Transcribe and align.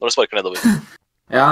når 0.00 0.10
du 0.10 0.14
sparker 0.16 0.40
nedover. 0.42 0.60
Ja. 1.34 1.46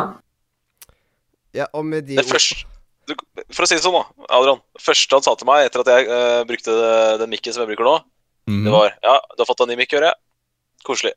Ja, 1.55 1.65
og 1.75 1.83
med 1.87 2.07
de 2.07 2.15
Det 2.21 2.25
første 2.29 2.61
du, 3.09 3.15
For 3.51 3.65
å 3.65 3.67
si 3.67 3.75
det 3.75 3.83
sånn, 3.83 3.97
da, 3.97 4.27
Adrian. 4.39 4.61
Det 4.79 4.83
første 4.87 5.19
han 5.19 5.25
sa 5.27 5.35
til 5.35 5.49
meg 5.49 5.67
etter 5.67 5.83
at 5.83 5.91
jeg 5.91 6.07
uh, 6.07 6.45
brukte 6.47 6.77
den 7.21 7.33
mikken 7.33 7.53
som 7.53 7.65
jeg 7.65 7.73
bruker 7.75 7.89
nå, 7.89 7.97
Mhm. 8.47 8.65
det 8.67 8.73
var 8.75 8.93
Ja, 9.03 9.15
du 9.35 9.41
har 9.41 9.49
fått 9.49 9.61
en 9.65 9.71
ny 9.73 9.77
mikk, 9.81 9.93
hører 9.97 10.11
jeg. 10.13 10.19
Koselig. 10.87 11.15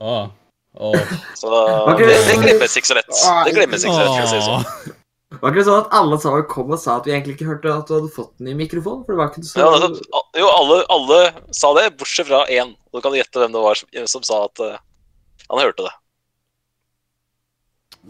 Ah. 0.00 0.28
Oh. 0.76 0.92
Så 1.32 1.48
okay, 1.88 2.04
det, 2.04 2.16
det 2.28 2.34
glemmes 2.42 2.74
ikke 2.76 2.88
så 2.90 2.96
lett. 2.98 3.08
Det 3.46 3.52
glemmes 3.56 3.80
ikke 3.80 3.94
så 3.96 4.02
lett, 4.02 4.10
for 4.12 4.26
å 4.26 4.28
si 4.28 4.36
det 4.36 4.44
sånn. 4.44 4.96
Var 5.40 5.48
ikke 5.54 5.56
det 5.62 5.64
sånn 5.70 5.78
at 5.80 5.94
alle 5.96 6.18
sammen 6.20 6.42
kom 6.52 6.74
og 6.74 6.80
sa 6.82 6.98
at 7.00 7.06
vi 7.08 7.14
egentlig 7.14 7.32
ikke 7.38 7.46
hørte 7.48 7.70
at 7.72 7.88
du 7.88 7.94
hadde 7.94 8.10
fått 8.12 8.34
den 8.36 8.50
i 8.52 8.56
mikrofonen? 8.58 9.06
For 9.06 9.14
det 9.16 9.20
var 9.22 9.30
ikke 9.32 9.44
så 9.48 9.62
Ja, 9.62 9.70
altså, 9.72 9.88
jo, 10.36 10.50
alle, 10.52 10.76
alle 10.92 11.20
sa 11.56 11.70
det, 11.80 11.86
bortsett 11.96 12.28
fra 12.28 12.42
én. 12.52 12.74
Og 12.92 13.00
du 13.00 13.06
kan 13.06 13.16
gjette 13.16 13.40
hvem 13.40 13.56
det 13.56 13.62
var 13.64 13.80
som, 13.80 13.88
som 14.12 14.26
sa 14.28 14.42
at 14.50 14.62
eh, 14.66 14.76
han 15.48 15.62
hørte 15.62 15.86
det. 15.86 15.94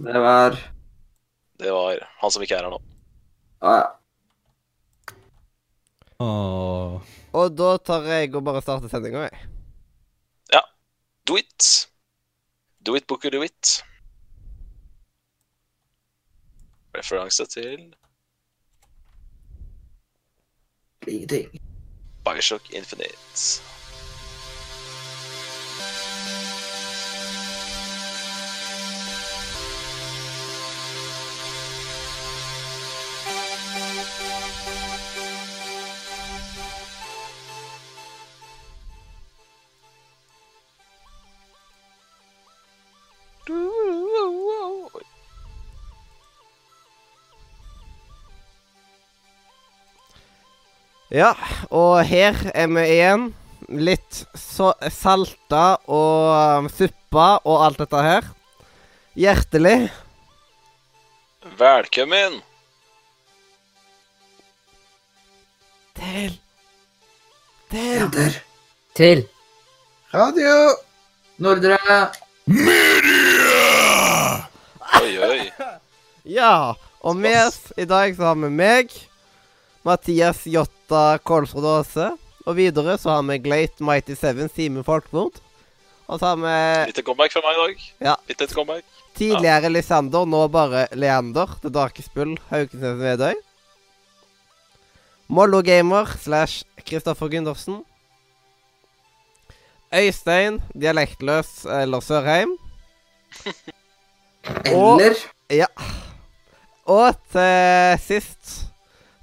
Det 0.07 0.21
var 0.21 0.57
Det 1.57 1.73
var 1.73 2.03
han 2.21 2.33
som 2.33 2.43
ikke 2.45 2.59
er 2.59 2.67
her 2.67 2.75
nå. 2.75 2.81
Å 3.65 3.77
ja. 3.79 3.87
Åh. 6.21 7.13
Og 7.37 7.53
da 7.57 7.71
tar 7.85 8.09
jeg 8.09 8.33
og 8.37 8.45
bare 8.45 8.65
starter 8.65 8.93
sendinga, 8.93 9.29
jeg. 9.29 9.47
Do 11.27 11.37
it. 11.37 11.89
Do 12.83 12.95
it, 12.95 13.07
Booker, 13.07 13.31
do 13.31 13.43
it. 13.43 13.83
Referanse 16.95 17.47
til 17.47 17.95
Ingenting. 21.07 21.61
Bioshock 22.25 22.71
Infinite. 22.73 23.63
Ja, 51.17 51.31
og 51.73 52.03
her 52.05 52.37
er 52.53 52.67
vi 52.69 52.83
igjen. 52.93 53.31
Litt 53.73 54.19
så 54.37 54.75
salta 54.93 55.79
og 55.89 56.35
um, 56.61 56.67
suppa 56.69 57.39
og 57.41 57.63
alt 57.65 57.81
dette 57.81 58.03
her. 58.05 58.27
Hjertelig. 59.17 59.89
Velkommen. 61.57 62.37
Til 65.97 66.37
Til 67.73 67.97
Jenter. 67.97 68.39
Til 69.01 69.25
Radio! 70.13 70.77
Nordre. 71.41 71.81
Media! 72.45 73.65
Oi, 75.01 75.17
oi. 75.33 75.41
Ja, 76.29 76.77
og 77.01 77.17
med 77.17 77.41
oss 77.47 77.73
i 77.81 77.89
dag 77.89 78.13
så 78.21 78.35
har 78.35 78.43
vi 78.45 78.53
meg, 78.53 78.93
Mathias 79.87 80.43
Jotta 80.51 81.19
Kolsrud 81.23 81.67
Aase. 81.71 82.11
Og 82.47 82.57
videre 82.59 82.97
så 82.99 83.13
har 83.15 83.23
vi 83.29 83.39
Glate 83.43 83.85
Mighty 83.87 84.17
Seven, 84.19 84.51
Simen 84.51 84.85
Folkvord. 84.87 85.39
Og 86.07 86.19
så 86.19 86.33
har 86.33 86.39
vi 86.43 86.55
Litt 86.91 87.03
comeback 87.07 87.35
fra 87.35 87.43
meg 87.45 87.55
i 87.55 87.61
dag. 87.61 87.85
Ja. 88.09 88.15
Litt 88.29 88.43
et 88.43 88.55
comeback. 88.55 88.85
tidligere 89.17 89.71
Lysander, 89.71 90.27
nå 90.27 90.43
bare 90.53 90.87
Leander. 90.95 91.55
Det 91.63 91.73
Darkespill, 91.75 92.37
Haukenes 92.51 92.99
Vedøy. 93.01 93.39
Mollo 95.29 95.63
Gamer 95.63 96.07
slash 96.23 96.65
Kristoffer 96.87 97.31
Gundersen. 97.31 97.81
Øystein, 99.95 100.61
dialektløs 100.75 101.65
eller 101.65 102.01
Sørheim. 102.01 102.59
Eller 104.65 105.17
Ja 105.51 105.67
Og 106.87 107.17
til 107.33 107.99
sist 107.99 108.66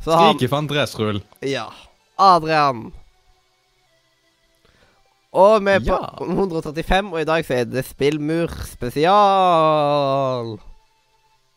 så 0.04 0.18
for 0.50 0.68
dressrull. 0.68 1.22
Ja. 1.42 1.70
Adrian. 2.20 2.92
Og 5.34 5.64
vi 5.66 5.72
er 5.72 5.80
på 5.82 5.96
Ja. 5.98 6.10
135, 6.22 7.14
og 7.14 7.22
i 7.22 7.26
dag 7.26 7.46
så 7.46 7.54
er 7.54 7.66
det 7.66 7.86
Spillmur 7.86 8.52
spesial. 8.68 10.60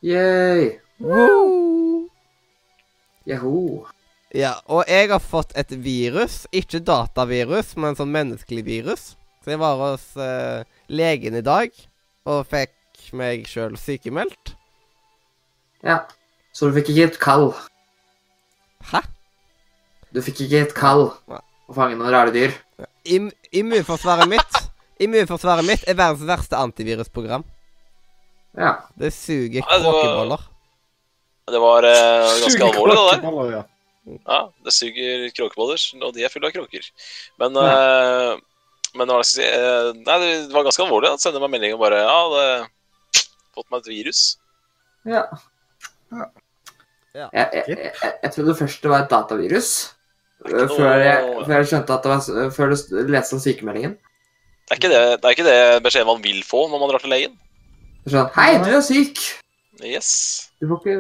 Yay. 0.03 0.79
Woo! 1.01 2.09
Yahoo. 3.27 3.87
Ja, 4.35 4.55
og 4.67 4.85
jeg 4.89 5.11
har 5.11 5.21
fått 5.21 5.53
et 5.57 5.71
virus. 5.83 6.47
Ikke 6.53 6.81
datavirus, 6.81 7.75
men 7.77 7.97
sånn 7.99 8.13
menneskelig 8.15 8.65
virus. 8.65 9.17
Så 9.45 9.55
jeg 9.55 9.61
var 9.61 9.77
hos 9.79 10.17
eh, 10.17 10.65
legen 10.89 11.37
i 11.39 11.45
dag 11.45 11.71
og 12.27 12.47
fikk 12.51 12.73
meg 13.13 13.47
sjøl 13.47 13.77
sykemeldt. 13.79 14.57
Ja. 15.85 16.01
Så 16.57 16.69
du 16.71 16.79
fikk 16.79 16.91
ikke 16.95 17.11
et 17.13 17.19
kall. 17.23 17.51
Hæ? 18.93 19.01
Du 20.15 20.21
fikk 20.23 20.41
ikke 20.47 20.63
et 20.67 20.75
kall 20.77 21.09
å 21.29 21.75
fange 21.77 21.97
noen 21.99 22.13
rare 22.15 22.33
dyr. 22.35 22.55
Im 23.07 23.31
immunforsvaret 23.55 24.29
mitt 24.31 24.63
Immunforsvaret 25.03 25.67
mitt 25.69 25.83
er 25.89 25.95
verdens 25.99 26.23
verste 26.25 26.57
antivirusprogram. 26.57 27.43
Ja. 28.57 28.71
Det 28.97 29.11
suger 29.13 29.61
Ja, 29.61 29.79
det 29.79 29.85
var- 29.85 30.47
Det 31.47 31.61
var 31.61 31.85
uh, 31.85 32.41
ganske 32.41 32.51
Suger 32.51 32.65
alvorlig, 32.73 32.95
det 32.97 33.03
der. 33.11 33.21
kråkeboller, 33.21 33.53
ja. 33.53 33.65
Ja, 34.27 34.39
det 34.65 34.73
suger 34.73 35.29
kråkeboller, 35.37 35.83
og 36.03 36.15
de 36.15 36.25
er 36.25 36.29
fulle 36.33 36.47
av 36.49 36.53
kråker. 36.55 36.89
Men 37.39 37.57
eh, 37.57 38.37
Men 38.97 39.09
hva 39.13 39.21
skal 39.23 39.45
jeg 39.45 39.53
si 39.53 39.61
uh, 39.61 39.93
Nei, 40.07 40.17
det 40.47 40.53
var 40.55 40.65
ganske 40.65 40.83
alvorlig. 40.87 41.11
Han 41.13 41.19
sender 41.23 41.41
meg 41.45 41.51
melding 41.53 41.75
og 41.77 41.81
bare 41.85 42.01
Ja, 42.01 42.19
det 42.33 42.47
fått 43.55 43.71
meg 43.71 43.81
et 43.85 43.93
virus. 43.93 44.23
Ja. 45.05 45.27
Ja. 46.11 46.31
Ja. 47.17 47.27
Jeg, 47.33 47.49
jeg, 47.55 47.79
jeg, 47.81 48.13
jeg 48.23 48.33
trodde 48.35 48.55
først 48.59 48.83
det 48.85 48.91
var 48.93 49.05
et 49.07 49.13
datavirus. 49.13 49.71
ikke 50.45 50.65
øh, 50.67 50.75
Før 50.77 50.93
jeg, 51.01 51.23
før 51.47 51.55
jeg 51.57 51.69
skjønte 51.71 51.95
at 51.97 52.05
det 52.05 52.11
var 52.13 52.51
Før 52.53 52.73
du 52.75 52.77
leste 53.15 53.39
om 53.39 53.41
sykemeldingen. 53.41 53.97
Det 54.67 54.75
er 54.75 54.81
ikke 54.81 54.91
det, 54.93 55.01
det, 55.23 55.25
er 55.25 55.35
ikke 55.37 55.47
det 55.47 55.83
beskjeden 55.87 56.11
man 56.11 56.25
vil 56.25 56.43
få 56.45 56.67
når 56.69 56.83
man 56.83 56.91
drar 56.93 57.03
til 57.05 57.15
legen. 57.15 57.37
Sånn 58.11 58.29
Hei, 58.37 58.51
du 58.63 58.69
er 58.77 58.83
syk! 58.85 59.23
Yes. 59.85 60.11
Du 60.61 60.69
får 60.71 60.83
ikke 60.83 60.99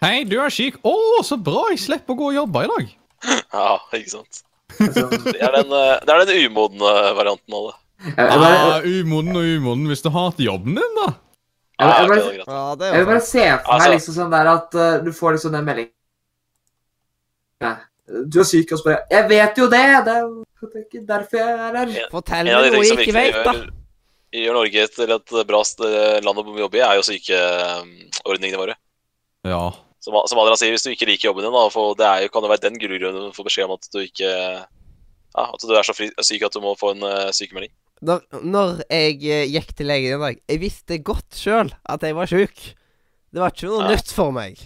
Hei, 0.00 0.22
du 0.24 0.38
er 0.40 0.52
syk. 0.54 0.78
Å, 0.86 0.94
så 1.26 1.36
bra! 1.36 1.66
Jeg 1.74 1.82
slipper 1.82 2.14
å 2.16 2.18
gå 2.22 2.30
og 2.30 2.38
jobbe 2.40 2.64
i 2.64 2.72
dag. 2.72 2.96
Ja, 3.58 3.74
ikke 3.98 4.14
sant. 4.14 4.42
Det 4.78 5.36
er 5.36 5.52
den, 5.58 5.72
eh, 5.76 5.96
det 6.06 6.14
er 6.14 6.22
den 6.24 6.46
umodne 6.46 6.92
varianten 7.18 7.56
av 7.58 7.66
det. 7.68 7.76
Ja, 8.16 8.28
Ah, 8.32 8.86
umoden 8.86 9.36
og 9.36 9.44
umoden 9.44 9.90
hvis 9.90 10.00
du 10.00 10.08
hater 10.14 10.46
jobben 10.46 10.78
din, 10.78 10.94
da. 10.96 11.10
Jeg, 11.80 11.88
jeg, 11.88 12.08
bare, 12.10 12.86
jeg 12.86 12.98
vil 12.98 13.08
bare 13.08 13.24
se 13.24 13.44
for 13.48 13.72
meg 13.72 13.74
Altså- 13.74 13.92
liksom 13.94 14.14
sånn 14.16 14.34
der 14.34 14.50
at 14.52 14.76
uh, 14.76 14.98
du 15.04 15.10
får 15.16 15.36
liksom 15.36 15.52
den 15.56 15.66
meldingen 15.68 15.96
Du 18.30 18.40
er 18.42 18.48
syk, 18.48 18.72
og 18.72 18.80
så 18.80 18.84
bare 18.88 19.00
Jeg 19.10 19.28
vet 19.30 19.60
jo 19.62 19.66
det! 19.72 19.84
Det 20.06 20.14
er 20.16 20.24
ikke 20.84 21.02
derfor 21.08 21.36
jeg 21.40 21.52
er 21.56 21.76
her. 21.78 21.92
Fortell 22.12 22.48
meg 22.50 22.72
noe 22.74 22.84
jeg 22.84 22.98
ikke 22.98 23.16
vet, 23.16 23.38
da. 23.46 23.52
gjør, 24.36 24.56
Norge 24.58 24.86
til 24.96 25.14
et 25.16 25.36
bra 25.48 25.60
land 26.26 26.40
å 26.42 26.58
jobbe 26.64 26.76
i, 26.76 26.82
er 26.84 26.98
jo 26.98 27.06
sykeordningene 27.06 28.60
våre. 28.60 28.74
Ja. 29.48 29.62
Som, 30.00 30.16
som 30.28 30.40
Adrian 30.40 30.56
sier, 30.60 30.72
hvis 30.72 30.84
du 30.84 30.92
ikke 30.92 31.08
liker 31.08 31.28
jobben 31.28 31.44
din, 31.44 31.54
da, 31.54 31.64
for 31.72 31.96
det 31.96 32.06
er 32.08 32.24
jo, 32.24 32.32
kan 32.32 32.44
jo 32.44 32.50
være 32.52 32.64
den 32.66 32.78
grunnen 32.80 33.32
får 33.36 33.48
beskjed 33.48 33.68
om 33.68 33.76
at 33.76 33.88
du 33.92 33.98
ikke 34.00 34.30
ja, 34.30 35.44
At 35.44 35.62
du 35.62 35.74
er 35.76 35.86
så 35.86 35.94
fri, 35.94 36.08
syk 36.26 36.46
at 36.46 36.56
du 36.56 36.62
må 36.64 36.72
få 36.78 36.94
en 36.94 37.04
uh, 37.06 37.28
sykemelding. 37.36 37.72
Når, 38.00 38.22
når 38.48 38.78
jeg 38.88 39.16
eh, 39.28 39.46
gikk 39.52 39.74
til 39.76 39.86
legen 39.90 40.14
i 40.16 40.20
dag 40.22 40.38
Jeg 40.48 40.60
visste 40.62 40.96
godt 41.04 41.36
sjøl 41.36 41.68
at 41.84 42.02
jeg 42.06 42.16
var 42.16 42.30
sjuk. 42.30 42.62
Det 43.30 43.42
var 43.42 43.52
ikke 43.52 43.68
noe 43.68 43.82
Ja. 43.84 43.90
nytt 43.94 44.12
for 44.16 44.32
meg. 44.32 44.58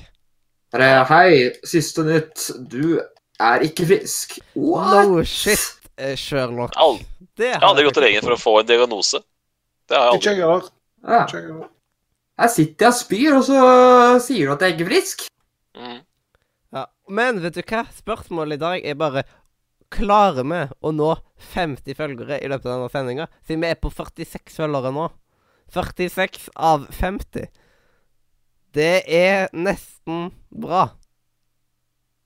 Hei, 0.75 1.51
siste 1.67 2.05
nytt. 2.07 2.47
Du 2.71 3.01
er 3.43 3.65
ikke 3.67 3.87
frisk. 3.91 4.39
What? 4.55 5.09
No 5.11 5.23
shit, 5.27 5.59
eh, 5.99 6.15
Sherlock. 6.17 6.73
Al- 6.77 7.03
Det 7.37 7.49
Jeg 7.51 7.59
har 7.61 7.69
aldri 7.69 7.85
gått 7.85 7.95
til 7.99 8.05
legen 8.07 8.23
for 8.23 8.35
å 8.37 8.39
få 8.39 8.61
en 8.61 8.67
diagnose. 8.67 9.19
Det 9.89 9.97
har 9.99 10.19
jeg 10.23 10.41
aldri. 10.43 10.71
Ja. 11.03 11.27
Her 12.39 12.49
sitter 12.49 12.87
jeg 12.87 12.93
og 12.93 12.99
spyr, 12.99 13.37
og 13.37 13.45
så 13.45 14.21
sier 14.23 14.47
du 14.47 14.53
at 14.55 14.61
jeg 14.63 14.73
er 14.73 14.77
ikke 14.79 14.89
frisk. 14.91 15.25
Mm. 15.77 15.99
Ja. 16.75 16.87
Men 17.09 17.43
vet 17.43 17.55
du 17.59 17.63
hva? 17.63 17.85
Spørsmålet 17.95 18.55
i 18.55 18.63
dag 18.63 18.85
er 18.87 18.95
bare 18.95 19.25
Klarer 19.95 20.43
vi 20.43 20.63
å 20.83 20.91
nå 20.95 21.13
50 21.53 21.99
følgere 21.99 22.41
i 22.41 22.49
løpet 22.51 22.69
av 22.69 22.79
denne 22.79 22.93
sendinga? 22.93 23.29
Siden 23.47 23.63
vi 23.65 23.71
er 23.71 23.81
på 23.81 23.93
46 23.93 24.57
følgere 24.57 24.93
nå. 24.95 25.09
46 25.75 26.49
av 26.55 26.87
50. 26.95 27.49
Det 28.75 28.95
er 29.07 29.49
nesten 29.55 30.31
bra. 30.51 30.89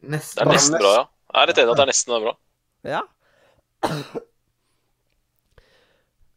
Det 0.01 0.21
er 0.39 0.49
nesten 0.53 0.79
bra, 0.79 0.93
ja. 0.95 1.05
Jeg 1.29 1.43
er 1.43 1.51
litt 1.51 1.61
enig 1.61 1.69
i 1.69 1.73
at 1.73 1.81
det 1.81 1.85
er 1.85 1.91
nesten 1.93 2.23
bra. 2.25 2.35
Ja. 2.89 3.03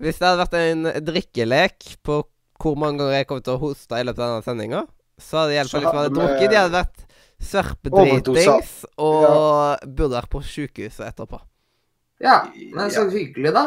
Hvis 0.02 0.18
det 0.18 0.28
hadde 0.28 0.42
vært 0.42 0.58
en 0.60 0.90
drikkelek 1.06 1.78
på 2.06 2.24
hvor 2.62 2.76
mange 2.78 3.02
ganger 3.02 3.16
jeg 3.18 3.28
kom 3.30 3.42
til 3.42 3.56
å 3.56 3.62
hoste 3.62 3.98
i 3.98 4.06
løpet 4.06 4.22
av 4.22 4.36
denne 4.36 4.46
sendinga, 4.46 4.82
så 5.22 5.42
hadde 5.42 5.54
det 5.54 5.58
hjulpet 5.60 5.74
iallfall 5.74 5.82
de 5.82 5.88
som 5.88 5.98
hadde 5.98 6.02
hadde 6.02 6.18
drukket, 6.18 6.50
de 6.52 6.60
hadde 6.60 6.76
vært 6.76 7.00
sørpedritings 7.42 8.74
og 9.02 9.88
burde 9.88 10.14
vært 10.18 10.32
på 10.34 10.44
sjukehuset 10.46 11.08
etterpå. 11.08 11.42
Ja, 12.22 12.36
men 12.76 12.92
så 12.94 13.08
hyggelig, 13.10 13.54
da. 13.56 13.66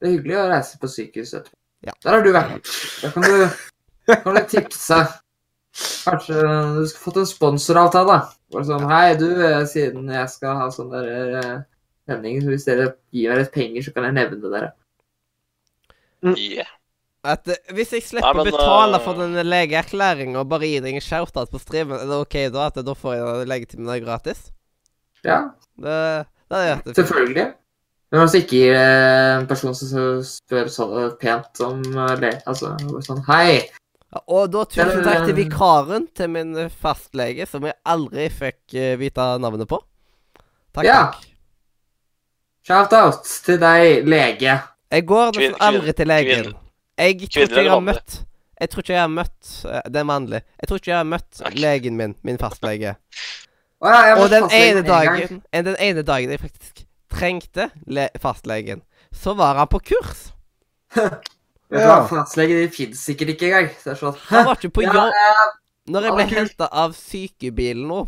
Det 0.00 0.08
er 0.08 0.14
hyggelig 0.16 0.38
å 0.40 0.46
reise 0.48 0.78
på 0.80 0.88
sykehus 0.88 1.34
etterpå. 1.36 1.56
Ja. 1.84 1.94
Der 2.04 2.16
har 2.16 2.24
du 2.24 2.30
vært. 2.32 2.70
Da 3.00 3.10
kan 3.12 3.24
du, 3.24 3.34
kan 4.10 4.36
du 4.36 4.40
tipse. 4.48 5.00
Kanskje 6.04 6.40
du 6.40 6.82
skulle 6.88 7.04
fått 7.04 7.20
en 7.22 7.28
sponsoravtale. 7.28 8.16
da. 8.16 8.40
Bare 8.52 8.66
sånn 8.68 8.88
Hei, 8.90 9.14
du, 9.20 9.28
eh, 9.44 9.62
siden 9.70 10.08
jeg 10.10 10.32
skal 10.32 10.58
ha 10.58 10.66
sånn 10.74 10.90
der 10.92 11.36
eh, 11.40 11.54
sending, 12.10 12.40
så 12.42 12.52
hvis 12.52 12.66
dere 12.66 12.90
gir 13.14 13.32
meg 13.32 13.42
litt 13.44 13.54
penger, 13.54 13.86
så 13.86 13.94
kan 13.94 14.08
jeg 14.08 14.16
nevne 14.18 14.52
dere. 14.56 14.72
Yeah. 16.36 16.72
At 17.24 17.48
eh, 17.48 17.60
Hvis 17.76 17.94
jeg 17.96 18.04
slipper 18.04 18.42
å 18.42 18.44
betale 18.44 19.00
for 19.04 19.20
den 19.20 19.36
legeerklæringa 19.46 20.42
og 20.42 20.50
bare 20.50 20.68
gi 20.68 20.82
deg 20.84 20.98
en 20.98 21.04
shout-out 21.04 21.52
på 21.52 21.60
streamen, 21.62 22.00
er 22.00 22.08
det 22.10 22.18
OK 22.24 22.36
da 22.52 22.66
at 22.68 22.80
jeg 22.80 22.88
da 22.88 22.96
får 22.96 23.16
jeg 23.16 23.48
legetimen 23.52 24.04
gratis? 24.04 24.48
Ja, 25.24 25.50
Det, 25.76 25.96
det 26.58 26.68
hadde 26.74 26.84
det 26.90 26.96
selvfølgelig. 26.98 27.46
Men 28.10 28.20
altså 28.24 28.40
ikke 28.40 28.56
gir 28.58 28.74
eh, 28.74 29.36
en 29.38 29.46
person 29.46 29.74
som 29.78 30.22
spør 30.26 30.66
så 30.74 30.86
pent 31.20 31.60
om 31.62 31.82
eh, 31.94 32.16
det. 32.18 32.32
Altså 32.50 32.72
sånn 33.06 33.22
Hei, 33.28 33.60
Ja, 34.10 34.18
og 34.26 34.48
da 34.50 34.64
tusen 34.66 35.04
takk 35.06 35.20
til 35.28 35.36
Eh. 35.36 35.36
vikaren 35.44 36.08
til 36.18 36.30
min 36.34 36.56
eh, 36.58 36.72
fastlege, 36.82 37.46
som 37.46 37.62
jeg 37.62 37.76
aldri 37.86 38.24
fikk 38.34 38.74
eh, 38.74 38.96
vite 38.98 39.26
navnet 39.38 39.68
på. 39.70 39.78
Takk, 40.74 40.84
Ja. 40.88 40.96
takk. 41.12 41.26
shout-out 42.66 43.22
til 43.46 43.58
deg, 43.62 44.04
lege. 44.06 44.56
Jeg 44.90 45.06
går 45.06 45.30
nesten 45.36 45.54
aldri 45.62 45.92
til 45.94 46.10
legen. 46.10 46.50
Jeg 46.98 47.16
tror 47.30 47.46
ikke 47.46 47.62
jeg 47.62 47.70
har 47.70 47.80
møtt 47.80 48.16
Jeg 48.60 48.68
tror 48.68 48.82
ikke 48.82 48.92
jeg 48.92 49.00
har 49.00 49.08
møtt 49.08 49.50
eh, 49.64 49.80
Det 49.88 50.00
er 50.02 50.04
mannlig. 50.04 50.40
Jeg 50.60 50.68
tror 50.68 50.76
ikke 50.82 50.90
jeg 50.90 50.98
har 50.98 51.06
møtt 51.08 51.40
legen 51.56 51.96
min, 51.96 52.14
min 52.26 52.36
fastlege. 52.42 52.96
Ja, 53.80 54.14
Og 54.20 54.28
den 54.30 54.44
ene 54.52 54.82
dagen 54.84 55.42
Den 55.52 55.76
ene 55.80 56.02
dagen 56.04 56.30
jeg 56.30 56.40
faktisk 56.40 56.82
trengte 57.10 57.70
le 57.86 58.08
fastlegen, 58.20 58.82
så 59.12 59.32
var 59.34 59.56
han 59.56 59.68
på 59.68 59.80
kurs. 59.92 60.30
Ja. 61.70 62.00
fastlege 62.10 62.56
de 62.64 62.68
fins 62.74 62.98
sikkert 63.06 63.28
ikke 63.36 63.46
engang. 63.46 63.68
Så 63.78 63.92
er 63.92 63.98
sånn 64.00 64.16
Han 64.32 64.46
var 64.48 64.56
ikke 64.58 64.72
på 64.74 64.82
Ja, 64.82 64.90
jobb 64.90 65.92
Når 65.94 66.02
jeg 66.08 66.14
ble 66.16 66.24
henta 66.32 66.66
av 66.82 66.96
sykebilen 66.98 67.84
nå 67.86 68.00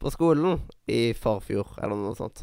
på 0.00 0.10
skolen 0.10 0.56
i 0.90 1.12
forfjor, 1.14 1.76
eller 1.78 1.94
noe 2.00 2.16
sånt, 2.18 2.40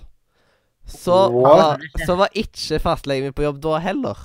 så 0.88 1.18
var, 1.33 1.81
så 2.06 2.15
var 2.15 2.30
ikke 2.38 2.77
fastlegen 2.80 3.25
min 3.27 3.33
på 3.35 3.44
jobb 3.44 3.57
da 3.65 3.80
heller. 3.83 4.21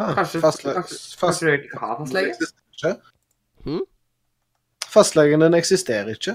Hæ, 0.00 0.08
Kanskje, 0.16 0.40
fastle- 0.42 0.74
kanskje, 0.74 0.96
fast- 0.96 1.20
kanskje 1.20 1.46
du 1.46 1.52
ikke 1.58 1.78
har 1.84 1.94
fastlege? 2.00 2.96
Hm? 3.68 3.84
Fastlegen 4.96 5.44
din 5.44 5.54
eksisterer 5.60 6.16
ikke. 6.16 6.34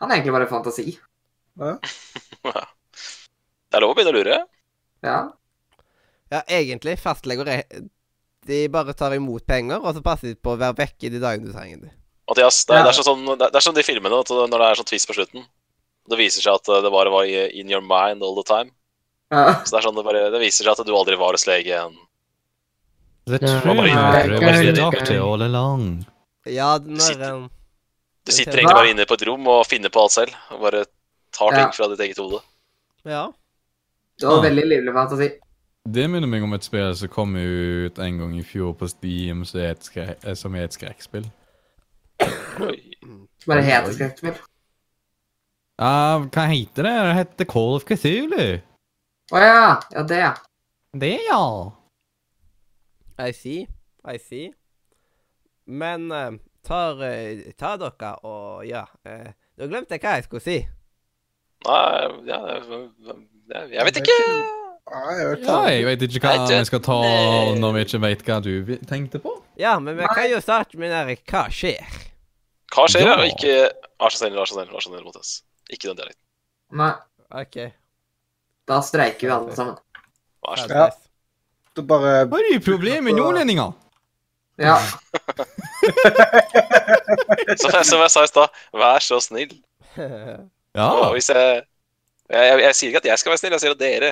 Han 0.00 0.10
er 0.10 0.16
egentlig 0.18 0.32
bare 0.36 0.48
fantasi. 0.50 0.86
Ja. 1.60 1.74
Det 3.70 3.76
er 3.78 3.84
lov 3.84 3.92
å 3.92 3.96
begynne 3.98 4.12
å 4.14 4.16
lure. 4.16 4.38
Ja. 5.04 5.16
Ja, 6.30 6.40
egentlig, 6.46 6.96
fastleger 7.02 7.48
er 7.50 7.64
De 8.46 8.62
bare 8.72 8.94
tar 8.96 9.12
imot 9.16 9.44
penger, 9.46 9.82
og 9.84 9.92
så 9.94 10.00
passer 10.02 10.30
de 10.32 10.38
på 10.40 10.54
å 10.54 10.58
være 10.60 10.76
vekke 10.78 11.10
de 11.12 11.18
dagene 11.20 11.50
du 11.50 11.52
trenger 11.52 11.82
dem. 11.84 11.90
Mathias, 12.30 12.62
det 12.64 12.74
er, 12.74 12.78
Ja. 12.78 12.84
det, 12.86 12.92
er 12.98 13.02
sånn, 13.04 13.24
det 13.26 13.32
er- 13.46 13.50
det 13.50 13.56
er 13.60 13.60
som 13.66 13.74
de 13.76 13.82
filmene 13.84 14.20
at 14.20 14.28
når 14.30 14.48
det 14.58 14.68
er 14.70 14.78
sånn 14.80 14.88
twist 14.88 15.08
på 15.10 15.14
slutten. 15.18 15.44
Det 16.08 16.18
viser 16.18 16.40
seg 16.42 16.54
at 16.54 16.68
uh, 16.72 16.80
det 16.82 16.90
bare 16.90 17.10
var 17.12 17.24
in 17.28 17.68
your 17.70 17.82
mind 17.82 18.22
all 18.22 18.34
the 18.34 18.42
time. 18.46 18.70
ja. 19.30 19.60
Så 19.64 19.70
det 19.76 19.78
er 19.82 19.86
sånn 19.90 19.94
det, 20.00 20.04
bare, 20.04 20.30
det 20.32 20.40
viser 20.40 20.64
seg 20.64 20.72
at 20.80 20.86
du 20.86 20.94
aldri 20.96 21.16
var 21.20 21.32
hos 21.36 21.46
legen. 21.46 21.98
The 23.26 23.38
Ja, 23.42 23.60
truth 23.60 23.76
bare- 23.76 24.40
was 24.40 24.78
doctor 24.78 25.20
all 25.20 25.42
along. 25.42 26.06
Ja, 26.46 26.78
når 26.78 27.20
um, 27.34 27.50
Du 28.26 28.32
sitter 28.32 28.58
egentlig 28.60 28.76
bare 28.76 28.90
inne 28.92 29.06
på 29.08 29.16
et 29.16 29.26
rom 29.26 29.46
og 29.48 29.66
finner 29.66 29.88
på 29.92 30.02
alt 30.02 30.12
selv. 30.12 30.34
Og 30.50 30.60
bare 30.60 30.84
tar 31.32 31.50
ting 31.54 31.66
Ja. 31.66 31.70
fra 31.72 31.88
ditt 31.88 32.00
eget 32.00 32.18
hode. 32.18 32.42
Ja. 33.04 33.28
Det 34.20 34.28
Ah. 34.28 34.42
veldig 34.42 34.66
livlig 34.68 34.92
fantasi. 34.92 35.30
Det 35.88 36.10
minner 36.10 36.28
meg 36.28 36.42
om 36.42 36.52
et 36.52 36.62
spill 36.62 36.94
som 36.94 37.08
kom 37.08 37.34
ut 37.36 37.98
en 37.98 38.18
gang 38.18 38.34
i 38.38 38.42
fjor 38.42 38.74
på 38.76 38.86
Steam, 38.88 39.44
som 39.44 39.60
er 39.60 39.70
et, 39.70 39.88
eh, 39.96 40.34
som 40.34 40.54
er 40.54 40.64
et 40.64 40.72
skrekkspill. 40.72 41.24
Oi. 42.60 42.76
Heter 43.48 43.92
skrekkspill. 43.92 44.36
Ja, 45.80 46.18
hva 46.18 46.44
heter 46.50 46.82
det? 46.84 46.92
Det 46.92 47.14
heter 47.16 47.44
Call 47.46 47.74
of 47.76 47.84
Cthulhu. 47.88 48.60
Å 49.32 49.38
ja. 49.40 49.80
Ja, 49.94 50.02
det, 50.02 50.18
ja. 50.18 50.34
Det, 50.94 51.18
ja. 51.26 51.72
I 53.18 53.32
see. 53.32 53.66
I 54.04 54.18
see. 54.18 54.52
Men 55.66 56.10
eh, 56.12 56.30
tar, 56.66 56.94
tar 56.96 57.52
ta 57.58 57.76
dere 57.76 58.12
og 58.24 58.66
Ja. 58.66 58.84
eh, 59.04 59.32
Nå 59.58 59.66
glemte 59.68 59.90
jeg 59.96 60.00
hva 60.00 60.14
jeg 60.16 60.24
skulle 60.24 60.40
si. 60.42 60.58
Nei, 61.66 62.08
ja, 62.26 62.38
jeg- 62.48 63.84
vet 63.84 63.96
ikke. 64.00 64.16
Ja, 64.90 65.10
jeg 65.68 65.84
vet 65.86 66.02
ikke. 66.02 66.20
hva 66.20 66.36
Nei, 66.48 66.58
vi 66.58 66.64
skal 66.64 66.80
ta 66.80 66.96
når 67.60 67.72
vi 67.74 67.80
ikke 67.84 68.00
vet 68.00 68.22
hva 68.24 68.40
du 68.42 68.76
tenkte 68.88 69.20
på. 69.20 69.34
Ja, 69.58 69.78
men 69.78 69.96
vi 69.98 70.06
kan 70.14 70.30
jo 70.30 70.40
starte 70.40 70.78
med 70.78 70.90
der 70.90 71.14
Hva 71.28 71.44
skjer? 71.52 71.84
Hva 72.72 72.86
skjer? 72.88 73.04
Ja. 73.06 73.18
Ikke 73.28 73.70
Vær 74.00 74.08
så 74.08 74.16
snill, 74.22 74.32
vær 74.32 74.46
så 74.48 74.54
snill, 74.56 74.70
vær 74.72 74.80
så 74.80 74.88
snill, 74.88 75.04
Mathias. 75.04 75.42
Ikke 75.70 75.88
den 75.90 75.96
dialekten. 75.96 76.24
Nei, 76.72 76.92
OK. 77.42 77.72
da 78.66 78.80
streiker 78.80 79.20
vi 79.20 79.32
alle 79.34 79.52
sammen. 79.54 79.76
Vær 80.46 80.56
så 80.56 80.64
snill. 80.64 80.76
Ja. 80.78 80.88
Det 81.76 81.82
er 81.84 81.86
bare 81.86 82.26
Hva 82.30 82.38
er 82.40 82.60
problemet 82.64 83.04
med 83.04 83.18
nordlendinger? 83.20 83.74
Ja. 84.60 84.76
Som 87.60 87.72
jeg, 87.74 87.84
som 87.88 88.00
jeg 88.04 88.10
sa 88.12 88.22
i 88.22 88.28
stad, 88.30 88.58
vær 88.76 89.02
så 89.02 89.18
snill. 89.24 89.54
Ja. 89.96 90.86
Og 90.86 91.16
hvis 91.16 91.30
jeg, 91.32 91.62
jeg, 92.30 92.44
jeg 92.46 92.60
Jeg 92.62 92.76
sier 92.78 92.92
ikke 92.92 93.00
at 93.02 93.08
jeg 93.08 93.18
skal 93.18 93.32
være 93.32 93.40
snill, 93.40 93.54
jeg 93.56 93.62
sier 93.64 93.74
at 93.74 93.80
dere 93.80 94.10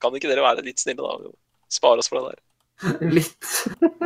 Kan 0.00 0.14
ikke 0.16 0.30
dere 0.30 0.44
være 0.44 0.64
litt 0.64 0.80
snille, 0.80 1.04
da? 1.04 1.32
Spare 1.72 2.00
oss 2.00 2.08
for 2.08 2.22
det 2.22 2.32
der. 2.32 2.40
Litt, 3.16 3.50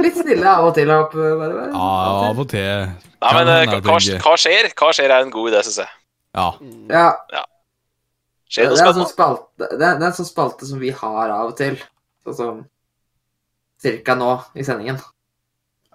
litt 0.03 0.19
snille 0.19 0.51
av 0.51 0.67
og 0.69 0.75
til. 0.77 0.91
Opp, 0.93 1.15
bare, 1.17 1.37
bare. 1.41 1.69
Ja, 1.73 1.87
av 2.29 2.41
og 2.43 2.49
til. 2.51 2.91
Nei, 3.25 3.31
men 3.39 3.49
eh, 3.49 3.63
hva, 3.71 3.79
hva 3.87 4.35
skjer? 4.37 4.69
Hva 4.77 4.91
skjer 4.93 5.15
er 5.15 5.25
en 5.25 5.33
god 5.33 5.49
idé, 5.53 5.63
syns 5.65 5.79
jeg. 5.81 5.95
Ja. 6.37 6.49
ja. 6.93 7.07
Ja, 7.33 7.45
Skjer 8.53 8.69
det 8.69 8.77
det, 8.77 8.85
er, 8.85 8.93
sånn 8.95 9.09
spalte, 9.11 9.47
det, 9.65 9.67
er, 9.81 9.97
det 9.99 10.05
er 10.05 10.11
en 10.11 10.19
sånn 10.21 10.29
spalte 10.29 10.69
som 10.69 10.83
vi 10.83 10.93
har 10.95 11.33
av 11.35 11.51
og 11.51 11.57
til. 11.59 11.79
Sånn 12.27 12.37
som 12.39 12.61
cirka 13.83 14.15
nå 14.19 14.31
i 14.55 14.67
sendingen. 14.67 15.01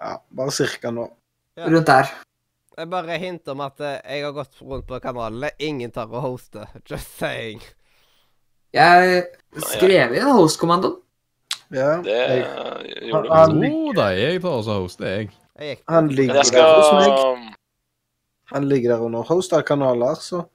Ja, 0.02 0.16
bare 0.34 0.50
cirka 0.54 0.90
nå. 0.90 1.06
Ja. 1.58 1.68
Rundt 1.70 1.86
der. 1.86 2.10
Jeg 2.78 2.88
bare 2.88 3.18
hinter 3.20 3.52
om 3.52 3.60
at 3.60 3.80
eh, 3.84 3.98
jeg 4.16 4.24
har 4.24 4.32
gått 4.32 4.60
rundt 4.64 4.86
på 4.88 4.98
kanalene. 5.04 5.50
Ingen 5.60 5.92
tar 5.92 6.08
å 6.08 6.22
hoste. 6.24 6.64
Just 6.88 7.18
saying. 7.20 7.60
Jeg 8.72 9.26
skrev 9.68 10.14
inn 10.16 10.30
hostkommandoen. 10.32 10.98
Ja, 11.72 11.98
Det 12.04 12.12
jeg, 12.12 12.46
gjorde 13.08 13.28
du. 13.28 13.32
Han- 13.32 13.62
Jo 13.64 13.92
da, 13.96 14.08
jeg 14.16 14.40
tar 14.42 14.56
også 14.58 14.78
host, 14.82 14.98
deg. 15.00 15.30
Jeg 15.60 15.78
han 15.88 16.08
ligger 16.08 16.34
jeg 16.40 16.52
der 16.52 16.74
hos 16.80 16.92
meg. 16.96 17.52
Han 18.52 18.66
ligger 18.68 18.94
der 18.96 19.04
under 19.06 19.22
hosta 19.28 19.62
kanaler, 19.62 20.14
så 20.20 20.46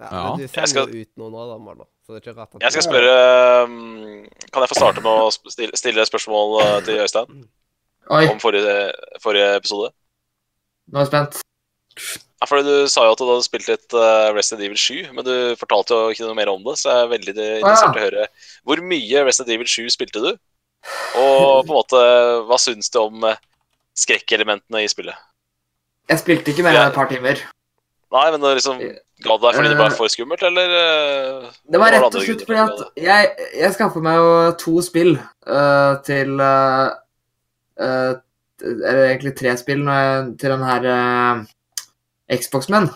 Ja, 0.00 0.06
Ja. 0.10 0.22
Men 0.30 0.36
du 0.38 0.42
Jeg 0.42 0.50
sender 0.50 0.66
skal- 0.66 0.94
ut 1.00 1.08
noen 1.18 1.32
nå, 1.32 1.46
da, 1.50 1.58
Møller. 1.58 1.86
Så 2.06 2.14
det 2.14 2.26
er 2.26 2.30
ikke 2.32 2.38
rart 2.40 2.54
at 2.54 2.62
Jeg 2.62 2.72
skal 2.72 2.82
spørre 2.82 3.64
um, 3.64 4.26
Kan 4.52 4.62
jeg 4.62 4.68
få 4.70 4.74
starte 4.78 5.02
med 5.02 5.10
å 5.12 5.30
stille, 5.50 5.76
stille 5.76 6.06
spørsmål 6.08 6.54
uh, 6.62 6.80
til 6.86 6.94
Øystein 7.04 7.48
Oi, 8.10 8.24
om 8.32 8.40
forrige, 8.42 8.74
forrige 9.22 9.54
episode? 9.60 9.92
nå 10.90 10.98
er 10.98 11.04
jeg 11.04 11.10
spent. 11.12 11.36
Ja, 12.40 12.46
fordi 12.48 12.64
Du 12.66 12.88
sa 12.90 13.04
jo 13.04 13.12
at 13.12 13.20
du 13.20 13.26
hadde 13.28 13.44
spilt 13.44 13.68
litt 13.68 13.94
uh, 13.94 14.30
Resident 14.34 14.64
Evil 14.64 14.78
7, 14.80 15.10
men 15.14 15.26
du 15.26 15.34
fortalte 15.60 15.94
jo 15.94 16.14
ikke 16.14 16.24
noe 16.26 16.38
mer 16.38 16.50
om 16.50 16.62
det. 16.64 16.78
Så 16.80 16.88
jeg 16.90 17.04
er 17.04 17.12
veldig 17.12 17.34
interessert 17.36 17.94
i 17.98 18.00
å 18.00 18.06
høre 18.06 18.26
hvor 18.64 18.82
mye 18.82 19.24
Resident 19.28 19.52
Evil 19.54 19.68
7 19.68 19.92
spilte 19.92 20.22
du? 20.24 20.30
Og 21.20 21.66
på 21.66 21.68
en 21.68 21.76
måte, 21.76 22.00
hva 22.48 22.58
syns 22.58 22.88
du 22.90 22.98
om 23.02 23.26
uh, 23.28 23.36
skrekkelementene 24.00 24.82
i 24.82 24.88
spillet? 24.90 25.14
Jeg 26.10 26.22
spilte 26.24 26.50
ikke 26.54 26.64
mer 26.66 26.78
enn 26.80 26.88
et 26.90 26.96
par 26.96 27.10
timer. 27.12 27.44
Nei, 28.10 28.24
men 28.34 28.42
det 28.42 28.56
liksom 28.58 28.80
Ga 29.20 29.34
deg 29.36 29.52
fordi 29.54 29.68
det 29.70 29.76
var 29.78 29.92
for 29.94 30.10
skummelt, 30.10 30.42
eller? 30.48 30.72
uh, 30.72 31.50
Det 31.70 31.78
var 31.78 31.92
rett 31.92 32.06
og 32.08 32.24
slett 32.24 32.42
fordi 32.48 32.62
at 32.64 32.80
jeg, 33.04 33.50
jeg 33.60 33.74
skaffa 33.76 34.00
meg 34.02 34.16
jo 34.18 34.30
to 34.64 34.80
spill 34.82 35.12
uh, 35.20 36.00
til 36.08 36.40
øh, 36.40 36.88
øh, 37.80 38.16
Eller 38.62 39.04
egentlig 39.06 39.34
tre 39.38 39.54
spill 39.56 39.84
når 39.86 40.00
jeg, 40.00 40.24
til 40.42 40.52
den 40.52 40.64
her 40.68 40.88
uh, 40.92 41.44
Xboxen 42.36 42.76
min. 42.76 42.90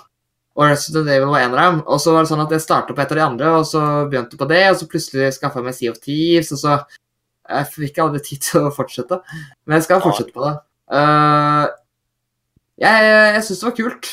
Og 0.55 0.69
Resident 0.71 1.09
Evil 1.11 1.33
var 1.33 1.43
en 1.43 1.55
av 1.57 1.61
dem. 1.63 1.79
Og 1.89 2.03
så 2.03 2.13
var 2.15 2.23
det 2.23 2.31
sånn 2.31 2.43
at 2.45 2.53
jeg 2.55 2.63
starta 2.63 2.95
på 2.95 3.03
et 3.03 3.15
av 3.15 3.19
de 3.19 3.25
andre, 3.25 3.55
og 3.59 3.65
så 3.67 3.81
begynte 4.11 4.39
på 4.39 4.47
det, 4.51 4.61
og 4.71 4.77
så 4.79 4.87
plutselig 4.91 5.33
skaffa 5.35 5.59
jeg 5.59 5.67
meg 5.67 5.79
Sea 5.79 5.95
of 5.95 6.03
Thieves, 6.05 6.53
og 6.55 6.61
så 6.61 6.77
Jeg 7.45 7.67
fikk 7.69 7.99
aldri 8.01 8.23
tid 8.25 8.41
til 8.41 8.65
å 8.65 8.71
fortsette, 8.73 9.19
men 9.67 9.77
jeg 9.77 9.85
skal 9.85 9.99
fortsette 10.01 10.33
på 10.33 10.47
det. 10.47 10.53
Uh, 10.89 11.67
jeg 12.81 13.09
jeg 13.09 13.43
syns 13.45 13.61
det 13.61 13.67
var 13.69 13.75
kult. 13.77 14.09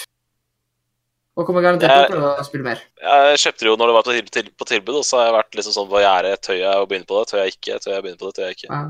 Og 1.39 1.47
kommer 1.47 1.63
garantert 1.63 1.93
til 1.95 2.03
å 2.03 2.11
prøve 2.11 2.31
å 2.41 2.43
spille 2.43 2.65
mer. 2.65 2.81
Jeg 2.99 3.39
kjøpte 3.45 3.63
det 3.63 3.69
jo 3.69 3.77
når 3.79 3.87
det 3.87 3.95
var 3.95 4.03
på, 4.05 4.15
til, 4.17 4.33
til, 4.35 4.49
på 4.51 4.67
tilbud, 4.67 4.97
og 4.99 5.05
så 5.07 5.21
har 5.21 5.29
jeg 5.29 5.37
vært 5.37 5.57
liksom 5.61 5.75
sånn 5.77 5.89
på 5.93 6.01
gjerdet. 6.03 6.41
Tør 6.43 6.59
jeg 6.59 6.81
å 6.81 6.89
begynne 6.89 7.07
på 7.07 7.21
det? 7.21 7.29
Tør 7.31 7.39
jeg 7.41 7.55
ikke? 7.55 7.77
Tør 7.79 7.93
jeg 7.93 8.01
å 8.01 8.05
begynne 8.05 8.19
på 8.19 8.27
det? 8.27 8.35
Tør 8.35 8.49
jeg 8.49 8.57
ikke? 8.57 8.67
Ja. 8.67 8.81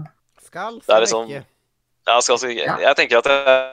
Skal, 0.48 0.80
Det 0.82 0.96
er 0.96 1.06
liksom- 1.06 1.30
ikke. 1.30 1.46
Ja, 2.08 2.20
skal, 2.22 2.40
skal, 2.42 2.58
Jeg 2.58 2.96
tenker 2.98 3.22
at 3.22 3.30
jeg 3.30 3.68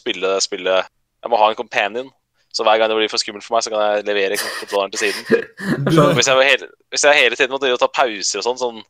spille, 0.00 0.34
spille 0.44 0.76
Jeg 0.80 1.32
må 1.32 1.40
ha 1.40 1.50
en 1.50 1.58
companion. 1.58 2.10
Så 2.54 2.62
hver 2.62 2.78
gang 2.78 2.90
det 2.90 2.96
blir 2.96 3.10
for 3.10 3.18
skummelt 3.18 3.42
for 3.42 3.56
meg, 3.56 3.64
så 3.66 3.70
kan 3.72 3.80
jeg 3.82 4.04
levere 4.06 4.36
kontrolleren 4.38 4.92
til 4.94 5.00
siden. 5.02 5.46
Hvis 6.14 6.28
jeg, 6.28 6.46
hele, 6.46 6.68
hvis 6.90 7.04
jeg 7.04 7.18
hele 7.18 7.36
tiden 7.36 7.50
må 7.50 7.58
ta 7.58 7.88
pauser 7.90 8.38
og 8.38 8.46
sånn, 8.46 8.60
sånn 8.60 8.84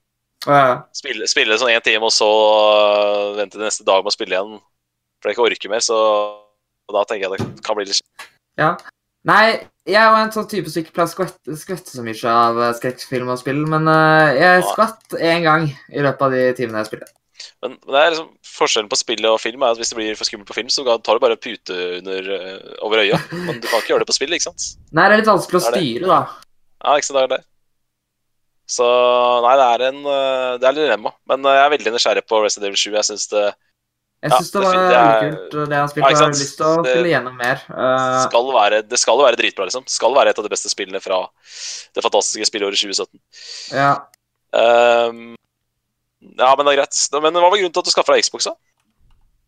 Ja. 0.44 0.82
spille, 0.92 1.24
spille 1.30 1.56
sånn 1.56 1.72
én 1.72 1.80
time, 1.80 2.04
og 2.04 2.12
så 2.12 2.28
øh, 2.28 3.36
vente 3.38 3.56
til 3.56 3.64
neste 3.64 3.86
dag 3.86 4.02
med 4.04 4.12
å 4.12 4.16
spille 4.16 4.36
igjen 4.36 4.58
fordi 5.22 5.32
jeg 5.32 5.38
ikke 5.38 5.46
orker 5.46 5.70
mer, 5.72 5.80
så 5.80 5.98
da 6.92 7.04
tenker 7.08 7.24
jeg 7.24 7.38
det 7.40 7.64
kan 7.64 7.78
bli 7.78 7.86
litt 7.88 8.02
Ja. 8.60 8.74
Nei, 9.24 9.64
jeg 9.88 9.96
er 9.96 10.10
jo 10.10 10.20
en 10.20 10.32
sånn 10.34 10.50
type 10.50 10.68
som 10.68 10.82
ikke 10.82 10.92
pleier 10.98 11.08
å 11.08 11.12
skvette, 11.14 11.56
skvette 11.56 11.94
så 11.94 12.04
mye 12.04 12.34
av 12.36 12.60
eh, 12.60 12.74
skrekkfilm 12.76 13.30
og 13.32 13.40
spill, 13.40 13.62
men 13.72 13.88
eh, 13.88 14.36
jeg 14.36 14.66
skvatt 14.68 15.16
én 15.16 15.46
gang 15.46 15.70
i 15.72 16.04
løpet 16.04 16.26
av 16.26 16.36
de 16.36 16.42
timene 16.58 16.82
jeg 16.82 16.90
spilte. 16.90 17.08
Men, 17.62 17.74
men 17.80 17.94
det 17.94 18.00
er 18.00 18.12
liksom, 18.14 18.28
forskjellen 18.54 18.90
på 18.90 18.98
spill 18.98 19.26
og 19.30 19.40
film 19.42 19.64
er 19.64 19.74
at 19.74 19.80
hvis 19.80 19.90
det 19.92 19.98
blir 19.98 20.18
for 20.18 20.28
skummelt 20.28 20.48
på 20.50 20.56
film, 20.56 20.70
så 20.72 20.84
tar 20.86 21.18
du 21.18 21.24
bare 21.24 21.40
pute 21.40 21.78
under, 21.98 22.30
øh, 22.36 22.76
over 22.86 23.02
øya. 23.02 23.18
Men 23.32 23.58
du 23.58 23.66
kan 23.66 23.80
ikke 23.80 23.94
gjøre 23.94 24.04
det 24.04 24.10
på 24.12 24.16
spill, 24.16 24.36
ikke 24.36 24.48
sant? 24.50 24.68
Nei, 24.92 25.08
det 25.08 25.16
er 25.16 25.22
litt 25.24 25.32
vanskelig 25.32 25.60
å 25.60 25.66
styre, 25.66 26.06
da. 26.12 26.20
Ja, 26.84 26.96
ikke 26.96 27.08
sant, 27.08 27.18
det 27.18 27.26
er 27.26 27.34
det. 27.36 27.42
Så 28.74 28.86
nei, 29.44 29.52
det 29.60 29.64
er 29.74 29.82
en 29.90 29.98
øh, 30.08 30.54
Det 30.56 30.64
er 30.64 30.70
et 30.70 30.78
dilemma. 30.78 31.12
Men 31.28 31.44
øh, 31.44 31.52
jeg 31.52 31.64
er 31.66 31.72
veldig 31.74 31.92
nysgjerrig 31.94 32.24
på 32.28 32.40
Resident 32.44 32.70
Evil 32.70 32.80
7. 32.80 32.94
Jeg 32.96 33.08
syns 33.10 33.26
det 33.28 33.42
Jeg 33.44 34.32
Ja, 34.32 34.38
det 34.40 34.52
det 34.54 34.62
var 34.62 34.78
det 34.78 34.86
kult, 35.20 35.50
det 35.52 35.60
han 35.60 35.72
har. 35.74 35.98
Ja, 36.00 36.08
jeg 36.08 36.20
har 36.22 36.32
lyst 36.32 36.56
til 36.56 36.64
å 36.70 36.74
spille 36.80 37.10
gjennom 37.10 37.36
mer. 37.36 37.60
Uh, 37.68 38.22
skal 38.24 38.48
være, 38.54 38.78
det 38.88 39.00
skal 39.02 39.20
være 39.20 39.36
dritbra, 39.36 39.66
liksom. 39.68 39.84
Skal 39.90 40.16
være 40.16 40.32
et 40.32 40.40
av 40.40 40.46
de 40.46 40.52
beste 40.54 40.72
spillene 40.72 41.02
fra 41.04 41.20
det 41.92 42.04
fantastiske 42.06 42.48
spillåret 42.48 42.80
2017. 42.80 43.20
ja. 43.76 43.92
Ehm, 44.54 45.34
ja, 46.38 46.52
men 46.56 46.66
det 46.66 46.74
er 46.74 46.80
greit. 46.82 47.00
Men 47.14 47.36
hva 47.36 47.50
var 47.50 47.58
grunnen 47.58 47.74
til 47.74 47.82
at 47.82 47.88
du 47.88 47.92
skaffa 47.94 48.14
deg 48.14 48.24
Xbox, 48.26 48.48
da? 48.50 48.56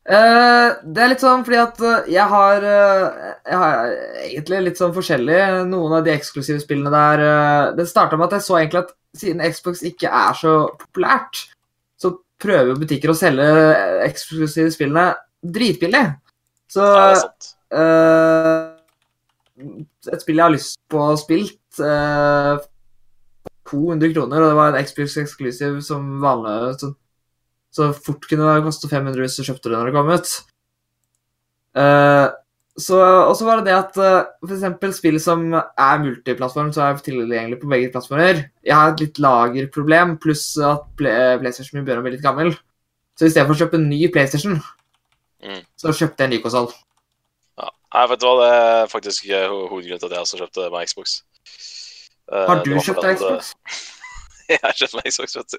Uh, 0.07 0.77
det 0.87 1.03
er 1.03 1.09
litt 1.11 1.23
sånn 1.25 1.43
fordi 1.43 1.57
at 1.59 1.81
eh, 1.83 2.11
jeg 2.15 2.31
har 2.31 2.63
uh, 2.63 3.07
Jeg 3.43 3.57
har 3.59 3.89
egentlig 4.23 4.61
litt 4.63 4.79
sånn 4.79 4.93
forskjellig 4.95 5.67
Noen 5.67 5.97
av 5.99 6.05
de 6.07 6.13
eksklusive 6.13 6.63
spillene 6.63 6.93
der 6.95 7.23
uh, 7.27 7.73
Det 7.75 7.89
starta 7.91 8.15
med 8.15 8.29
at 8.29 8.37
jeg 8.37 8.45
så 8.47 8.55
egentlig 8.61 8.85
at 8.85 8.93
siden 9.19 9.43
Xbox 9.51 9.83
ikke 9.89 10.07
er 10.07 10.37
så 10.39 10.53
populært, 10.79 11.41
så 11.99 12.13
prøver 12.39 12.79
butikker 12.79 13.11
å 13.11 13.17
selge 13.19 13.49
eksklusive 14.05 14.69
spillene 14.75 15.07
dritbillig. 15.41 16.05
Så 16.69 16.85
et 20.13 20.21
spill 20.21 20.37
jeg 20.37 20.45
har 20.45 20.53
lyst 20.53 20.77
på 20.93 21.01
å 21.01 21.17
spilt 21.17 21.81
200 23.71 24.15
kroner, 24.15 24.43
og 24.43 24.51
det 24.53 24.59
var 24.59 24.73
en 24.73 24.87
Xbox 24.87 25.17
Exclusive 25.23 25.83
som 25.85 26.17
vanlig 26.23 26.77
så, 26.81 26.93
så 27.75 27.91
fort 27.93 28.27
kunne 28.31 28.49
det 28.49 28.65
koste 28.67 28.91
500 28.91 29.23
hvis 29.25 29.39
du 29.39 29.47
kjøpte 29.47 29.71
det 29.71 29.79
når 29.79 29.91
det 29.91 29.97
kom 29.97 30.13
ut. 30.13 30.35
Uh, 31.77 32.29
så, 32.77 33.01
og 33.01 33.35
så 33.39 33.47
var 33.49 33.61
det 33.61 33.71
det 33.71 33.77
at 33.77 33.99
uh, 34.01 34.31
for 34.45 34.55
eksempel 34.57 34.93
spill 34.97 35.19
som 35.23 35.45
er 35.57 36.01
multiplattform, 36.03 36.73
så 36.77 36.87
er 36.87 37.03
tilgjengelig 37.05 37.61
på 37.63 37.71
begge 37.73 37.93
plattformer. 37.93 38.47
Jeg 38.65 38.77
har 38.77 38.93
et 38.93 39.05
litt 39.05 39.21
lagerproblem, 39.23 40.17
pluss 40.23 40.49
at 40.61 40.85
Play, 41.01 41.39
PlayStation 41.41 41.79
min 41.79 41.87
begynner 41.87 42.05
å 42.05 42.09
bli 42.09 42.17
litt 42.17 42.25
gammel. 42.25 42.53
Så 43.17 43.31
istedenfor 43.31 43.57
å 43.57 43.61
kjøpe 43.65 43.81
en 43.81 43.89
ny 43.89 44.03
PlayStation, 44.13 44.59
Mm. 45.47 45.63
så 45.79 45.93
kjøpte 45.95 46.25
jeg 46.25 46.27
en 46.27 46.35
ny 46.35 46.43
konsoll. 46.43 46.69
Ja. 47.61 47.71
Nei, 47.95 48.05
vet 48.11 48.23
du 48.23 48.27
hva, 48.27 48.35
det 48.41 48.51
er 48.57 48.93
faktisk 48.93 49.29
eh, 49.29 49.47
hovedgrunnen 49.47 50.01
til 50.03 50.09
at 50.09 50.17
jeg 50.17 50.25
også 50.25 50.41
kjøpte 50.41 50.69
meg 50.75 50.91
Xbox. 50.91 51.21
Eh, 52.33 52.47
Har 52.49 52.63
du 52.65 52.73
kjøpt 52.83 53.03
deg 53.05 53.17
Xbox? 53.21 53.53
eh, 53.55 53.83
Jeg 54.55 54.61
har 54.63 54.75
kjøpt 54.79 54.95
meg 54.99 55.07
Xbox, 55.13 55.37
vet 55.39 55.55
du. 55.55 55.59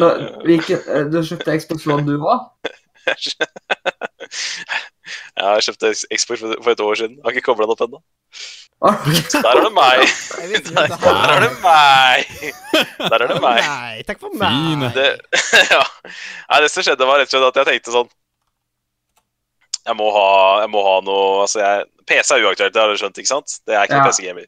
Nå, 0.00 0.08
hvilken, 0.48 0.78
eh, 0.88 1.04
du 1.12 1.18
kjøpte 1.24 1.56
Xbox 1.60 1.86
One, 1.88 2.04
du 2.08 2.16
òg? 2.24 2.40
Ja, 5.38 5.54
jeg 5.56 5.62
kjøpte 5.68 5.90
Xbox 6.18 6.40
for 6.42 6.70
et 6.72 6.80
år 6.84 6.94
siden. 6.98 7.14
Jeg 7.16 7.24
Har 7.24 7.32
ikke 7.36 7.44
kobla 7.46 7.64
den 7.64 7.72
opp 7.72 7.82
ennå. 7.86 8.00
Der 9.32 9.48
er 9.48 9.62
det 9.64 9.70
meg! 9.74 10.02
Der, 10.66 10.90
der 10.92 11.30
er 11.32 11.40
det 11.46 11.52
meg! 11.62 12.26
Der 12.98 13.16
er 13.16 13.26
det 13.32 13.38
meg. 13.42 13.62
Nei, 13.64 14.02
takk 14.06 14.20
for 14.20 14.34
meg. 14.38 14.84
Det, 14.98 15.06
ja. 15.72 15.80
Nei, 16.50 16.60
det 16.64 16.68
som 16.74 16.84
skjedde, 16.84 17.08
var 17.08 17.22
rett 17.22 17.32
og 17.32 17.38
slett 17.38 17.48
at 17.48 17.60
jeg 17.62 17.70
tenkte 17.72 17.94
sånn 17.96 18.10
Jeg 19.88 19.96
må 19.98 20.10
ha, 20.14 20.26
jeg 20.66 20.70
må 20.74 20.84
ha 20.84 20.94
noe 21.06 21.42
altså 21.46 21.62
jeg, 21.64 21.88
PC 22.08 22.34
er 22.36 22.44
uaktuelt, 22.50 22.74
det 22.76 22.82
har 22.84 22.92
du 22.92 23.00
skjønt, 23.00 23.18
ikke 23.22 23.32
sant? 23.32 23.56
Det 23.64 23.74
er 23.78 23.88
ikke 23.88 24.02
Ja. 24.02 24.06
PC-gamer. 24.10 24.46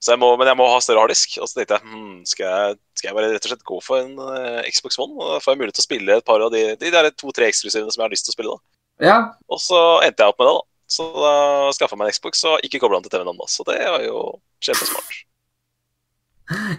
Så 0.00 0.14
jeg 0.14 0.20
må, 0.22 0.30
men 0.40 0.48
jeg 0.48 0.56
må 0.56 0.64
ha 0.72 0.78
større 0.80 1.02
harddisk. 1.04 1.34
Og 1.42 1.48
så 1.50 1.58
tenkte 1.58 1.76
jeg 1.76 1.84
hmm, 1.84 2.22
skal 2.28 2.46
jeg, 2.48 2.78
skal 2.96 3.10
jeg 3.10 3.16
bare 3.18 3.30
rett 3.34 3.46
og 3.46 3.52
slett 3.52 3.66
gå 3.68 3.80
for 3.84 4.00
en 4.00 4.14
uh, 4.16 4.62
Xbox 4.72 4.96
One? 5.02 5.12
Og 5.18 5.34
da 5.34 5.40
får 5.44 5.52
jeg 5.52 5.60
mulighet 5.60 5.76
til 5.76 5.84
å 5.84 5.88
spille 5.90 6.16
et 6.16 6.26
par 6.26 6.44
av 6.44 6.52
de, 6.54 6.62
de 6.80 6.92
der 6.94 7.10
to-tre 7.20 7.50
eksklusivene 7.50 7.92
som 7.92 8.00
jeg 8.00 8.06
har 8.08 8.14
lyst 8.14 8.24
til 8.28 8.32
å 8.32 8.36
spille. 8.38 8.54
da. 8.56 9.08
Ja. 9.10 9.18
Og 9.52 9.60
så 9.60 9.80
endte 10.06 10.24
jeg 10.24 10.32
opp 10.32 10.40
med 10.40 10.48
det, 10.48 10.54
da. 10.56 10.66
Så 10.90 11.04
da 11.14 11.34
skaffa 11.76 11.94
jeg 11.94 12.00
meg 12.00 12.08
en 12.10 12.16
Xbox 12.16 12.40
og 12.50 12.64
ikke 12.66 12.80
kobla 12.82 12.98
den 12.98 13.06
til 13.06 13.12
TV-en 13.14 13.30
ennå. 13.34 13.46
Så 13.46 13.62
det 13.68 13.76
var 13.84 14.02
jo 14.02 14.22
kjempesmart. 14.64 15.20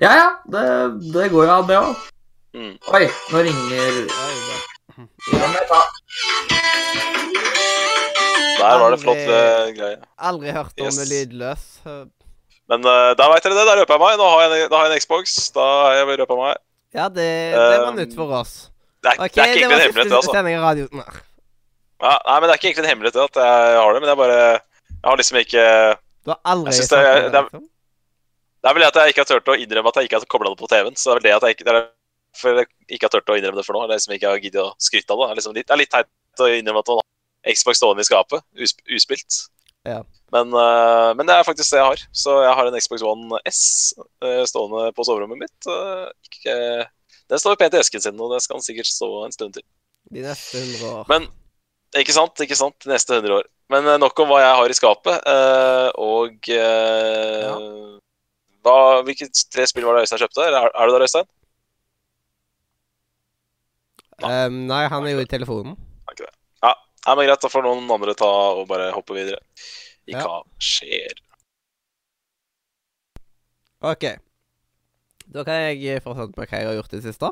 ja, 0.04 0.12
ja. 0.18 0.28
Det, 0.52 0.66
det 1.14 1.30
går 1.32 1.46
jo 1.48 1.54
an, 1.54 1.70
det 1.70 1.78
òg. 1.80 2.10
Mm. 2.58 2.74
Oi, 2.98 3.06
nå 3.32 3.44
ringer 3.48 4.02
Ja. 5.32 5.48
Der 8.62 8.80
var 8.82 8.92
det 8.94 9.00
flott 9.02 9.22
eh, 9.24 9.70
greie. 9.78 10.02
Aldri 10.22 10.52
hørt 10.54 10.76
om 10.84 10.90
Yes. 10.92 11.00
lydløs. 11.10 11.64
Men 12.70 12.86
uh, 12.86 13.14
da 13.18 13.30
veit 13.32 13.46
dere 13.46 13.58
det. 13.58 13.66
Da 13.68 13.78
røper 13.80 13.96
jeg 13.98 14.04
meg. 14.04 14.20
Nå 14.22 14.28
har 14.30 14.44
jeg, 14.44 14.52
en- 14.52 14.70
da 14.72 14.78
har 14.78 14.90
jeg 14.90 14.94
en 15.00 15.04
Xbox. 15.06 15.38
Da 15.56 15.66
har 15.86 15.98
jeg 16.00 16.20
røpa 16.22 16.38
meg. 16.40 16.62
Ja, 16.92 17.08
det, 17.08 17.28
det 17.56 17.80
var 17.82 17.96
nytt 17.96 18.16
for 18.16 18.36
oss. 18.42 18.56
Det 19.02 19.14
er, 19.14 19.18
okay, 19.18 19.34
det 19.34 19.42
er 19.42 19.48
ikke 19.48 19.52
det 19.52 19.62
egentlig 19.62 19.64
en 19.64 19.82
hemmelighet, 19.82 20.10
det, 20.12 20.18
altså. 20.20 20.34
Ja, 22.02 22.14
nei, 22.28 22.36
men 22.36 22.44
det 22.50 22.54
er 22.54 22.60
ikke 22.60 22.68
egentlig 22.70 22.84
en 22.84 22.92
hemmelighet 22.92 23.20
at 23.22 23.40
jeg 23.42 23.78
har 23.82 23.94
det, 23.96 24.02
men 24.02 24.10
jeg 24.12 24.18
bare 24.20 24.38
Jeg 24.42 25.08
har 25.08 25.18
liksom 25.22 25.38
ikke 25.42 25.64
Du 26.26 26.32
har 26.34 26.40
aldri 26.54 26.74
Jeg 26.76 26.90
det 26.92 27.32
det 27.34 27.40
er-? 27.42 27.50
Det 28.62 28.70
er 28.70 28.76
vel 28.78 28.84
det 28.84 28.90
at 28.92 29.00
jeg 29.02 29.14
ikke 29.14 29.24
har 29.24 29.30
turt 29.32 29.50
å 29.50 29.58
innrømme 29.58 29.90
at 29.90 29.98
jeg 29.98 30.06
ikke 30.06 30.20
har 30.20 30.26
kobla 30.30 30.52
det 30.54 30.60
på 30.62 30.70
TV-en. 30.70 30.98
Så 31.00 31.10
det 31.10 31.16
er 31.16 31.18
vel 31.18 31.26
det 31.26 31.34
at 31.34 31.46
jeg 31.48 31.56
ikke 31.58 31.78
jeg 32.42 32.68
ikke 32.96 33.08
har 33.08 33.14
turt 33.16 33.32
å 33.34 33.38
innrømme 33.40 33.58
det 33.58 33.66
for 33.66 33.76
nå. 33.76 33.82
Det 33.90 33.96
er 33.96 34.00
liksom 34.02 34.14
ikke 34.16 34.30
har 34.30 34.44
giddet 34.44 34.62
å 34.62 34.68
skryte 34.78 35.16
av 35.16 35.18
det. 35.18 35.26
Det 35.26 35.32
er, 35.32 35.40
liksom 35.40 35.56
litt, 35.58 35.68
det 35.68 35.74
er 35.74 35.82
litt 35.82 35.92
teit 35.96 36.44
å 36.46 36.50
innrømme 36.60 36.84
at 36.84 36.92
man 36.92 37.02
har 37.02 37.56
Xbox 37.58 37.82
stående 37.82 38.06
i 38.06 38.08
skapet, 38.08 38.46
usp, 38.62 38.84
uspilt. 38.94 39.40
Ja. 39.88 40.02
Men, 40.32 40.54
uh, 40.54 41.12
men 41.18 41.28
det 41.28 41.36
er 41.36 41.48
faktisk 41.48 41.74
det 41.74 41.82
jeg 41.82 41.90
har. 41.90 42.04
Så 42.16 42.38
jeg 42.46 42.56
har 42.58 42.70
en 42.70 42.80
Xbox 42.80 43.04
One 43.06 43.42
S 43.50 43.62
uh, 44.24 44.44
stående 44.48 44.92
på 44.96 45.06
soverommet 45.08 45.42
mitt. 45.42 45.68
Uh, 45.68 46.08
ikke, 46.30 46.56
den 47.32 47.42
står 47.42 47.60
pent 47.60 47.76
i 47.76 47.82
esken 47.82 48.04
sin, 48.04 48.20
og 48.22 48.34
det 48.34 48.44
skal 48.46 48.60
den 48.60 48.68
sikkert 48.68 48.92
stå 48.92 49.10
en 49.26 49.36
stund 49.36 49.58
til. 49.58 49.66
De 50.12 50.24
neste 50.26 50.62
hundre 50.62 50.94
år. 50.94 51.10
Men 51.12 51.28
ikke 52.00 52.16
sant, 52.16 52.40
ikke 52.44 52.56
sant, 52.56 52.78
de 52.86 52.94
neste 52.94 53.18
100 53.18 53.36
år. 53.36 53.48
Men 53.72 53.88
nok 54.00 54.20
om 54.24 54.30
hva 54.32 54.40
jeg 54.40 54.56
har 54.62 54.72
i 54.72 54.76
skapet. 54.76 55.28
og 56.00 56.48
hva, 58.64 58.76
hvilke 59.04 59.28
tre 59.52 59.66
spill 59.68 59.88
var 59.88 59.98
det 59.98 60.06
Øystein 60.06 60.22
kjøpte? 60.22 60.46
Er, 60.48 60.70
er 60.72 60.88
du 60.88 60.96
der, 60.96 61.04
Øystein? 61.04 61.28
Um, 64.22 64.62
nei, 64.70 64.86
han 64.88 65.08
er 65.08 65.16
jo 65.16 65.24
i 65.24 65.30
telefonen. 65.30 65.76
Nei, 67.02 67.16
men 67.18 67.26
Greit, 67.26 67.42
da 67.42 67.50
får 67.50 67.66
noen 67.66 67.88
andre 67.96 68.14
ta 68.18 68.30
og 68.60 68.68
bare 68.70 68.92
hoppe 68.94 69.16
videre. 69.18 69.40
I 70.10 70.14
Ja. 70.14 70.26
hva 70.26 70.42
skjer? 70.62 71.18
OK. 73.82 74.06
Da 75.32 75.44
kan 75.48 75.64
jeg 75.72 76.04
fortsette 76.04 76.36
på 76.36 76.44
hva 76.44 76.60
jeg 76.60 76.68
har 76.68 76.76
gjort 76.78 76.94
i 76.94 77.00
det 77.00 77.08
siste. 77.08 77.32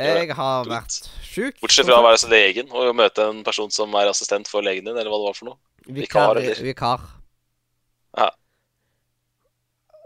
Jeg 0.00 0.34
har 0.34 0.64
vært 0.70 0.96
sjuk. 1.26 1.60
Bortsett 1.60 1.86
fra 1.86 1.98
å 1.98 2.06
være 2.06 2.30
legen 2.30 2.70
og 2.72 2.94
møte 2.96 3.26
en 3.28 3.42
person 3.44 3.70
som 3.74 3.94
er 3.98 4.10
assistent 4.10 4.48
for 4.48 4.62
legen 4.62 4.86
din, 4.86 4.96
eller 4.96 5.10
hva 5.10 5.18
det 5.18 5.28
var 5.28 5.34
for 5.38 5.50
noe. 5.50 5.58
Vikar. 5.86 6.34
vikar? 6.40 6.62
Vikar. 6.64 7.00
Ja. 8.16 8.30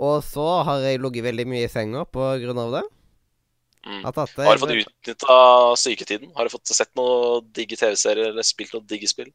Og 0.00 0.22
så 0.26 0.46
har 0.66 0.80
jeg 0.84 1.00
ligget 1.00 1.24
veldig 1.28 1.46
mye 1.46 1.68
i 1.68 1.70
senga 1.72 2.04
på 2.04 2.26
grunn 2.42 2.58
av 2.58 2.72
det. 2.78 2.84
Mm. 3.84 4.00
Har 4.06 4.14
tatt 4.16 4.32
det 4.36 4.46
Har 4.48 4.56
du 4.56 4.62
fått 4.64 4.78
utnytta 4.80 5.38
syketiden? 5.76 6.30
Har 6.36 6.46
du 6.46 6.52
fått 6.54 6.72
sett 6.72 6.92
noen 6.96 7.44
digge 7.52 7.76
TV-serier 7.76 8.32
eller 8.32 8.46
spilt 8.46 8.72
noen 8.72 8.86
digge 8.88 9.10
spill? 9.10 9.32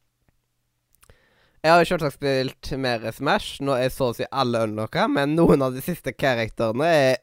Jeg 1.60 1.74
har 1.74 1.82
jo 1.82 1.88
selvsagt 1.90 2.16
spilt 2.16 2.70
mer 2.80 3.04
Smash. 3.12 3.60
Nå 3.62 3.76
er 3.76 3.92
så 3.92 4.10
å 4.10 4.16
si 4.16 4.26
alle 4.32 4.64
unlocka, 4.64 5.04
men 5.12 5.36
noen 5.36 5.62
av 5.62 5.76
de 5.76 5.82
siste 5.84 6.14
karakterene 6.16 6.88
er 6.88 7.18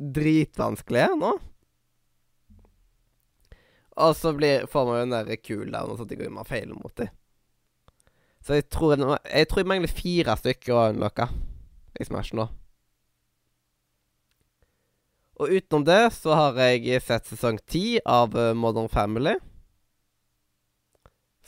dritvanskelige 0.00 1.16
nå. 1.20 1.32
Og 4.00 4.14
så 4.16 4.32
blir, 4.32 4.68
får 4.70 4.86
man 4.86 5.00
jo 5.00 5.02
den 5.02 5.16
der 5.16 5.42
cooldown 5.42 5.90
og 5.92 5.98
sånt 6.00 6.14
går 6.16 6.30
man 6.32 6.48
feiler 6.48 6.78
mot 6.78 6.94
dem. 6.96 7.10
Så 8.40 8.56
jeg 8.56 8.70
tror, 8.72 8.94
jeg 8.96 9.48
tror 9.50 9.60
jeg 9.60 9.68
mangler 9.68 9.92
fire 9.92 10.36
stykker 10.40 10.72
å 10.72 10.86
unlocka 10.94 11.26
i 12.00 12.06
Smash 12.06 12.32
nå. 12.38 12.46
Og 15.40 15.48
utenom 15.56 15.84
det 15.88 16.02
så 16.12 16.34
har 16.36 16.58
jeg 16.60 17.00
sett 17.00 17.30
sesong 17.30 17.58
ti 17.70 17.84
av 18.04 18.34
eh, 18.36 18.52
Modern 18.52 18.90
Family. 18.92 19.38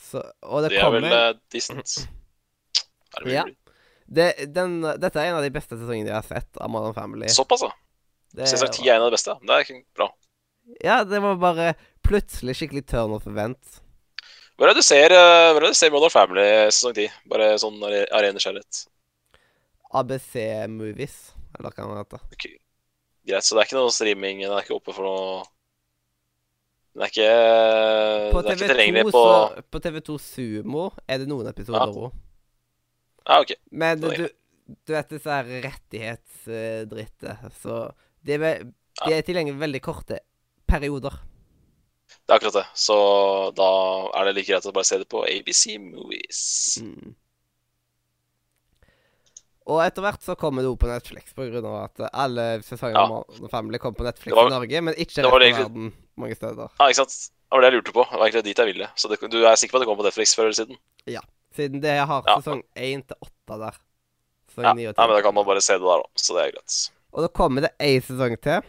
Så, 0.01 0.23
og 0.41 0.63
det, 0.63 0.73
Det 0.73 0.79
er 0.79 0.87
kommer 0.87 1.05
vel 1.05 1.13
eh, 1.19 1.35
decent. 1.53 1.97
Er 3.17 3.27
det 3.27 3.35
Ja. 3.35 3.43
Det, 4.13 4.25
den, 4.51 4.81
dette 4.99 5.21
er 5.21 5.29
en 5.29 5.37
av 5.37 5.45
de 5.45 5.51
beste 5.53 5.77
sesongene 5.77 6.09
jeg 6.09 6.17
har 6.17 6.25
sett 6.25 6.57
av 6.59 6.69
Modern 6.73 6.95
Family. 6.97 7.29
Såpass, 7.31 7.63
da. 7.63 7.69
Sesong 8.49 8.73
10 8.73 8.89
er 8.89 8.97
en 8.97 9.05
av 9.05 9.11
de 9.11 9.15
beste. 9.15 9.35
Det 9.45 9.59
er 9.61 9.79
bra. 9.95 10.09
Ja, 10.83 10.97
det 11.07 11.21
var 11.23 11.37
bare 11.39 11.69
plutselig 12.05 12.57
skikkelig 12.57 12.83
turn 12.89 13.13
off 13.15 13.29
event. 13.29 13.77
Hvor 14.57 14.67
er 14.67 14.73
det 14.73 14.83
du 14.83 14.85
ser, 14.85 15.13
er 15.13 15.61
det 15.61 15.71
du 15.71 15.77
ser 15.77 15.93
Modern 15.93 16.13
Family 16.13 16.47
sesong 16.73 16.97
10? 16.97 17.13
Bare 17.29 17.53
sånn 17.61 17.77
av 17.85 17.93
ren 17.93 18.35
nysgjerrighet. 18.37 18.83
ABC 19.93 20.35
Movies, 20.73 21.17
eller 21.53 21.69
hva 21.69 21.87
det 21.93 22.03
heter. 22.03 22.27
Ok. 22.33 22.47
Greit, 23.23 23.45
så 23.45 23.55
det 23.55 23.63
er 23.63 23.69
ikke 23.69 23.79
noe 23.79 23.93
streaming? 23.95 24.43
Den 24.43 24.53
er 24.53 24.65
ikke 24.65 24.77
oppe 24.77 24.95
for 24.95 25.07
noe 25.07 25.41
Den 26.93 27.05
er 27.05 27.11
ikke, 27.13 27.27
den 27.31 28.37
er 28.37 28.39
ikke 28.43 28.53
TV2, 28.53 28.69
tilgjengelig 28.69 29.03
på 29.09 29.23
så, 29.23 29.65
på 29.73 29.81
TV2 29.85 30.17
Sumo 30.21 30.85
er 31.07 31.23
det 31.23 31.27
noen 31.31 31.49
episoder 31.49 31.89
òg. 31.89 32.13
Ja, 33.23 33.39
OK. 33.39 33.55
Men 33.71 34.01
du, 34.03 34.09
du 34.83 34.93
vet 34.93 35.13
disse 35.15 35.31
her 35.31 35.49
rettighetsdrittet, 35.63 37.47
så 37.63 37.85
de 38.23 38.35
er, 38.35 38.65
de 39.07 39.15
er 39.15 39.25
tilgjengelig 39.25 39.61
veldig 39.63 39.81
korte 39.83 40.19
perioder. 40.69 41.15
Det 42.13 42.29
er 42.29 42.37
akkurat 42.37 42.59
det. 42.59 42.65
Så 42.77 42.95
da 43.57 43.69
er 44.19 44.27
det 44.27 44.35
like 44.37 44.51
greit 44.51 44.67
å 44.69 44.75
bare 44.75 44.87
se 44.87 44.99
det 45.01 45.09
på 45.11 45.23
ABC 45.25 45.63
Movies. 45.81 46.43
Mm. 46.83 47.15
Og 49.65 49.79
etter 49.85 50.01
hvert 50.03 50.21
så 50.25 50.35
kommer 50.35 50.61
det 50.61 50.67
òg 50.73 50.79
på 50.81 50.89
Netflix, 50.91 51.31
av 51.37 51.75
at 51.85 52.01
alle 52.13 52.59
sesongene 52.61 52.99
Ja. 52.99 53.03
av 53.05 53.25
Modern 53.39 53.49
Family 53.49 53.77
kom 53.79 53.93
på 53.95 54.03
Netflix 54.03 54.35
var- 54.35 54.47
i 54.47 54.49
Norge, 54.49 54.81
men 54.83 54.93
ikke 54.95 55.23
resten 55.23 55.25
av 55.25 55.39
verden 55.39 55.93
mange 56.17 56.35
steder. 56.35 56.69
Ja, 56.79 56.85
ikke 56.89 56.95
sant? 56.95 57.29
Det 57.49 57.51
var 57.51 57.61
det 57.61 57.71
jeg 57.71 57.77
lurte 57.83 57.93
på. 57.93 58.03
Det 58.09 58.19
var 58.19 58.27
egentlig 58.27 58.43
dit 58.43 58.57
jeg 58.57 58.65
ville. 58.73 58.87
Så 58.95 59.07
det, 59.09 59.19
du 59.31 59.45
er 59.45 59.55
sikker 59.55 59.71
på 59.71 59.75
at 59.79 59.81
det 59.81 59.87
kom 59.87 59.97
på 59.97 60.03
Netflix 60.03 60.35
før 60.35 60.43
eller 60.49 60.57
siden? 60.65 60.77
Ja. 61.07 61.21
Siden 61.55 61.81
det 61.81 61.95
har 62.07 62.23
Ja. 62.27 62.35
sesong 62.41 62.63
1 62.75 63.07
til 63.07 63.17
8 63.21 63.59
der. 63.59 63.75
Sesong 64.51 64.63
Ja, 64.65 64.73
9 64.73 64.87
og 64.89 64.95
Nei, 64.97 65.07
men 65.07 65.15
da 65.15 65.21
kan 65.21 65.33
man 65.35 65.45
bare 65.45 65.61
se 65.61 65.73
det 65.73 65.81
der, 65.81 65.97
da. 66.03 66.09
Så 66.17 66.33
det 66.35 66.41
er 66.47 66.51
greit. 66.57 66.89
Og 67.13 67.21
da 67.21 67.27
kommer 67.29 67.61
det 67.61 67.71
én 67.79 68.01
sesong 68.03 68.41
til. 68.41 68.61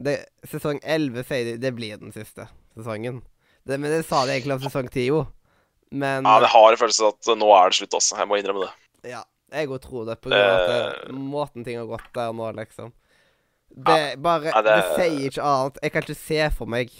Det, 0.00 0.26
sesong 0.46 0.80
11 0.82 1.24
sier 1.24 1.44
de 1.44 1.56
det 1.58 1.74
blir 1.74 1.96
den 1.98 2.12
siste 2.12 2.48
sesongen. 2.76 3.22
Det, 3.66 3.78
men 3.80 3.90
det 3.90 4.04
sa 4.06 4.24
de 4.26 4.32
egentlig 4.32 4.52
om 4.52 4.60
sesong 4.70 4.88
10 4.90 5.06
jo. 5.06 5.26
Men 5.90 6.24
Ja, 6.24 6.34
men 6.38 6.42
jeg 6.42 6.50
har 6.50 6.70
en 6.72 6.76
følelse 6.76 7.00
av 7.06 7.14
at 7.14 7.38
nå 7.38 7.48
er 7.56 7.70
det 7.70 7.76
slutt, 7.78 7.94
altså. 7.94 8.16
Jeg 8.18 8.28
må 8.28 8.36
innrømme 8.42 8.66
det. 8.68 9.10
ja, 9.10 9.22
jeg 9.52 9.68
òg 9.72 9.80
tror 9.84 10.06
det, 10.08 10.18
på 10.20 10.30
grunn 10.30 10.40
av 10.44 10.70
at 10.76 11.12
måten 11.14 11.64
ting 11.64 11.78
har 11.80 11.86
gått 11.88 12.08
der 12.14 12.32
nå, 12.36 12.50
liksom. 12.58 12.92
Det 13.68 14.16
bare 14.24 14.48
Ja, 14.52 14.62
det, 14.64 14.74
det- 14.76 14.94
sier 14.96 15.28
ikke 15.28 15.44
annet. 15.44 15.78
Jeg 15.82 15.92
kan 15.92 16.02
ikke 16.02 16.16
se 16.16 16.50
for 16.56 16.66
meg 16.66 16.90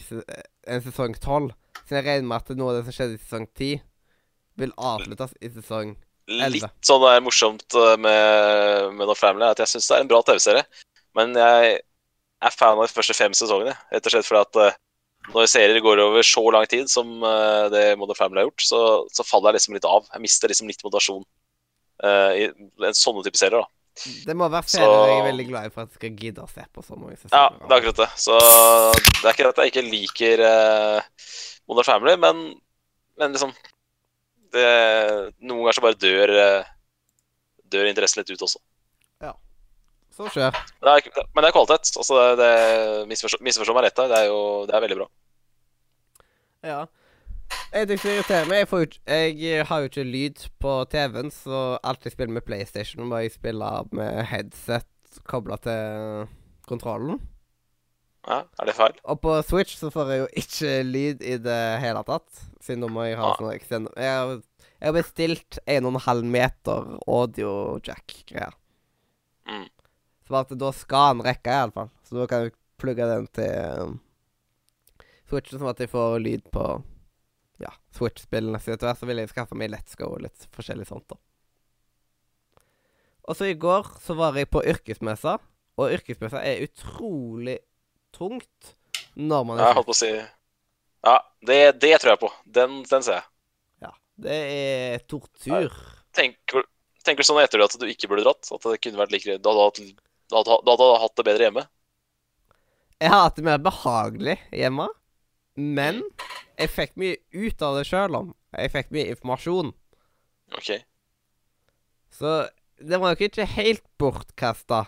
en 0.68 0.82
sesong 0.84 1.14
12, 1.16 1.52
siden 1.86 1.96
jeg 1.98 2.04
regner 2.06 2.28
med 2.28 2.36
at 2.42 2.56
noe 2.56 2.70
av 2.72 2.76
det 2.78 2.84
som 2.88 2.96
skjedde 2.98 3.16
i 3.16 3.22
sesong 3.24 3.46
10, 3.56 3.80
vil 4.58 4.72
avsluttes 4.76 5.34
i 5.40 5.48
sesong 5.54 5.96
Litt 6.28 6.60
sånn 6.84 7.00
det 7.00 7.12
er 7.16 7.22
morsomt 7.24 7.74
eh, 7.74 7.94
med, 7.96 8.92
med 8.98 9.08
No 9.08 9.14
Family 9.16 9.46
at 9.48 9.62
jeg 9.62 9.70
syns 9.70 9.86
det 9.88 9.94
er 9.96 10.02
en 10.04 10.10
bra 10.10 10.18
TV-serie. 10.20 10.64
Men 11.16 11.32
jeg 11.32 11.78
er 12.44 12.52
fan 12.52 12.76
av 12.76 12.84
de 12.84 12.92
første 12.92 13.16
fem 13.16 13.32
sesongene. 13.32 13.72
Rett 13.88 14.04
og 14.04 14.12
slett 14.12 14.28
fordi 14.28 14.42
at 14.44 14.58
eh, 14.66 14.76
når 15.32 15.48
serier 15.48 15.80
går 15.80 16.02
over 16.04 16.20
så 16.26 16.42
lang 16.52 16.66
tid 16.68 16.90
som 16.92 17.24
eh, 17.24 17.70
det 17.72 17.84
Modern 17.96 18.18
Family 18.18 18.42
har 18.42 18.50
gjort, 18.50 18.60
så, 18.68 18.82
så 19.08 19.24
faller 19.24 19.56
jeg 19.56 19.62
liksom 19.62 19.78
litt 19.78 19.88
av. 19.88 20.04
Jeg 20.12 20.20
mister 20.26 20.52
liksom 20.52 20.68
litt 20.68 20.84
motivasjon 20.84 21.24
eh, 22.04 22.32
i 22.38 22.44
en 22.86 22.96
sånne 22.96 23.24
type 23.26 23.40
serier. 23.40 23.62
da. 23.62 23.66
Det 24.26 24.36
må 24.36 24.48
være 24.48 24.68
Så- 24.68 24.78
serier 24.78 25.08
jeg 25.08 25.18
er 25.18 25.28
veldig 25.32 25.48
glad 25.48 25.66
i 25.66 25.70
for 25.74 25.82
at 25.82 25.90
jeg 25.90 25.98
skal 25.98 26.16
gidde 26.22 26.44
å 26.44 26.48
se 26.50 26.64
på 26.72 26.84
så 26.84 26.96
mange 26.96 27.16
Ja, 27.32 27.48
det 27.50 27.70
er 27.70 27.80
akkurat 27.80 27.96
det. 27.96 28.10
Så 28.16 28.38
det 29.22 29.24
er 29.24 29.34
ikke 29.34 29.48
at 29.48 29.56
jeg 29.56 29.72
ikke 29.72 29.90
liker 29.90 30.42
uh, 30.46 31.00
Modern 31.68 31.84
Family, 31.84 32.16
men, 32.16 32.60
men 33.18 33.32
liksom 33.32 33.52
det, 34.52 35.34
Noen 35.40 35.64
ganger 35.64 35.76
så 35.76 35.84
bare 35.84 35.98
dør 35.98 36.30
uh, 36.30 36.64
Dør 37.68 37.84
interessen 37.90 38.22
litt 38.22 38.30
ut 38.30 38.42
også. 38.46 38.60
Ja. 39.20 39.34
Så 40.16 40.30
skjer. 40.32 40.54
Men 40.80 40.88
det 40.88 40.94
er, 40.94 41.26
men 41.34 41.42
det 41.42 41.48
er 41.50 41.52
kvalitet. 41.52 41.90
Altså 42.00 42.14
det, 42.16 42.36
det, 42.40 43.08
misforstå 43.10 43.74
meg 43.76 43.84
rett 43.84 44.00
her. 44.00 44.08
Det 44.08 44.20
er 44.22 44.30
jo 44.30 44.38
det 44.64 44.74
er 44.74 44.84
veldig 44.86 44.96
bra. 45.02 45.08
Ja. 46.64 46.78
En 47.72 47.88
ting 47.88 48.00
som 48.00 48.10
irriterer 48.10 48.48
meg, 48.48 48.62
jeg, 48.62 48.68
får 48.70 48.84
jo, 48.84 48.88
jeg 49.44 49.64
har 49.68 49.80
jo 49.80 49.90
ikke 49.90 50.04
lyd 50.08 50.44
på 50.62 50.74
TV-en, 50.92 51.32
så 51.32 51.62
alt 51.84 52.06
jeg 52.06 52.14
spiller 52.14 52.38
med 52.38 52.46
PlayStation, 52.46 53.04
må 53.08 53.20
jeg 53.22 53.34
spille 53.36 53.72
med 53.92 54.22
headset 54.30 55.20
kobla 55.28 55.58
til 55.64 56.28
kontrollen. 56.68 57.20
Ja, 58.28 58.42
er 58.60 58.68
det 58.68 58.76
feil? 58.76 58.96
Og 59.08 59.20
på 59.24 59.36
Switch 59.46 59.76
så 59.80 59.92
får 59.92 60.12
jeg 60.12 60.22
jo 60.22 60.28
ikke 60.42 60.72
lyd 60.84 61.24
i 61.24 61.36
det 61.44 61.60
hele 61.84 62.04
tatt, 62.08 62.44
siden 62.64 62.84
da 62.84 62.92
må 62.92 63.08
jeg 63.08 63.20
ha 63.20 63.32
ja. 63.32 63.40
sånn 63.40 63.52
extend... 63.54 63.92
Jeg 63.96 64.40
jeg 64.78 64.92
har 64.92 64.94
bestilt 64.94 65.58
1,5 65.66 66.20
meter 66.30 66.92
audio 67.10 67.52
jack-greier. 67.82 68.54
Mm. 69.50 69.66
Så 70.26 70.36
at 70.38 70.52
da 70.60 70.68
skal 70.76 71.16
den 71.16 71.24
rekke, 71.26 71.50
iallfall. 71.50 71.90
Så 72.06 72.20
da 72.20 72.26
kan 72.30 72.44
jeg 72.46 72.54
plugge 72.78 73.08
den 73.10 73.26
til 73.34 73.82
um, 73.82 73.96
Switchen, 75.26 75.58
sånn 75.58 75.72
at 75.72 75.82
jeg 75.82 75.90
får 75.90 76.20
lyd 76.22 76.46
på 76.54 76.66
ja, 77.62 77.72
Switch-spillene. 77.94 78.60
sine 78.62 78.76
etter 78.76 78.90
hvert 78.90 79.00
så 79.00 79.08
ville 79.08 79.24
jeg 79.24 79.32
skaffe 79.32 79.58
meg 79.58 79.72
Let's 79.72 79.98
Go 79.98 80.12
og 80.14 80.22
litt 80.24 80.48
forskjellig 80.54 80.86
sånt, 80.88 81.08
da. 81.10 81.18
Og 83.28 83.36
så 83.36 83.50
i 83.50 83.58
går 83.60 83.90
så 84.00 84.16
var 84.16 84.38
jeg 84.38 84.48
på 84.48 84.62
yrkesmessa, 84.64 85.36
og 85.78 85.94
yrkesmessa 85.94 86.40
er 86.42 86.64
utrolig 86.64 87.58
tungt 88.16 88.74
når 89.18 89.44
man 89.44 89.60
Jeg 89.60 89.68
er 89.68 89.76
holdt 89.76 89.90
på 89.90 89.96
å 89.96 89.98
si 89.98 90.12
Ja, 90.14 91.16
det, 91.44 91.58
det 91.82 91.92
tror 92.00 92.14
jeg 92.14 92.22
på. 92.22 92.30
Den, 92.44 92.80
den 92.88 93.04
ser 93.04 93.20
jeg. 93.20 93.26
Ja. 93.84 93.92
Det 94.16 94.38
er 94.38 95.04
tortur. 95.10 95.74
Tenker, 96.16 96.64
tenker 97.04 97.22
du 97.22 97.28
sånn 97.28 97.42
etter 97.42 97.60
det 97.60 97.68
at 97.68 97.76
du 97.78 97.86
ikke 97.90 98.10
burde 98.10 98.24
dratt? 98.26 98.48
At 98.54 98.64
det 98.64 98.80
kunne 98.82 99.02
vært 99.02 99.14
like 99.14 99.38
du 99.38 99.92
du 100.28 100.36
hadde 100.36 100.88
hatt 101.00 101.16
det 101.16 101.24
bedre 101.24 101.46
hjemme? 101.48 101.64
Jeg 102.98 103.12
har 103.12 103.28
hatt 103.28 103.36
det 103.38 103.44
mer 103.46 103.60
behagelig 103.62 104.34
hjemme, 104.52 104.88
men 105.58 106.02
jeg 106.58 106.70
fikk 106.70 106.94
mye 107.00 107.16
ut 107.34 107.64
av 107.66 107.78
det 107.78 107.86
sjøl 107.88 108.14
om. 108.18 108.30
Jeg 108.54 108.72
fikk 108.74 108.92
mye 108.94 109.10
informasjon. 109.12 109.72
OK. 110.56 110.70
Så 112.14 112.36
det 112.78 113.00
var 113.00 113.12
nok 113.12 113.24
ikke 113.26 113.46
helt 113.56 113.84
bortkasta. 114.00 114.84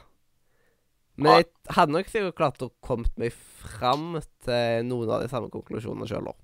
Men 1.20 1.40
jeg 1.42 1.48
hadde 1.76 1.92
nok 1.92 2.08
sikkert 2.08 2.38
klart 2.38 2.62
å 2.64 2.70
komme 2.84 3.10
meg 3.20 3.34
fram 3.34 4.14
til 4.46 4.86
noen 4.88 5.10
av 5.12 5.24
de 5.24 5.28
samme 5.32 5.50
konklusjonene 5.52 6.08
sjøl 6.08 6.30
òg. 6.30 6.38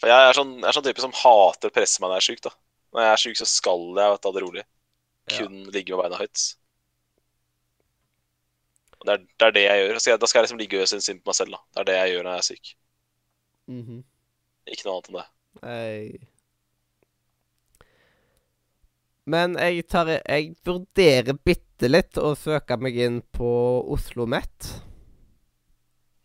For 0.00 0.10
jeg 0.10 0.28
er 0.28 0.36
sånn, 0.36 0.52
jeg 0.58 0.68
er 0.68 0.76
sånn 0.76 0.86
type 0.86 1.04
som 1.04 1.14
hater 1.16 1.70
å 1.70 1.74
presse 1.76 2.02
meg 2.02 2.10
når 2.10 2.18
jeg 2.18 2.24
er 2.24 2.28
sjuk. 2.28 2.42
da. 2.48 2.52
Når 2.90 3.04
jeg 3.04 3.12
er 3.14 3.22
sjuk, 3.22 3.38
så 3.40 3.48
skal 3.48 3.86
jeg 4.00 4.20
ta 4.24 4.32
det 4.34 4.42
rolig. 4.44 4.64
Ja. 5.30 5.38
Kun 5.38 5.62
ligge 5.72 5.94
med 5.94 6.02
beina 6.02 6.20
høyt. 6.20 6.44
Og 9.00 9.08
det 9.08 9.14
er, 9.14 9.24
det 9.24 9.46
er 9.46 9.56
det 9.56 9.64
jeg 9.64 9.80
gjør. 9.80 9.98
Da 10.20 10.28
skal 10.28 10.40
jeg 10.40 10.46
liksom 10.48 10.60
ligge 10.60 10.80
og 10.82 10.88
synes 10.90 11.08
synd 11.08 11.22
på 11.24 11.30
meg 11.30 11.38
selv. 11.38 11.56
da. 11.56 11.62
Det 11.72 11.82
er 11.82 11.88
det 11.90 11.98
jeg 11.98 12.14
gjør 12.14 12.26
når 12.26 12.36
jeg 12.36 12.44
er 12.44 12.48
syk. 12.50 12.72
Ikke 14.70 14.86
noe 14.86 14.94
annet 14.96 15.08
enn 15.10 15.18
det. 15.18 15.26
Nei. 15.64 16.28
Men 19.30 19.56
jeg 19.58 19.86
tar 19.90 20.08
Jeg 20.16 20.54
vurderer 20.66 21.36
bitte 21.44 21.90
litt 21.90 22.18
å 22.18 22.34
søke 22.38 22.76
meg 22.80 22.96
inn 22.98 23.20
på 23.36 23.50
Oslo 23.92 24.26
Met. 24.26 24.70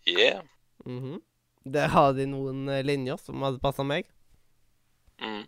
Yeah. 0.05 0.43
-hmm. 0.85 1.21
Der 1.65 1.87
har 1.87 2.13
de 2.13 2.25
noen 2.25 2.69
eh, 2.69 2.83
linjer 2.83 3.17
som 3.17 3.41
hadde 3.41 3.59
passa 3.59 3.83
meg. 3.83 4.05
Mm. 5.21 5.47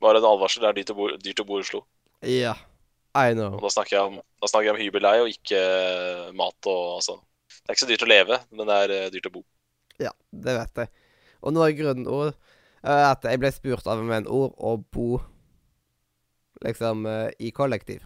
Bare 0.00 0.18
en 0.18 0.24
advarsel. 0.24 0.62
Det 0.62 0.68
er 0.68 0.72
dyrt 0.72 0.90
å 0.90 0.94
bo, 0.94 1.08
dyrt 1.16 1.40
å 1.40 1.44
bo 1.44 1.58
i 1.58 1.64
Oslo. 1.66 1.84
Ja. 2.22 2.54
I 3.14 3.30
Og 3.30 3.36
know. 3.36 3.58
da 3.60 3.68
snakker 3.68 3.96
jeg 3.96 4.08
om, 4.08 4.20
da 4.40 4.76
hybelleie 4.78 5.20
og 5.20 5.28
ikke 5.28 5.58
eh, 5.58 6.32
mat 6.32 6.66
og 6.66 6.94
altså. 6.96 7.18
Det 7.48 7.68
er 7.68 7.74
ikke 7.74 7.84
så 7.84 7.90
dyrt 7.90 8.06
å 8.06 8.08
leve, 8.08 8.38
men 8.50 8.66
det 8.66 8.76
er 8.84 8.94
eh, 8.96 9.10
dyrt 9.12 9.28
å 9.28 9.34
bo. 9.34 9.42
Ja, 10.02 10.12
det 10.30 10.56
vet 10.58 10.82
jeg. 10.84 10.92
Og 11.42 11.54
nå 11.54 11.64
er 11.64 11.76
grunnen 11.78 12.08
ord 12.10 12.32
eh, 12.32 13.04
at 13.10 13.24
jeg 13.26 13.40
ble 13.42 13.50
spurt 13.54 13.86
av 13.86 14.02
en 14.02 14.10
venn 14.10 14.28
ord 14.30 14.54
å 14.58 14.76
bo 14.94 15.20
liksom 16.62 17.06
eh, 17.06 17.30
i 17.38 17.50
kollektiv. 17.54 18.04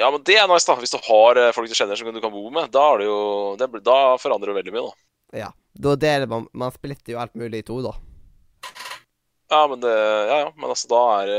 Ja, 0.00 0.10
men 0.10 0.22
det 0.24 0.38
er 0.38 0.48
nice, 0.48 0.66
da. 0.66 0.76
Hvis 0.80 0.94
du 0.94 1.00
har 1.04 1.38
eh, 1.38 1.52
folk 1.54 1.70
du 1.70 1.76
kjenner 1.76 1.98
som 1.98 2.12
du 2.14 2.22
kan 2.22 2.32
bo 2.32 2.46
med, 2.54 2.70
da, 2.74 2.84
er 2.94 3.02
det 3.02 3.08
jo, 3.10 3.18
det, 3.60 3.68
da 3.86 3.98
forandrer 4.20 4.52
det 4.52 4.60
veldig 4.60 4.74
mye, 4.76 4.86
da. 4.86 5.08
Ja. 5.42 5.50
Da 5.72 5.94
deler 5.96 6.28
man 6.28 6.42
Man 6.52 6.72
splitter 6.74 7.14
jo 7.14 7.20
alt 7.22 7.32
mulig 7.38 7.62
i 7.62 7.64
to, 7.64 7.78
da. 7.80 7.94
Ja, 9.48 9.62
men 9.70 9.80
det 9.80 9.92
Ja, 9.92 10.38
ja, 10.42 10.50
men 10.56 10.68
altså, 10.68 10.88
da 10.90 11.00
er 11.22 11.30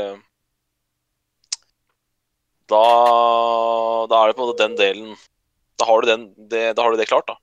Da 2.72 2.80
Da 4.10 4.20
er 4.20 4.32
det 4.32 4.34
på 4.34 4.42
en 4.42 4.50
måte 4.50 4.64
den 4.64 4.74
delen 4.80 5.14
Da 5.78 5.86
har 5.86 6.02
du, 6.02 6.10
den, 6.10 6.24
det, 6.50 6.64
da 6.74 6.82
har 6.82 6.90
du 6.90 6.98
det 6.98 7.06
klart, 7.06 7.30
da. 7.30 7.38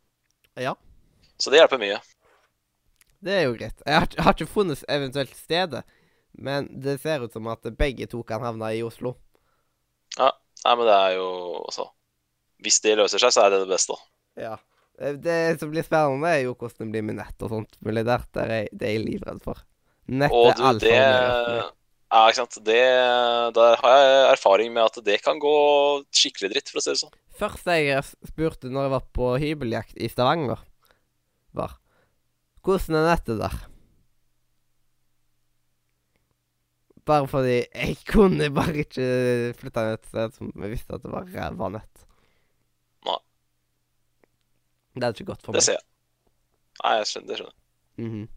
Ja. 0.59 0.75
Så 1.41 1.49
det 1.53 1.61
hjelper 1.61 1.81
mye. 1.81 1.97
Det 3.21 3.33
er 3.37 3.43
jo 3.47 3.55
greit. 3.57 3.81
Jeg 3.85 3.97
har, 3.99 4.07
jeg 4.17 4.25
har 4.25 4.35
ikke 4.37 4.49
funnet 4.49 4.81
eventuelt 4.89 5.33
stedet, 5.37 5.83
men 6.37 6.67
det 6.81 6.99
ser 7.03 7.25
ut 7.25 7.33
som 7.33 7.49
at 7.51 7.65
begge 7.77 8.07
to 8.09 8.21
kan 8.25 8.41
havne 8.45 8.69
i 8.77 8.81
Oslo. 8.85 9.15
Nei, 10.61 10.73
men 10.77 10.85
det 10.85 10.93
er 10.93 11.13
jo 11.15 11.27
Altså 11.63 11.87
Hvis 12.61 12.75
det 12.83 12.91
løser 12.99 13.21
seg, 13.23 13.33
så 13.33 13.45
er 13.45 13.53
det 13.55 13.63
det 13.63 13.71
beste. 13.71 13.95
Ja. 14.37 14.55
Eh, 15.01 15.15
Det 15.17 15.59
som 15.59 15.71
blir 15.73 15.85
spennende, 15.85 16.29
er 16.29 16.43
jo 16.45 16.53
hvordan 16.53 16.85
det 16.85 16.91
blir 16.93 17.05
med 17.07 17.17
nett 17.17 17.45
og 17.45 17.49
sånt. 17.55 17.77
Mulig 17.81 18.03
der, 18.05 18.25
der 18.37 18.53
er, 18.59 18.67
det 18.71 18.87
er 18.89 18.97
jeg 18.99 19.05
livredd 19.07 19.41
for. 19.45 19.63
Nett 20.11 20.33
Og 20.35 20.51
er 20.51 20.65
alt 20.69 20.83
det. 20.85 20.93
Ja, 22.11 22.21
ikke 22.27 22.41
sant. 22.41 22.57
Det, 22.67 22.79
der 23.55 23.77
har 23.81 23.97
jeg 23.97 24.31
erfaring 24.35 24.73
med 24.75 24.83
at 24.83 24.99
det 25.05 25.21
kan 25.23 25.39
gå 25.41 25.53
skikkelig 26.13 26.51
dritt, 26.53 26.69
for 26.69 26.81
å 26.81 26.83
si 26.83 26.91
det 26.93 27.01
sånn. 27.01 27.15
Første 27.39 27.77
jeg 27.79 28.03
spurte 28.29 28.69
når 28.69 28.85
jeg 28.85 28.93
var 28.97 29.05
på 29.17 29.29
hybeljakt 29.41 29.95
i 29.97 30.09
Stavanger, 30.11 30.59
var 31.57 31.77
Hvordan 32.61 32.95
er 32.99 33.07
nettet 33.09 33.39
der? 33.41 33.55
Bare 37.09 37.27
fordi 37.27 37.55
jeg 37.63 37.95
kunne 38.11 38.51
bare 38.53 38.83
ikke 38.83 39.07
flytte 39.57 39.85
ned 39.87 39.97
et 39.97 40.11
sted 40.11 40.35
som 40.37 40.51
jeg 40.53 40.73
visste 40.75 40.93
at 40.93 41.01
det 41.05 41.13
var 41.13 41.25
ræva 41.25 41.71
nett. 41.73 42.03
Nei. 43.07 43.17
Det 44.93 45.07
er 45.07 45.17
ikke 45.17 45.31
godt 45.31 45.41
for 45.41 45.55
meg. 45.55 45.57
Det 45.57 45.65
ser 45.65 45.79
jeg. 45.79 45.87
Nei, 46.83 46.93
jeg 46.99 47.09
skjønner, 47.09 47.27
det 47.31 47.39
skjønner 47.39 47.55
jeg. 47.55 48.05
Mhm. 48.05 48.29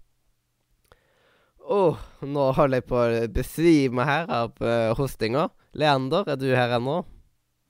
Åh, 1.64 2.00
nå 2.28 2.42
holder 2.52 2.80
jeg 2.82 2.84
på 2.90 2.96
å 3.00 3.20
besvime 3.32 4.04
her 4.04 4.28
av 4.28 4.58
uh, 4.60 4.92
hostinga. 4.98 5.46
Leander, 5.72 6.26
er 6.28 6.36
du 6.40 6.50
her 6.52 6.76
ennå? 6.76 6.98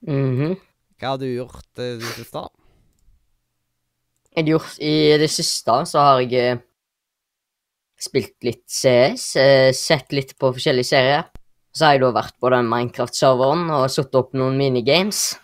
Mhm. 0.07 0.57
Hva 0.99 1.13
har 1.15 1.21
du 1.23 1.29
gjort 1.29 1.71
uh, 1.79 1.95
det 1.99 2.15
siste? 2.17 2.43
Jeg 4.35 4.51
gjort 4.51 4.79
I 4.83 4.95
det 5.21 5.31
siste 5.31 5.77
så 5.87 6.03
har 6.03 6.23
jeg 6.25 6.35
eh, 6.41 6.63
spilt 8.01 8.35
litt 8.45 8.65
CS, 8.67 9.27
eh, 9.39 9.71
sett 9.77 10.13
litt 10.15 10.35
på 10.39 10.51
forskjellige 10.57 10.91
serier. 10.91 11.25
Så 11.75 11.87
har 11.87 11.97
jeg 11.97 12.05
da 12.05 12.13
vært 12.15 12.37
på 12.43 12.51
den 12.55 12.69
Minecraft-serveren 12.71 13.67
og 13.75 13.91
satt 13.91 14.15
opp 14.19 14.35
noen 14.39 14.59
minigames. 14.59 15.35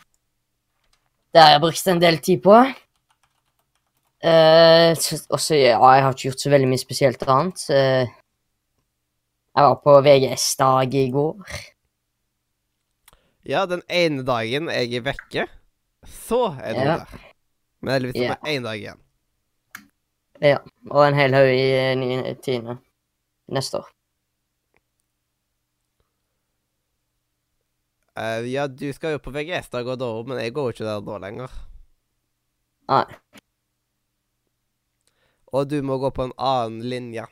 Det 1.31 1.43
har 1.43 1.55
jeg 1.55 1.63
brukt 1.63 1.91
en 1.91 2.03
del 2.03 2.19
tid 2.23 2.43
på. 2.43 2.57
Uh, 4.21 4.93
også, 5.33 5.57
ja, 5.57 5.79
jeg 5.81 6.03
har 6.05 6.13
ikke 6.13 6.27
gjort 6.27 6.43
så 6.43 6.51
veldig 6.53 6.69
mye 6.69 6.83
spesielt 6.83 7.23
annet. 7.25 7.63
Uh, 7.73 8.05
jeg 9.57 9.67
var 9.67 9.79
på 9.81 9.95
VGS-dag 10.05 10.97
i 11.01 11.07
går. 11.15 11.57
Ja, 13.49 13.65
den 13.71 13.83
ene 13.89 14.27
dagen 14.29 14.69
jeg 14.69 15.01
er 15.01 15.07
vekke, 15.09 15.49
så 16.05 16.51
er 16.61 16.77
du 16.77 16.85
Ja. 16.85 16.97
der. 17.01 17.30
Men 17.81 17.97
heldigvis 17.97 18.23
er 18.23 18.37
det 18.37 18.53
én 18.53 18.67
dag 18.67 18.77
igjen. 18.77 19.01
Ja. 20.41 20.61
Og 20.91 21.03
en 21.05 21.17
hel 21.17 21.37
haug 21.37 21.49
i 21.53 21.65
eh, 21.77 22.37
tiende 22.45 22.79
neste 23.53 23.81
år. 23.81 23.89
Uh, 28.21 28.45
ja, 28.51 28.67
du 28.67 28.89
skal 28.93 29.15
jo 29.15 29.23
på 29.23 29.33
VGS-dag 29.33 29.87
og 29.89 30.01
da, 30.01 30.09
men 30.29 30.41
jeg 30.43 30.53
går 30.53 30.69
jo 30.69 30.75
ikke 30.75 30.89
der 30.89 31.05
da 31.07 31.19
lenger. 31.23 31.53
Nei. 32.91 33.05
Og 35.51 35.69
du 35.71 35.79
må 35.83 35.97
gå 35.99 36.11
på 36.15 36.29
en 36.29 36.35
annen 36.37 36.85
linje 36.91 37.25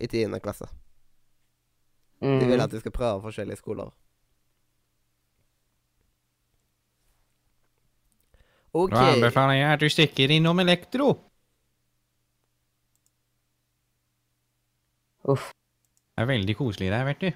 i 0.00 0.08
tiende 0.08 0.40
klasse. 0.40 0.68
De 2.20 2.46
vil 2.48 2.62
at 2.62 2.72
du 2.72 2.78
skal 2.80 2.94
prøve 2.94 3.24
forskjellige 3.24 3.60
skoler. 3.60 3.90
OK. 8.76 8.92
Da 8.94 9.06
anbefaler 9.14 9.56
jeg 9.58 9.72
at 9.72 9.82
du 9.82 9.88
stikker 9.92 10.32
innom 10.36 10.60
Elektro. 10.62 11.12
Uff. 15.26 15.50
Det 16.16 16.22
er 16.24 16.28
veldig 16.30 16.56
koselig 16.56 16.90
der, 16.92 17.04
vet 17.08 17.20
du. 17.24 17.30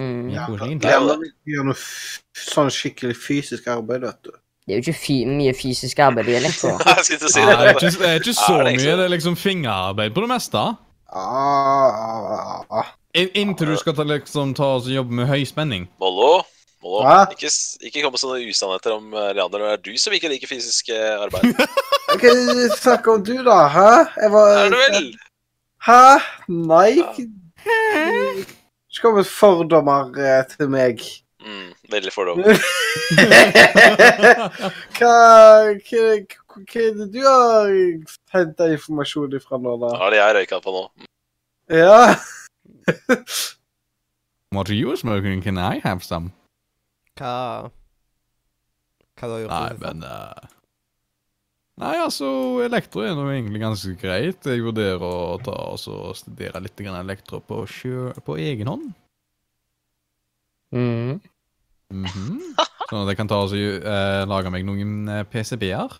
Mye 0.00 0.34
Ja, 0.34 0.46
koselig. 0.48 0.78
Glem 0.82 1.08
å 1.10 1.16
gjøre 1.48 1.66
noe 1.70 1.76
f 1.78 2.22
sånn 2.50 2.70
skikkelig 2.74 3.16
fysisk 3.18 3.68
arbeid, 3.72 4.04
vet 4.06 4.20
du. 4.28 4.32
Det 4.66 4.76
er 4.76 4.78
jo 4.80 4.84
ikke 4.84 5.00
fy 5.00 5.16
mye 5.26 5.54
fysisk 5.56 5.98
arbeid 6.04 6.28
i 6.30 6.36
elektro. 6.38 6.76
Si 7.06 7.16
Ja, 7.16 7.18
det, 7.18 7.40
er 7.40 7.64
det. 7.64 7.72
ikke, 7.74 7.90
det 7.98 8.10
er 8.10 8.20
ikke 8.20 8.36
så 8.36 8.54
Ja, 8.54 8.62
det 8.62 8.70
er 8.70 8.76
ikke 8.76 8.84
mye. 8.84 8.96
Det 9.00 9.04
er 9.06 9.14
liksom 9.16 9.36
fingerarbeid 9.40 10.14
på 10.14 10.24
det 10.26 10.30
meste. 10.30 10.64
Ah, 11.10 12.62
ah, 12.70 12.90
In, 13.18 13.32
inntil 13.34 13.72
du 13.72 13.76
skal 13.80 13.96
ta, 13.98 14.04
liksom, 14.06 14.52
ta 14.54 14.68
og 14.76 14.86
jobbe 14.86 15.16
med 15.18 15.26
høyspenning. 15.26 15.88
Mollo, 15.98 16.44
Mollo. 16.80 17.02
Hva? 17.04 17.16
Ikke, 17.34 17.50
ikke 17.84 18.02
kom 18.02 18.14
med 18.14 18.22
sånne 18.22 18.40
usannheter 18.48 18.94
om 18.96 19.12
eh, 19.12 19.32
Leander. 19.36 19.64
Det 19.66 19.72
er 19.74 19.82
du 19.84 19.98
som 20.00 20.14
ikke 20.16 20.30
liker 20.32 20.48
fysisk 20.48 20.88
eh, 20.94 21.20
arbeid. 21.20 21.52
Hva 22.20 22.32
snakker 22.78 23.18
om 23.18 23.24
du, 23.24 23.34
da? 23.44 23.58
Hæ? 23.68 23.90
Jeg 24.16 24.32
var 24.32 24.54
Er 24.54 24.72
du 24.72 24.78
vel? 24.80 25.10
Hæ? 25.84 26.04
Nei. 26.48 26.94
Ikke 28.88 29.04
kom 29.04 29.20
med 29.20 29.28
fordommer 29.28 30.08
eh, 30.16 30.40
til 30.54 30.72
meg. 30.72 31.04
Mm, 31.44 31.68
veldig 31.92 32.12
fordommer. 32.16 32.48
hva, 34.96 35.14
hva, 35.84 36.02
hva 36.64 36.80
er 36.80 36.96
det 36.96 37.06
du 37.12 37.22
har 37.24 37.70
henta 38.34 38.72
informasjon 38.72 39.36
ifra 39.36 39.60
nå, 39.60 39.76
da? 39.84 39.94
Har 40.00 40.10
er 40.10 40.16
det 40.16 40.20
jeg 40.20 40.36
røyka 40.40 40.64
på 40.64 40.76
nå? 40.76 40.84
Ja. 41.70 42.16
What 44.50 44.68
are 44.68 44.74
you 44.74 44.96
smoking? 44.96 45.40
Can 45.44 45.58
I 45.58 45.80
have 45.84 46.02
some? 46.02 46.32
Hva 47.20 47.68
Hva 49.20 49.28
du 49.28 49.34
har 49.34 49.42
gjort? 49.44 49.52
Nei, 49.52 49.76
men 49.82 50.06
uh, 50.08 50.56
Nei, 51.80 51.94
altså, 51.96 52.26
elektro 52.64 53.04
er 53.04 53.14
nå 53.16 53.24
egentlig 53.32 53.62
ganske 53.62 53.94
greit. 54.00 54.44
Jeg 54.44 54.60
vurderer 54.60 55.00
å 55.00 55.38
ta 55.40 55.54
og 55.72 55.78
studere 56.18 56.60
litt 56.60 56.76
grann 56.76 56.98
elektro 56.98 57.40
på, 57.40 57.62
sjø, 57.64 58.10
på 58.26 58.36
egen 58.40 58.68
hånd. 58.68 58.90
Mhm. 60.76 61.20
Mhm. 61.90 62.34
Sånn 62.90 63.00
at 63.00 63.08
jeg 63.12 63.18
kan 63.18 63.30
ta 63.30 63.40
og 63.46 63.54
eh, 63.56 64.20
lage 64.28 64.52
meg 64.52 64.66
noen 64.66 65.08
eh, 65.08 65.24
PCB-er. 65.30 65.96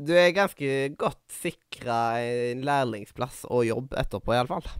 Du 0.00 0.14
er 0.16 0.30
ganske 0.32 0.70
godt 0.96 1.20
sikra 1.34 2.20
en 2.22 2.62
lærlingsplass 2.64 3.42
og 3.50 3.66
jobb 3.68 3.98
etterpå, 4.00 4.32
iallfall. 4.36 4.70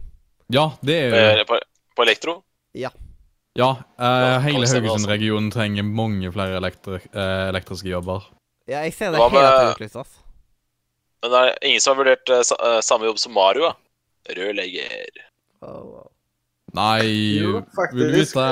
Ja, 0.51 0.71
det 0.81 0.97
er 0.97 1.37
jo 1.41 1.45
På, 1.51 1.59
på 1.99 2.07
elektro? 2.07 2.39
Ja, 2.73 2.89
eh, 3.57 3.59
Ja, 3.59 4.39
hele 4.39 4.53
kan 4.53 4.61
altså. 4.63 4.79
Haugesund-regionen 4.79 5.51
trenger 5.51 5.83
mange 5.83 6.31
flere 6.31 6.57
elektri 6.61 6.99
eh, 7.13 7.49
elektriske 7.49 7.89
jobber. 7.91 8.23
Ja, 8.69 8.83
jeg 8.85 8.93
ser 8.93 9.11
det 9.11 9.19
Hva 9.19 9.29
hele 9.29 9.41
med- 9.41 9.59
tiden 9.59 9.75
utlyst, 9.75 9.95
ass. 9.95 10.17
Men 11.21 11.31
det 11.31 11.39
er 11.41 11.57
ingen 11.67 11.81
som 11.83 11.95
har 11.97 12.03
vurdert 12.03 12.29
eh, 12.29 12.39
eh, 12.67 12.79
samme 12.81 13.05
jobb 13.05 13.19
som 13.19 13.33
Mario, 13.33 13.67
da? 13.69 13.73
Rørlegger. 14.37 15.21
Oh, 15.61 15.83
wow. 15.85 16.07
Nei, 16.73 17.03
Jo, 17.41 17.61
faktisk. 17.75 17.97
vil 17.99 18.11
du 18.13 18.17
vite 18.21 18.43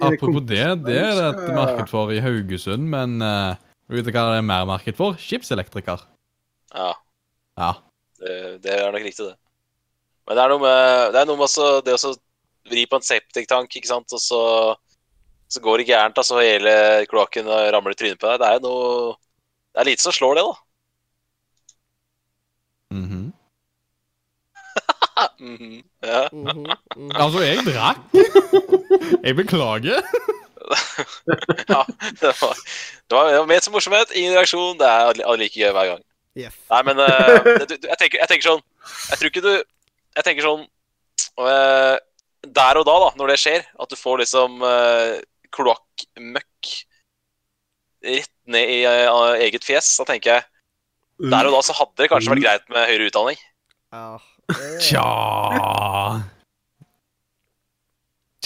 Apropos 0.00 0.40
det, 0.48 0.62
det 0.86 0.96
er 0.96 1.14
det 1.18 1.26
et 1.28 1.54
marked 1.54 1.88
for 1.90 2.10
i 2.10 2.20
Haugesund, 2.24 2.86
men 2.88 3.20
uh, 3.20 3.52
vil 3.90 3.98
du 3.98 4.02
vite 4.02 4.14
hva 4.16 4.30
det 4.32 4.38
er 4.40 4.46
mer 4.48 4.64
marked 4.64 4.96
for? 4.96 5.12
Skipselektriker. 5.20 6.00
Ja, 6.74 6.94
Ja. 7.58 7.72
det, 8.18 8.62
det 8.64 8.72
er 8.80 8.90
nok 8.92 9.04
riktig, 9.04 9.26
det. 9.28 9.36
Men 10.26 10.36
det 10.38 10.42
er 10.46 10.48
noe 10.54 10.62
med, 10.64 11.12
det 11.12 11.20
er 11.20 11.28
noe 11.28 11.36
med 11.36 11.44
også, 11.50 11.68
det 11.84 11.94
å 11.98 12.14
vri 12.70 12.82
på 12.90 12.98
en 12.98 13.06
septiktank, 13.06 13.70
ikke 13.78 13.90
sant, 13.90 14.12
og 14.12 14.20
så, 14.22 14.40
så 15.48 15.62
går 15.64 15.82
det 15.82 15.88
gærent, 15.92 16.18
altså 16.18 16.40
hele 16.42 16.72
kloakken 17.10 17.46
ramler 17.74 17.94
i 17.94 17.98
trynet 18.00 18.20
på 18.22 18.30
deg. 18.32 18.40
Det 18.42 18.48
er 18.48 18.58
jo 18.58 18.64
noe 18.66 19.14
Det 19.76 19.82
er 19.82 19.88
lite 19.90 20.02
som 20.06 20.14
slår 20.16 20.38
det, 20.38 20.44
da. 20.46 20.54
Mhm. 22.96 23.24
Mhm, 25.40 25.82
ja. 26.04 26.28
mm 26.32 26.46
-hmm. 26.48 26.76
Altså, 27.14 27.40
jeg 27.40 27.58
drakk. 27.64 27.96
Jeg 29.24 29.36
beklager. 29.36 30.00
ja 31.72 31.82
det, 32.20 32.32
var, 32.40 32.54
det, 33.08 33.16
var, 33.16 33.28
det 33.30 33.38
var 33.38 33.46
ment 33.46 33.64
som 33.64 33.72
morsomhet, 33.72 34.10
ingen 34.14 34.34
reaksjon. 34.34 34.78
Det 34.78 34.86
er 34.86 35.36
like 35.36 35.60
gøy 35.60 35.70
hver 35.72 35.86
gang. 35.86 36.02
Yes. 36.36 36.52
Nei, 36.70 36.82
men 36.82 36.98
uh, 36.98 37.06
det- 37.44 37.68
du, 37.68 37.76
du- 37.76 37.88
jeg, 37.88 37.96
tenker, 37.98 38.18
jeg 38.20 38.28
tenker 38.28 38.48
sånn 38.48 38.60
Jeg 39.10 39.18
tror 39.18 39.26
ikke 39.30 39.40
du 39.40 39.62
Jeg 40.16 40.24
tenker 40.24 40.42
sånn 40.44 40.66
eh, 41.40 41.96
Der 42.54 42.78
og 42.80 42.86
da, 42.88 42.98
da, 43.02 43.08
når 43.18 43.32
det 43.32 43.40
skjer, 43.42 43.64
at 43.66 43.90
du 43.90 43.96
får 43.98 44.22
liksom 44.22 44.60
uh, 44.62 45.16
kloakkmøkk 45.56 46.70
rett 48.06 48.32
ned 48.52 48.72
i 48.76 48.78
uh, 48.86 49.34
eget 49.42 49.66
fjes, 49.66 49.88
da 49.98 50.06
tenker 50.12 50.36
jeg 50.36 51.30
Der 51.32 51.48
og 51.48 51.56
da 51.56 51.60
så 51.64 51.74
hadde 51.78 52.02
det 52.02 52.10
kanskje 52.12 52.34
vært 52.34 52.44
greit 52.44 52.66
med 52.70 52.88
høyere 52.90 53.10
utdanning. 53.10 53.38
Ja. 53.94 54.18
Tja 54.82 55.06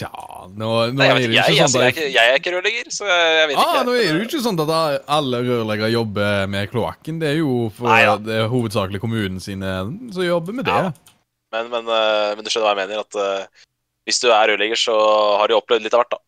Tja 0.01 0.11
Nå, 0.49 0.69
nå 0.95 0.97
Nei, 0.97 1.09
jeg, 1.09 1.11
er 1.11 1.19
vet 1.19 1.27
det 1.27 1.35
ikke, 1.35 1.57
jeg, 1.59 1.69
sånn 1.69 1.85
jeg, 1.85 1.93
at 1.93 2.15
jeg 2.15 2.31
er 2.31 2.39
ikke 2.39 2.53
rørlegger, 2.55 2.91
så 2.95 3.09
jeg, 3.11 3.49
vet 3.51 3.59
Ah, 3.61 3.75
ikke. 3.75 3.83
nå 3.85 3.97
er 3.97 4.01
det 4.07 4.15
jo 4.15 4.29
ikke 4.29 4.43
sånn 4.47 4.63
at 4.65 4.73
alle 5.19 5.43
rørleggere 5.45 5.91
jobber 5.93 6.47
med 6.55 6.71
kloakken. 6.73 7.19
Det 7.21 7.29
er 7.35 7.41
jo 7.43 7.57
for 7.77 7.91
Nei 7.91 8.01
ja. 8.07 8.15
det 8.23 8.39
er 8.39 8.49
hovedsakelig 8.53 9.03
kommunen 9.03 9.43
sine 9.45 9.75
som 10.15 10.25
jobber 10.25 10.57
med 10.57 10.71
det. 10.71 10.79
Ja. 10.89 11.17
Men, 11.51 11.69
men, 11.73 11.91
eh, 11.91 12.31
men 12.39 12.47
du 12.47 12.49
skjønner 12.53 12.71
hva 12.71 12.75
jeg 12.77 12.81
mener? 12.87 13.03
At 13.03 13.61
hvis 14.09 14.21
du 14.23 14.29
er 14.33 14.49
rørlegger, 14.53 14.79
så 14.81 14.95
har 15.41 15.49
du 15.51 15.57
opplevd 15.59 15.85
litt 15.87 15.95
av 15.97 16.03
hvert, 16.05 16.17
da. 16.17 16.21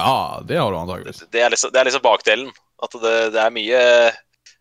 Ja, 0.00 0.12
det 0.48 0.56
har 0.58 0.72
du 0.72 0.78
antakeligvis. 0.80 1.22
Det 1.32 1.42
er 1.44 1.52
liksom, 1.52 1.72
det 1.74 1.80
er 1.82 1.88
liksom 1.90 2.04
bakdelen. 2.04 2.52
At 2.82 2.94
det, 2.98 3.14
det 3.34 3.38
er 3.38 3.52
mye 3.54 3.80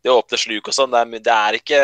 Det 0.03 0.11
å 0.11 0.19
åpne 0.19 0.37
sluk 0.37 0.67
og 0.69 0.75
sånn, 0.75 0.91
det, 0.93 0.99
er 1.01 1.23
det 1.25 1.33
er 1.33 1.55
ikke 1.57 1.79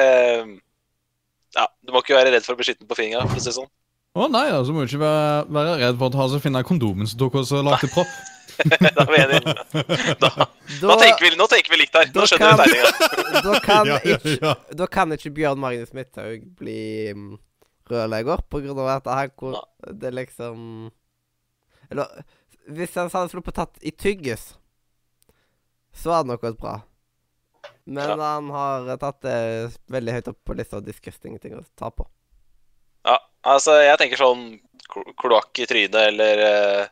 Ja, 1.58 1.64
du 1.82 1.94
må 1.96 2.02
ikke 2.04 2.18
være 2.18 2.34
redd 2.36 2.46
for 2.46 2.54
å 2.54 2.60
bli 2.60 2.68
skitten 2.68 2.90
på 2.90 2.98
fingra, 3.00 3.24
for 3.26 3.40
å 3.40 3.42
si 3.42 3.50
det 3.50 3.56
sånn. 3.58 3.70
Å 4.18 4.28
nei, 4.34 4.48
da, 4.52 4.60
så 4.66 4.74
må 4.74 4.84
du 4.84 4.90
ikke 4.92 5.02
være, 5.02 5.46
være 5.54 5.78
redd 5.84 5.98
for 6.00 6.10
å 6.10 6.14
ta 6.16 6.26
og 6.28 6.42
finne 6.44 6.62
kondomen 6.68 7.10
som 7.10 7.20
tok 7.22 7.40
oss 7.42 7.54
og 7.58 7.66
lagde 7.68 7.90
propp. 7.94 8.12
da. 8.98 9.06
Da, 9.06 10.32
Da, 10.82 10.90
nå, 10.90 10.96
tenker 11.00 11.24
vi, 11.28 11.30
nå 11.40 11.46
tenker 11.50 11.74
vi 11.74 11.78
likt 11.84 11.96
her. 11.98 12.10
Nå 12.12 12.20
da 12.22 12.26
skjønner 12.30 12.54
kan- 12.54 12.60
vi 12.60 12.74
tegninga. 12.74 13.42
da, 13.48 13.60
kan 13.64 13.90
Ja, 13.92 13.98
ja, 14.04 14.18
ikke, 14.18 14.34
ja. 14.42 14.54
da 14.82 14.88
kan 14.92 15.14
ikke 15.16 15.32
Bjørn 15.38 15.62
Magnus 15.62 15.94
Midthaug 15.96 16.44
bli 16.60 16.80
mm, 17.14 17.38
rørlegger 17.92 18.42
på 18.52 18.62
grunn 18.64 18.80
av 18.84 18.90
at 18.98 19.10
her 19.12 19.32
hvor 19.38 19.58
det 19.92 20.12
liksom 20.14 20.92
Eller 21.92 22.24
hvis 22.68 22.96
han 23.00 23.08
hadde 23.14 23.32
sluppet 23.32 23.56
tatt 23.56 23.78
i 23.88 23.92
tyggis, 23.96 24.58
så 25.96 26.12
hadde 26.12 26.28
det 26.28 26.34
nok 26.34 26.42
gått 26.44 26.58
bra. 26.60 26.74
Men 27.88 28.10
Ja. 28.10 28.34
han 28.36 28.50
har 28.52 28.98
tatt 29.00 29.22
det 29.24 29.38
veldig 29.88 30.14
høyt 30.18 30.28
opp 30.34 30.40
på 30.44 30.56
lista 30.58 30.76
av 30.82 30.84
disgusting 30.84 31.38
ting 31.40 31.56
å 31.56 31.64
ta 31.80 31.88
på. 31.90 32.04
Ja, 33.08 33.16
altså 33.48 33.78
jeg 33.80 33.98
tenker 34.02 34.20
sånn 34.20 34.60
klo- 34.92 35.14
kloakk 35.16 35.60
i 35.64 35.66
trynet 35.70 35.96
eller 35.96 36.44
eh, 36.44 36.88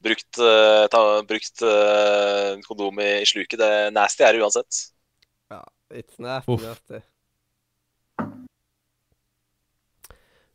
brukt, 0.00 0.38
eh, 0.40 0.86
ta, 0.88 1.02
brukt 1.28 1.60
eh, 1.62 2.56
kondom 2.64 2.98
i, 3.04 3.10
i 3.20 3.28
sluket. 3.28 3.58
Det 3.60 3.92
nasty 3.92 4.24
er 4.24 4.32
det 4.32 4.40
uansett. 4.46 4.88
It's 5.92 6.16
nasty, 6.18 6.56
nasty. 6.56 7.02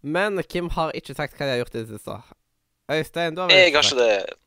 Men 0.08 0.42
Kim 0.48 0.72
har 0.76 0.96
ikke 0.98 1.16
sagt 1.18 1.36
hva 1.38 1.48
de 1.48 1.56
har 1.56 1.62
gjort 1.64 1.76
i 1.76 1.84
det 1.84 1.98
siste. 1.98 2.18
Øystein, 2.88 3.36
du 3.36 3.44
har 3.44 3.50
vel 3.52 3.60
Jeg 3.60 3.74
har 3.76 3.84
ikke 3.84 4.00
det. 4.00 4.38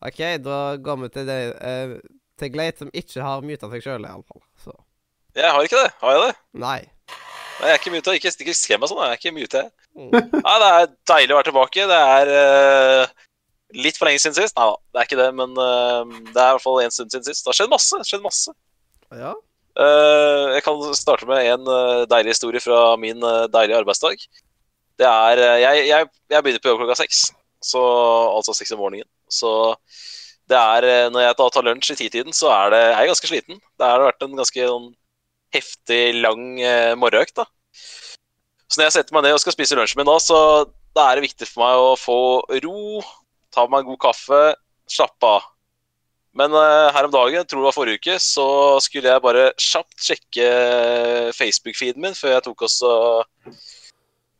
OK, 0.00 0.20
da 0.44 0.58
går 0.80 1.00
vi 1.02 1.08
til 1.12 1.26
det 1.28 1.38
eh, 1.60 1.96
til 2.40 2.52
Glade 2.54 2.78
som 2.80 2.92
ikke 2.96 3.24
har 3.24 3.42
muta 3.44 3.68
seg 3.72 3.82
sjøl, 3.84 4.06
iallfall. 4.08 4.40
Så 4.62 4.72
Jeg 5.36 5.50
har 5.50 5.66
ikke 5.66 5.82
det. 5.82 5.90
Har 6.00 6.16
jeg 6.16 6.22
det? 6.28 6.36
nei. 6.52 6.80
Nei, 7.60 7.66
Jeg 7.68 7.74
er 7.74 7.82
ikke 7.82 7.92
muta. 7.92 8.14
Ikke, 8.16 8.32
ikke 8.40 8.56
skrem 8.56 8.80
meg 8.80 8.88
sånn. 8.88 9.02
Jeg 9.04 9.12
er 9.12 9.20
ikke 9.20 9.34
mute. 9.36 9.64
Mm. 9.98 10.14
Nei, 10.46 10.54
det 10.62 10.70
er 10.70 10.86
deilig 11.12 11.34
å 11.34 11.38
være 11.40 11.48
tilbake. 11.50 11.86
Det 11.90 11.98
er 12.14 12.30
uh, 12.32 13.26
litt 13.76 14.00
for 14.00 14.08
lenge 14.08 14.22
siden 14.22 14.38
sist. 14.38 14.56
Nei 14.56 14.70
da, 14.70 14.78
det 14.80 15.02
er 15.02 15.08
ikke 15.10 15.20
det. 15.20 15.28
Men 15.42 15.52
uh, 15.58 16.16
det 16.30 16.40
er 16.40 16.48
i 16.48 16.54
hvert 16.56 16.64
fall 16.64 16.80
en 16.80 16.94
stund 16.94 17.12
siden 17.12 17.26
sist. 17.26 17.44
Det 17.44 17.52
har 17.52 17.58
skjedd 17.58 17.74
masse. 17.74 17.92
Det 17.98 18.06
har 18.06 18.10
skjedd 18.14 18.24
masse. 18.24 18.56
Ja. 19.20 19.34
Eh, 19.78 20.46
jeg 20.56 20.62
kan 20.66 20.80
starte 20.98 21.28
med 21.30 21.46
en 21.46 21.68
eh, 21.70 22.04
deilig 22.10 22.34
historie 22.34 22.62
fra 22.62 22.96
min 23.00 23.22
eh, 23.22 23.46
deilige 23.52 23.78
arbeidsdag. 23.78 24.24
Det 25.00 25.06
er 25.08 25.42
jeg, 25.62 25.84
jeg, 25.88 26.08
jeg 26.32 26.44
begynner 26.44 26.62
på 26.62 26.72
jobb 26.72 26.82
klokka 26.82 26.98
seks, 26.98 27.20
så, 27.64 27.82
altså 28.34 28.52
seks 28.56 28.74
om 28.74 28.82
morgenen. 28.82 29.08
Så 29.30 29.52
det 30.50 30.58
er 30.58 31.10
Når 31.14 31.22
jeg 31.22 31.36
da 31.38 31.46
tar 31.54 31.64
lunsj 31.64 31.92
i 31.94 31.96
titiden, 32.00 32.34
så 32.34 32.50
er 32.50 32.72
det, 32.74 32.80
jeg 32.82 32.98
er 32.98 33.10
ganske 33.12 33.30
sliten. 33.30 33.60
Det 33.78 33.86
har 33.86 34.02
vært 34.02 34.26
en 34.26 34.34
ganske 34.36 34.66
sånn, 34.66 34.88
heftig, 35.54 36.02
lang 36.18 36.58
eh, 36.58 36.94
morgenøkt. 36.98 37.38
da. 37.38 37.46
Så 38.70 38.78
når 38.78 38.88
jeg 38.88 38.96
setter 38.98 39.16
meg 39.16 39.24
ned 39.26 39.36
og 39.36 39.42
skal 39.42 39.54
spise 39.54 39.78
lunsjen 39.78 40.00
min 40.00 40.10
da, 40.10 40.18
så 40.22 40.40
da 40.94 41.06
er 41.06 41.18
det 41.18 41.28
viktig 41.28 41.48
for 41.48 41.62
meg 41.62 41.84
å 41.84 41.94
få 41.98 42.18
ro, 42.66 43.00
ta 43.54 43.66
meg 43.70 43.82
en 43.82 43.92
god 43.92 44.02
kaffe, 44.08 44.42
slappe 44.90 45.30
av. 45.38 45.46
Men 46.36 46.54
eh, 46.54 46.88
her 46.94 47.08
om 47.08 47.12
dagen, 47.12 47.40
jeg 47.40 47.48
tror 47.50 47.62
det 47.62 47.66
var 47.66 47.74
forrige 47.74 48.00
uke, 48.00 48.16
så 48.22 48.46
skulle 48.84 49.10
jeg 49.10 49.22
bare 49.24 49.48
kjapt 49.58 50.04
sjekke 50.06 50.50
Facebook-feeden 51.34 52.04
min 52.04 52.14
før 52.14 52.36
jeg 52.36 52.44
tok 52.46 52.66
også 52.68 52.90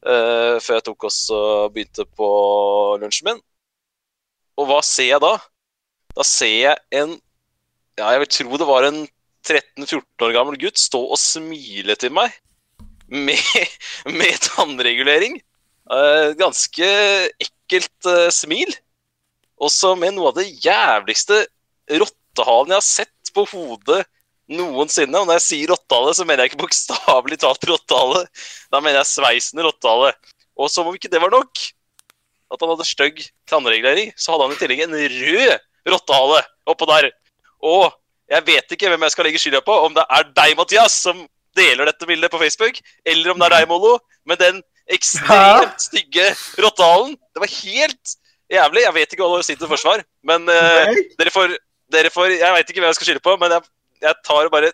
uh, 0.07 0.57
Før 0.63 0.77
jeg 0.77 0.85
tok 0.87 1.09
også 1.11 1.41
begynte 1.75 2.07
på 2.07 2.29
lunsjen 3.03 3.33
min. 3.33 3.43
Og 4.61 4.71
hva 4.71 4.79
ser 4.87 5.11
jeg 5.11 5.25
da? 5.25 5.35
Da 6.15 6.27
ser 6.27 6.55
jeg 6.55 7.03
en 7.03 7.19
Ja, 7.99 8.15
jeg 8.15 8.23
vil 8.23 8.33
tro 8.39 8.61
det 8.61 8.71
var 8.71 8.87
en 8.87 9.03
13-14 9.45 10.25
år 10.25 10.33
gammel 10.37 10.57
gutt 10.61 10.79
stå 10.79 11.01
og 11.11 11.19
smile 11.21 11.97
til 11.99 12.15
meg 12.15 12.33
med, 13.11 13.41
med 14.21 14.39
tannregulering. 14.47 15.41
Uh, 15.91 16.39
ganske 16.39 16.87
ekkelt 17.43 18.07
uh, 18.07 18.29
smil. 18.31 18.71
Også 19.61 19.97
med 19.99 20.15
noe 20.15 20.31
av 20.31 20.39
det 20.39 20.47
jævligste 20.63 21.43
rottehalen 21.91 22.75
jeg 22.75 22.81
har 22.81 22.87
sett 22.87 23.33
på 23.35 23.45
hodet 23.51 24.03
noensinne. 24.51 25.21
Og 25.21 25.29
når 25.29 25.39
jeg 25.39 25.47
sier 25.47 25.73
rottehale, 25.73 26.15
så 26.17 26.27
mener 26.27 26.45
jeg 26.45 26.53
ikke 26.53 26.65
bokstavelig 26.65 27.41
talt 27.43 27.67
rottehale. 27.71 28.25
Da 28.73 28.83
mener 28.83 29.01
jeg 29.01 29.13
sveisende 29.13 29.67
rottehale. 29.67 30.13
Og 30.61 30.71
som 30.73 30.91
om 30.91 30.97
ikke 30.97 31.11
det 31.13 31.23
var 31.23 31.33
nok, 31.33 31.63
at 32.51 32.63
han 32.63 32.73
hadde 32.73 32.89
stygg 32.89 33.23
tannregulering, 33.49 34.13
så 34.19 34.35
hadde 34.35 34.49
han 34.49 34.57
i 34.57 34.61
tillegg 34.61 34.85
en 34.87 34.97
rød 34.99 35.93
rottehale 35.95 36.41
oppå 36.69 36.89
der. 36.91 37.11
Og 37.63 37.91
jeg 38.31 38.47
vet 38.47 38.75
ikke 38.75 38.91
hvem 38.91 39.07
jeg 39.07 39.15
skal 39.15 39.27
legge 39.27 39.43
skylda 39.43 39.63
på, 39.67 39.77
om 39.87 39.95
det 39.95 40.05
er 40.07 40.27
deg, 40.35 40.57
Mathias, 40.59 40.97
som 41.07 41.23
deler 41.59 41.89
dette 41.89 42.07
bildet 42.07 42.31
på 42.31 42.39
Facebook, 42.43 42.79
eller 43.07 43.33
om 43.33 43.41
det 43.41 43.49
er 43.49 43.57
deg, 43.57 43.69
Mollo, 43.71 43.97
med 44.29 44.39
den 44.43 44.61
ekstremt 44.91 45.83
stygge 45.83 46.29
rottehalen. 46.63 47.17
Det 47.35 47.43
var 47.43 47.55
helt 47.55 48.15
jævlig. 48.51 48.85
Jeg 48.87 48.97
vet 48.99 49.15
ikke 49.15 49.27
hva 49.27 49.41
du 49.41 49.47
sier 49.47 49.59
til 49.59 49.71
forsvar, 49.71 50.05
men 50.27 50.47
uh, 50.51 51.01
dere 51.19 51.35
får, 51.35 51.57
dere 51.93 52.11
får 52.15 52.27
Jeg 52.39 52.53
veit 52.55 52.69
ikke 52.71 52.81
hvem 52.81 52.91
jeg 52.91 52.97
skal 52.99 53.07
skylde 53.11 53.25
på, 53.25 53.33
men 53.41 53.49
jeg, 53.57 53.63
jeg 54.03 54.15
tar 54.27 54.45
bare 54.53 54.69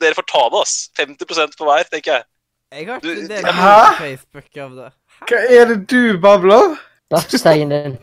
Dere 0.00 0.14
får 0.16 0.26
ta 0.32 0.42
det, 0.52 0.60
ass. 0.64 0.74
50% 0.96 1.58
på 1.58 1.64
hver, 1.68 1.84
tenker 1.92 2.10
jeg. 2.14 2.22
Jeg 2.72 2.82
har 2.88 2.96
ikke 2.96 3.28
det 3.28 3.40
Hæ? 3.44 3.50
på 3.50 3.54
Facebook 3.98 4.50
av 4.64 4.70
det. 4.78 4.90
Hva 5.28 5.38
er 5.58 5.64
det 5.68 5.78
du 5.90 6.02
babler? 6.22 6.64
Bursdagen 7.12 7.70
din. 7.74 7.94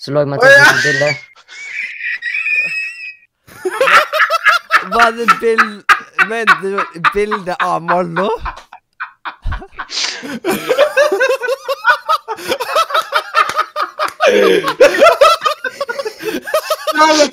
Så 0.00 0.08
lå 0.14 0.18
Å, 0.22 0.24
oh, 0.38 0.42
ja. 0.48 0.52
bilde. 0.86 1.10
Var 4.94 5.08
det 5.18 5.26
bild... 5.42 5.74
Mente 6.26 6.56
du 6.62 6.70
bilde 7.12 7.54
av 7.60 7.82
Mollo? 7.84 8.30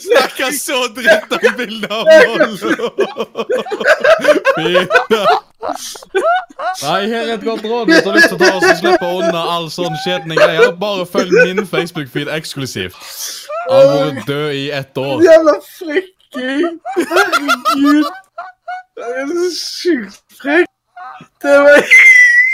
Snakker 0.03 0.51
så 0.59 0.87
dritt 0.95 1.31
om 1.31 1.57
bildet 1.57 1.91
av 1.91 2.05
Mollo! 2.27 2.47
Nei, 6.83 7.01
her 7.07 7.21
er 7.21 7.33
et 7.37 7.45
godt 7.45 7.63
råd 7.63 7.87
hvis 7.89 8.03
du 8.03 8.09
har 8.09 8.17
lyst 8.17 8.31
til 8.33 8.37
å 8.37 8.41
ta 8.41 8.49
oss 8.57 8.65
og 8.67 8.79
slippe 8.81 9.11
unna 9.19 9.43
all 9.55 9.69
sånn 9.71 9.95
skjetne 10.03 10.35
greier. 10.37 10.73
Bare 10.79 11.05
følg 11.09 11.31
min 11.45 11.63
Facebook-feed 11.69 12.31
eksklusivt. 12.33 12.97
Han 13.69 13.87
har 13.87 14.03
vært 14.09 14.27
død 14.27 14.49
i 14.59 14.65
ett 14.75 14.97
år. 14.99 15.23
Jævla 15.23 15.55
frekking! 15.69 16.79
Herregud! 16.97 18.11
Det 18.93 19.05
er 19.21 19.25
så 19.31 19.49
sjukt 19.57 20.21
frekk. 20.41 20.69
Det 21.43 21.55
var 21.65 21.79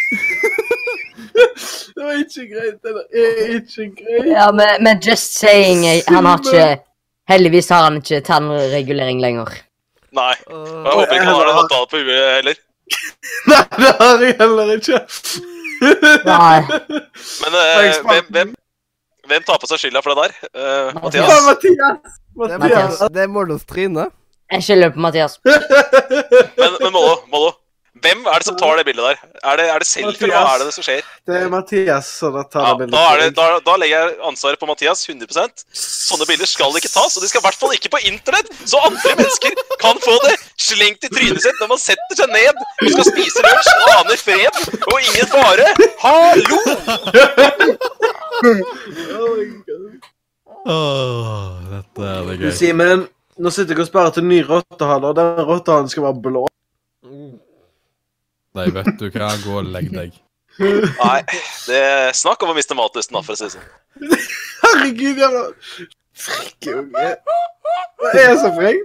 Det 1.95 2.03
var 2.05 2.11
ikke 2.19 2.45
greit. 2.49 2.77
Det 2.83 2.91
er 3.21 3.55
ikke 3.57 3.87
greit. 3.97 4.29
Ja, 4.31 4.51
men, 4.55 4.83
men 4.83 5.01
just 5.03 5.35
saying, 5.39 5.85
han 6.07 6.25
har 6.25 6.39
ikke 6.39 6.67
Heldigvis 7.29 7.69
har 7.69 7.83
han 7.83 7.99
ikke 7.99 8.23
tannregulering 8.25 9.19
lenger. 9.21 9.51
Nei. 10.17 10.33
Og 10.49 10.63
jeg 10.65 10.93
håper 10.95 11.13
ikke 11.13 11.25
han 11.27 11.35
har 11.35 11.45
det 11.45 11.55
rottehale 11.59 11.89
på 11.91 11.99
huet 12.01 12.29
heller. 12.39 12.61
Nei, 13.51 13.65
det 13.75 13.91
har 13.99 14.23
jeg 14.23 14.33
heller 14.39 14.71
ikke. 14.73 15.01
Nei. 16.25 16.57
Men 17.43 17.57
uh, 17.59 17.99
hvem, 18.09 18.31
hvem, 18.33 18.55
hvem 19.29 19.45
tar 19.45 19.61
på 19.61 19.69
seg 19.69 19.83
skylda 19.83 20.01
for 20.01 20.15
det 20.15 20.25
der? 20.25 20.33
Uh, 20.57 20.97
Mathias. 21.03 21.29
Mathias? 21.51 21.77
Ja, 21.77 21.91
Mathias. 21.93 22.49
Det 22.49 22.59
Mathias. 22.63 23.03
Det 23.13 23.23
er 23.27 23.31
Mollos 23.35 23.69
tryne. 23.69 24.07
Jeg 24.49 24.65
skylder 24.65 24.95
på 24.95 25.05
Mathias. 25.05 25.37
Men, 25.45 26.79
men 26.81 26.91
Mollo, 26.95 27.13
Mollo, 27.29 27.53
hvem 27.99 28.19
er 28.29 28.37
det 28.39 28.45
som 28.45 28.57
tar 28.59 28.77
det 28.77 28.85
bildet 28.85 29.03
der? 29.03 29.17
Er 29.43 29.57
det, 29.57 29.65
er 29.73 29.81
det 29.81 29.87
selfie, 29.89 30.27
eller 30.27 30.35
hva 30.37 30.53
er 30.53 30.59
det 30.61 30.67
det 30.69 30.73
som 30.75 30.85
skjer? 30.85 31.07
Det 31.25 31.35
er 31.39 31.49
Mathias 31.51 32.11
som 32.19 32.35
tar 32.45 32.61
Ja, 32.67 32.73
det 32.77 32.85
bildet. 32.85 32.93
da, 32.93 33.01
er 33.13 33.17
det, 33.23 33.29
da, 33.39 33.47
da 33.65 33.75
legger 33.81 34.03
jeg 34.05 34.19
ansvaret 34.29 34.61
på 34.61 34.69
Mathias 34.69 35.01
100 35.09 35.65
Sånne 35.73 36.27
bilder 36.29 36.47
skal 36.49 36.77
ikke 36.77 36.91
tas, 36.93 37.17
og 37.17 37.23
de 37.25 37.29
skal 37.31 37.41
i 37.41 37.45
hvert 37.47 37.59
fall 37.59 37.73
ikke 37.75 37.91
på 37.95 38.01
internett, 38.11 38.51
så 38.69 38.79
andre 38.85 39.15
mennesker 39.17 39.57
kan 39.81 39.97
få 40.05 40.15
det 40.27 40.35
slengt 40.61 41.03
i 41.07 41.11
trynet 41.11 41.41
sitt 41.43 41.57
når 41.63 41.71
man 41.73 41.81
setter 41.81 42.21
seg 42.21 42.29
ned 42.35 42.61
og 42.61 42.93
skal 42.93 43.09
spise 43.09 43.43
lunsj 43.47 43.73
og 43.73 43.91
aner 43.97 44.21
fred 44.21 44.61
og 44.79 44.97
ingen 45.09 45.27
fare. 45.33 45.67
Hallo! 46.05 46.59
Oh 48.39 49.35
my 49.35 49.49
God. 49.67 50.09
Åh, 50.69 51.59
dette 51.71 52.01
er 52.05 52.23
det 52.29 52.37
Du, 52.39 52.45
gøy. 52.45 52.53
Simen, 52.55 53.05
nå 53.39 53.51
sitter 53.55 53.75
jeg 53.75 53.83
og 53.85 53.89
sparer 53.89 54.15
til 54.15 54.25
ny 54.27 54.39
rottehale, 54.47 55.11
og 55.11 55.15
den 55.17 55.43
rottehalen 55.47 55.89
skal 55.91 56.05
være 56.07 56.21
blå. 56.29 56.45
Nei, 58.59 58.67
vet 58.75 58.91
du 58.99 59.07
hva, 59.15 59.29
gå 59.43 59.57
og 59.61 59.69
legg 59.71 59.89
deg. 59.95 60.15
Nei, 60.59 61.19
det 61.69 61.79
er 61.79 62.15
snakk 62.17 62.41
om 62.43 62.51
å 62.51 62.55
miste 62.57 62.75
matlysten, 62.75 63.15
da, 63.15 63.21
for 63.23 63.35
å 63.35 63.39
si 63.39 63.47
det 63.47 63.53
sånn. 63.55 63.67
Herregud, 64.65 65.21
jævla 65.23 65.43
frekke 66.19 66.73
unge. 66.81 67.05
Er 68.19 68.33
så 68.41 68.49
frekk? 68.57 68.81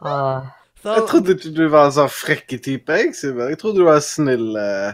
Ah, 0.00 0.48
Jeg 0.82 1.04
trodde 1.10 1.34
ikke 1.36 1.52
du 1.54 1.62
var 1.70 1.86
en 1.90 1.94
sånn 1.94 2.10
frekke 2.10 2.58
type, 2.64 2.96
jeg, 2.96 3.12
Simen. 3.18 3.50
Jeg 3.52 3.60
trodde 3.60 3.82
du 3.82 3.86
var 3.86 4.00
en 4.00 4.06
snill 4.06 4.48
uh, 4.56 4.90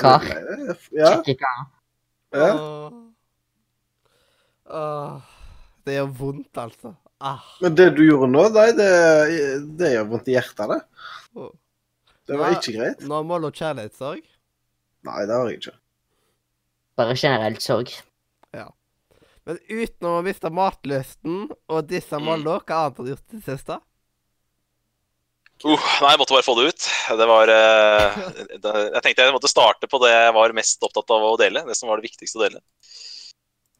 Kar. 0.00 0.24
eh, 0.24 0.86
Ja. 0.96 1.12
ja. 2.34 2.50
Det 5.86 5.94
gjør 5.98 6.10
vondt, 6.18 6.60
altså. 6.60 6.94
Ah. 7.20 7.40
Men 7.62 7.74
det 7.78 7.88
du 7.96 8.02
gjorde 8.06 8.28
nå, 8.30 8.44
nei, 8.54 8.68
det, 8.78 8.90
det 9.80 9.92
gjør 9.94 10.10
vondt 10.12 10.28
i 10.30 10.36
hjertet, 10.36 10.74
det. 10.74 10.80
Det 12.28 12.36
var 12.36 12.52
Ja. 12.52 12.58
ikke 12.60 12.76
greit. 12.76 13.00
Nå 13.08 13.22
har 13.22 13.46
og 13.48 13.54
kjærlighetssorg. 13.62 14.22
Nei, 15.08 15.20
det 15.24 15.34
har 15.34 15.48
jeg 15.48 15.62
ikke. 15.62 15.76
Bare 16.98 17.16
generelt 17.16 17.64
sorg. 17.64 17.94
Men 19.48 19.56
utenom 19.64 20.18
å 20.18 20.24
miste 20.26 20.50
matlysten 20.52 21.46
og 21.72 21.86
disse 21.88 22.18
målene, 22.20 22.58
hva 22.68 22.82
annet 22.84 22.98
har 22.98 23.06
du 23.06 23.12
gjort 23.14 23.32
i 23.32 23.38
det 23.38 23.46
siste? 23.46 23.78
Uh, 25.64 25.86
nei, 26.02 26.10
jeg 26.12 26.20
måtte 26.20 26.34
bare 26.36 26.44
få 26.46 26.54
det 26.58 26.66
ut. 26.68 26.88
Det 27.18 27.28
var 27.30 27.50
uh, 27.50 28.18
det, 28.36 28.74
Jeg 28.92 29.02
tenkte 29.06 29.24
jeg 29.24 29.34
måtte 29.34 29.50
starte 29.50 29.88
på 29.90 29.98
det 30.04 30.12
jeg 30.12 30.34
var 30.36 30.54
mest 30.54 30.84
opptatt 30.84 31.16
av 31.16 31.24
å 31.30 31.38
dele. 31.40 31.64
Det 31.66 31.78
som 31.78 31.88
var 31.88 31.98
det 31.98 32.10
viktigste 32.10 32.38
å 32.38 32.44
dele. 32.44 32.60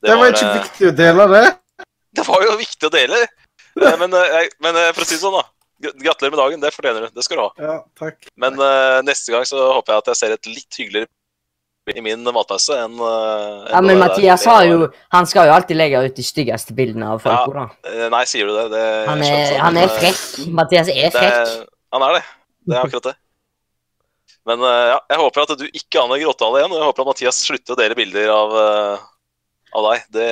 Det 0.03 0.17
var 0.17 0.33
ikke 0.33 0.49
uh, 0.49 0.57
viktig 0.57 0.89
å 0.89 0.95
dele 1.05 1.29
det. 1.35 1.45
Det 2.17 2.25
var 2.25 2.47
jo 2.49 2.57
viktig 2.65 2.89
å 2.89 2.95
dele! 2.95 3.21
Eh, 3.79 3.95
Men, 4.01 4.11
eh, 4.17 4.49
men 4.59 4.75
for 4.91 5.05
å 5.05 5.07
si 5.07 5.15
det 5.15 5.21
sånn, 5.21 5.37
da. 5.37 5.45
Gr- 5.79 5.95
Gratulerer 6.03 6.35
med 6.35 6.41
dagen. 6.43 6.61
Det 6.65 6.73
fortjener 6.75 7.05
du. 7.07 7.09
Det 7.15 7.25
skal 7.27 7.39
du 7.39 7.43
ha. 7.45 7.51
Ja, 7.63 7.77
takk. 8.01 8.27
Men 8.37 8.59
uh, 8.59 8.99
neste 9.07 9.31
gang 9.35 9.45
så 9.47 9.61
håper 9.77 9.95
jeg 9.95 10.03
at 10.05 10.11
jeg 10.13 10.21
ser 10.23 10.35
et 10.35 10.49
litt 10.51 10.79
hyggeligere 10.81 11.11
i 11.97 12.03
min 12.05 12.21
matpause 12.21 12.75
enn 12.77 12.99
eh, 13.01 13.69
Ja, 13.73 13.79
men. 13.81 13.97
Mathias 13.97 14.43
har 14.45 14.67
jo 14.69 14.91
Han 15.15 15.25
skal 15.25 15.47
jo 15.49 15.55
alltid 15.55 15.79
legge 15.79 16.03
ut 16.05 16.19
de 16.19 16.25
styggeste 16.27 16.75
bildene 16.77 17.07
av 17.15 17.23
folk. 17.25 17.55
Ja. 17.55 17.63
da. 17.65 17.93
Eh, 17.95 18.09
Nei, 18.13 18.21
sier 18.29 18.45
du 18.51 18.53
det? 18.53 18.67
det 18.75 18.83
Han 19.09 19.23
er, 19.25 19.31
skjønte, 19.31 19.63
han 19.63 19.79
er 19.81 19.95
frekk. 19.95 20.21
Mathias 20.59 20.91
er 20.93 21.07
det- 21.07 21.15
frekk. 21.17 21.55
Han 21.97 22.05
er 22.05 22.19
det. 22.19 22.23
Det 22.69 22.77
er 22.77 22.83
akkurat 22.83 23.09
det. 23.09 23.15
Men 24.53 24.61
uh, 24.61 24.85
ja, 24.93 24.99
jeg 25.15 25.23
håper 25.23 25.47
at 25.47 25.55
du 25.63 25.65
ikke 25.81 26.03
aner 26.03 26.27
åttetall 26.29 26.59
igjen, 26.61 26.75
og 26.77 26.79
jeg 26.83 26.89
håper 26.91 27.07
at 27.07 27.11
Mathias 27.15 27.41
slutter 27.47 27.73
å 27.73 27.81
dele 27.81 27.97
bilder 27.97 28.35
av, 28.37 28.55
av 29.81 29.89
deg. 29.89 30.05
Det 30.13 30.29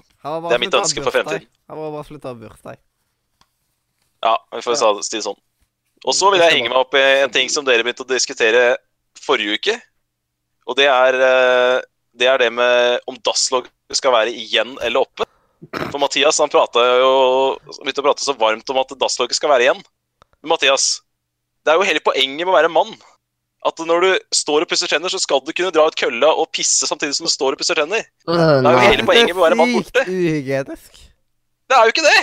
Det 0.00 0.56
er 0.56 0.64
mitt 0.64 0.80
ønske 0.80 1.04
for 1.04 1.12
fremtiden. 1.12 1.44
Han 1.68 1.82
var 1.82 1.92
bare 1.98 2.08
slutta 2.08 2.32
å 2.32 2.38
burte 2.40 2.56
bursdag. 2.56 2.80
Ja, 4.26 4.34
vi 4.56 4.62
får 4.64 4.76
ja. 4.76 4.92
si 5.06 5.18
det 5.18 5.26
sånn. 5.26 5.38
Og 6.06 6.14
så 6.14 6.30
vil 6.32 6.42
jeg 6.42 6.58
henge 6.58 6.70
meg 6.70 6.80
opp 6.80 6.94
i 6.98 7.04
en 7.22 7.32
ting 7.34 7.48
som 7.52 7.64
dere 7.66 7.84
begynte 7.86 8.04
å 8.04 8.10
diskutere 8.10 8.64
forrige 9.22 9.56
uke. 9.58 9.76
Og 10.66 10.76
det 10.78 10.88
er 10.90 11.18
eh, 11.22 11.78
det, 12.18 12.28
er 12.28 12.42
det 12.42 12.52
med 12.54 13.06
om 13.10 13.18
dasslogget 13.24 13.72
skal 13.96 14.14
være 14.14 14.34
igjen 14.34 14.76
eller 14.84 15.06
oppe. 15.06 15.26
For 15.90 15.98
Mathias 16.02 16.38
han 16.42 16.52
jo 16.52 17.10
begynte 17.80 18.02
å 18.02 18.06
prate 18.06 18.26
så 18.26 18.36
varmt 18.38 18.70
om 18.70 18.80
at 18.82 18.94
dasslogget 19.00 19.38
skal 19.38 19.52
være 19.54 19.68
igjen. 19.68 19.82
Men 20.42 20.52
Mathias, 20.52 21.00
det 21.64 21.72
er 21.72 21.80
jo 21.80 21.88
hele 21.88 22.02
poenget 22.04 22.42
med 22.44 22.52
å 22.52 22.58
være 22.58 22.72
mann. 22.72 22.92
At 23.66 23.80
når 23.82 24.04
du 24.04 24.10
står 24.36 24.62
og 24.62 24.70
pusser 24.70 24.90
tenner, 24.90 25.10
så 25.10 25.18
skal 25.18 25.40
du 25.42 25.50
kunne 25.50 25.72
dra 25.74 25.88
ut 25.88 25.98
kølla 25.98 26.28
og 26.38 26.50
pisse 26.54 26.86
samtidig 26.86 27.16
som 27.18 27.26
du 27.26 27.32
står 27.32 27.56
og 27.56 27.62
pusser 27.62 27.78
tenner. 27.78 28.04
Det 28.26 28.36
er 28.36 28.76
jo 28.76 28.82
hele 28.84 29.06
poenget 29.08 29.32
med 29.32 29.42
å 29.42 29.46
være 29.46 29.58
mann 29.58 29.74
borte. 29.74 30.04
Det 31.66 31.78
er 31.78 31.88
jo 31.88 31.94
ikke 31.94 32.04
det! 32.06 32.20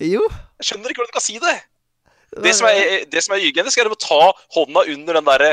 Jo. 0.00 0.22
Jeg 0.60 0.68
skjønner 0.70 0.92
ikke 0.92 1.02
hvordan 1.02 1.12
du 1.12 1.16
kan 1.18 1.24
si 1.26 1.36
det. 1.42 1.56
Det 2.40 2.52
som 2.54 2.68
er, 2.70 3.04
det 3.10 3.22
som 3.24 3.34
er 3.34 3.42
hygienisk, 3.42 3.78
er 3.82 3.90
å 3.90 3.98
ta 3.98 4.20
hånda 4.54 4.84
under 4.92 5.18
den 5.18 5.26
der 5.28 5.44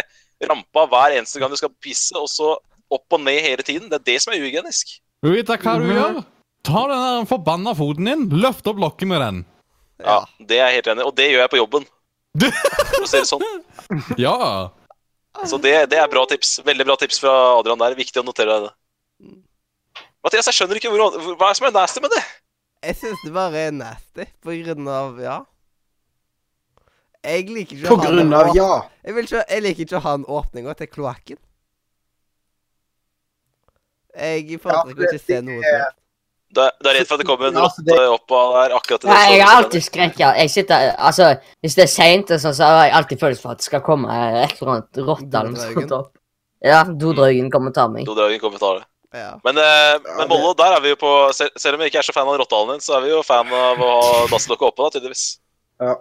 rampa 0.47 0.83
hver 0.91 1.15
eneste 1.17 1.41
gang 1.41 1.49
du 1.51 1.57
skal 1.57 1.71
pisse, 1.81 2.13
og 2.19 2.29
så 2.29 2.53
opp 2.93 3.15
og 3.17 3.23
ned 3.25 3.41
hele 3.43 3.65
tiden. 3.65 3.89
Det 3.89 3.97
er 3.99 4.05
det 4.13 4.17
som 4.23 4.33
er 4.33 4.39
uhygienisk. 4.43 4.97
Vet 5.25 5.49
du 5.49 5.53
hva 5.57 5.73
du 5.81 5.87
gjør? 5.91 6.19
Ta 6.67 6.83
den 6.91 7.01
der 7.01 7.25
forbanna 7.29 7.73
foten 7.77 8.05
din, 8.09 8.25
løft 8.43 8.67
opp 8.69 8.79
lokket 8.83 9.09
med 9.09 9.23
den. 9.23 9.41
Ja, 10.05 10.19
Det 10.39 10.59
er 10.59 10.67
jeg 10.69 10.77
helt 10.83 10.91
enig 10.93 11.01
i, 11.01 11.07
og 11.09 11.15
det 11.17 11.29
gjør 11.31 11.41
jeg 11.45 11.53
på 11.55 11.61
jobben. 11.63 11.87
For 12.37 13.03
å 13.03 13.09
si 13.09 13.17
det 13.23 13.29
sånn. 13.31 13.47
Ja. 14.27 14.35
Så 15.47 15.57
det, 15.61 15.73
det 15.91 15.97
er 16.01 16.09
bra 16.09 16.23
tips. 16.29 16.59
Veldig 16.65 16.85
bra 16.85 16.95
tips 16.97 17.19
fra 17.21 17.33
Adrian 17.59 17.77
der. 17.81 17.93
Viktig 17.97 18.21
å 18.21 18.25
notere 18.25 18.53
deg 18.53 18.67
det. 18.67 19.33
Mathias, 20.25 20.47
jeg 20.49 20.57
skjønner 20.57 20.79
ikke 20.79 20.89
hvor- 20.93 21.37
hva 21.37 21.49
er 21.51 21.57
som 21.57 21.67
er 21.69 21.73
nasty 21.75 22.01
med 22.03 22.11
det. 22.13 22.23
Jeg 22.87 22.95
syns 22.95 23.23
det 23.25 23.33
bare 23.35 23.67
er 23.67 23.73
nasty 23.75 24.25
på 24.43 24.55
grunn 24.63 24.87
av 24.87 25.19
Ja. 25.19 25.37
Jeg 27.27 27.49
liker 27.51 27.75
ikke 27.75 27.89
På 27.89 27.97
å 27.97 27.99
ha 27.99 28.11
grunn 28.13 28.33
av 28.37 28.53
ja. 28.55 28.69
Jeg, 29.03 29.15
vil 29.17 29.25
ikke, 29.27 29.43
jeg 29.49 29.63
liker 29.65 29.83
ikke 29.87 29.97
å 29.99 30.03
ha 30.05 30.13
en 30.15 30.25
åpning 30.37 30.69
til 30.79 30.87
kloakken. 30.87 31.39
Jeg 34.17 34.59
foretrekker 34.63 35.03
ja, 35.03 35.09
ikke 35.11 35.19
å 35.19 35.25
se 35.25 35.39
noe 35.45 35.63
til. 35.65 35.87
Du 36.55 36.61
er, 36.63 36.71
du 36.79 36.87
er 36.87 36.95
redd 36.95 37.09
for 37.09 37.17
at 37.17 37.21
det 37.21 37.27
kommer 37.27 37.49
en 37.49 37.57
Ja, 37.59 37.65
altså, 37.67 37.83
det- 37.83 37.97
rotte 37.97 38.13
opp 38.15 38.31
av 38.37 38.53
der 38.55 38.75
akkurat 38.77 39.03
i 39.03 39.07
det 39.07 39.13
Nei, 39.13 39.31
jeg 39.35 39.43
har 39.43 39.57
alltid 39.63 39.83
skrekk. 39.83 40.19
Ja. 40.23 40.29
Jeg 40.39 40.49
sitter, 40.53 40.85
altså, 40.97 41.27
hvis 41.61 41.75
det 41.75 41.83
er 41.83 41.91
seint, 41.91 42.31
sånn, 42.31 42.55
så 42.55 42.69
har 42.71 42.85
jeg 42.85 42.93
alltid 43.01 43.19
følelsen 43.19 43.43
for 43.43 43.51
at 43.51 43.57
det 43.59 43.67
skal 43.67 43.83
komme 43.83 44.07
et 44.07 44.55
eller 44.61 44.71
annet 44.77 45.01
rotte 45.09 45.41
eller 45.41 45.51
noe 45.51 45.73
sånt 45.73 45.91
opp. 45.99 46.13
Ja, 46.63 46.83
dodraugen 46.87 47.51
kommer 47.51 47.75
og 47.75 47.75
tar 47.75 47.91
meg. 47.91 48.07
Dodraugen 48.07 48.39
kommer 48.39 48.55
og 48.55 48.63
tar 48.63 48.79
det. 48.79 48.87
Ja. 49.17 49.31
Men, 49.43 49.57
eh, 49.57 49.97
men 50.19 50.29
Mollo, 50.29 50.51
der 50.59 50.75
er 50.77 50.81
vi 50.83 50.91
jo 50.93 50.97
på 51.01 51.09
Selv 51.33 51.73
om 51.77 51.81
vi 51.81 51.87
ikke 51.89 51.99
er 52.03 52.05
så 52.05 52.13
fan 52.15 52.27
av 52.29 52.37
rottehalen 52.41 52.75
din, 52.75 52.83
så 52.85 52.97
er 52.97 53.05
vi 53.05 53.09
jo 53.15 53.23
fan 53.25 53.49
av 53.49 53.81
å 53.81 53.89
ha 54.03 54.21
dasslokket 54.31 54.67
oppe, 54.69 54.83
da, 54.85 54.93
tydeligvis. 54.97 55.25
Ja. 55.81 55.95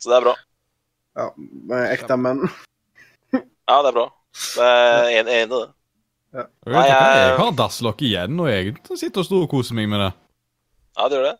Så 0.00 0.10
det 0.10 0.16
er 0.18 0.26
bra. 0.26 0.34
ja 1.20 1.26
med 1.68 1.90
ekte 1.92 2.16
menn. 2.18 2.42
Ja, 3.32 3.78
det 3.84 3.92
er 3.92 3.96
bra. 3.98 4.06
Det 4.56 4.66
er 4.66 5.08
en, 5.20 5.28
enig 5.28 5.46
i 5.46 5.50
det. 5.52 5.62
Ja. 6.32 6.44
Nei, 6.66 6.82
jeg- 6.88 7.16
Jeg 7.22 7.38
har 7.38 7.50
dasslokk 7.52 8.00
igjen, 8.02 8.40
og 8.40 8.48
jeg 8.48 8.76
sitter 8.98 9.20
og 9.20 9.26
storkoser 9.28 9.74
meg 9.76 9.88
med 9.92 10.00
det. 10.00 10.12
Ja, 10.98 11.08
det 11.08 11.18
gjør 11.18 11.26
det. 11.30 11.38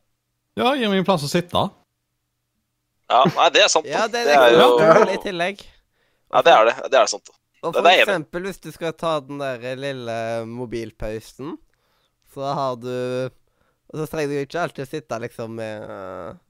Ja, 0.61 0.75
gir 0.77 0.89
meg 0.93 0.99
en 1.01 1.05
plass 1.09 1.25
å 1.25 1.31
sitte. 1.33 1.63
Ja, 3.11 3.25
nei, 3.37 3.49
det 3.53 3.63
er 3.65 3.69
sant. 3.69 3.87
ja, 3.89 4.07
det 4.07 4.25
det 4.29 4.35
er 4.37 4.53
er 4.53 4.59
jo 4.61 5.09
i 5.13 5.17
tillegg. 5.25 5.65
Ja, 6.33 6.43
det 6.43 6.53
er 6.53 6.65
det. 6.69 6.77
Det 6.93 6.99
er 7.01 7.07
sant. 7.07 7.31
Og 7.63 7.77
for 7.77 7.91
eksempel 7.93 8.49
hvis 8.49 8.59
du 8.63 8.73
skal 8.75 8.97
ta 8.99 9.19
den 9.23 9.39
der 9.43 9.63
lille 9.79 10.17
mobilpausen, 10.49 11.57
så 12.35 12.53
har 12.57 12.77
du 12.81 13.31
Og 13.93 13.99
så 14.01 14.07
trenger 14.09 14.31
du 14.33 14.41
ikke 14.41 14.61
alltid 14.63 14.87
å 14.87 14.89
sitte 14.89 15.17
liksom 15.21 15.57
med, 15.59 15.83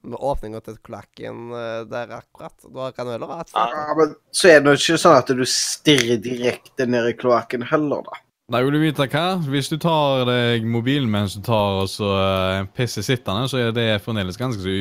med 0.07 0.15
åpninga 0.15 0.61
til 0.63 0.77
kloakken 0.79 1.49
eh, 1.51 1.81
der 1.91 2.13
akkurat. 2.15 2.55
Da 2.71 2.85
kan 2.95 3.09
du 3.09 3.11
heller 3.11 3.33
ha 3.33 3.41
et 3.43 3.51
Ja. 3.51 3.65
Men 3.99 4.13
så 4.31 4.47
er 4.47 4.61
det 4.63 4.71
jo 4.71 4.79
ikke 4.79 5.01
sånn 5.01 5.17
at 5.17 5.33
du 5.35 5.43
stirrer 5.43 6.21
direkte 6.23 6.87
ned 6.87 7.09
i 7.11 7.17
kloakken 7.19 7.67
heller, 7.67 8.05
da. 8.07 8.21
Nei, 8.53 8.61
vil 8.63 8.77
du 8.77 8.79
vite 8.85 9.09
hva? 9.11 9.25
Hvis 9.43 9.67
du 9.71 9.75
tar 9.81 10.23
deg 10.27 10.63
mobilen 10.67 11.11
mens 11.11 11.35
du 11.35 11.43
tar 11.43 11.81
og 11.83 11.91
så 11.91 12.09
eh, 12.15 12.65
pisser 12.79 13.03
sittende, 13.03 13.51
så 13.51 13.59
er 13.59 13.75
det 13.75 13.89
fremdeles 14.05 14.39
ganske 14.39 14.63
så 14.63 14.73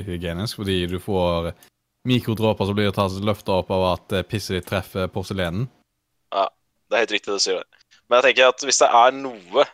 uhygienisk, 0.00 0.62
fordi 0.62 0.82
du 0.88 0.96
får 1.02 1.52
mikrodråper 2.06 2.68
som 2.68 2.76
blir 2.76 2.92
tatt 2.94 3.16
løfta 3.24 3.60
opp 3.60 3.72
av 3.76 3.86
at 3.94 4.14
eh, 4.16 4.24
pisset 4.28 4.60
ditt 4.60 4.68
treffer 4.68 5.08
porselenen. 5.12 5.68
Det 6.86 6.96
er 6.96 7.02
helt 7.04 7.14
riktig 7.16 7.32
det 7.32 7.40
du 7.40 7.44
sier. 7.44 7.62
det. 7.62 7.98
Men 8.06 8.20
jeg 8.20 8.28
tenker 8.28 8.52
at 8.52 8.62
hvis 8.66 8.78
det 8.82 8.88
er 9.00 9.16
noe 9.18 9.64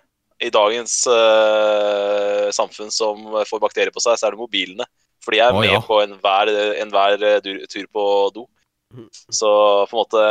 i 0.43 0.49
dagens 0.51 0.95
uh, 1.07 2.49
samfunn 2.55 2.91
som 2.91 3.21
får 3.47 3.61
bakterier 3.63 3.95
på 3.95 4.03
seg, 4.03 4.17
så 4.19 4.27
er 4.27 4.35
det 4.35 4.41
mobilene. 4.41 4.87
For 5.23 5.35
de 5.37 5.43
er 5.45 5.55
oh, 5.55 5.61
med 5.63 5.71
ja. 5.71 5.83
på 5.87 6.01
enhver 6.03 6.51
en 6.83 6.97
eh, 6.99 7.37
dur- 7.45 7.63
tur 7.71 7.85
på 7.95 8.05
do. 8.35 8.47
Så 9.33 9.49
på 9.89 9.95
en 9.95 10.01
måte 10.03 10.23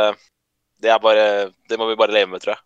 Det 0.78 0.90
er 0.92 1.00
bare 1.02 1.24
Det 1.66 1.78
må 1.80 1.88
vi 1.88 1.96
bare 1.98 2.14
leve 2.14 2.30
med, 2.30 2.42
tror 2.44 2.52
jeg. 2.54 2.62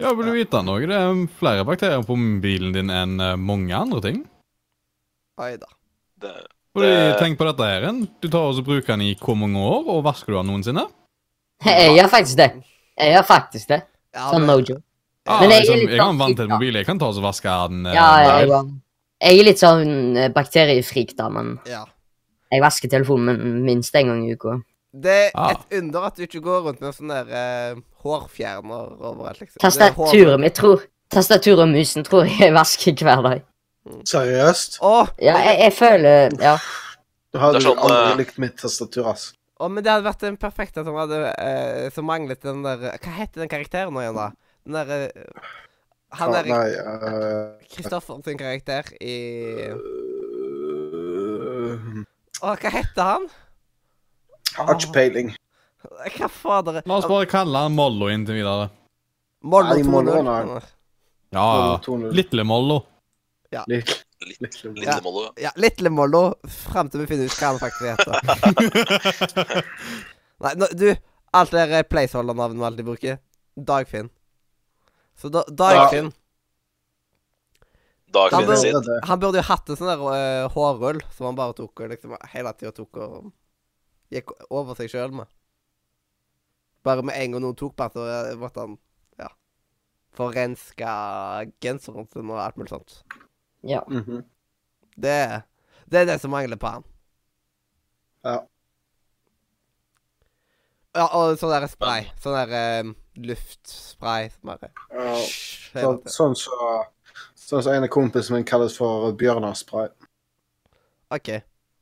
Ja, 0.00 0.10
vil 0.16 0.26
du 0.26 0.32
vite 0.34 0.62
noe? 0.64 0.86
Det 0.88 0.96
er 0.96 1.20
flere 1.38 1.66
bakterier 1.68 2.02
på 2.08 2.16
mobilen 2.18 2.72
din 2.74 2.90
enn 2.90 3.20
eh, 3.20 3.36
mange 3.36 3.76
andre 3.76 4.00
ting. 4.06 4.22
Oi 5.40 5.52
da. 5.60 5.68
Det, 6.16 6.32
Det- 6.80 7.18
Tenk 7.20 7.36
på 7.38 7.44
dette 7.50 7.68
her. 7.68 7.86
Du 8.22 8.28
tar 8.32 8.48
og 8.48 8.56
så 8.56 8.64
bruker 8.64 8.94
den 8.94 9.04
i 9.10 9.12
hvor 9.20 9.36
mange 9.36 9.60
år, 9.60 9.84
og 9.92 10.04
vasker 10.08 10.32
du 10.32 10.38
den 10.40 10.48
noensinne? 10.54 10.86
Jeg 11.66 11.92
gjør 11.98 12.08
faktisk 12.16 12.40
det. 12.40 12.50
Jeg 13.00 13.14
gjør 13.16 13.26
faktisk 13.30 13.68
det. 13.72 13.80
Ja, 14.14 14.28
Sånn 14.32 14.46
joke. 14.50 14.80
Ja, 15.28 15.36
Men 15.40 15.50
jeg 15.50 15.58
er 15.58 15.60
liksom, 15.60 15.80
litt 15.80 15.90
jeg 15.94 16.00
har 16.00 16.14
vann 16.18 16.34
til 16.36 16.44
en 16.46 16.50
mobil. 16.56 16.74
Jeg 16.80 16.86
kan 16.88 16.98
ta 16.98 17.06
og 17.10 17.22
vaske 17.22 17.56
den. 17.70 17.84
eh, 17.86 17.94
Ja, 17.94 18.06
jeg, 18.24 18.48
jeg, 18.48 18.70
jeg 19.20 19.38
er 19.40 19.44
litt 19.50 19.60
sånn 19.62 20.16
eh, 20.16 20.28
bakteriefrik, 20.34 21.12
da, 21.18 21.28
men 21.28 21.58
ja. 21.68 21.84
jeg 22.50 22.62
vasker 22.64 22.88
telefonen 22.90 23.36
min 23.38 23.60
minst 23.68 23.94
en 24.00 24.08
gang 24.10 24.24
i 24.26 24.32
uka. 24.34 24.56
Det 24.92 25.18
er 25.28 25.30
Ah. 25.38 25.52
et 25.52 25.76
under 25.78 26.06
at 26.08 26.16
du 26.16 26.24
ikke 26.26 26.40
går 26.42 26.64
rundt 26.66 26.80
med 26.82 26.94
sånn 26.96 27.12
der 27.12 27.28
uh, 27.30 27.80
hårfjerner 28.02 28.96
overalt, 28.98 29.38
liksom. 29.40 29.60
Tastaturet 29.62 30.40
mitt 30.42 30.54
tror 30.58 30.82
Tastaturet 31.10 31.62
og 31.62 31.68
musen 31.70 32.02
tror 32.06 32.24
jeg 32.26 32.38
jeg 32.48 32.54
vasker 32.54 32.92
hver 33.06 33.22
dag. 33.22 33.44
Seriøst? 34.06 34.80
Å, 34.82 35.08
Ja, 35.22 35.36
jeg, 35.46 35.58
jeg 35.66 35.72
føler 35.78 36.34
Ja. 36.40 36.56
Du 37.30 37.38
hadde 37.38 37.60
er 37.60 37.64
sånn, 37.68 37.78
aldri 37.78 38.24
likt 38.24 38.38
mitt 38.42 38.56
tastatur, 38.58 39.06
ass. 39.12 39.28
Å, 39.60 39.68
men 39.68 39.84
det 39.84 39.92
hadde 39.92 40.06
vært 40.08 40.22
en 40.28 40.38
perfekt 40.40 40.78
som 40.80 40.96
hadde 40.96 41.18
uh, 41.28 41.88
Som 41.92 42.08
manglet 42.08 42.40
den 42.44 42.62
der 42.64 42.86
Hva 42.96 43.12
heter 43.18 43.42
den 43.42 43.50
karakteren 43.52 43.92
nå 43.94 44.02
igjen, 44.04 44.16
da? 44.16 44.30
Den 44.64 44.78
derre 44.78 44.98
Han 46.16 46.32
Ah, 46.32 46.40
der 46.40 46.48
Nei 46.48 46.70
uh, 46.80 47.68
Kristoffer 47.68 48.22
sin 48.24 48.40
karakter 48.40 48.88
i 49.04 49.18
Å, 52.40 52.54
hva 52.56 52.72
heter 52.72 53.04
han? 53.04 53.28
Archpeiling. 54.64 55.34
Oh. 55.84 56.06
Hva 56.16 56.28
fader 56.32 56.80
La 56.88 56.96
oss 56.96 57.08
bare 57.08 57.28
kalle 57.30 57.64
han 57.66 57.76
Mollo 57.76 58.08
inntil 58.12 58.40
videre. 58.40 58.70
Mollo 59.40 59.76
Nei, 59.76 59.84
2.0. 59.84 60.64
Ja, 61.30 61.44
ja. 61.44 61.76
2.0. 61.84 62.10
Lille 62.16 62.44
Mollo. 62.44 62.80
Ja. 63.52 63.64
litt, 63.70 63.92
litt. 64.28 64.58
Lille 64.64 65.00
Mollo, 65.04 65.22
ja. 65.24 65.30
Ja, 65.48 65.52
Lille 65.56 65.90
Mollo, 65.92 66.22
fram 66.48 66.90
til 66.92 67.00
vi 67.04 67.08
finner 67.10 67.28
ut 67.30 67.36
hva 67.40 67.52
han 67.52 67.60
faktisk 67.62 67.84
heter. 67.88 69.64
Nei, 70.44 70.54
nå, 70.60 70.68
du, 70.76 70.86
alt 71.36 71.52
det 71.54 71.66
der 71.72 71.86
placeholder-navnet 71.88 72.58
vi 72.60 72.66
alltid 72.70 72.88
bruker. 72.88 73.18
Dagfinn. 73.56 74.08
Så 75.20 75.28
da, 75.32 75.42
Dagfinn 75.52 76.12
Dagfinn 78.10 78.38
Han 78.40 78.46
burde- 78.48 79.00
Han 79.06 79.20
burde 79.20 79.38
jo 79.38 79.46
hatt 79.46 79.68
en 79.70 79.76
sånn 79.78 79.90
der 79.92 80.00
uh, 80.02 80.48
hårrull 80.54 81.00
som 81.14 81.28
han 81.28 81.36
bare 81.38 81.54
tok 81.58 81.82
og 81.84 81.92
liksom 81.92 82.14
hele 82.32 82.52
tida 82.58 82.72
tok 82.74 82.96
og 83.04 83.28
gikk 84.10 84.32
over 84.50 84.74
seg 84.78 84.88
sjøl 84.90 85.12
med. 85.20 85.28
Bare 86.82 87.04
med 87.04 87.14
en 87.20 87.36
gang 87.36 87.44
noen 87.44 87.58
tok 87.60 87.76
på 87.76 87.84
han, 87.86 87.92
så 87.94 88.06
eh, 88.08 88.32
måtte 88.40 88.64
han 88.64 88.78
ja, 89.20 89.28
få 90.16 90.30
renska 90.34 90.94
genseren 91.62 92.08
sin 92.10 92.32
og 92.32 92.40
alt 92.42 92.56
mulig 92.58 92.72
sånt. 92.72 92.96
Ja. 93.66 93.82
Mhm. 93.88 94.22
Det, 95.00 95.42
det 95.86 96.00
er 96.00 96.08
det 96.08 96.18
som 96.20 96.32
mangler 96.32 96.58
på 96.60 96.66
han. 96.66 96.86
Ja. 98.26 98.38
Ja, 100.96 101.06
og 101.14 101.38
sånn 101.38 101.52
der 101.54 101.68
spray. 101.70 102.08
Sånn 102.20 102.34
der 102.34 102.82
um, 102.82 102.94
luftspray 103.20 104.30
som 104.32 104.50
bare 104.50 104.72
Ja, 104.90 105.12
sånn 105.70 106.00
som 106.02 106.34
sånn 106.34 106.34
som 106.40 106.88
sånn 107.50 107.62
så 107.64 107.74
en 107.74 107.86
av 107.86 107.92
kompisene 107.92 108.40
mine 108.40 108.48
kalles 108.48 108.76
for 108.78 109.12
bjørnarspray. 109.18 109.88
OK. 111.14 111.30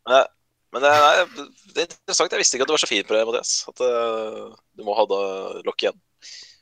Men 0.08 0.84
det 0.84 0.92
er, 0.92 1.24
det 1.72 1.82
er 1.82 1.88
interessant. 1.88 2.32
Jeg 2.32 2.42
visste 2.42 2.58
ikke 2.58 2.66
at 2.66 2.70
du 2.70 2.76
var 2.76 2.82
så 2.84 2.90
fin 2.90 3.08
på 3.08 3.16
det, 3.16 3.24
Mathias. 3.28 3.52
At 3.70 3.82
uh, 3.84 4.52
du 4.76 4.84
må 4.84 4.96
ha 4.96 5.04
da 5.08 5.20
lokk 5.64 5.84
igjen. 5.84 5.98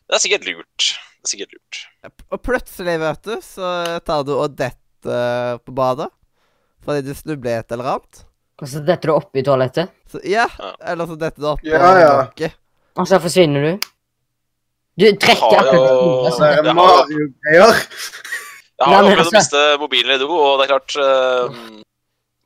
Det 0.07 0.15
er 0.15 0.23
sikkert 0.23 0.47
lurt. 0.47 0.89
Det 0.95 1.27
er 1.27 1.33
sikkert 1.33 1.55
lurt. 1.57 1.81
Og 2.31 2.43
plutselig, 2.47 2.99
vet 3.03 3.27
du, 3.27 3.37
så 3.43 3.71
tar 4.07 4.27
du 4.27 4.37
og 4.37 4.55
detter 4.55 4.86
på 5.07 5.75
badet. 5.77 6.09
Fordi 6.87 7.03
du 7.07 7.15
snubler 7.19 7.51
i 7.51 7.59
et 7.61 7.73
eller 7.75 7.89
annet. 7.97 8.23
Og 8.63 8.69
så 8.71 8.81
detter 8.81 9.11
du 9.11 9.15
oppi 9.17 9.43
toalettet, 9.45 9.91
Så, 10.09 10.21
ja, 10.25 10.47
eller 10.81 11.07
så 11.11 11.17
detter 11.21 11.43
du 11.43 11.49
opp 11.51 11.65
Ja, 11.67 11.91
ja. 12.01 12.13
lokket. 12.23 12.55
og 12.97 13.09
så 13.09 13.19
forsvinner 13.21 13.61
du. 13.67 13.89
Du 14.97 15.05
trekker 15.21 15.59
akkurat 15.61 15.73
Det 15.77 16.47
er 16.47 16.65
Jeg 16.65 16.75
Mario-greier. 16.79 17.75
Jeg 18.77 18.87
har 18.87 19.03
opplevd 19.03 19.19
å 19.19 19.25
altså- 19.27 19.37
miste 19.37 19.65
mobilen 19.81 20.15
i 20.15 20.19
do, 20.23 20.29
og 20.31 20.59
det 20.61 20.65
er 20.65 20.73
klart 20.73 20.97
uh, 20.97 21.83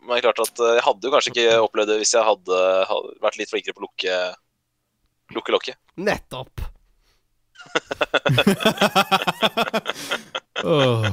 men 0.00 0.16
det 0.16 0.18
er 0.18 0.26
klart 0.32 0.42
at 0.42 0.58
eh, 0.58 0.74
Jeg 0.74 0.82
hadde 0.82 1.06
jo 1.06 1.10
kanskje 1.14 1.30
ikke 1.30 1.60
opplevd 1.62 1.88
det 1.92 1.98
hvis 2.00 2.14
jeg 2.16 2.24
hadde, 2.26 2.56
hadde 2.90 3.10
vært 3.22 3.38
litt 3.38 3.50
flinkere 3.52 3.74
på 3.76 3.82
å 3.82 3.86
lukke, 3.86 4.14
lukke 5.36 5.52
lokket. 5.54 5.76
Nettopp. 6.00 6.54
Åh. 10.64 11.06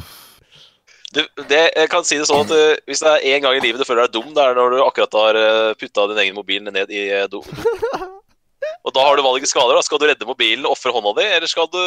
Du, 1.18 1.24
det, 1.50 1.64
jeg 1.74 1.90
kan 1.90 2.06
si 2.06 2.20
det 2.20 2.28
sånn 2.30 2.46
at 2.46 2.52
uh, 2.54 2.78
Hvis 2.86 3.02
det 3.02 3.14
er 3.14 3.24
én 3.34 3.44
gang 3.46 3.58
i 3.58 3.62
livet 3.64 3.82
du 3.82 3.88
føler 3.88 4.06
deg 4.06 4.18
dum, 4.20 4.34
det 4.36 4.44
er 4.44 4.58
når 4.58 4.76
du 4.76 4.82
akkurat 4.84 5.18
har 5.18 5.40
uh, 5.40 5.76
putta 5.80 6.06
din 6.12 6.26
egen 6.28 6.38
mobil 6.38 6.68
ned 6.68 6.94
i 6.94 7.08
uh, 7.24 7.30
do. 7.32 7.42
Og 8.88 8.94
da 8.96 9.04
har 9.04 9.18
du 9.18 9.24
valget 9.26 9.50
skader. 9.50 9.76
da 9.78 9.86
Skal 9.86 10.02
du 10.02 10.06
redde 10.10 10.28
mobilen 10.28 10.68
og 10.68 10.76
ofre 10.76 10.94
hånda 10.94 11.16
di, 11.18 11.26
eller 11.38 11.50
skal 11.50 11.68
du 11.74 11.82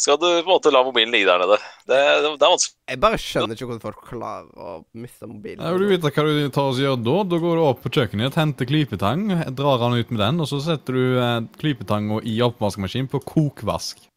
Skal 0.00 0.16
du 0.16 0.26
på 0.26 0.46
en 0.46 0.48
måte 0.48 0.72
la 0.72 0.82
mobilen 0.86 1.12
ligge 1.12 1.28
der 1.28 1.42
nede? 1.42 1.60
Det, 1.84 1.96
det, 1.98 2.32
det 2.40 2.46
er 2.46 2.52
vanskelig. 2.54 2.76
Jeg 2.88 3.00
bare 3.04 3.20
skjønner 3.20 3.56
ikke 3.56 3.68
hvordan 3.68 3.82
folk 3.84 4.04
klarer 4.08 4.48
å 4.56 4.76
miste 4.96 5.28
mobilen. 5.28 5.60
Jeg 5.60 5.76
vil 5.76 5.90
vite 5.92 6.12
hva 6.16 6.24
du 6.26 6.54
tar 6.56 6.70
og 6.72 6.80
gjør 6.80 7.00
da? 7.04 7.16
Da 7.34 7.40
går 7.44 7.60
du 7.60 7.64
opp 7.66 7.82
på 7.84 7.92
kjøkkenet 7.98 8.38
henter 8.40 8.70
klypetang, 8.70 9.26
drar 9.58 9.84
han 9.84 9.98
ut 10.00 10.14
med 10.14 10.22
den, 10.24 10.40
og 10.40 10.48
så 10.48 10.62
setter 10.64 10.96
du 10.96 11.20
eh, 11.20 11.36
klypetanga 11.60 12.22
i 12.24 12.38
oppvaskmaskinen 12.48 13.12
på 13.12 13.20
kokvask. 13.28 14.08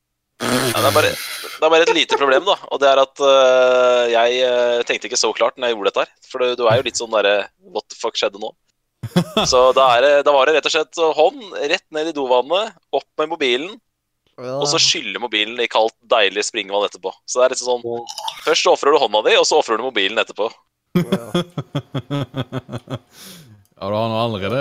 Ja, 0.42 0.82
det, 0.82 0.90
er 0.90 0.96
bare, 0.96 1.12
det 1.14 1.68
er 1.68 1.72
bare 1.72 1.86
et 1.86 1.96
lite 1.96 2.18
problem, 2.20 2.48
da. 2.48 2.56
Og 2.74 2.82
det 2.82 2.90
er 2.90 3.02
at 3.04 3.22
uh, 3.22 4.04
jeg 4.12 4.40
øh, 4.48 4.82
tenkte 4.88 5.10
ikke 5.10 5.20
så 5.20 5.32
klart 5.36 5.58
når 5.58 5.70
jeg 5.70 5.78
gjorde 5.78 5.92
dette 5.92 6.04
her. 6.04 6.12
For 6.32 6.44
du, 6.44 6.56
du 6.60 6.66
er 6.68 6.80
jo 6.80 6.86
litt 6.88 7.00
sånn 7.00 7.14
derre 7.14 7.36
What 7.70 7.86
the 7.92 8.00
fuck 8.00 8.18
skjedde 8.20 8.42
nå? 8.42 8.52
Så 9.52 9.60
da, 9.76 9.90
er 9.98 10.06
det, 10.06 10.12
da 10.28 10.34
var 10.34 10.48
det 10.48 10.58
rett 10.58 10.70
og 10.70 10.74
slett 10.74 11.02
hånd 11.18 11.58
rett 11.60 11.86
ned 11.94 12.10
i 12.10 12.16
dovannet, 12.16 12.78
opp 12.96 13.10
med 13.20 13.34
mobilen, 13.34 13.74
og 14.40 14.64
så 14.66 14.80
skylle 14.82 15.20
mobilen 15.22 15.60
i 15.62 15.68
kaldt, 15.70 15.94
deilig 16.10 16.42
springvann 16.48 16.88
etterpå. 16.88 17.12
Så 17.30 17.38
det 17.38 17.46
er 17.46 17.54
litt 17.54 17.62
sånn 17.62 17.84
Først 18.48 18.70
ofrer 18.72 18.96
du 18.96 18.98
hånda 19.04 19.22
di, 19.28 19.36
og 19.38 19.46
så 19.46 19.60
ofrer 19.60 19.78
du 19.78 19.84
mobilen 19.86 20.18
etterpå. 20.24 20.48
Ja. 21.04 21.28
Ja, 23.84 23.90
du 23.90 23.96
har 23.98 24.08
nå 24.08 24.16
allerede 24.16 24.60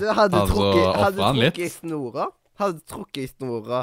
du, 0.00 0.06
hadde 0.16 0.38
Altså, 0.40 0.54
trukket, 0.54 0.86
hadde 0.96 1.26
trukket 1.34 1.58
i 1.60 1.66
snora? 1.68 2.30
Hadde 2.56 2.78
du 2.78 2.84
trukket 2.88 3.18
i 3.20 3.26
snora 3.28 3.82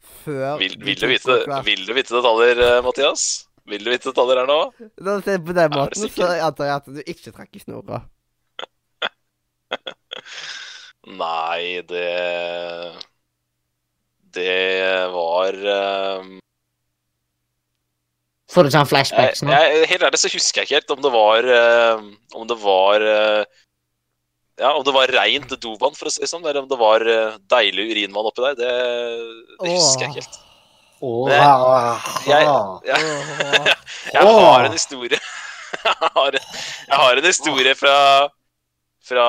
før 0.00 0.58
Vil, 0.60 0.76
vil, 0.80 0.98
du 1.00 1.06
vite, 1.10 1.36
vil 1.66 1.86
du 1.86 1.92
vite 1.96 2.14
detaljer, 2.16 2.62
øh, 2.66 2.84
Mathias? 2.84 3.26
Vil 3.70 3.84
du 3.84 3.90
vite 3.92 4.10
detaljer 4.10 4.42
her 4.42 4.48
nå? 4.50 4.60
Ser 5.24 5.38
på 5.46 5.56
den 5.56 5.76
måten, 5.76 6.08
så 6.10 6.32
antar 6.40 6.70
jeg 6.70 6.76
at 6.80 6.90
du 6.90 7.00
ikke 7.04 7.34
trakk 7.34 7.56
i 7.56 7.62
snora. 7.62 8.02
Nei, 11.20 11.80
det 11.88 12.10
Det 14.34 15.10
var 15.14 15.56
um... 16.20 16.38
Får 18.50 18.66
du 18.66 18.72
sånn 18.74 18.88
flashbacks 18.90 19.44
nå? 19.46 19.54
jeg, 19.54 19.86
Helt 19.92 20.04
ærlig 20.08 20.20
så 20.20 20.30
husker 20.32 20.60
jeg 20.60 20.68
ikke 20.68 20.80
helt 20.80 20.94
om 20.96 21.02
det 21.04 21.12
var 21.14 21.46
um, 21.46 22.08
Om 22.34 22.48
det 22.50 22.58
var 22.62 23.06
øh, 23.06 23.44
Ja, 24.60 24.70
om 24.76 24.84
det 24.84 24.92
var 24.92 25.08
reint 25.14 25.52
dovann, 25.62 25.94
for 25.96 26.10
å 26.10 26.12
si 26.12 26.20
det 26.20 26.28
sånn, 26.30 26.44
eller 26.44 26.60
om 26.62 26.68
det 26.68 26.76
var 26.80 27.00
øh, 27.08 27.36
deilig 27.48 27.86
urinvann 27.94 28.28
oppi 28.28 28.44
der. 28.44 28.56
Det, 28.58 28.72
det 29.64 29.70
husker 29.78 30.04
jeg 30.04 30.10
ikke 30.12 30.20
helt. 30.20 30.40
Jeg- 32.28 32.44
Jeg, 32.84 33.00
jeg 34.14 34.20
har 34.44 34.66
en 34.68 34.72
historie 34.76 35.16
jeg 35.86 36.10
har, 36.18 36.34
jeg 36.36 36.98
har 37.00 37.16
en 37.22 37.24
historie 37.30 37.72
fra, 37.78 37.94
fra 39.08 39.26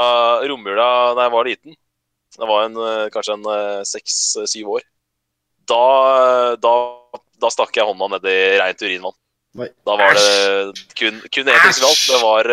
romjula 0.50 0.88
da 1.16 1.28
jeg 1.28 1.34
var 1.38 1.48
liten. 1.48 1.76
Da 2.38 2.48
var 2.50 2.64
jeg 2.66 2.72
en, 2.72 2.78
øh, 2.82 3.06
kanskje 3.14 3.34
en 3.38 3.46
øh, 3.56 3.82
seks-syv 3.88 4.74
år. 4.78 4.84
Da, 5.70 5.82
da, 6.60 6.74
da 7.40 7.52
stakk 7.54 7.76
jeg 7.78 7.88
hånda 7.88 8.08
ned 8.18 8.26
i 8.28 8.38
reint 8.60 8.82
urinvann. 8.84 9.16
Da 9.86 9.96
var 10.00 10.16
det 10.16 10.86
kun, 10.98 11.22
kun 11.32 11.48
én 11.52 11.60
ting 11.62 11.74
som 11.76 11.86
gjaldt. 11.88 12.04
Det 12.10 12.20
var, 12.24 12.52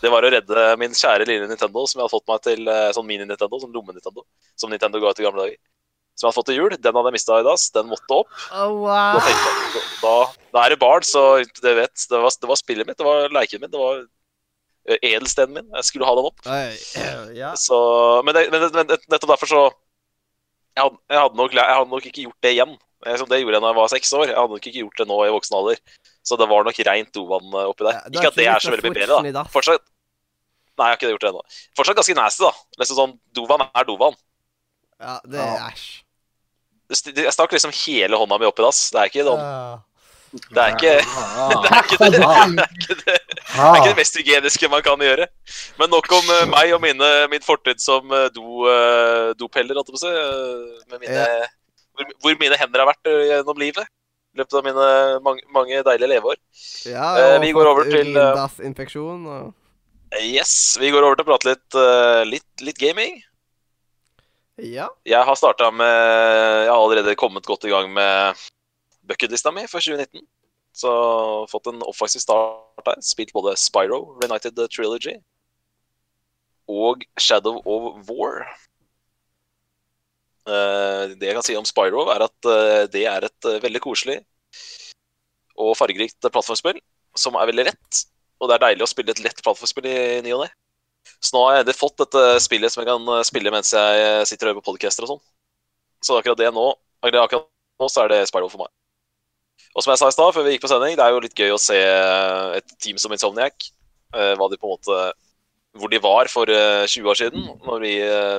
det 0.00 0.12
var 0.12 0.24
å 0.24 0.30
redde 0.32 0.64
min 0.80 0.94
kjære 0.96 1.26
lille 1.28 1.48
Nintendo, 1.50 1.84
som 1.86 1.98
jeg 1.98 2.06
hadde 2.06 2.14
fått 2.14 2.30
meg 2.30 2.44
til 2.46 2.70
øh, 2.72 2.86
sånn 2.96 3.08
mini-Nintendo, 3.08 3.60
sånn 3.62 3.74
lomme-Nintendo, 3.76 4.24
som 4.58 4.72
Nintendo 4.72 5.02
ga 5.02 5.12
ut 5.12 5.20
i 5.20 5.26
gamle 5.26 5.44
dager. 5.44 5.58
Som 6.16 6.26
jeg 6.26 6.30
hadde 6.30 6.38
fått 6.38 6.48
til 6.50 6.58
jul. 6.58 6.76
Den 6.76 6.96
hadde 6.96 7.10
jeg 7.10 7.16
mista 7.16 7.40
i 7.40 7.44
dass. 7.46 7.66
Den 7.72 7.88
måtte 7.88 8.16
opp. 8.22 8.32
Oh, 8.52 8.80
wow. 8.84 9.16
da, 9.16 9.28
jeg, 9.28 9.84
da, 10.02 10.14
da 10.52 10.64
er 10.64 10.74
det 10.74 10.80
barn, 10.82 11.04
så 11.06 11.22
det 11.62 11.76
vet 11.78 12.06
Det 12.10 12.18
var, 12.20 12.34
det 12.42 12.50
var 12.50 12.60
spillet 12.60 12.88
mitt, 12.88 12.98
det 13.00 13.06
var 13.06 13.32
leken 13.32 13.62
min, 13.62 13.72
det 13.72 13.80
var 13.80 14.02
eh, 14.02 14.98
edelstenen 15.14 15.54
min. 15.60 15.70
Jeg 15.78 15.88
skulle 15.88 16.08
ha 16.08 16.16
den 16.18 16.28
opp. 16.28 16.42
Oi, 16.44 16.74
ja. 17.40 17.54
Så, 17.60 17.78
men, 18.26 18.36
det, 18.36 18.48
men, 18.52 18.66
men 18.74 18.92
nettopp 18.92 19.32
derfor 19.36 19.52
så 19.52 19.62
jeg 20.76 20.84
hadde, 20.84 21.00
jeg, 21.10 21.18
hadde 21.18 21.40
nok, 21.40 21.54
jeg 21.56 21.76
hadde 21.76 21.90
nok 21.90 22.06
ikke 22.08 22.24
gjort 22.26 22.44
det 22.46 22.52
igjen. 22.54 22.76
Som 23.00 23.28
det 23.30 23.38
gjorde 23.40 23.56
jeg 23.56 23.62
da 23.64 23.70
jeg 23.70 23.78
var 23.78 23.88
seks 23.88 24.10
år. 24.12 24.26
Jeg 24.28 24.36
hadde 24.36 24.56
nok 24.56 24.66
ikke 24.68 24.82
gjort 24.82 24.98
det 25.00 25.06
nå 25.08 25.16
i 25.24 25.30
voksen 25.32 25.56
alder. 25.56 25.78
Så 26.26 26.36
det 26.36 26.48
var 26.50 26.66
nok 26.68 26.80
rent 26.90 27.12
dovann 27.16 27.48
eh, 27.56 27.70
oppi 27.70 27.86
der. 27.86 27.96
Ja, 27.96 28.12
ikke 28.12 28.28
at 28.28 28.36
det 28.36 28.46
er 28.52 28.60
så 28.60 28.74
veldig 28.74 28.92
bedre, 28.92 29.32
da. 29.32 29.44
Fortsatt 29.54 29.86
Nei, 30.78 30.86
jeg 30.86 30.94
har 30.94 30.98
ikke 31.00 31.08
gjort 31.12 31.24
det 31.24 31.28
ennå. 31.32 31.40
Fortsatt 31.76 31.96
ganske 31.98 32.14
nasty, 32.16 32.44
da. 32.46 32.52
Liksom 32.80 32.96
sånn 32.96 33.10
Dovann 33.36 33.64
er 33.68 33.84
dovann. 33.88 34.14
ja, 35.00 35.16
det 35.28 35.40
er 35.42 35.58
æsj. 35.66 35.88
Jeg 36.90 37.32
stakk 37.36 37.52
liksom 37.54 37.72
hele 37.84 38.18
hånda 38.18 38.38
mi 38.40 38.48
opp 38.48 38.58
i 38.60 38.64
dass. 38.64 38.78
Det 38.94 38.98
er 39.02 39.10
ikke 39.12 39.26
sånn. 39.28 39.42
Det 40.54 40.62
er 40.62 40.72
ikke 40.76 40.94
det, 41.64 41.70
er 41.70 41.84
ikke 41.84 41.98
det, 42.00 42.10
det, 42.14 42.24
er 42.24 42.74
ikke 42.78 42.96
det. 43.00 43.14
Det 43.18 43.60
er 43.60 43.76
ikke 43.76 43.88
det 43.90 43.96
mest 43.98 44.18
hygieniske 44.20 44.68
man 44.72 44.82
kan 44.86 45.04
gjøre. 45.04 45.26
Men 45.80 45.90
nok 45.92 46.08
om 46.16 46.32
eh, 46.36 46.44
meg 46.50 46.72
og 46.76 46.80
mine, 46.84 47.08
min 47.32 47.44
fortid 47.44 47.82
som 47.82 48.08
do, 48.34 48.66
eh, 48.70 49.30
dopeller, 49.40 49.76
holdt 49.80 49.90
jeg 49.90 49.96
på 49.96 50.00
å 50.00 50.04
si. 50.04 50.12
eh, 50.14 50.84
med 50.94 51.02
mine, 51.04 51.26
hvor, 52.20 52.36
mine 52.40 52.58
hender 52.58 52.82
har 52.82 52.90
vært 52.90 53.10
eh, 53.10 53.24
gjennom 53.30 53.60
livet. 53.60 53.88
I 54.30 54.40
løpet 54.40 54.58
av 54.60 54.66
mine 54.66 54.90
mange, 55.26 55.42
mange 55.50 55.80
deilige 55.86 56.10
leveår. 56.12 56.38
Ja, 56.86 57.08
Eh, 57.18 57.32
og 57.34 57.42
vi 57.42 57.50
går 57.56 57.70
over 57.70 57.88
til, 57.90 58.12
eh, 58.16 58.30
og 58.30 58.36
Yes, 60.20 60.76
Vi 60.80 60.90
går 60.90 61.04
over 61.06 61.14
til 61.18 61.26
å 61.26 61.28
prate 61.30 61.46
litt, 61.52 61.76
litt, 62.26 62.62
litt 62.66 62.78
gaming. 62.78 63.20
Ja. 64.58 64.88
Jeg 65.06 65.22
har 65.24 65.36
starta 65.38 65.70
med 65.70 65.86
Jeg 65.86 66.68
har 66.68 66.76
allerede 66.76 67.14
kommet 67.16 67.46
godt 67.46 67.64
i 67.64 67.70
gang 67.70 67.92
med 67.94 68.36
bucketlista 69.06 69.52
mi 69.54 69.66
for 69.70 69.78
2019. 69.78 70.26
Så 70.74 70.90
fått 71.50 71.70
en 71.70 71.82
offensiv 71.86 72.20
start 72.20 72.86
her. 72.86 72.98
Spilt 73.06 73.32
både 73.32 73.54
Spyro, 73.56 74.18
Renited 74.22 74.58
Trilogy 74.74 75.14
og 76.70 77.02
Shadow 77.18 77.60
of 77.66 78.08
War. 78.08 78.46
Eh, 80.48 81.12
det 81.20 81.28
jeg 81.28 81.36
kan 81.36 81.44
si 81.44 81.56
om 81.58 81.66
Spyro, 81.68 82.06
er 82.14 82.24
at 82.24 82.48
eh, 82.48 82.86
det 82.92 83.04
er 83.08 83.26
et 83.26 83.48
eh, 83.48 83.60
veldig 83.60 83.82
koselig 83.84 84.20
og 85.60 85.74
fargerikt 85.76 86.24
plattformspill 86.24 86.78
som 87.18 87.36
er 87.36 87.50
veldig 87.50 87.66
lett. 87.68 88.00
Og 88.40 88.48
det 88.48 88.56
er 88.56 88.64
deilig 88.64 88.86
å 88.86 88.88
spille 88.88 89.12
et 89.12 89.20
lett 89.20 89.42
plattformspill 89.44 89.88
i 89.90 89.98
ny 90.24 90.32
og 90.32 90.46
ne. 90.46 90.48
Så 91.20 91.34
nå 91.34 91.42
har 91.44 91.58
jeg 91.58 91.64
endelig 91.64 91.76
fått 91.76 92.00
dette 92.00 92.22
spillet 92.40 92.72
som 92.72 92.80
jeg 92.80 92.88
kan 92.88 93.24
spille 93.28 93.52
mens 93.52 93.72
jeg 93.76 94.28
sitter 94.28 94.48
og 94.48 94.54
hører 94.54 94.62
på 94.62 94.70
podcaster 94.70 95.04
og 95.04 95.14
sånn. 95.14 95.22
Så 96.00 96.16
akkurat 96.16 96.40
det 96.40 96.48
nå, 96.56 96.64
akkurat 97.04 97.48
nå 97.80 97.88
så 97.92 98.06
er 98.06 98.14
det 98.14 98.20
Spyro 98.30 98.48
for 98.48 98.64
meg. 98.64 98.72
Og 99.76 99.84
som 99.84 99.92
jeg 99.92 100.00
sa 100.00 100.08
i 100.08 100.14
stad, 100.16 100.32
før 100.32 100.46
vi 100.46 100.54
gikk 100.54 100.64
på 100.64 100.70
sending, 100.72 100.96
det 100.96 101.04
er 101.04 101.12
jo 101.12 101.20
litt 101.20 101.36
gøy 101.36 101.52
å 101.52 101.60
se 101.60 101.76
et 102.56 102.76
team 102.80 102.96
som 103.00 103.12
Insomniac. 103.12 103.68
Hva 104.10 104.48
de 104.48 104.56
på 104.58 104.66
en 104.66 104.72
måte 104.72 104.96
Hvor 105.78 105.92
de 105.92 106.00
var 106.02 106.26
for 106.26 106.50
eh, 106.50 106.82
20 106.82 107.10
år 107.12 107.18
siden, 107.20 107.44
når 107.62 107.84
vi, 107.84 107.92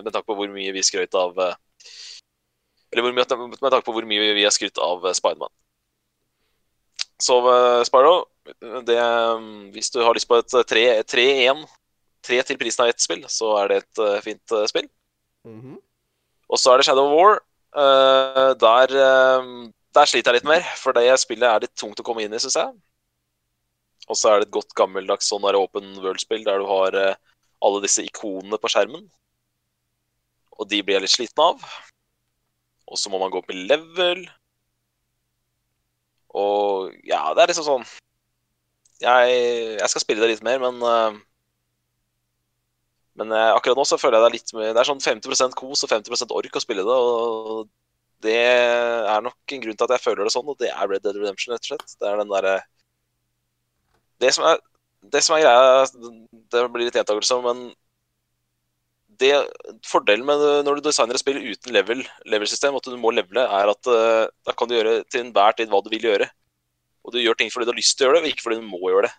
med 0.03 0.09
tanke 0.11 0.27
på 0.27 0.35
hvor 0.35 0.49
mye 0.51 0.73
vi 0.75 0.81
skrøt 0.83 1.15
av 1.15 1.37
Eller 2.91 3.05
hvor 3.05 3.15
mye, 3.15 3.25
med 3.51 3.71
tanke 3.71 3.85
på 3.87 3.95
hvor 3.95 4.07
mye 4.07 4.33
vi 4.35 4.43
har 4.43 4.53
skrytt 4.53 4.79
av 4.81 5.05
eh, 5.05 5.15
Spiderman. 5.15 5.51
Så 7.21 7.37
eh, 7.51 7.83
Spyro, 7.87 8.15
det, 8.87 8.97
eh, 8.97 9.45
hvis 9.75 9.93
du 9.93 10.01
har 10.03 10.17
lyst 10.17 10.29
på 10.29 10.39
et 10.41 10.57
eh, 10.57 11.05
3-1 11.07 11.63
tre 12.21 12.41
til 12.45 12.59
prisen 12.59 12.85
av 12.85 12.91
ett 12.91 13.01
spill, 13.01 13.23
så 13.29 13.55
er 13.61 13.71
det 13.71 13.79
et 13.81 14.01
eh, 14.03 14.19
fint 14.25 14.57
eh, 14.57 14.67
spill. 14.69 14.89
-hmm. 15.45 15.77
Og 16.49 16.59
så 16.59 16.71
er 16.71 16.77
det 16.77 16.85
Shadow 16.85 17.05
of 17.05 17.17
War. 17.17 17.39
Eh, 17.81 18.53
der, 18.59 18.95
eh, 19.05 19.69
der 19.95 20.05
sliter 20.05 20.31
jeg 20.31 20.41
litt 20.41 20.49
mer, 20.49 20.63
for 20.77 20.91
det 20.93 21.19
spillet 21.19 21.47
er 21.47 21.59
litt 21.61 21.75
tungt 21.75 21.99
å 21.99 22.03
komme 22.03 22.23
inn 22.23 22.33
i, 22.33 22.39
syns 22.39 22.55
jeg. 22.55 22.73
Og 24.09 24.17
så 24.17 24.29
er 24.29 24.39
det 24.39 24.47
et 24.47 24.57
godt 24.57 24.75
gammeldags 24.75 25.29
sånn 25.29 25.41
der 25.41 25.55
open 25.55 25.95
world-spill 26.03 26.43
der 26.43 26.59
du 26.59 26.65
har 26.65 26.93
eh, 26.93 27.15
alle 27.61 27.81
disse 27.81 28.03
ikonene 28.03 28.57
på 28.57 28.67
skjermen. 28.67 29.09
Og 30.59 30.67
de 30.69 30.81
blir 30.83 30.95
jeg 30.95 31.01
litt 31.01 31.15
sliten 31.15 31.43
av. 31.43 31.63
Og 32.91 32.99
så 32.99 33.11
må 33.11 33.19
man 33.21 33.31
gå 33.31 33.39
opp 33.39 33.51
i 33.53 33.57
level. 33.57 34.25
Og 36.35 36.95
ja, 37.07 37.23
det 37.35 37.43
er 37.43 37.51
liksom 37.51 37.65
sånn 37.67 37.83
Jeg, 39.03 39.33
jeg 39.75 39.91
skal 39.91 40.03
spille 40.03 40.23
det 40.23 40.29
litt 40.31 40.45
mer, 40.47 40.61
men 40.63 40.77
uh, 40.79 41.17
Men 43.19 43.33
uh, 43.35 43.51
akkurat 43.57 43.79
nå 43.79 43.83
så 43.87 43.99
føler 43.99 44.17
jeg 44.17 44.23
det 44.23 44.29
er 44.29 44.37
litt 44.37 44.53
mer 44.55 44.71
Det 44.71 44.83
er 44.83 44.89
sånn 44.91 45.03
50% 45.03 45.57
kos 45.59 45.83
og 45.83 45.91
50% 45.91 46.35
ork 46.37 46.55
å 46.55 46.63
spille 46.63 46.87
det. 46.87 46.97
Og 46.97 47.67
det 48.21 48.37
er 48.37 49.23
nok 49.25 49.55
en 49.55 49.63
grunn 49.63 49.77
til 49.77 49.87
at 49.87 49.95
jeg 49.97 50.05
føler 50.05 50.27
det 50.27 50.33
sånn, 50.35 50.49
og 50.51 50.59
det 50.61 50.69
er 50.69 50.87
Red 50.87 51.01
Dead 51.03 51.17
Redemption, 51.17 51.55
rett 51.55 51.65
og 51.65 51.71
slett. 51.71 51.95
Det 51.97 52.05
er 52.07 52.19
den 52.21 52.29
derre 52.31 52.59
Det 54.21 54.29
det 55.01 55.23
som 55.25 55.33
er 55.33 55.41
greia, 55.41 55.85
det 56.53 56.59
blir 56.69 56.85
litt 56.85 56.97
gjentakelse, 56.99 57.39
men 57.41 57.71
det, 59.21 59.31
fordelen 59.87 60.25
med 60.27 60.43
når 60.65 60.79
du 60.79 60.87
designer 60.89 61.17
et 61.17 61.21
spill 61.23 61.39
uten 61.41 61.73
level, 61.75 62.03
level-system, 62.29 62.77
at 62.77 62.89
du 62.89 62.97
må 62.99 63.13
levele, 63.15 63.43
er 63.45 63.71
at 63.73 63.89
uh, 63.89 64.27
da 64.47 64.55
kan 64.57 64.69
du 64.69 64.75
gjøre 64.77 65.01
til 65.09 65.25
enhver 65.25 65.57
tid 65.57 65.71
hva 65.71 65.81
du 65.85 65.91
vil 65.93 66.07
gjøre. 66.09 66.29
Og 67.05 67.13
du 67.13 67.21
gjør 67.21 67.37
ting 67.39 67.51
fordi 67.53 67.67
du 67.67 67.73
har 67.73 67.81
lyst 67.81 67.97
til 67.97 68.07
å 68.07 68.09
gjøre 68.09 68.19
det, 68.19 68.23
og 68.25 68.33
ikke 68.33 68.45
fordi 68.47 68.61
du 68.61 68.69
må 68.69 68.81
gjøre 68.91 69.09
det. 69.09 69.13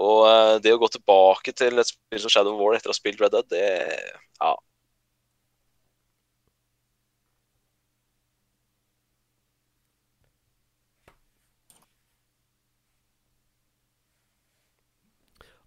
Og 0.00 0.18
uh, 0.26 0.56
det 0.62 0.74
å 0.74 0.80
gå 0.82 0.90
tilbake 0.94 1.54
til 1.56 1.82
et 1.82 1.90
spill 1.90 2.22
som 2.24 2.32
Shadow 2.32 2.54
of 2.54 2.62
War 2.62 2.76
etter 2.78 2.92
å 2.92 2.94
ha 2.94 2.98
spilt 3.00 3.22
Red 3.22 3.34
Dead, 3.36 3.48
det 3.54 3.64
Ja. 4.40 4.56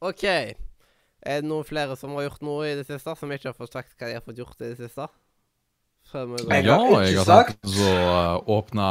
OK. 0.04 0.24
Er 1.24 1.42
det 1.42 1.50
noen 1.50 1.68
flere 1.68 1.96
som 2.00 2.16
har 2.18 2.28
gjort 2.28 2.44
noe 2.44 2.68
i 2.68 2.78
det 2.80 2.88
siste, 2.88 3.16
som 3.20 3.32
ikke 3.32 3.52
har 3.52 3.58
fått 3.58 3.76
sagt 3.76 3.96
hva 3.98 4.10
de 4.10 4.18
har 4.18 4.26
fått 4.26 4.42
gjort 4.42 4.60
i 4.60 4.74
det 4.74 4.78
siste? 4.82 5.08
Ja, 6.14 6.76
jeg 7.02 7.16
har 7.18 7.26
sagt. 7.26 7.56
tenkt 7.64 7.80
å 7.80 7.92
uh, 7.96 8.50
åpne 8.60 8.88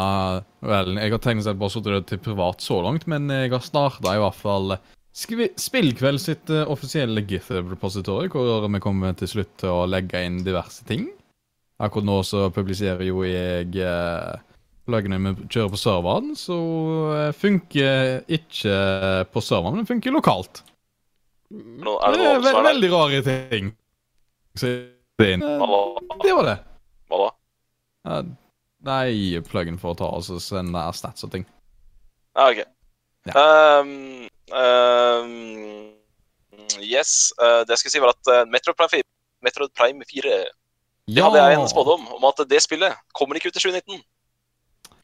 Vel, 0.65 0.97
jeg 0.97 1.13
har 1.13 1.21
tenkt 1.23 1.45
seg 1.45 1.59
bare 1.61 1.75
sittet 1.75 1.95
det 1.95 2.07
til 2.09 2.23
privat 2.25 2.65
så 2.65 2.81
langt, 2.83 3.05
men 3.11 3.29
jeg 3.31 3.53
har 3.53 3.63
starta 3.63 4.17
i 4.17 4.23
hvert 4.23 4.39
fall 4.39 4.75
Spillkveld 5.13 6.23
sitt 6.25 6.49
uh, 6.49 6.65
offisielle 6.73 7.21
GIF-repository, 7.29 8.31
hvor 8.33 8.65
vi 8.65 8.81
kommer 8.81 9.13
til 9.13 9.29
slutt 9.29 9.53
til 9.61 9.69
å 9.69 9.85
legge 9.85 10.23
inn 10.25 10.41
diverse 10.47 10.87
ting. 10.89 11.11
Akkurat 11.83 12.09
nå 12.09 12.23
så 12.25 12.47
publiserer 12.55 13.05
jo 13.05 13.21
jeg 13.27 13.77
uh, 13.85 14.41
pluggene 14.89 15.21
vi 15.21 15.35
kjører 15.53 15.75
på 15.75 15.81
serveren, 15.83 16.33
så 16.39 16.59
uh, 17.13 17.29
funker 17.37 18.25
ikke 18.25 18.77
på 19.29 19.45
serveren, 19.45 19.83
men 19.83 19.91
funker 19.91 20.17
lokalt. 20.17 20.65
Nå, 21.53 21.97
er 22.01 22.15
det 22.15 22.19
Det 22.19 22.25
noe 22.25 22.35
er 22.35 22.43
ve 22.43 22.53
er 22.53 22.69
veldig 22.69 22.91
rare 22.93 23.23
ting. 23.27 23.73
Det 24.61 24.73
Det 25.23 26.37
var 26.37 26.47
det. 26.49 26.59
hva 27.09 27.19
da? 27.23 27.31
Ja, 28.09 28.23
nei, 28.89 29.41
pluggen 29.47 29.79
for 29.79 29.93
å 29.93 29.99
ta 29.99 30.09
oss 30.19 30.31
og 30.33 30.41
sende 30.43 30.83
stats 30.97 31.25
og 31.27 31.33
ting. 31.35 31.45
Ja, 32.37 32.49
OK. 32.49 32.65
Ja. 33.29 33.45
Um, 33.79 34.27
um, 34.51 35.93
yes. 36.81 37.31
uh, 37.39 37.63
det 37.63 37.77
jeg 37.77 37.85
skulle 37.85 37.95
si, 37.95 38.03
var 38.03 38.17
at 38.17 38.49
Metroid 38.49 38.51
Metro 38.51 38.75
Prime 38.75 38.91
4, 38.97 39.09
Metro 39.47 39.69
Prime 39.77 40.11
4 40.11 40.43
det 41.11 41.23
hadde 41.23 41.41
jeg 41.43 41.59
en 41.59 41.69
spådom 41.69 42.05
om 42.15 42.25
at 42.29 42.41
det 42.49 42.61
spillet 42.63 42.95
kommer 43.13 43.37
ikke 43.37 43.51
ut 43.51 43.57
i 43.57 43.63
2019. 43.63 44.03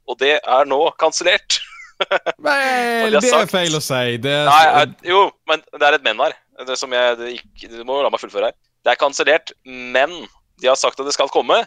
Og 0.09 0.19
det 0.21 0.39
er 0.39 0.69
nå 0.69 0.79
kansellert. 1.01 1.59
Vel, 2.47 3.11
de 3.11 3.19
det 3.19 3.25
det 3.25 3.33
er 3.35 3.51
feil 3.51 3.75
å 3.79 3.83
si. 3.83 4.17
Det 4.23 4.35
er, 4.35 4.47
Nei, 4.49 4.63
jeg- 4.67 5.11
jo, 5.11 5.25
men 5.51 5.65
det 5.75 5.89
er 5.89 5.97
et 5.99 6.07
men 6.07 6.23
her. 6.23 6.37
Det 6.69 6.77
som 6.79 6.93
jeg, 6.95 7.19
det 7.19 7.33
ikke, 7.39 7.71
du 7.71 7.83
må 7.87 8.01
la 8.03 8.11
meg 8.11 8.23
fullføre 8.23 8.51
her. 8.51 8.57
Det 8.87 8.93
er 8.93 9.01
kansellert, 9.01 9.53
men 9.67 10.15
de 10.63 10.71
har 10.71 10.79
sagt 10.79 10.99
at 11.01 11.07
det 11.07 11.15
skal 11.15 11.31
komme. 11.33 11.61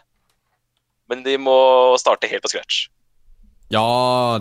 Men 1.11 1.23
de 1.25 1.36
må 1.39 1.55
starte 1.99 2.29
helt 2.32 2.43
på 2.43 2.51
scratch. 2.53 2.86
Ja 3.71 4.39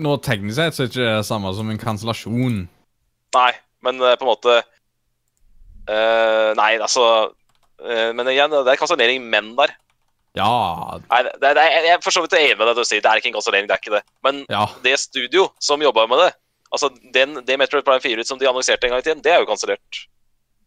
Nå 0.00 0.14
teknisk 0.24 0.56
sett 0.56 0.76
så 0.76 0.84
er 0.84 0.88
det 0.88 0.94
ikke 0.94 1.06
det 1.18 1.26
samme 1.28 1.50
som 1.54 1.70
en 1.70 1.80
kansellasjon. 1.80 2.60
Nei, 3.36 3.50
men 3.84 4.00
eh, 4.00 4.14
på 4.18 4.24
en 4.24 4.30
måte 4.30 4.54
uh, 5.90 6.50
Nei, 6.56 6.70
altså 6.80 7.04
uh, 7.28 8.10
Men 8.16 8.30
igjen, 8.32 8.54
det 8.54 8.72
er 8.72 8.80
kansellering, 8.80 9.26
men 9.30 9.52
der. 9.58 9.74
Ja 10.38 10.98
Nei, 11.10 11.22
det, 11.26 11.32
det, 11.42 11.50
er- 11.58 11.84
jeg 11.86 11.94
er 11.96 12.02
for 12.04 12.10
så 12.14 12.22
vidt 12.22 12.36
enig 12.38 12.58
med 12.58 12.68
deg 12.68 12.76
til 12.78 12.84
å 12.84 12.86
si 12.90 13.00
det 13.00 13.10
er 13.10 13.18
ikke 13.18 13.30
en 13.32 13.38
konsolering, 13.38 13.66
det 13.66 13.74
er 13.74 13.82
ikke 13.82 13.96
det. 13.96 14.02
Men 14.22 14.44
Ja. 14.48 14.66
det 14.84 14.98
studio 15.02 15.48
som 15.58 15.82
jobba 15.82 16.06
med 16.06 16.18
det, 16.22 16.30
altså 16.72 16.90
den, 17.12 17.40
det 17.44 17.58
Metroid 17.58 17.84
Prime 17.84 18.00
4 18.00 18.24
som 18.24 18.38
de 18.38 18.46
annonserte 18.46 18.84
en 18.86 18.90
gang 18.94 19.00
i 19.02 19.08
tiden, 19.08 19.22
det 19.22 19.32
er 19.32 19.40
jo 19.40 19.46
kansellert. 19.50 20.04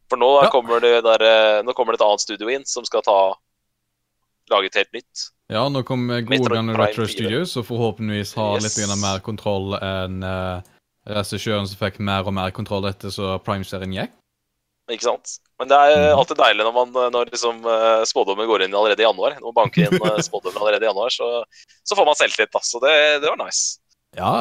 For 0.09 0.17
nå, 0.19 0.43
Ja. 0.43 0.49
kommer 0.51 0.79
det 0.83 1.03
der, 1.03 1.23
eh, 1.23 1.61
nå 1.63 1.73
kommer 1.73 1.93
det 1.95 2.01
et 2.01 2.07
annet 2.07 2.21
studio 2.21 2.49
inn 2.51 2.65
som 2.65 2.83
skal 2.85 3.01
ta 3.01 3.33
lage 4.51 4.65
et 4.67 4.75
helt 4.75 4.91
nytt. 4.93 5.29
Ja, 5.49 5.69
nå 5.69 5.83
kommer 5.87 6.21
gode 6.27 6.49
gamle 6.51 6.75
Retro 6.75 7.05
4. 7.05 7.13
Studios 7.15 7.55
og 7.57 7.65
forhåpentligvis 7.65 8.33
har 8.35 8.59
Yes. 8.59 8.77
litt 8.77 8.99
mer 8.99 9.19
kontroll 9.19 9.75
enn 9.79 10.23
uh, 10.23 10.61
regissøren 11.07 11.67
som 11.67 11.77
fikk 11.79 11.99
mer 11.99 12.27
og 12.27 12.33
mer 12.33 12.51
kontroll 12.51 12.83
etter 12.85 13.07
så 13.11 13.37
Prime-serien 13.43 13.93
gikk. 13.95 14.11
Ikke 14.91 15.05
sant? 15.05 15.37
Men 15.59 15.69
det 15.71 15.77
er 15.79 15.93
Mhm. 15.95 16.17
alltid 16.19 16.37
deilig 16.37 16.65
når, 16.65 16.73
man, 16.75 17.11
når 17.13 17.29
liksom, 17.31 17.61
eh, 17.65 18.03
spådommen 18.09 18.47
går 18.49 18.63
inn 18.65 18.73
allerede 18.75 18.99
i 18.99 19.05
januar. 19.07 19.37
Når 19.39 19.47
man 19.53 19.57
banker 19.61 19.85
inn 19.87 19.95
eh, 19.95 20.19
spådommen 20.27 20.59
allerede 20.59 20.83
i 20.83 20.89
januar, 20.89 21.09
så, 21.13 21.29
så 21.87 21.95
får 21.95 22.05
man 22.09 22.15
selvtillit. 22.19 22.51
da. 22.51 22.59
Så 22.59 22.81
det, 22.83 23.21
det 23.23 23.29
var 23.29 23.39
nice. 23.45 23.79
Ja. 24.17 24.33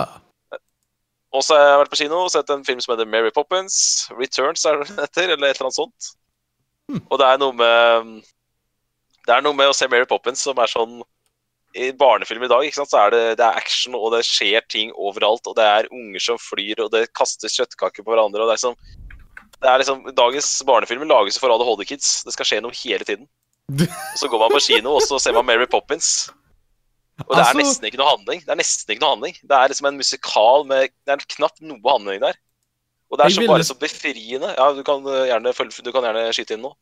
Og 1.33 1.45
så 1.47 1.55
har 1.57 1.63
jeg 1.69 1.79
vært 1.85 1.93
på 1.95 2.01
kino 2.03 2.19
og 2.27 2.33
sett 2.35 2.51
en 2.53 2.65
film 2.67 2.81
som 2.83 2.93
heter 2.97 3.09
Mary 3.09 3.31
Poppins. 3.33 4.09
Returns 4.19 4.67
er 4.67 4.83
det 4.83 4.89
etter, 4.91 5.07
heter, 5.07 5.31
eller 5.37 5.49
et 5.49 5.57
eller 5.61 5.71
annet 5.71 5.79
sånt. 5.79 6.11
Hmm. 6.91 7.01
Og 7.09 7.19
det 7.23 7.27
er 7.31 7.39
noe 7.39 7.55
med 7.57 8.11
Det 9.23 9.31
er 9.37 9.43
noe 9.47 9.55
med 9.55 9.71
å 9.71 9.75
se 9.77 9.87
Mary 9.89 10.05
Poppins 10.11 10.43
som 10.43 10.59
er 10.59 10.67
sånn 10.67 10.97
I 11.79 11.93
barnefilm 11.97 12.43
i 12.43 12.49
dag 12.51 12.67
ikke 12.67 12.81
sant, 12.83 12.91
så 12.91 12.99
er 13.07 13.15
det, 13.15 13.21
det 13.39 13.45
er 13.47 13.57
action, 13.57 13.95
og 13.97 14.11
det 14.13 14.25
skjer 14.29 14.61
ting 14.69 14.91
overalt. 14.93 15.47
Og 15.49 15.55
det 15.57 15.65
er 15.65 15.89
unger 15.95 16.21
som 16.21 16.37
flyr, 16.43 16.83
og 16.85 16.91
det 16.93 17.07
kastes 17.17 17.55
kjøttkaker 17.57 18.03
på 18.05 18.13
hverandre. 18.13 18.43
og 18.43 18.51
det 18.51 18.59
er 18.59 18.67
er 18.67 18.77
liksom, 19.63 20.05
Dagens 20.17 20.51
barnefilmer 20.67 21.09
lages 21.11 21.39
for 21.41 21.55
ADHD-kids. 21.55 22.23
Det 22.27 22.35
skal 22.35 22.49
skje 22.49 22.61
noe 22.65 22.75
hele 22.83 23.07
tiden. 23.09 23.29
Så 24.21 24.29
går 24.29 24.43
man 24.43 24.55
på 24.55 24.61
kino, 24.65 24.97
og 24.99 25.05
så 25.07 25.21
ser 25.23 25.37
man 25.37 25.47
Mary 25.49 25.67
Poppins. 25.71 26.31
Og 27.23 27.37
det 27.37 27.39
er 27.39 27.45
Altså- 27.47 27.61
nesten 27.61 27.87
ikke 27.89 28.01
noe 28.01 28.11
handling. 28.11 28.41
Det 28.43 28.51
er 28.53 28.59
nesten 28.59 28.95
ikke 28.95 29.05
noe 29.05 29.15
handling. 29.15 29.37
Det 29.43 29.59
er 29.59 29.69
liksom 29.71 29.89
en 29.89 30.01
musikal 30.01 30.65
med 30.67 30.89
Det 31.07 31.15
er 31.15 31.27
knapt 31.37 31.61
noe 31.63 31.79
handling 31.87 32.21
der. 32.25 32.39
Og 33.13 33.19
det 33.19 33.27
er 33.27 33.35
så 33.37 33.41
ville- 33.43 33.53
bare 33.53 33.69
så 33.69 33.77
befriende. 33.79 34.55
Ja, 34.57 34.73
du 34.73 34.83
kan 34.83 35.05
eh, 35.07 35.27
gjerne, 35.29 35.53
du 35.53 35.93
kan 35.93 36.03
gjerne 36.09 36.33
skyte 36.33 36.57
inn 36.57 36.65
nå. 36.65 36.73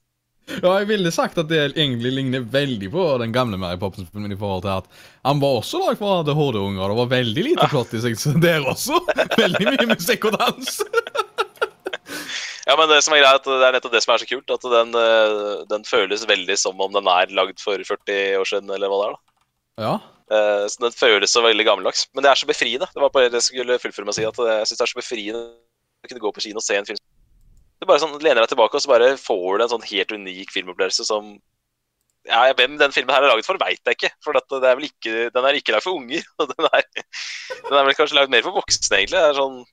Ja, 0.49 0.78
jeg 0.81 0.89
ville 0.89 1.11
sagt 1.14 1.39
at 1.39 1.49
det 1.51 1.76
egentlig 1.76 2.11
ligner 2.14 2.41
veldig 2.43 2.91
på 2.91 3.03
den 3.22 3.33
gamle 3.35 3.59
Mary 3.61 3.76
Poppins-filmen 3.78 4.33
i 4.33 4.39
forhold 4.39 4.62
til 4.64 4.72
at 4.81 4.87
han 5.24 5.39
var 5.43 5.61
også 5.61 5.78
lagd 5.85 6.01
for 6.01 6.22
ADHD-unger, 6.24 6.89
det 6.91 6.97
var 6.99 7.11
veldig 7.12 7.45
lite 7.45 7.68
plott 7.70 7.93
i 7.95 8.01
seg 8.03 8.16
så 8.18 8.33
der 8.41 8.64
også. 8.66 8.99
Veldig 9.43 9.66
mye 9.68 9.87
musikk 9.93 10.24
og 10.31 10.39
dans. 10.41 10.81
Ja, 12.71 12.77
men 12.79 12.87
det 12.93 13.01
som 13.03 13.16
er 13.16 13.25
greit, 13.25 13.47
det 13.49 13.66
er 13.66 13.75
nettopp 13.75 13.95
det 13.97 14.03
som 14.05 14.12
er 14.14 14.23
så 14.23 14.29
kult. 14.31 14.53
At 14.55 14.62
den, 14.62 14.95
eh, 14.95 15.64
den 15.73 15.87
føles 15.89 16.23
veldig 16.29 16.57
som 16.61 16.79
om 16.81 16.93
den 16.95 17.09
er 17.11 17.33
lagd 17.35 17.59
for 17.62 17.83
40 17.83 18.39
år 18.39 18.47
siden, 18.47 18.71
eller 18.71 18.93
hva 18.93 19.01
det 19.01 19.09
er. 19.09 19.16
da. 19.16 19.85
Ja. 19.87 19.95
Eh, 20.31 20.66
Så 20.71 20.79
Den 20.85 20.95
føles 20.95 21.33
så 21.35 21.43
veldig 21.43 21.66
gammeldags. 21.66 22.07
Men 22.14 22.23
det 22.23 22.31
er 22.31 22.39
så 22.39 22.47
befriende. 22.47 22.87
Det 22.95 23.03
var 23.03 23.11
bare 23.11 23.29
det 23.33 23.41
jeg 23.43 23.49
skulle 23.51 23.79
fullføre 23.83 24.07
med 24.07 24.14
å 24.14 24.18
si. 24.21 24.29
At 24.29 24.39
jeg 24.39 24.68
syns 24.71 24.79
det 24.79 24.87
er 24.87 24.93
så 24.95 25.01
befriende 25.03 25.43
å 25.43 26.09
kunne 26.09 26.23
gå 26.23 26.33
på 26.37 26.45
kino 26.47 26.62
og 26.62 26.66
se 26.66 26.77
en 26.79 26.87
film. 26.87 27.03
Du 27.81 27.87
bare 27.89 27.99
sånn 27.99 28.14
lener 28.21 28.45
deg 28.45 28.53
tilbake, 28.53 28.77
og 28.77 28.85
så 28.85 28.93
bare 28.93 29.16
får 29.16 29.59
du 29.59 29.64
en 29.64 29.73
sånn 29.75 29.89
helt 29.91 30.12
unik 30.12 30.53
filmopplevelse 30.53 31.07
som 31.09 31.41
ja, 32.29 32.53
Hvem 32.53 32.77
den 32.77 32.93
filmen 32.93 33.14
her 33.14 33.25
er 33.25 33.33
laget 33.33 33.47
for, 33.49 33.57
veit 33.57 33.81
jeg 33.81 33.97
ikke. 33.97 34.12
For 34.23 34.37
dette, 34.37 34.61
det 34.61 34.68
er 34.68 34.83
ikke, 34.85 35.31
den 35.33 35.47
er 35.49 35.57
ikke 35.57 35.73
lagd 35.73 35.87
for 35.89 35.97
unger. 35.97 36.23
Den 36.53 36.66
er, 36.68 36.85
den 37.64 37.79
er 37.79 37.87
vel 37.89 37.97
kanskje 37.97 38.18
lagd 38.18 38.31
mer 38.31 38.45
for 38.45 38.53
voksne, 38.53 38.99
egentlig. 38.99 39.16
Det 39.16 39.31
er, 39.31 39.39
sånn, 39.39 39.64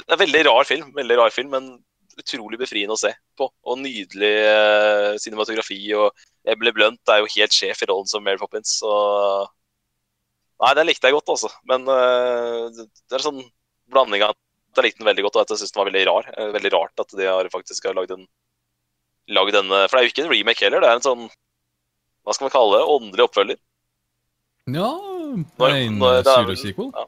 det 0.00 0.08
er 0.08 0.16
en 0.16 0.22
veldig 0.24 0.42
rar 0.48 0.64
film, 0.64 0.88
veldig 0.96 1.18
rar 1.20 1.34
film, 1.34 1.52
men 1.52 1.66
utrolig 2.18 2.58
befriende 2.60 2.94
å 2.96 3.00
se 3.00 3.12
på. 3.38 3.48
Og 3.64 3.78
nydelig 3.80 4.32
eh, 4.46 5.16
cinematografi. 5.22 5.78
Og 5.96 6.10
Emily 6.44 6.72
Blunt 6.76 7.12
er 7.12 7.22
jo 7.22 7.30
helt 7.36 7.54
sjef 7.56 7.82
i 7.82 7.88
rollen 7.90 8.08
som 8.10 8.24
Mary 8.24 8.40
Poppins. 8.40 8.78
Og 8.86 9.48
Nei, 10.62 10.74
den 10.78 10.86
likte 10.86 11.08
jeg 11.10 11.16
godt, 11.16 11.30
altså. 11.32 11.48
Men 11.66 11.82
øh, 11.90 12.68
det 13.10 13.16
er 13.16 13.24
sånn 13.24 13.40
blanding 13.90 14.22
av 14.22 14.30
at 14.30 14.78
jeg 14.78 14.84
likte 14.86 15.02
den 15.02 15.08
veldig 15.08 15.24
godt, 15.26 15.34
og 15.36 15.42
at 15.42 15.50
jeg 15.50 15.58
syns 15.64 15.72
den 15.74 15.80
var 15.82 15.88
veldig 15.90 16.02
rar. 16.06 16.28
Eh, 16.38 16.50
Veldig 16.54 16.70
rart 16.76 17.02
at 17.02 17.14
de 17.18 17.26
har 17.26 17.48
faktisk 17.50 17.88
har 17.90 17.96
lagd 17.98 18.14
en 18.14 18.22
lagd 19.32 19.52
denne 19.56 19.80
For 19.88 19.96
det 19.96 20.00
er 20.00 20.06
jo 20.06 20.12
ikke 20.12 20.22
en 20.26 20.30
remake 20.32 20.64
heller, 20.64 20.82
det 20.84 20.88
er 20.92 20.98
en 21.00 21.04
sånn 21.04 21.24
Hva 22.22 22.34
skal 22.36 22.46
man 22.46 22.54
kalle 22.54 22.78
det? 22.78 22.86
Åndelig 22.94 23.24
oppfølger. 23.26 23.58
Ja 24.76 24.88
En 24.94 25.98
det 25.98 26.12
er- 26.12 26.24
pseudo-sequel. 26.30 26.88
Ja. 26.94 27.04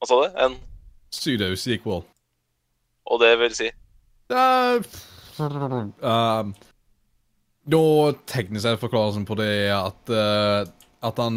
Hva 0.00 0.08
sa 0.10 0.20
du? 0.20 0.38
En 0.44 0.56
Pseudo-sequel. 1.14 2.04
Og 3.08 3.20
det 3.24 3.32
vil 3.40 3.54
si 3.56 3.70
Uh, 4.32 4.80
uh, 6.00 6.48
da 7.64 8.12
teknisk 8.30 8.64
sett 8.64 8.80
forklarelsen 8.80 9.26
på 9.28 9.36
det 9.36 9.48
er 9.66 9.74
at 9.76 10.12
uh, 10.12 10.64
At 11.04 11.20
han 11.20 11.36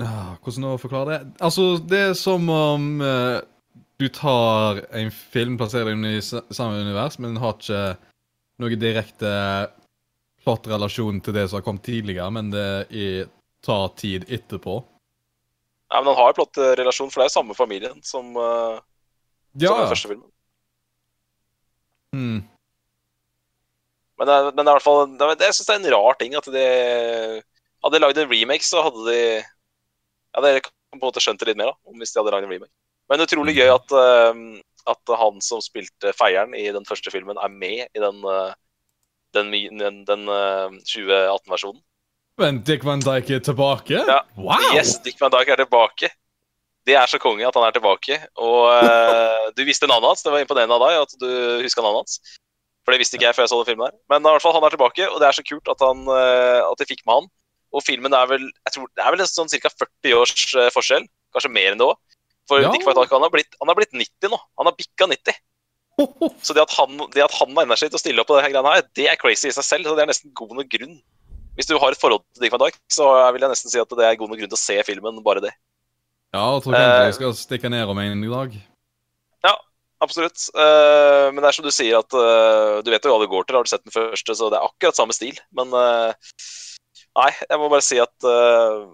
uh, 0.00 0.32
Hvordan 0.40 0.70
å 0.70 0.78
forklare 0.80 1.10
det? 1.10 1.20
Altså, 1.44 1.76
det 1.84 2.00
er 2.10 2.16
som 2.16 2.48
om 2.52 2.88
uh, 3.04 3.40
du 3.96 4.08
tar 4.12 4.82
en 4.92 5.08
film, 5.10 5.56
plasserer 5.56 5.94
den 5.94 6.04
i 6.04 6.20
samme 6.20 6.82
univers, 6.84 7.16
men 7.18 7.38
har 7.40 7.54
ikke 7.56 7.96
noe 8.60 8.76
direkte 8.76 9.30
plot-relasjon 10.44 11.22
til 11.24 11.36
det 11.36 11.46
som 11.48 11.58
har 11.58 11.64
kommet 11.64 11.86
tidligere, 11.86 12.28
men 12.32 12.50
det 12.52 12.66
er, 12.92 13.30
tar 13.64 13.88
tid 13.96 14.28
etterpå. 14.28 14.76
Nei, 15.94 16.02
men 16.02 16.10
han 16.12 16.18
har 16.20 16.32
jo 16.32 16.38
plott-relasjon, 16.42 17.08
for 17.08 17.22
det 17.22 17.24
er 17.24 17.32
jo 17.32 17.36
samme 17.38 17.56
familien 17.56 18.04
som, 18.04 18.36
uh, 18.36 18.76
Ja, 19.56 19.72
som 19.72 19.80
den 19.80 19.92
første 19.94 20.12
filmen. 20.12 20.28
Mm. 22.16 22.38
Men, 24.16 24.28
det 24.30 24.34
er- 24.36 24.52
men 24.56 24.64
det 24.64 24.70
er 24.70 24.72
i 24.72 24.76
hvert 24.78 24.86
fall 24.86 25.02
det 25.20 25.44
Jeg 25.44 25.56
syns 25.58 25.66
det 25.68 25.74
er 25.76 25.82
en 25.82 25.92
rar 25.92 26.16
ting 26.20 26.34
at 26.38 26.46
de 26.48 26.62
Hadde 27.84 27.98
de 27.98 28.00
lagd 28.02 28.18
en 28.22 28.30
remake, 28.32 28.64
så 28.64 28.80
hadde 28.86 29.04
de 29.10 29.18
Ja, 29.44 30.40
dere 30.42 30.62
kan 30.64 30.72
på 30.92 30.96
en 30.96 31.02
måte 31.04 31.20
skjønt 31.22 31.38
det 31.42 31.48
litt 31.50 31.58
mer, 31.60 31.74
da, 31.74 31.76
om 31.92 31.98
hvis 32.00 32.12
de 32.14 32.18
hadde 32.22 32.32
lagd 32.32 32.46
en 32.48 32.52
remake. 32.54 32.72
Men 33.10 33.20
utrolig 33.22 33.54
gøy 33.56 33.68
at, 33.72 33.92
eh, 33.92 34.38
at 34.92 35.12
han 35.20 35.40
som 35.44 35.60
spilte 35.64 36.12
feieren 36.16 36.54
i 36.56 36.64
den 36.72 36.84
første 36.88 37.10
filmen, 37.12 37.36
er 37.38 37.48
med 37.52 37.84
i 37.94 38.00
den, 38.02 38.20
eh, 38.24 38.54
den, 39.36 39.52
den, 39.78 39.98
den 40.08 40.24
eh, 40.28 40.76
2018-versjonen. 40.88 41.80
Men 42.40 42.60
Dick 42.68 42.84
Van 42.84 43.00
Dyke 43.00 43.36
er 43.38 43.44
tilbake? 43.44 44.00
Ja. 44.08 44.22
Wow! 44.36 44.74
Yes, 44.76 44.96
Dick 45.04 45.20
Van 45.20 45.32
Dyke 45.32 45.52
er 45.56 45.62
tilbake. 45.64 46.10
Det 46.86 46.94
er 46.94 47.10
så 47.10 47.18
konge 47.18 47.46
at 47.46 47.56
han 47.58 47.66
er 47.66 47.74
tilbake. 47.74 48.18
Og 48.38 48.68
uh, 48.70 49.48
du 49.56 49.64
visste 49.66 49.88
navnet 49.90 50.12
hans. 50.12 50.22
Det 50.22 50.32
var 50.32 50.44
imponerende 50.44 50.76
av 50.76 50.84
deg 50.84 50.98
at 51.02 51.16
du 51.18 51.30
huska 51.64 51.82
navnet 51.82 52.04
hans. 52.04 52.36
For 52.86 52.94
det 52.94 53.00
visste 53.02 53.18
ikke 53.18 53.26
jeg 53.26 53.34
før 53.34 53.46
jeg 53.46 53.50
så 53.50 53.58
den 53.58 53.68
filmen 53.72 53.88
der. 53.88 53.96
Men 54.12 54.22
i 54.22 54.30
hvert 54.30 54.44
fall, 54.44 54.54
han 54.54 54.64
er 54.66 54.74
tilbake, 54.76 55.08
og 55.10 55.18
det 55.18 55.26
er 55.26 55.34
så 55.34 55.42
kult 55.42 55.66
at, 55.72 55.82
han, 55.82 56.04
uh, 56.06 56.62
at 56.68 56.78
de 56.78 56.86
fikk 56.86 57.02
med 57.02 57.18
han. 57.18 57.26
Og 57.74 57.82
filmen 57.82 58.14
er 58.14 58.28
vel 58.30 58.44
jeg 58.46 58.76
tror, 58.76 58.86
det 58.94 59.02
er 59.02 59.16
vel 59.16 59.26
sånn 59.26 59.50
ca. 59.50 59.72
40 59.82 60.14
års 60.20 60.46
uh, 60.54 60.68
forskjell. 60.74 61.08
Kanskje 61.34 61.52
mer 61.52 61.74
enn 61.74 61.82
det 61.82 61.90
òg. 61.90 61.98
For 62.46 62.62
Ja. 62.62 62.70
Dick 62.70 62.86
Van 62.86 62.94
Dyke 62.94 63.10
han 63.10 63.26
har, 63.26 63.32
blitt, 63.34 63.58
han 63.58 63.72
har 63.72 63.78
blitt 63.78 63.90
90 63.90 64.30
nå. 64.30 64.38
Han 64.62 64.70
har 64.70 64.78
bikka 64.78 65.10
90. 65.16 65.42
Så 66.44 66.54
det 66.54 66.62
at 66.62 66.74
han, 66.76 67.00
det 67.16 67.24
at 67.24 67.34
han 67.40 67.56
egner 67.58 67.78
seg 67.80 67.90
til 67.90 67.98
å 67.98 68.04
stille 68.04 68.22
opp 68.22 68.30
på 68.30 68.36
denne 68.38 68.52
greiene 68.52 68.74
her, 68.76 68.86
det 68.94 69.10
er 69.10 69.18
crazy 69.18 69.50
i 69.50 69.56
seg 69.56 69.66
selv. 69.66 69.90
Så 69.90 69.98
det 69.98 70.06
er 70.06 70.12
nesten 70.12 70.34
god 70.36 70.54
nok 70.54 70.70
grunn. 70.70 71.00
Hvis 71.58 71.66
du 71.66 71.74
har 71.80 71.90
et 71.90 71.98
forhold 71.98 72.22
til 72.36 72.44
Dick 72.44 72.54
Van 72.54 72.62
Dyke, 72.62 72.78
så 72.92 73.08
vil 73.34 73.42
jeg 73.42 73.50
nesten 73.50 73.72
si 73.72 73.82
at 73.82 73.98
det 73.98 74.06
er 74.06 74.18
god 74.20 74.30
nok 74.30 74.38
grunn 74.38 74.52
til 74.52 74.60
å 74.60 74.62
se 74.62 74.76
filmen, 74.86 75.18
bare 75.26 75.42
det. 75.48 75.56
Ja, 76.36 76.46
jeg 76.54 76.64
tror 76.66 76.76
kanskje 76.76 76.96
Eh. 76.96 77.04
jeg 77.08 77.18
skal 77.18 77.36
stikke 77.40 77.72
ned 77.72 77.92
om 77.92 77.98
en 78.04 78.24
i 78.24 78.32
dag. 78.32 78.56
Absolutt. 80.04 80.42
Eh, 80.52 81.26
men 81.32 81.40
det 81.40 81.48
er 81.48 81.56
som 81.56 81.64
du 81.64 81.72
sier 81.72 81.96
at 81.96 82.12
eh, 82.12 82.82
du 82.84 82.90
vet 82.92 83.06
jo 83.06 83.14
hva 83.14 83.22
det 83.22 83.30
går 83.32 83.46
til. 83.48 83.56
Har 83.56 83.64
du 83.64 83.70
sett 83.70 83.84
den 83.86 83.94
første, 83.94 84.34
så 84.36 84.50
det 84.52 84.58
er 84.58 84.66
akkurat 84.68 84.98
samme 84.98 85.14
stil. 85.16 85.38
Men 85.56 85.72
eh, 85.72 86.34
nei, 87.16 87.30
jeg 87.40 87.60
må 87.62 87.70
bare 87.72 87.84
si 87.86 87.96
at 88.02 88.28
eh, 88.28 88.84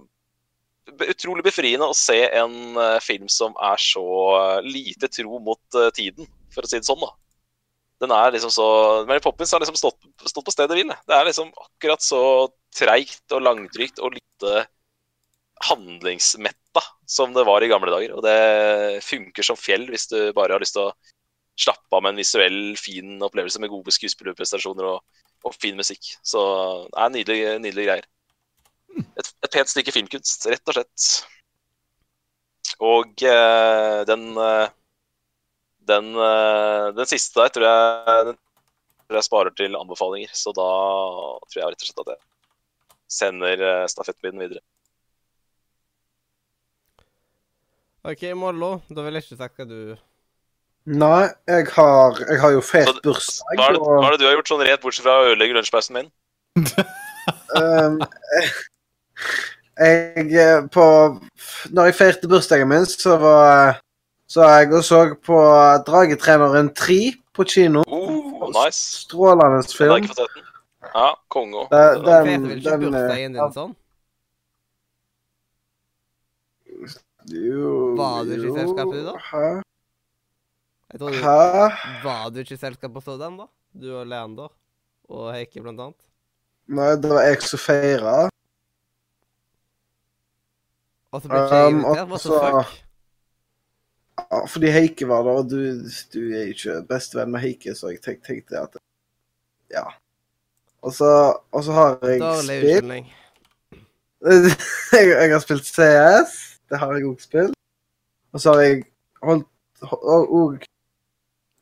Utrolig 0.93 1.45
befriende 1.47 1.87
å 1.91 1.95
se 1.97 2.21
en 2.39 2.79
eh, 2.79 3.01
film 3.03 3.29
som 3.31 3.55
er 3.63 3.83
så 3.83 4.03
eh, 4.37 4.65
lite 4.67 5.11
tro 5.15 5.39
mot 5.43 5.79
eh, 5.79 5.91
tiden, 5.95 6.27
for 6.55 6.67
å 6.67 6.71
si 6.71 6.79
det 6.79 6.87
sånn, 6.87 7.03
da. 7.03 7.11
Den 8.03 8.15
er 8.15 8.35
liksom 8.35 8.51
så 8.51 8.67
Mary 9.07 9.23
Poppins 9.23 9.55
har 9.55 9.63
liksom 9.63 9.79
stått, 9.79 9.99
stått 10.27 10.47
på 10.49 10.55
stedet 10.55 10.75
hvil. 10.75 10.91
det. 10.91 10.99
Det 11.07 11.19
er 11.19 11.29
liksom 11.31 11.51
akkurat 11.67 12.03
så 12.03 12.23
treigt 12.75 13.35
og 13.35 13.45
langdrygt 13.47 14.03
og 14.03 14.15
lite 14.19 14.65
handlingsmetta 15.69 16.83
som 17.09 17.35
det 17.37 17.45
var 17.49 17.65
i 17.65 17.71
gamle 17.71 17.93
dager. 17.93 18.15
Og 18.17 18.25
det 18.25 19.03
funker 19.07 19.47
som 19.47 19.59
fjell 19.59 19.87
hvis 19.93 20.09
du 20.11 20.19
bare 20.37 20.57
har 20.57 20.63
lyst 20.63 20.77
til 20.79 20.89
å 20.89 20.95
slappe 21.63 21.97
av 21.97 22.05
med 22.05 22.15
en 22.15 22.23
visuell, 22.23 22.61
fin 22.81 23.21
opplevelse 23.23 23.61
med 23.61 23.71
gode 23.73 23.93
skuespillerprestasjoner 23.95 24.89
og, 24.89 25.23
og 25.47 25.57
fin 25.61 25.77
musikk. 25.79 26.15
Så 26.25 26.43
det 26.89 27.05
er 27.05 27.15
nydelige, 27.17 27.57
nydelige 27.61 27.89
greier. 27.91 28.11
Et, 29.17 29.33
et 29.45 29.53
pent 29.53 29.71
stykke 29.71 29.95
filmkunst, 29.95 30.49
rett 30.53 30.73
og 30.73 30.79
slett. 30.79 31.09
Og 32.83 33.27
eh, 33.29 33.99
den 34.09 34.31
eh, 34.41 34.71
den, 35.87 36.15
eh, 36.15 36.87
den 36.97 37.09
siste 37.11 37.41
der 37.41 37.53
tror 37.55 37.67
jeg, 37.67 38.27
den 38.31 38.37
tror 38.39 39.19
jeg 39.19 39.29
sparer 39.29 39.55
til 39.57 39.79
anbefalinger. 39.79 40.35
Så 40.37 40.55
da 40.57 40.69
tror 41.49 41.61
jeg 41.61 41.73
rett 41.75 41.83
og 41.85 41.89
slett 41.89 42.05
at 42.05 42.13
jeg 42.15 42.23
sender 43.13 43.61
uh, 43.61 43.89
stafettpinnen 43.93 44.41
videre. 44.41 44.63
OK, 48.03 48.23
Mollo. 48.35 48.81
Da 48.91 49.05
vil 49.07 49.15
jeg 49.15 49.23
ikke 49.29 49.39
takke 49.39 49.63
hva 49.63 49.69
du 49.71 49.95
Nei, 50.91 51.29
jeg 51.47 51.69
har, 51.77 52.17
jeg 52.27 52.41
har 52.43 52.55
jo 52.57 52.63
fet 52.67 52.89
Hva 52.89 52.97
er, 52.97 53.03
bursdag, 53.05 53.53
det, 53.55 53.79
hva 53.79 53.93
og 53.95 54.07
er 54.09 54.15
det 54.17 54.19
du 54.19 54.25
har 54.27 54.33
gjort 54.35 54.49
sånn 54.51 54.65
rett 54.67 54.83
bortsett 54.83 55.05
fra 55.07 55.21
å 55.21 55.29
ødelegge 55.29 55.55
lunsjpausen 55.55 55.95
min? 55.95 56.09
um, 57.61 58.01
jeg 59.79 60.25
jeg 60.35 60.65
på 60.75 60.87
Når 61.71 61.89
jeg 61.89 61.97
feirte 62.01 62.31
bursdagen 62.33 62.71
min, 62.73 62.89
så 62.91 63.15
var 63.23 63.79
så 64.33 64.49
jeg 64.49 64.73
og 64.75 64.83
så 64.89 65.03
på 65.23 65.39
Dragetreneren 65.87 66.73
3 66.75 66.99
på 67.37 67.45
kino. 67.45 67.83
Oh, 67.85 68.49
nice. 68.49 69.05
Strålende 69.05 69.61
Den 69.61 69.75
film. 69.77 70.07
fått 70.09 70.23
sett 70.25 70.39
den. 70.39 70.49
Ja, 70.89 71.11
konge 71.31 71.67
den, 71.71 72.03
den, 72.03 72.03
den, 72.03 72.03
Den, 72.03 72.27
den, 72.27 72.49
den, 72.49 72.59
ikke 72.59 72.71
den, 72.71 72.81
den 72.81 72.91
bursdagen 72.97 73.39
din 73.39 73.55
sånn? 73.55 73.71
Jo, 73.71 73.71
Var 73.71 73.71
du 73.71 73.79
ikke 73.79 73.82
i 77.31 78.53
selskapet, 78.57 78.99
du, 78.99 79.07
da? 79.07 79.15
Hæ? 79.31 79.63
Jeg 80.93 81.01
du, 81.01 81.09
Hæ? 81.09 81.71
Var 82.03 82.31
du 82.31 82.39
ikke 82.43 82.55
i 82.55 82.61
selskap 82.61 82.93
hos 82.95 83.05
den, 83.05 83.39
da? 83.39 83.47
Du 83.73 83.89
og 83.97 84.07
Leander 84.07 84.53
og 85.09 85.33
Heikki, 85.35 85.61
blant 85.61 85.81
annet? 85.81 86.01
Nei, 86.69 86.95
det 86.97 87.11
var 87.11 87.27
jeg 87.27 87.43
som 87.43 87.61
feira. 87.61 88.29
Og 91.13 91.21
så 91.21 91.29
ble 91.29 91.43
ikke 91.45 91.57
jeg 91.57 91.73
Um, 91.73 91.81
invitert? 91.81 92.09
What 92.09 92.21
the 92.21 92.41
fuck? 92.41 92.79
Ja, 94.33 94.45
fordi 94.47 94.71
Heike 94.71 95.09
var 95.09 95.23
der, 95.23 95.41
og 95.43 95.51
du, 95.51 95.57
du 96.15 96.21
er 96.33 96.53
ikke 96.53 96.83
bestevenn 96.89 97.33
med 97.33 97.41
Heike, 97.41 97.75
så 97.75 97.89
jeg 97.93 98.01
tenkte, 98.05 98.33
tenkte 98.33 98.61
at 98.61 98.77
Ja. 99.73 99.85
Og 100.83 100.93
så, 100.93 101.39
og 101.53 101.65
så 101.65 101.73
har 101.73 101.99
jeg 102.03 102.21
Dårlig 102.21 102.45
spilt 102.45 102.65
unnskyldning. 102.65 103.13
jeg, 104.93 105.09
jeg 105.09 105.33
har 105.33 105.39
spilt 105.39 105.67
CS. 105.67 106.52
Det 106.73 106.79
har 106.81 106.95
jeg 106.97 107.05
òg 107.05 107.21
spilt. 107.21 107.57
Og 108.33 108.41
så 108.41 108.55
har 108.55 108.63
jeg 108.65 108.85
holdt 109.21 109.49
og, 109.93 110.63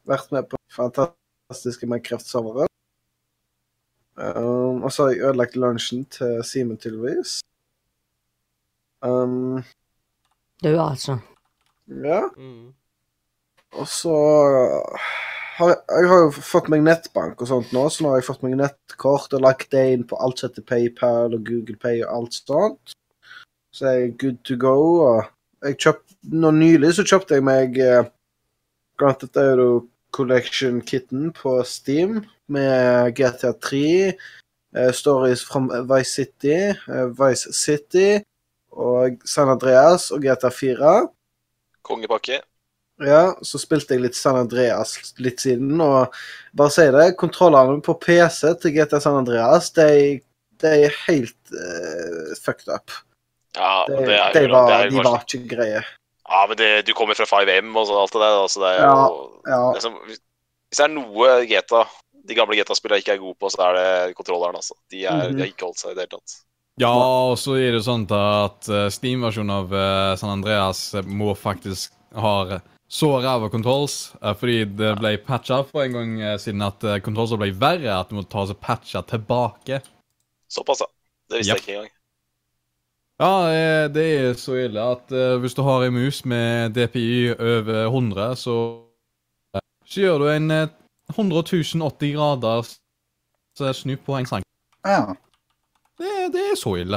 vært 0.07 0.31
med 0.31 0.47
på 0.47 0.59
fantastiske 0.71 1.89
Minecraft-servere. 1.91 2.69
Um, 4.21 4.85
og 4.85 4.93
så 4.93 5.03
har 5.03 5.11
jeg 5.11 5.25
ødelagt 5.25 5.57
lunsjen 5.57 6.05
til 6.15 6.45
Simen, 6.47 6.79
tydeligvis. 6.79 7.41
Um, 9.03 9.65
Du, 10.63 10.71
altså. 10.79 11.19
ja. 11.89 12.29
Mm. 12.37 12.71
Og 13.73 13.89
så 13.89 14.15
har 15.57 15.69
jeg, 15.69 15.79
jeg 15.89 16.09
har 16.11 16.23
jo 16.25 16.31
fått 16.45 16.71
meg 16.71 16.85
nettbank 16.85 17.41
og 17.41 17.51
sånt 17.51 17.75
nå, 17.75 17.89
så 17.89 18.05
nå 18.05 18.13
har 18.13 18.21
jeg 18.21 18.29
fått 18.29 18.47
meg 18.47 18.59
nettkort 18.61 19.35
og 19.35 19.43
lagt 19.43 19.73
det 19.75 19.87
inn 19.95 20.07
på 20.07 20.19
alt 20.23 20.39
som 20.39 20.51
heter 20.51 20.67
PayPal 20.71 21.35
og 21.35 21.47
Google 21.49 21.79
Pay 21.81 22.05
og 22.05 22.13
alt 22.15 22.39
sånt. 22.39 22.95
Så 23.75 23.87
er 23.87 23.99
jeg 23.99 24.19
good 24.19 24.41
to 24.45 24.57
go. 24.61 24.77
Og 25.07 25.69
jeg 25.69 25.79
kjøpt, 25.79 26.17
nå 26.33 26.51
nylig 26.57 26.95
så 26.97 27.07
kjøpte 27.07 27.39
jeg 27.39 27.47
meg 27.47 27.79
eh, 27.81 28.09
Grand 29.01 29.19
Theft 29.21 29.39
Auto 29.41 29.87
Collection 30.13 30.81
Kitten 30.81 31.31
på 31.33 31.61
Steam 31.65 32.25
med 32.51 33.15
GTA 33.15 33.53
3, 33.63 33.85
eh, 34.77 34.93
Stories 34.93 35.45
from 35.47 35.71
Vice 35.89 36.11
City, 36.11 36.75
eh, 36.75 37.09
Vice 37.21 37.53
City 37.55 38.21
og 38.71 39.19
San 39.25 39.51
Andreas 39.51 40.11
og 40.11 40.25
GTA 40.25 40.51
4. 40.51 40.95
Kongepakke. 41.87 42.41
Ja, 43.01 43.33
så 43.43 43.57
spilte 43.57 43.97
jeg 43.97 44.05
litt 44.05 44.17
San 44.19 44.37
Andreas 44.37 45.15
litt 45.25 45.41
siden, 45.41 45.79
og 45.81 46.13
bare 46.57 46.73
si 46.75 46.85
det, 46.93 47.07
kontrollene 47.21 47.81
på 47.85 47.95
PC 48.03 48.43
til 48.61 48.75
GTA 48.77 49.01
San 49.01 49.17
Andreas, 49.23 49.71
de, 49.73 50.19
de 50.61 50.73
er 50.85 50.99
helt 51.07 51.55
uh, 51.55 52.35
fucked 52.37 52.69
up. 52.69 52.93
Ja, 53.57 53.87
det, 53.89 54.05
det 54.07 54.19
er 54.19 54.35
de, 54.37 54.45
jo 54.47 54.53
var, 54.55 54.69
det 54.69 54.77
er 54.77 54.85
jo 54.85 54.91
de 54.91 55.05
var 55.09 55.25
ikke 55.25 55.41
greie. 55.51 55.81
Ja, 56.31 56.43
men 56.47 56.59
det, 56.61 56.69
du 56.87 56.93
kommer 56.95 57.19
fra 57.19 57.27
5M 57.27 57.73
og 57.75 57.89
sånn 57.89 57.99
alt 57.99 58.13
det 58.15 58.23
der. 58.23 58.37
Altså 58.45 58.63
det 58.63 58.75
er 58.77 58.85
Ja, 58.85 58.93
jo 59.09 59.31
Ja, 59.51 59.63
liksom, 59.75 59.97
hvis- 60.07 60.23
Hvis 60.71 60.79
det 60.79 60.85
er 60.85 60.93
noe 60.95 61.31
GTA 61.51 61.81
de 62.29 62.37
gamle 62.39 62.55
GTA-spillene 62.55 63.03
ikke 63.03 63.17
er 63.17 63.23
gode 63.23 63.39
på, 63.41 63.51
så 63.51 63.65
er 63.67 63.77
det 63.79 64.15
kontrolleren. 64.19 64.55
altså. 64.55 64.77
De, 64.93 65.05
er, 65.05 65.31
mm. 65.31 65.35
de 65.35 65.43
har 65.43 65.51
ikke 65.51 65.67
holdt 65.67 65.81
seg 65.83 65.93
i 65.93 65.97
det 65.97 66.05
hele 66.07 66.19
tatt. 66.19 66.35
Ja, 66.81 66.93
og 66.95 67.37
så 67.41 67.57
er 67.61 67.75
det 67.75 67.83
sånn 67.85 68.07
at 68.15 68.69
eh, 68.71 68.89
Steam-versjonen 68.95 69.53
av 69.53 69.75
eh, 69.75 70.13
San 70.21 70.33
Andreas 70.33 70.83
eh, 70.95 71.07
må 71.07 71.35
faktisk 71.37 71.97
ha 72.17 72.61
så 72.91 73.11
ræva 73.23 73.47
controls, 73.53 74.13
fordi 74.41 74.65
det 74.79 74.97
ble 74.99 75.13
patcha 75.23 75.61
for 75.63 75.85
en 75.85 75.93
gang 75.95 76.15
siden 76.43 76.65
at 76.67 76.83
controls 77.07 77.31
ble 77.39 77.53
verre, 77.55 77.93
at 77.95 78.11
du 78.11 78.17
måtte 78.19 78.33
ta 78.33 78.43
og 78.43 78.59
patche 78.59 79.03
tilbake. 79.13 79.79
Såpass, 80.51 80.83
ja. 80.83 80.89
Det 81.31 81.39
visste 81.39 81.55
yep. 81.55 81.61
jeg 81.61 81.63
ikke 81.63 81.77
engang. 81.77 81.93
Ja, 83.21 83.51
eh, 83.53 83.87
det 83.93 84.05
er 84.17 84.37
så 84.41 84.55
ille 84.57 84.81
at 84.81 85.13
eh, 85.13 85.37
hvis 85.43 85.53
du 85.55 85.61
har 85.67 85.85
en 85.85 85.93
mus 85.93 86.23
med 86.25 86.73
DPI 86.73 87.35
over 87.37 87.83
100, 87.91 88.37
så, 88.41 88.55
eh, 89.55 89.65
så 89.85 90.01
gjør 90.07 90.23
du 90.23 90.29
en 90.33 90.51
eh, 90.55 90.71
100 91.13 91.43
080 91.77 92.79
er 93.61 93.77
snu 93.77 93.97
på 94.01 94.17
en 94.17 94.27
sang. 94.27 94.47
ja. 94.87 95.03
Det, 96.01 96.33
det 96.33 96.41
er 96.41 96.57
så 96.57 96.71
ille. 96.81 96.97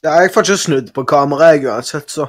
ja 0.00 0.14
jeg 0.22 0.30
får 0.32 0.46
ikke 0.46 0.56
snudd 0.62 0.92
på 0.96 1.02
kameraet 1.04 1.58
jeg 1.58 1.68
uansett, 1.68 2.08
så 2.08 2.24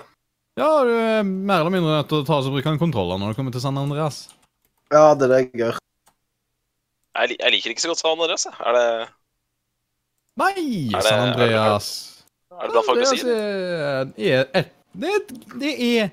Ja, 0.59 0.83
du 0.83 0.91
er 0.91 1.23
mer 1.23 1.61
eller 1.61 1.71
mindre 1.71 1.93
nødt 2.01 2.09
til 2.09 2.19
å 2.19 2.25
ta 2.27 2.41
og 2.41 2.51
bruke 2.51 2.73
en 2.73 2.81
kontroller 2.81 3.21
når 3.21 3.31
du 3.31 3.37
kommer 3.39 3.55
til 3.55 3.63
San 3.63 3.77
Andreas. 3.79 4.27
ja, 4.91 5.13
det 5.15 5.29
er 5.29 5.31
det 5.31 5.39
jeg 5.39 5.51
gjør. 5.61 5.79
Jeg, 7.15 7.37
jeg 7.39 7.51
liker 7.55 7.69
ikke 7.71 7.85
så 7.85 7.93
godt 7.93 8.01
San 8.03 8.17
Andreas. 8.17 8.45
jeg. 8.49 8.59
Er 8.59 8.75
det, 8.75 9.07
Nei, 10.37 10.53
Er 10.93 11.01
det- 11.01 11.03
San 11.07 11.19
Andreas. 11.29 11.87
er 12.51 12.67
det 12.67 12.73
da 12.75 12.81
folk 12.85 12.99
å 13.01 13.05
si? 13.09 13.17
Andreas 13.21 13.23
er 14.17 14.45
et, 14.53 14.71
det, 14.93 15.09
er- 15.15 15.25
det 15.59 15.71
er 16.01 16.09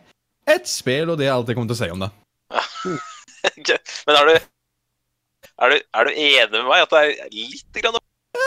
et 0.54 0.66
spill, 0.68 1.10
og 1.12 1.18
det 1.20 1.26
er 1.28 1.32
alt 1.34 1.48
jeg 1.48 1.56
kommer 1.56 1.68
til 1.72 1.76
å 1.76 1.82
si 1.84 1.90
om 1.92 2.00
det. 2.04 2.10
Ok, 3.44 3.68
Men 4.08 4.16
er 4.16 4.24
du, 4.24 4.34
er, 5.60 5.68
du, 5.68 5.76
er 6.00 6.04
du 6.08 6.10
enig 6.16 6.50
med 6.54 6.64
meg 6.64 6.80
at 6.86 6.90
det 6.94 7.00
er 7.02 7.10
litt 7.36 7.76
grann 7.84 7.98
Eh, 8.34 8.40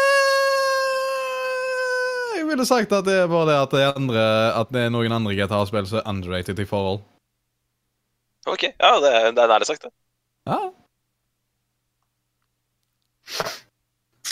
Jeg 2.39 2.47
ville 2.49 2.65
sagt 2.65 2.91
at 2.97 3.05
det 3.05 3.13
er 3.21 3.27
bare 3.29 3.45
det 3.51 3.57
at 3.61 3.71
det 3.75 3.81
er, 3.85 3.93
andre, 3.99 4.23
at 4.57 4.71
det 4.73 4.81
er 4.87 4.89
noen 4.93 5.13
andre 5.13 5.35
GTA-spill 5.37 5.85
som 5.89 5.99
er 6.01 6.09
underrated 6.09 6.57
i 6.59 6.65
forhold. 6.65 6.99
Ok, 8.49 8.63
ja, 8.73 8.91
det, 9.03 9.11
er- 9.13 9.31
det 9.37 9.43
er 9.45 9.47
nærlig 9.53 9.67
sagt, 9.69 9.85
det. 9.85 9.93
Ja. 10.49 10.59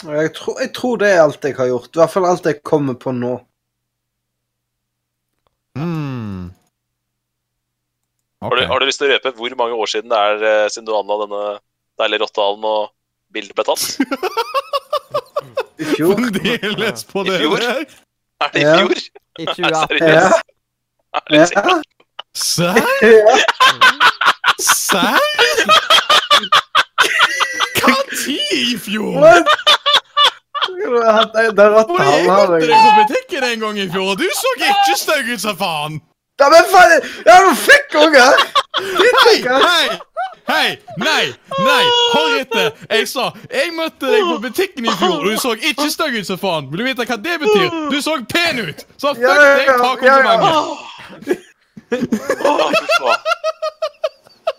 Jeg 0.03 0.31
tror, 0.35 0.59
jeg 0.61 0.71
tror 0.75 0.97
det 1.01 1.09
er 1.13 1.21
alt 1.23 1.43
jeg 1.47 1.55
har 1.57 1.67
gjort. 1.71 1.91
I 1.95 1.99
hvert 2.01 2.11
fall 2.13 2.25
alt 2.27 2.45
jeg 2.49 2.59
kommer 2.67 2.95
på 2.99 3.11
nå. 3.15 3.33
Mm. 5.77 6.51
Har, 8.43 8.55
du, 8.55 8.65
har 8.69 8.79
du 8.79 8.85
lyst 8.87 8.99
til 9.01 9.09
å 9.09 9.13
røpe 9.15 9.31
hvor 9.39 9.55
mange 9.59 9.75
år 9.81 9.89
siden 9.91 10.11
det 10.11 10.19
er 10.19 10.43
eh, 10.45 10.67
siden 10.71 10.85
du 10.87 10.93
anla 10.95 11.15
denne 11.23 11.43
deilige 11.99 12.21
rottehalen 12.25 12.67
og 12.69 12.91
bildet 13.33 13.55
ble 13.57 13.65
tatt? 13.67 13.85
I 15.81 15.87
fjor. 15.95 16.13
Fremdeles 16.19 17.03
på 17.09 17.23
I 17.25 17.29
det 17.31 17.39
fjor? 17.41 17.57
der? 17.63 17.81
Er 18.45 18.49
det 18.53 18.59
i 18.61 18.65
Ja. 18.65 18.75
fjor? 18.77 18.97
I 19.39 19.43
Er 19.45 19.53
2018. 19.55 19.97
Ja. 19.99 20.23
seriøst? 21.19 21.53
Er 21.55 21.65
Ja. 21.65 21.81
Serr? 22.35 22.75
ja. 23.01 23.35
Serr? 24.59 25.19
Tid 28.25 28.51
i 28.57 28.77
fjor? 28.81 29.21
Det 30.65 31.61
er 31.63 31.69
Og 31.77 31.99
jeg 32.01 32.25
møtte 32.25 32.59
deg 32.59 32.73
på 32.73 32.91
butikken 32.99 33.43
en 33.51 33.59
gang 33.63 33.75
i 33.79 33.87
fjor, 33.91 34.07
og 34.13 34.17
du 34.19 34.25
så 34.33 34.51
ikke 34.57 34.95
stygg 34.97 35.25
ut 35.35 35.41
som 35.43 35.57
faen! 35.59 36.01
Ja, 36.41 36.49
men 36.51 36.65
faen! 36.71 36.91
Ja, 37.27 37.35
du 37.45 37.51
fikk 37.59 37.95
unger! 38.01 38.31
Hei, 38.75 39.37
hei, 39.45 39.85
hei, 40.49 40.69
nei, 40.99 41.25
nei, 41.63 41.83
hør 42.15 42.33
etter. 42.41 42.67
Jeg 42.91 43.07
sa, 43.07 43.29
jeg 43.51 43.71
møtte 43.77 44.05
deg 44.11 44.21
på 44.27 44.35
butikken 44.43 44.89
i 44.89 44.95
fjor, 44.99 45.15
og 45.21 45.29
du 45.31 45.37
så 45.41 45.53
ikke 45.55 45.87
stygg 45.93 46.13
ut 46.19 46.27
som 46.27 46.41
faen. 46.41 46.67
Vil 46.71 46.79
du 46.81 46.85
vite 46.89 47.07
hva 47.07 47.17
det 47.29 47.37
betyr? 47.45 47.69
Du 47.93 47.97
så 48.03 48.17
pen 48.33 48.55
ut! 48.67 48.79
Så 48.99 49.07
fuck 49.15 49.23
deg, 49.23 49.65
ta 49.69 49.95
komplimentet. 50.01 50.65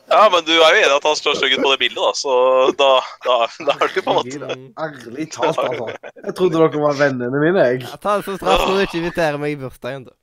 Ja, 0.07 0.29
men 0.31 0.45
du 0.47 0.53
er 0.55 0.61
jo 0.61 0.79
enig 0.79 0.87
i 0.87 0.95
at 0.95 1.07
han 1.09 1.17
står 1.19 1.35
stygg 1.39 1.57
på 1.59 1.71
det 1.73 1.79
bildet, 1.81 1.99
da, 1.99 2.13
så 2.15 2.35
da, 2.79 2.91
da, 3.25 3.39
da 3.67 3.75
er 3.75 3.91
du 3.91 3.97
på 4.05 4.13
en 4.13 4.19
måte 4.21 4.59
Ærlig 4.85 5.27
talt, 5.35 5.59
altså. 5.59 5.89
Jeg 6.23 6.37
trodde 6.39 6.61
dere 6.61 6.83
var 6.85 7.01
vennene 7.01 7.41
mine, 7.43 7.65
jeg. 7.73 7.83
Jeg 7.83 8.01
tar 8.05 8.23
det 8.23 8.29
som 8.29 8.39
straff 8.39 8.63
når 8.69 8.79
du 8.79 8.85
ikke 8.87 9.01
inviterer 9.03 9.41
meg 9.43 9.57
i 9.57 9.59
bursdagen. 9.65 10.07
du. 10.07 10.15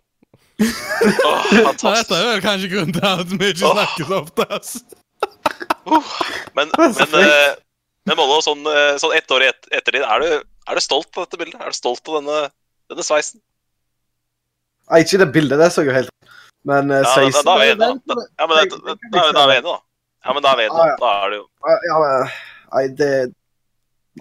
Oh, 0.64 1.52
dette 1.82 2.16
er 2.16 2.28
vel 2.30 2.42
kanskje 2.46 2.70
grunnen 2.72 2.96
til 2.96 3.08
at 3.10 3.32
vi 3.34 3.52
ikke 3.52 3.74
snakker 3.74 4.08
så 4.08 4.20
ofte. 4.22 4.48
ass. 4.56 4.74
Men, 6.56 6.72
men, 6.80 6.96
uh, 7.18 7.54
men 8.08 8.20
Mollo, 8.20 8.40
sånn, 8.46 8.64
eh, 8.70 8.94
sånn 9.02 9.16
ett 9.18 9.32
år 9.36 9.50
et, 9.50 9.68
etter 9.76 9.98
din, 9.98 10.06
er 10.08 10.24
du, 10.24 10.46
er 10.70 10.80
du 10.80 10.84
stolt 10.84 11.12
av 11.18 11.26
dette 11.26 11.40
bildet? 11.42 11.60
Er 11.60 11.74
du 11.74 11.78
stolt 11.78 12.08
av 12.08 12.22
denne, 12.22 12.40
denne 12.92 13.06
sveisen? 13.06 13.42
Nei, 14.92 15.04
ikke 15.04 15.20
det 15.20 15.30
bildet, 15.36 15.60
det 15.60 15.70
så 15.74 15.84
jo 15.84 15.96
helt 15.96 16.12
Men 16.70 16.92
uh, 16.92 17.02
Ja, 17.04 17.30
da, 17.44 17.54
er 17.54 17.62
vi 17.62 17.70
enige, 17.74 17.94
da. 18.08 18.26
Ja, 18.40 18.48
men 18.48 18.58
det, 18.58 18.82
da, 19.12 19.24
er 19.24 19.48
vi 19.52 19.56
enige, 19.58 19.64
da. 19.68 19.78
Ja, 20.24 20.34
men 20.36 20.46
da 20.46 20.52
er 20.54 20.60
vi 20.62 20.68
enige, 20.70 20.84
da. 20.84 21.00
Da 21.02 21.14
er 21.24 21.34
det 21.34 21.40
jo 21.42 21.48
Ja, 21.90 21.98
men 22.04 22.30
Nei, 22.74 22.84
det 22.98 23.10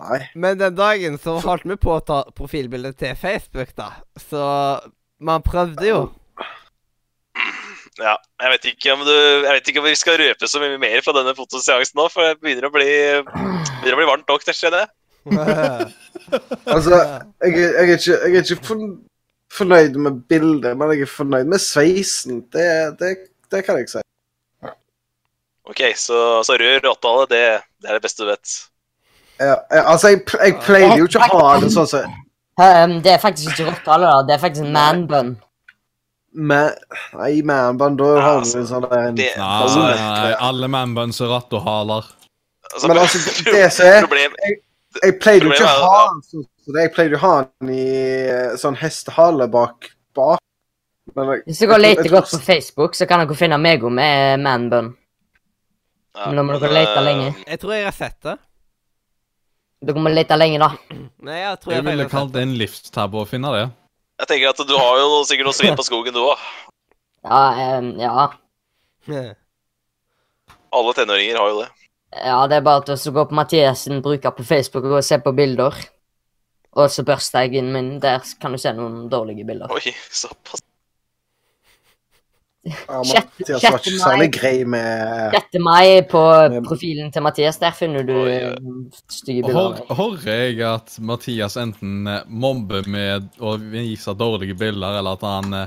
Nei. 0.00 0.18
Men 0.40 0.56
den 0.60 0.74
dagen 0.76 1.18
så 1.20 1.34
holdt 1.44 1.66
vi 1.68 1.76
på 1.76 1.92
å 1.98 2.00
ta 2.00 2.22
profilbildet 2.32 2.96
til 2.96 3.12
Facebook, 3.20 3.74
da. 3.76 3.90
Så 4.16 4.40
man 5.20 5.44
prøvde 5.44 5.84
jo. 5.84 5.98
Ja, 8.00 8.14
jeg 8.40 8.52
vet 8.54 8.64
ikke 8.70 8.94
om 8.94 9.02
du 9.04 9.12
Jeg 9.12 9.52
vet 9.52 9.68
ikke 9.68 9.82
om 9.82 9.84
vi 9.84 9.94
skal 10.00 10.16
røpe 10.16 10.48
så 10.48 10.62
mye 10.62 10.78
mer 10.80 11.02
fra 11.04 11.12
denne 11.18 11.34
fotoseansen 11.36 11.98
nå, 12.00 12.06
for 12.12 12.24
det 12.24 12.38
begynner 12.40 12.70
å 12.70 12.72
bli, 12.72 12.88
begynner 13.28 13.98
å 13.98 14.00
bli 14.00 14.08
varmt 14.08 14.32
nok, 14.32 14.46
det 14.48 14.56
skjer 14.58 14.72
det. 14.78 14.86
Altså, 16.72 16.96
jeg, 17.44 17.52
jeg 17.52 17.72
er 17.76 17.90
ikke, 17.92 18.14
jeg 18.16 18.36
er 18.38 18.44
ikke 18.46 18.64
forn- 18.64 18.94
fornøyd 19.52 19.98
med 20.00 20.22
bildet, 20.30 20.74
men 20.78 20.92
jeg 20.94 21.04
er 21.06 21.10
fornøyd 21.12 21.48
med 21.52 21.60
sveisen. 21.62 22.40
Det, 22.52 22.66
det, 23.00 23.12
det 23.52 23.62
kan 23.66 23.78
jeg 23.80 23.90
si. 23.92 24.02
Ok, 25.68 25.80
så, 25.96 26.18
så 26.46 26.56
rød 26.58 26.82
rottehale, 26.88 27.26
det, 27.30 27.42
det 27.82 27.90
er 27.90 27.98
det 27.98 28.02
beste 28.04 28.24
du 28.24 28.30
vet. 28.32 28.54
Ja, 29.40 29.54
ja, 29.70 29.82
altså, 29.92 30.08
jeg, 30.12 30.24
jeg 30.42 30.58
pleide 30.64 30.96
jo 30.98 31.06
ikke 31.08 31.22
å 31.22 31.40
ha 31.46 31.54
det 31.62 31.72
sånn 31.74 31.88
som 31.96 32.18
Um, 32.60 32.98
det 33.02 33.14
er 33.14 33.20
faktisk 33.22 33.54
ikke 33.54 33.70
rottehale, 33.70 34.04
da. 34.10 34.16
Det 34.28 34.34
er 34.34 34.40
faktisk 34.42 34.66
en 34.66 34.74
manbun. 34.76 35.30
Men 36.36 36.74
Nei, 37.16 37.30
manbun, 37.48 37.96
da 37.96 38.10
har 38.20 38.42
du 38.44 38.50
en 38.60 38.66
sånn 38.68 38.84
en, 38.92 39.16
Det- 39.16 39.30
Nei, 39.38 39.46
Altså, 39.64 39.86
nei, 39.88 40.34
alle 40.48 40.68
manbuns 40.68 41.20
er 41.24 41.32
rattohaler. 41.32 42.10
Altså, 42.74 42.88
Men 42.92 42.98
altså, 43.02 43.18
det 43.48 43.64
som 43.72 43.88
er 43.88 44.04
problem, 44.04 44.36
Jeg 45.00 45.18
pleide 45.22 45.46
jo 45.48 45.52
ikke 45.54 45.64
å 45.64 45.88
ha 45.88 46.00
den 46.12 46.22
sånn 46.26 46.44
som 46.64 46.74
det. 46.76 46.82
Jeg 46.86 46.92
pleide 46.94 47.16
jo 47.16 47.20
å 47.20 47.24
ha 47.24 47.34
den 47.46 47.70
i 47.72 47.84
eh, 48.28 48.56
sånn 48.60 48.76
hestehale 48.76 49.46
bak 49.52 49.88
bak. 50.16 50.40
Men 51.16 51.30
jeg, 51.32 51.42
Hvis 51.48 51.58
dere 51.64 51.78
jeg- 51.78 51.82
leter 51.96 52.10
godt 52.12 52.30
på 52.30 52.40
Facebook, 52.44 52.94
så 52.94 53.08
kan 53.08 53.22
dere 53.24 53.36
finne 53.38 53.58
meg 53.58 53.82
òg 53.82 53.92
med 53.92 54.40
manbun. 54.44 54.92
ja, 56.14 56.26
Men 56.26 56.36
da 56.36 56.42
må 56.42 56.58
dere 56.60 56.72
lete 56.76 56.96
eh, 56.98 57.04
lenge. 57.08 57.34
Jeg 57.46 57.60
tror 57.60 57.72
jeg 57.74 57.84
har 57.88 57.96
sett 57.96 58.18
det. 58.22 58.36
Dere 59.82 59.98
må 59.98 60.12
lete 60.14 60.36
lenge, 60.38 60.58
da. 60.62 60.68
Nei, 61.26 61.38
jeg 61.40 61.60
tror 61.60 61.72
Jeg 61.72 61.82
jeg, 61.82 61.86
ville 61.90 62.08
kalt 62.08 62.32
det 62.32 62.42
en 62.42 62.54
livstabbe 62.60 63.18
å 63.18 63.26
finne 63.26 63.50
det. 63.56 63.64
Jeg 64.22 64.28
tenker 64.30 64.52
at 64.52 64.60
du 64.68 64.76
har 64.78 64.98
jo 65.00 65.22
sikkert 65.26 65.48
noe 65.48 65.56
svin 65.56 65.74
på 65.74 65.82
skogen, 65.88 66.14
du 66.14 66.20
òg. 66.22 66.38
Ja, 67.24 67.78
um, 67.78 67.88
ja. 67.98 68.28
Alle 70.72 70.92
tenåringer 70.96 71.36
har 71.40 71.48
jo 71.50 71.62
det. 71.64 71.68
Ja, 72.12 72.38
det 72.50 72.58
er 72.60 72.66
bare 72.66 72.84
til 72.86 72.98
å 73.10 73.14
gå 73.16 73.24
på 73.30 73.38
Mathiasen 73.38 74.02
bruker 74.04 74.34
på 74.36 74.44
Facebook 74.44 74.84
og 74.90 75.04
se 75.06 75.18
på 75.22 75.32
bilder. 75.36 75.76
Og 76.72 76.88
så 76.92 77.04
børsteeggen 77.04 77.72
min. 77.72 77.94
Der 78.00 78.20
kan 78.40 78.52
du 78.52 78.60
se 78.60 78.72
noen 78.76 79.08
dårlige 79.12 79.44
bilder. 79.48 79.72
Oi, 79.72 79.92
såpass. 80.12 80.62
Ja, 82.62 83.00
Sjette- 83.02 83.42
Mathias 83.42 83.62
var 83.64 83.78
ikke 83.80 83.90
mai. 83.90 84.02
særlig 84.04 84.26
grei 84.36 84.64
med 84.64 85.32
6. 85.34 85.58
mai 85.58 86.02
på 86.06 86.20
profilen 86.68 87.10
til 87.12 87.22
Mathias. 87.26 87.58
Der 87.58 87.74
finner 87.74 88.06
du 88.06 88.14
eh, 88.30 88.54
stygge 89.10 89.48
bilder. 89.48 89.82
hører 89.90 90.28
jeg 90.30 90.60
at 90.68 90.94
Mathias 91.00 91.56
enten 91.58 92.06
eh, 92.06 92.22
mobber 92.28 92.86
med 92.86 93.26
å 93.40 93.56
vise 93.58 94.14
dårlige 94.14 94.54
bilder, 94.54 95.00
eller 95.00 95.18
at 95.18 95.26
han 95.26 95.58
eh, 95.58 95.66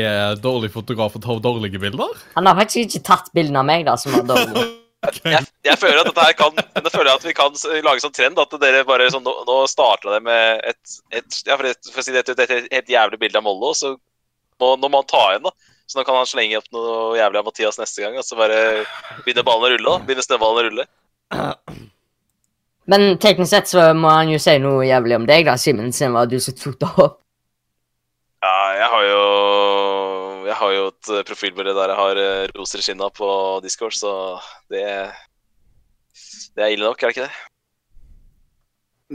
er 0.00 0.40
dårlig 0.40 0.72
fotograf 0.72 1.14
og 1.18 1.22
tar 1.22 1.44
dårlige 1.44 1.78
bilder? 1.82 2.16
Han 2.38 2.46
har 2.48 2.56
faktisk 2.56 2.88
ikke 2.88 3.04
tatt 3.04 3.28
bildene 3.36 3.60
av 3.60 3.68
meg, 3.68 3.84
da, 3.84 3.98
som 4.00 4.16
var 4.16 4.24
dårlige. 4.32 4.64
Jeg, 5.04 5.44
jeg 5.66 5.78
føler 5.80 6.00
at 6.00 6.08
dette 6.08 6.24
her 6.24 6.34
kan 6.38 6.56
Jeg 6.56 6.92
føler 6.94 7.10
at 7.12 7.24
vi 7.26 7.34
kan 7.36 7.54
lage 7.84 8.02
sånn 8.02 8.14
trend 8.14 8.38
at 8.40 8.56
dere 8.62 8.84
bare 8.88 9.10
sånn 9.12 9.24
Nå, 9.26 9.34
nå 9.48 9.56
starter 9.70 10.16
det 10.16 10.20
med 10.24 10.62
et, 10.70 10.96
et 11.12 11.38
Ja, 11.44 11.58
for, 11.58 11.68
et, 11.68 11.90
for 11.90 12.00
å 12.00 12.04
si 12.06 12.14
det, 12.14 12.24
et, 12.24 12.42
et 12.44 12.72
helt 12.72 12.92
jævlig 12.94 13.20
bilde 13.20 13.40
av 13.40 13.46
Mollo, 13.46 13.72
så 13.76 13.94
må, 14.62 14.74
nå 14.80 14.88
må 14.88 15.02
han 15.02 15.10
ta 15.10 15.22
igjen, 15.32 15.48
da. 15.48 15.52
Så 15.86 15.98
nå 15.98 16.04
kan 16.06 16.16
han 16.16 16.28
slenge 16.28 16.60
opp 16.60 16.70
noe 16.72 17.16
jævlig 17.18 17.40
av 17.40 17.48
Mathias 17.48 17.80
neste 17.80 18.04
gang, 18.04 18.14
og 18.16 18.24
så 18.24 18.38
bare 18.38 18.60
begynner 19.24 19.44
ballen 19.46 19.66
å 19.66 19.72
rulle. 19.74 19.90
da 19.90 20.06
Begynner 20.06 20.26
snøballen 20.26 20.60
å 20.60 20.68
rulle. 20.68 20.86
Men 22.88 23.18
teknisk 23.20 23.50
sett 23.50 23.70
så 23.72 23.90
må 23.96 24.12
han 24.12 24.32
jo 24.32 24.38
si 24.40 24.54
noe 24.62 24.86
jævlig 24.88 25.18
om 25.18 25.28
deg, 25.28 25.44
da, 25.48 25.58
Simen, 25.60 25.92
siden 25.92 26.14
det 26.14 26.18
var 26.20 26.30
du 26.30 26.38
som 26.40 26.56
tok 26.56 26.78
det 26.80 26.90
opp. 26.94 27.20
Ja, 28.44 28.56
jeg 28.76 28.88
har 28.92 29.04
jo 29.08 29.20
Jeg 30.54 30.60
har 30.60 30.70
jo 30.70 30.82
et 30.86 31.08
eh, 31.10 31.24
profilbilde 31.26 31.72
der 31.74 31.90
jeg 31.90 31.98
har 31.98 32.18
eh, 32.22 32.50
roser 32.54 32.78
i 32.78 32.84
skinna 32.86 33.08
på 33.10 33.28
Discord, 33.64 33.96
så 33.98 34.38
det 34.70 34.86
Det 36.54 36.62
er 36.62 36.70
ille 36.70 36.86
nok, 36.86 37.02
er 37.02 37.10
det 37.10 37.16
ikke 37.16 37.26
det? 37.26 37.38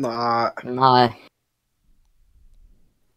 Nei, 0.04 0.50
Nei. 0.68 1.06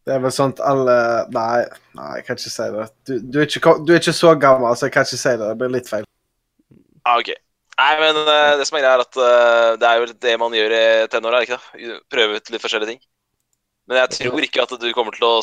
det 0.07 0.15
er 0.15 0.23
vel 0.23 0.31
sånt 0.31 0.63
alle 0.63 0.95
Nei, 1.35 1.65
nei 1.99 2.07
jeg 2.15 2.25
kan 2.29 2.39
ikke 2.39 2.53
si 2.55 2.69
det. 2.77 2.87
Du, 3.03 3.13
du, 3.19 3.41
er, 3.43 3.51
ikke, 3.51 3.75
du 3.83 3.91
er 3.91 3.99
ikke 3.99 4.15
så 4.15 4.33
gammel, 4.39 4.71
så 4.71 4.87
jeg 4.87 4.95
kan 4.95 5.03
ikke 5.09 5.19
si 5.25 5.35
det. 5.35 5.43
Det 5.43 5.59
blir 5.59 5.75
litt 5.75 5.91
feil. 5.91 6.07
Ja, 7.03 7.19
ok. 7.19 7.35
Nei, 7.75 7.93
men 8.05 8.23
uh, 8.23 8.55
det 8.55 8.69
som 8.69 8.79
er 8.79 8.87
greia, 8.87 8.95
er 8.95 9.03
at 9.03 9.19
uh, 9.19 9.75
det 9.83 9.91
er 9.91 9.99
jo 9.99 10.11
det 10.29 10.39
man 10.39 10.55
gjør 10.55 10.79
i 10.79 10.83
tenåra, 11.11 11.43
ikke 11.43 11.59
det? 11.59 12.01
Prøve 12.13 12.39
ut 12.39 12.55
litt 12.55 12.63
forskjellige 12.63 12.95
ting. 12.95 13.05
Men 13.91 14.05
jeg 14.05 14.15
tror 14.21 14.47
ikke 14.47 14.63
at 14.63 14.79
du 14.79 14.91
kommer 14.95 15.19
til 15.19 15.27
å 15.27 15.41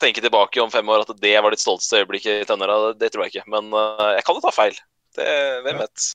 tenke 0.00 0.22
tilbake 0.24 0.62
om 0.62 0.70
fem 0.72 0.88
år 0.88 1.04
at 1.04 1.12
det 1.22 1.34
var 1.42 1.54
ditt 1.54 1.62
stolteste 1.62 2.02
øyeblikk 2.02 2.28
i 2.30 2.38
tenåra. 2.48 2.94
Det 2.98 3.10
tror 3.12 3.26
jeg 3.26 3.34
ikke. 3.34 3.50
Men 3.50 3.70
uh, 3.74 4.14
jeg 4.16 4.24
kan 4.26 4.38
jo 4.38 4.44
ta 4.44 4.54
feil. 4.54 4.78
Det, 5.18 5.28
hvem 5.66 5.82
vet. 5.82 6.08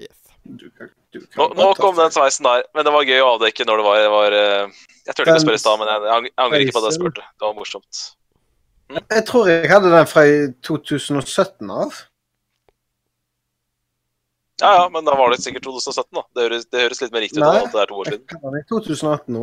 Yes. 0.00 0.18
Du 0.44 0.68
kan, 0.70 0.92
du 1.12 1.20
kan 1.24 1.40
Nå, 1.40 1.48
nå 1.58 1.70
kom 1.78 1.96
den 1.98 2.14
sveisen 2.14 2.46
der. 2.48 2.66
Men 2.76 2.88
det 2.88 2.94
var 2.96 3.08
gøy 3.08 3.24
å 3.24 3.32
avdekke 3.36 3.68
når 3.68 3.82
det 3.82 3.88
var, 3.88 4.10
var 4.16 4.36
uh, 4.36 4.84
Jeg 5.04 5.14
turte 5.14 5.28
ikke 5.28 5.40
å 5.40 5.46
spørre 5.46 5.60
i 5.60 5.64
stad, 5.64 5.80
men 5.82 5.92
jeg, 5.92 6.06
jeg 6.10 6.36
angrer 6.46 6.66
ikke 6.66 6.76
på 6.78 6.84
at 6.84 6.90
jeg 6.90 6.98
spurte. 7.00 7.26
Det 7.36 7.48
var 7.48 7.56
morsomt. 7.58 8.04
Jeg 8.96 9.24
tror 9.26 9.48
jeg 9.50 9.70
hadde 9.70 9.90
den 9.90 10.06
fra 10.06 10.22
i 10.30 10.36
2017 10.66 11.72
av. 11.74 12.04
Ja, 14.62 14.70
ja, 14.72 14.84
men 14.88 15.04
da 15.04 15.12
var 15.18 15.34
det 15.34 15.42
sikkert 15.42 15.66
2017, 15.66 16.06
da. 16.16 16.22
Det 16.32 16.46
høres, 16.46 16.64
det 16.72 16.84
høres 16.86 17.02
litt 17.02 17.12
mer 17.12 17.26
riktig 17.26 17.42
ut 17.42 17.44
Nei. 17.44 17.58
at 17.66 17.74
det 17.74 17.82
er 17.82 17.90
to 17.90 17.98
år 18.00 18.08
siden. 18.08 18.54
I 18.56 18.62
2018 18.70 19.34
nå. 19.36 19.42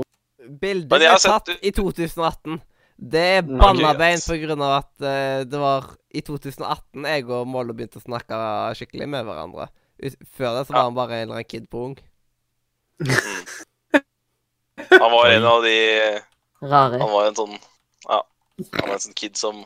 Bildet 0.50 0.90
ble 0.90 1.10
tatt 1.20 1.50
i 1.62 1.72
2018. 1.72 2.62
Det 3.04 3.20
er 3.20 3.42
Mm, 3.44 3.58
bannabein 3.60 4.18
okay, 4.22 4.40
yes. 4.44 4.52
av 4.54 4.74
at 4.78 4.92
uh, 5.02 5.44
det 5.50 5.60
var 5.60 5.88
i 6.14 6.22
2018 6.22 7.04
jeg 7.10 7.26
og 7.30 7.48
Mollo 7.50 7.74
begynte 7.74 7.98
å 8.00 8.04
snakke 8.06 8.38
skikkelig 8.78 9.08
med 9.10 9.26
hverandre. 9.26 9.68
Før 10.38 10.60
det 10.60 10.68
så 10.68 10.74
var 10.74 10.80
Ja. 10.80 10.84
han 10.84 10.96
bare 10.96 11.12
en 11.18 11.22
eller 11.28 11.34
annen 11.40 11.50
kid 11.50 11.66
på 11.70 11.86
ung. 11.90 11.98
Han 14.90 15.12
var 15.12 15.30
en 15.32 15.46
av 15.46 15.64
de 15.64 15.78
Rare. 16.62 17.00
Han 17.00 17.12
var 17.12 17.28
en 17.28 17.36
sånn 17.36 17.58
Ja. 18.08 18.22
Han 18.78 18.88
var 18.88 18.94
en 18.94 19.00
sånn 19.08 19.16
kid 19.18 19.36
som 19.38 19.66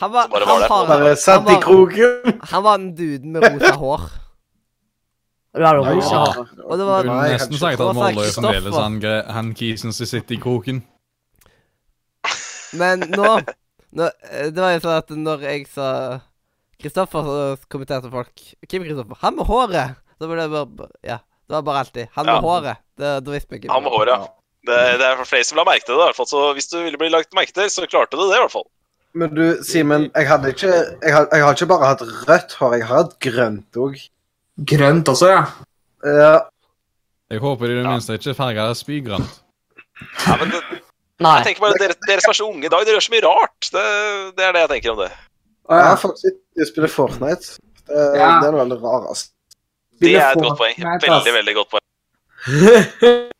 Han 0.00 0.10
var, 0.12 0.22
Som 0.22 0.30
bare 0.32 0.44
han, 0.46 0.58
var 0.70 0.86
der. 0.88 0.88
Var, 0.88 1.08
han, 1.08 1.16
satt 1.16 1.42
i 1.42 1.54
var- 1.60 2.46
han 2.52 2.62
var 2.64 2.78
den 2.78 2.94
duden 2.96 3.32
med 3.32 3.44
rosa 3.52 3.74
hår. 3.76 4.00
Nei, 5.56 5.70
ja. 6.04 6.24
Og 6.68 6.78
det 6.78 6.86
var 6.86 7.06
Nei, 7.08 7.30
nesten 7.32 7.56
sagt 7.56 7.80
at 7.80 7.96
Kristoffer. 7.96 8.32
fremdeles 8.36 8.76
han, 8.76 8.98
han 9.32 9.54
kisen 9.56 9.94
som 9.96 10.06
sitter 10.06 10.36
i 10.36 10.40
kroken. 10.42 10.82
Men 12.78 13.00
nå, 13.08 13.30
nå 13.96 14.08
eh, 14.28 14.50
Det 14.52 14.60
var 14.60 14.74
jo 14.74 14.82
sånn 14.84 14.98
at 14.98 15.14
når 15.16 15.46
jeg 15.48 15.64
sa 15.72 15.88
Kristoffer, 16.78 17.24
så 17.26 17.70
kommenterte 17.72 18.10
folk 18.12 18.44
er 18.60 18.68
Kristoffer? 18.70 19.18
Han 19.24 19.38
med 19.40 19.48
håret! 19.48 19.96
Da 20.18 20.28
ble 20.28 20.44
det 20.44 20.50
bare 20.52 20.92
Ja. 21.06 21.18
Det 21.48 21.56
var 21.56 21.62
bare 21.64 21.80
alltid. 21.86 22.08
Han 22.12 22.26
med 22.26 22.34
Ja. 22.34 22.40
håret. 22.44 22.76
Det, 22.98 23.10
det 23.24 23.32
visste 23.32 23.54
vi 23.54 23.62
ikke. 23.62 23.72
Han 23.72 23.82
med 23.86 23.94
håret, 23.94 24.12
ja. 24.12 24.26
Det, 24.68 24.76
det 25.00 25.06
er 25.06 25.22
flere 25.24 25.46
som 25.48 25.56
la 25.56 25.64
merke 25.64 25.86
til 25.86 25.94
det, 25.96 26.02
i 26.02 26.06
hvert 26.10 26.18
fall. 26.18 26.28
Så 26.28 26.42
hvis 26.58 26.68
du 26.68 26.76
ville 26.82 26.98
bli 27.00 27.08
lagt 27.08 27.32
merke 27.32 27.54
til, 27.56 27.70
så 27.72 27.86
klarte 27.88 28.18
du 28.18 28.26
det, 28.26 28.36
i 28.36 28.42
hvert 28.42 28.52
fall. 28.52 28.66
Men 29.16 29.32
du, 29.32 29.44
Simen, 29.64 30.10
jeg 30.12 30.28
hadde 30.28 30.50
ikke 30.52 30.68
jeg 30.68 31.14
har, 31.14 31.24
jeg 31.32 31.40
har 31.46 31.56
ikke 31.56 31.70
bare 31.70 31.88
hatt 31.94 32.04
rødt 32.28 32.52
hår, 32.60 32.74
jeg 32.76 32.84
har 32.90 33.00
hatt 33.00 33.14
grønt 33.24 33.80
òg. 33.80 33.96
Grønt 34.66 35.08
også, 35.08 35.28
ja. 35.30 35.42
Ja. 36.04 36.32
Jeg 37.30 37.40
håper 37.44 37.70
i 37.70 37.76
det 37.78 37.84
minste 37.86 38.16
ikke 38.18 38.34
farga 38.34 38.68
er 38.70 38.74
spygrønt. 38.78 39.40
Ja, 40.26 40.36
men 40.40 40.50
det, 40.54 40.60
Nei. 41.22 41.34
jeg 41.40 41.48
tenker 41.50 41.64
bare, 41.66 41.78
dere, 41.82 41.96
dere 42.08 42.22
som 42.24 42.30
er 42.32 42.38
så 42.38 42.46
unge 42.48 42.66
i 42.66 42.70
dag, 42.72 42.84
dere 42.86 42.96
gjør 42.98 43.06
så 43.08 43.14
mye 43.14 43.24
rart. 43.26 43.70
Det, 43.74 43.86
det 44.38 44.44
er 44.46 44.52
det 44.56 44.62
jeg 44.64 44.70
tenker 44.74 44.94
om 44.94 45.00
det. 45.02 45.08
Å, 45.68 45.72
Jeg 45.74 45.82
ja. 45.82 45.88
har 45.90 45.98
faktisk 46.02 46.38
ikke 46.38 46.68
spiller 46.72 46.92
Fortnite. 46.94 47.58
Det, 47.88 48.04
Ja. 48.18 48.30
det 48.40 48.48
er 48.48 48.54
noe 48.54 48.62
veldig 48.64 48.78
altså. 48.82 49.28
Det 49.98 50.14
er 50.14 50.30
et 50.30 50.42
godt 50.44 50.58
poeng. 50.60 50.76
Veldig, 51.02 51.34
veldig 51.40 51.56
godt 51.58 51.74
poeng. 51.74 51.86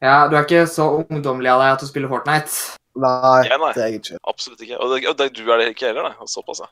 Ja, 0.00 0.28
du 0.32 0.36
er 0.38 0.46
ikke 0.46 0.62
så 0.64 0.86
ungdommelig 1.02 1.50
av 1.52 1.58
deg 1.60 1.74
at 1.74 1.82
du 1.82 1.88
spiller 1.90 2.08
Fortnite. 2.08 2.54
Nei, 3.00 3.40
Ja, 3.50 3.58
nei. 3.60 3.72
det 3.76 3.82
er 3.84 3.90
jeg 3.92 3.98
ikke. 4.00 4.16
Absolutt 4.32 4.62
ikke. 4.64 4.78
Og, 4.80 4.94
det, 4.94 5.02
og 5.10 5.18
det, 5.18 5.26
du 5.36 5.42
er 5.52 5.60
det 5.60 5.66
ikke 5.74 5.90
heller, 5.90 6.08
nei. 6.08 6.28
Såpass, 6.30 6.62
ja. 6.64 6.70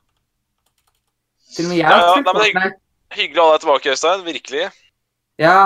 Til 1.59 1.67
og 1.67 1.73
med 1.73 1.81
jeg 1.81 1.85
Ja, 1.85 1.91
har 1.91 2.05
ja, 2.05 2.13
spilt 2.15 2.29
det- 2.29 2.39
Fortnite. 2.39 2.79
Hyggelig 3.19 3.41
å 3.43 3.47
ha 3.49 3.53
deg 3.57 3.61
tilbake, 3.65 3.93
Øystein. 3.95 4.25
Virkelig. 4.27 4.65
Ja. 5.41 5.59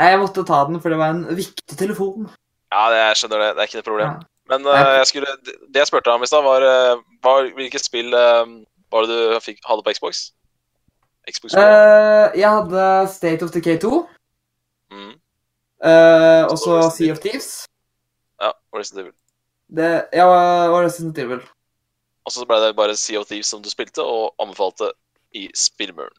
Nei, 0.00 0.06
jeg 0.10 0.20
måtte 0.22 0.44
ta 0.48 0.64
den, 0.66 0.80
for 0.80 0.88
det 0.92 0.98
var 0.98 1.10
en 1.12 1.24
viktig 1.36 1.76
telefon. 1.78 2.28
Ja, 2.72 2.82
det, 2.90 3.00
jeg 3.02 3.16
skjønner 3.20 3.42
det. 3.44 3.48
Det 3.56 3.62
er 3.62 3.68
ikke 3.68 3.80
noe 3.80 3.88
problem. 3.88 4.12
Ja. 4.16 4.28
Men 4.50 4.66
uh, 4.66 4.96
jeg 4.98 5.06
skulle, 5.06 5.32
det 5.44 5.78
jeg 5.82 5.86
spurte 5.90 6.10
om 6.14 6.22
i 6.24 6.26
stad, 6.26 6.42
var, 6.42 6.64
eh, 6.66 7.02
var 7.22 7.44
hvilket 7.54 7.84
spill 7.84 8.14
uh, 8.16 8.42
var 8.90 9.06
det 9.06 9.14
du 9.14 9.36
fikk, 9.44 9.60
hadde 9.68 9.84
på 9.86 9.92
Xbox? 9.94 10.22
Xbox? 11.30 11.54
Eh, 11.54 12.38
jeg 12.40 12.48
hadde 12.50 12.86
State 13.12 13.44
of 13.46 13.52
Decay 13.54 13.78
2, 13.78 14.06
Mm. 14.90 15.12
Uh, 15.84 16.44
og 16.50 16.56
så 16.58 16.80
Sea 16.90 17.12
of 17.12 17.20
Thieves. 17.22 17.66
Ja, 18.42 18.50
Resident 18.74 19.04
Evil. 19.04 19.12
Det, 19.70 19.90
ja, 20.12 20.24
og 20.26 20.80
Resident 20.82 21.18
Evil. 21.22 21.44
Og 22.26 22.32
så 22.34 22.42
ble 22.48 22.58
det 22.64 22.72
bare 22.76 22.96
Sea 22.98 23.20
of 23.20 23.28
Thieves 23.30 23.46
som 23.46 23.62
du 23.62 23.70
spilte, 23.70 24.02
og 24.02 24.34
anbefalte 24.42 24.90
i 25.36 25.48
Spillburn. 25.56 26.14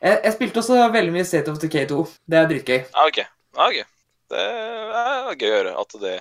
Jeg, 0.00 0.18
jeg 0.24 0.32
spilte 0.36 0.62
også 0.62 0.80
veldig 0.94 1.12
mye 1.14 1.26
State 1.28 1.52
of 1.52 1.60
the 1.60 1.68
K2. 1.68 2.02
Det 2.30 2.38
er 2.40 2.48
dritgøy. 2.50 2.78
Ja, 2.88 3.06
ok. 3.06 3.20
Ja, 3.20 3.68
ok. 3.68 3.78
Det 4.30 4.42
er 4.46 5.32
gøy 5.36 5.48
å 5.50 5.56
høre 5.58 5.72
at 5.82 5.96
det 6.02 6.16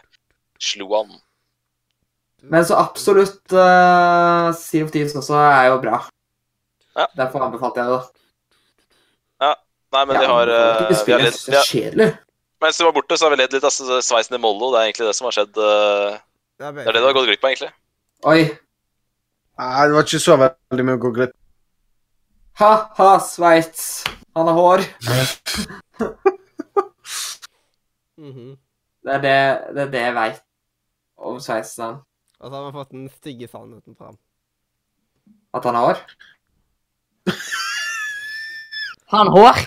slo 0.59 0.87
an. 0.99 1.11
Men 2.49 2.63
så 2.67 2.77
absolutt 2.79 3.51
uh, 3.51 4.49
Sea 4.55 4.85
of 4.85 4.91
Thieves 4.93 5.15
også 5.19 5.35
er 5.39 5.69
jo 5.69 5.79
bra. 5.83 5.99
Ja. 6.95 7.05
Derfor 7.19 7.43
anbefalte 7.45 7.83
jeg 7.83 7.91
det. 7.97 8.01
Nei, 9.89 10.03
men 10.05 10.19
Ja, 10.19 10.21
de 10.21 10.27
har, 10.29 10.49
uh, 10.53 10.55
eh, 10.55 10.65
ikke 10.69 10.85
vi 10.85 10.93
har 10.93 10.99
spille 11.01 11.23
ledd, 11.23 11.33
vi 11.33 11.55
så 11.57 11.61
kjedelig. 11.65 12.07
Mens 12.61 12.77
du 12.77 12.83
var 12.85 12.91
borte, 12.93 13.15
så 13.17 13.25
har 13.25 13.33
vi 13.33 13.39
ledd 13.39 13.53
litt 13.55 13.63
av 13.65 13.71
sveisen 13.73 14.35
i 14.37 14.39
Mollo. 14.43 14.67
Det 14.73 14.77
er 14.81 14.89
egentlig 14.89 15.07
det 15.07 15.15
som 15.17 15.25
har 15.25 15.33
skjedd. 15.33 15.55
eh, 15.57 16.17
Det 16.59 16.67
er 16.83 16.91
det 16.93 17.01
du 17.01 17.07
har 17.07 17.15
gått 17.17 17.29
glipp 17.31 17.45
av, 17.47 17.49
egentlig. 17.49 17.71
Oi. 18.29 18.41
Nei, 19.59 19.87
det 19.87 19.95
var 19.95 20.05
ikke 20.05 20.21
så 20.21 20.35
veldig 20.43 20.85
mye 20.85 20.99
å 20.99 21.01
gå 21.01 21.11
glipp 21.15 21.33
Ha-ha, 22.59 23.19
Sveits. 23.19 24.03
Han 24.35 24.47
har 24.47 24.53
hår. 24.53 24.79
Mhm. 28.19 28.57
Det 29.03 29.13
er 29.13 29.21
det, 29.23 29.35
det, 29.75 29.81
er 29.81 29.91
det 29.91 29.99
jeg 30.01 30.13
veit 30.15 30.39
om 31.17 31.37
sveitsen. 31.39 32.01
Og 32.43 32.49
så 32.49 32.55
har 32.57 32.65
vi 32.65 32.73
fått 32.75 32.89
den 32.91 33.05
stygge 33.13 33.47
sannheten 33.47 33.95
fram. 33.95 34.17
At 35.55 35.63
han 35.63 35.77
har 35.79 35.85
hår. 35.87 36.01
Har 39.07 39.23
han 39.23 39.31
hår? 39.37 39.61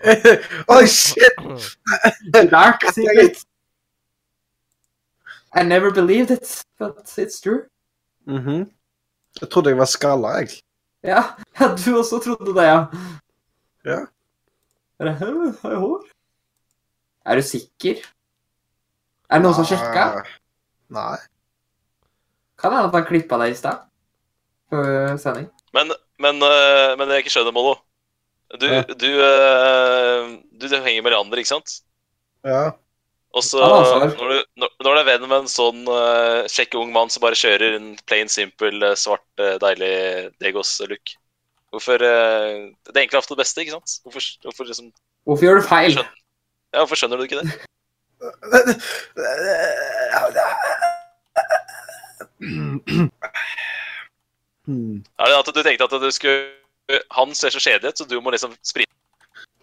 Oi, 0.72 0.86
shit! 0.88 1.36
Dark 2.56 2.88
secret. 2.96 3.44
I 5.52 5.62
never 5.62 5.90
believed 5.92 6.30
it, 6.30 6.64
but 6.78 7.04
it's 7.18 7.40
true. 7.42 7.68
Mhm. 8.24 8.70
Jeg 9.40 9.50
trodde 9.50 9.68
jeg 9.68 9.78
var 9.78 9.84
skalla, 9.92 10.28
jeg. 10.40 10.48
Ja, 11.04 11.22
ja, 11.60 11.68
du 11.76 11.98
også 11.98 12.18
trodde 12.24 12.54
det, 12.56 12.64
ja. 12.66 12.78
Ja. 13.86 13.98
Er 14.98 15.04
det, 15.10 15.14
her? 15.20 15.32
har 15.62 15.74
jeg 15.74 15.80
hår? 15.82 16.04
Er 17.26 17.36
du 17.36 17.42
sikker? 17.42 18.00
Er 19.28 19.38
det 19.38 19.44
noen 19.44 19.56
som 19.56 19.66
har 19.66 19.72
sjekka? 19.72 20.06
Nei. 20.94 21.16
Kan 22.56 22.72
hende 22.72 22.88
at 22.88 22.96
han 22.96 23.06
klippa 23.08 23.38
deg 23.42 23.52
i 23.52 23.58
stad. 23.58 23.82
Før 24.72 25.16
sending. 25.20 25.50
Men, 25.76 25.92
men, 26.22 26.40
eh, 26.42 26.94
men 26.96 27.06
det 27.06 27.18
jeg 27.18 27.26
ikke 27.26 27.34
skjønner, 27.36 27.54
Mollo 27.54 27.76
Du, 28.56 28.66
Ja. 28.70 28.82
du, 28.86 29.08
eh, 29.26 30.28
du, 30.54 30.68
du 30.70 30.76
henger 30.78 31.02
med 31.02 31.12
Leander, 31.12 31.42
ikke 31.42 31.50
sant? 31.50 31.80
Ja. 32.46 32.70
Og 33.34 33.42
så 33.44 33.60
når, 33.60 34.65
når 34.86 34.94
du 34.96 35.00
er 35.02 35.08
venn 35.08 35.24
med 35.26 35.38
en 35.42 35.48
sånn 35.50 35.80
uh, 35.90 36.46
kjekk 36.50 36.76
ung 36.80 36.92
mann 36.94 37.10
som 37.12 37.22
bare 37.24 37.38
kjører 37.38 37.76
en 37.78 37.88
plain 38.08 38.28
simple, 38.30 38.70
eh, 38.86 38.94
svart, 38.98 39.26
eh, 39.42 39.56
deilig 39.62 39.94
Degos-look 40.42 41.14
Hvorfor 41.74 41.98
uh, 42.00 42.70
Det 42.86 42.94
er 42.94 43.02
egentlig 43.02 43.18
ofte 43.20 43.34
det 43.34 43.42
beste, 43.42 43.60
ikke 43.64 43.74
sant? 43.76 43.90
Hvorfor, 44.06 44.22
hvorfor, 44.46 44.64
liksom, 44.70 44.92
Hvorfor 45.26 45.44
gjør 45.48 45.58
du 45.60 45.64
feil? 45.66 45.92
Skjønner. 45.96 46.14
ja, 46.72 46.78
hvorfor 46.82 46.96
skjønner 47.02 47.16
du 47.18 47.24
ikke 47.26 47.40
det? 47.42 47.46
Er 54.66 55.30
det 55.30 55.36
at 55.38 55.50
du 55.54 55.62
tenkte 55.62 55.86
at 55.86 55.94
du 56.02 56.10
skulle 56.10 57.00
Han 57.14 57.34
ser 57.38 57.54
så 57.54 57.60
kjedelig 57.62 57.92
ut, 57.92 57.98
så 57.98 58.04
du 58.08 58.16
må 58.20 58.30
liksom 58.34 58.54
sprite? 58.66 58.90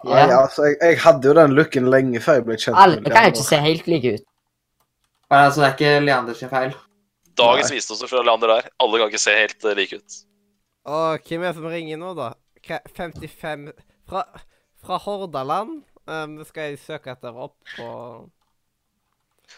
Nei, 0.04 0.20
Ja. 0.20 0.44
altså, 0.44 0.64
jeg, 0.68 0.78
jeg 0.82 1.00
hadde 1.00 1.28
jo 1.28 1.34
den 1.38 1.56
looken 1.56 1.90
lenge 1.92 2.20
før 2.24 2.40
jeg 2.40 2.46
ble 2.48 2.56
kjent 2.60 2.78
Alle 2.80 3.00
med 3.00 3.12
kan 3.12 3.30
jo 3.30 3.36
ikke 3.36 3.48
se 3.48 3.60
helt 3.64 3.88
like 3.88 4.14
ut. 4.18 4.26
Men 5.34 5.48
altså, 5.48 5.64
det 5.64 5.68
er 5.68 5.74
ikke 5.74 6.06
Leander 6.06 6.36
sin 6.38 6.50
feil. 6.52 6.76
Dagens 7.34 7.72
Nei. 7.72 7.80
visdom 7.80 8.10
fra 8.10 8.22
Leander 8.22 8.52
der. 8.52 8.68
Alle 8.86 9.00
kan 9.02 9.10
ikke 9.10 9.22
se 9.24 9.34
helt 9.34 9.66
eh, 9.66 9.74
like 9.80 9.98
ut. 9.98 10.18
Og 10.94 11.26
hvem 11.26 11.42
er 11.42 11.50
det 11.50 11.58
som 11.58 11.66
ringer 11.72 11.98
nå, 11.98 12.12
da? 12.20 12.30
55 12.94 13.72
Fra, 14.10 14.22
fra 14.84 15.00
Hordaland? 15.02 15.82
Um, 16.06 16.38
skal 16.46 16.70
jeg 16.70 16.82
søke 16.84 17.16
etter 17.16 17.34
opp 17.34 17.56
på 17.78 17.88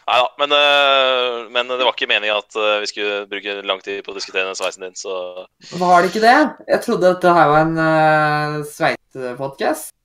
Nei 0.06 0.18
da, 0.22 0.26
men, 0.38 0.54
uh, 0.54 1.48
men 1.54 1.72
det 1.72 1.82
var 1.82 1.96
ikke 1.96 2.08
meninga 2.10 2.38
at 2.38 2.58
uh, 2.60 2.78
vi 2.84 2.90
skulle 2.92 3.24
bruke 3.30 3.58
lang 3.66 3.82
tid 3.82 4.04
på 4.06 4.14
å 4.14 4.18
diskutere 4.18 4.46
den 4.46 4.58
sveisen 4.58 4.86
din, 4.86 4.98
så 4.98 5.46
Var 5.76 5.96
det 6.04 6.12
ikke 6.12 6.24
det? 6.24 6.38
Jeg 6.70 6.84
trodde 6.86 7.10
dette 7.10 7.36
her 7.38 7.52
var 7.52 7.66
en 7.66 7.80
uh, 7.82 8.60
sveisepodkast. 8.70 9.96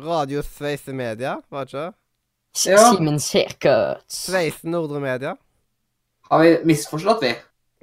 Radio 0.00 0.44
Sveise 0.46 0.96
Media, 0.96 1.36
var 1.52 1.68
det 1.68 1.74
ikke? 1.74 1.90
Ja. 2.66 2.78
Simen 2.92 3.20
Sekert. 3.20 4.02
Sveisen 4.12 4.70
Nordre 4.74 5.00
Media? 5.00 5.36
Har 6.28 6.42
vi 6.42 6.50
misforstått, 6.68 7.22
vi? 7.22 7.34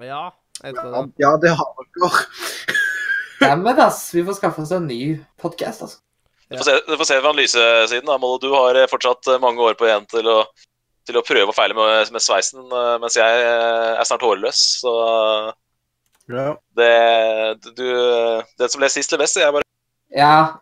Ja, 0.05 0.33
Ja, 0.63 0.71
det. 0.71 1.11
ja, 1.17 1.37
det 1.41 1.49
har 1.55 1.73
dere. 1.79 2.09
Dammit, 3.39 3.79
ass. 3.79 4.13
Vi 4.13 4.23
får 4.27 4.33
skaffe 4.37 4.61
oss 4.61 4.71
en 4.75 4.87
ny 4.87 5.17
podkast, 5.41 5.81
altså. 5.85 5.99
Du 6.49 6.57
får 6.57 6.65
se, 6.65 6.73
du 6.87 6.97
får 6.97 7.05
se 7.07 7.19
fra 7.21 7.29
analysesiden. 7.29 8.05
da. 8.09 8.37
Du 8.41 8.49
har 8.53 8.75
eh, 8.75 8.87
fortsatt 8.89 9.27
eh, 9.27 9.39
mange 9.39 9.61
år 9.63 9.77
på 9.79 9.85
igjen 9.87 10.05
til 10.09 10.27
å, 10.27 10.39
til 11.07 11.17
å 11.19 11.23
prøve 11.25 11.47
og 11.51 11.55
feile 11.55 11.77
med, 11.77 12.11
med 12.11 12.21
sveisen, 12.25 12.65
eh, 12.65 12.95
mens 13.01 13.15
jeg 13.15 13.43
er 13.45 14.03
snart 14.09 14.25
hårløs. 14.25 14.61
Så 14.83 14.93
Ja. 16.29 16.55
det 16.77 17.73
du, 17.73 17.85
Den 18.59 18.69
som 18.69 18.81
ble 18.81 18.89
sist, 18.89 19.09
ble 19.15 19.23
best. 19.23 19.37
Jeg 19.41 19.53
bare 19.53 19.63
Ja, 20.13 20.57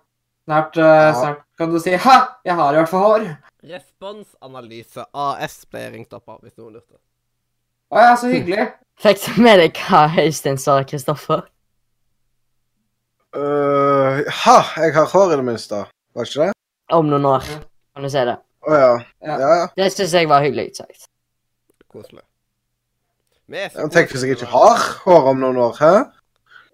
snart, 0.45 0.74
snart 0.76 1.41
kan 1.58 1.72
du 1.74 1.80
si 1.80 1.95
Ha! 1.95 2.18
Jeg 2.45 2.55
har 2.55 2.74
i 2.74 2.78
hvert 2.78 2.89
fall 2.93 3.03
hår. 3.03 3.26
Responsanalyse 3.66 5.05
AS 5.18 5.66
ble 5.72 5.82
jeg 5.82 5.93
ringt 5.95 6.14
opp 6.14 6.30
av, 6.30 6.41
hvis 6.43 6.53
noen 6.60 6.76
lurte. 6.78 6.97
Å 7.89 8.03
ja, 8.03 8.16
så 8.20 8.30
hyggelig. 8.30 8.68
Fikk 9.03 9.24
du 9.26 9.41
med 9.45 9.60
deg 9.62 9.80
hva 9.88 10.03
Øystein 10.22 10.58
sa, 10.62 10.80
Kristoffer? 10.88 11.45
Øh, 13.38 14.24
Ha! 14.43 14.58
Jeg 14.84 14.93
har 14.95 15.10
hår, 15.14 15.34
i 15.34 15.39
det 15.41 15.45
minste. 15.45 15.84
Var 16.16 16.30
ikke 16.30 16.47
det? 16.47 16.53
Om 16.95 17.10
noen 17.12 17.26
år, 17.28 17.43
kan 17.93 18.05
du 18.05 18.10
si 18.12 18.24
det. 18.30 18.38
Å 18.68 18.74
ja. 18.78 18.93
Ja. 19.24 19.36
Ja, 19.41 19.49
ja. 19.62 19.66
Det 19.78 19.89
syns 19.93 20.14
jeg 20.16 20.30
var 20.30 20.43
hyggelig 20.45 20.70
sagt. 20.80 21.10
Koselig. 21.91 22.24
Tenker 23.47 24.12
hvis 24.12 24.24
jeg 24.26 24.36
ikke 24.38 24.49
har 24.51 24.82
hår 25.05 25.30
om 25.34 25.41
noen 25.43 25.60
år, 25.68 25.76
hæ? 25.80 25.91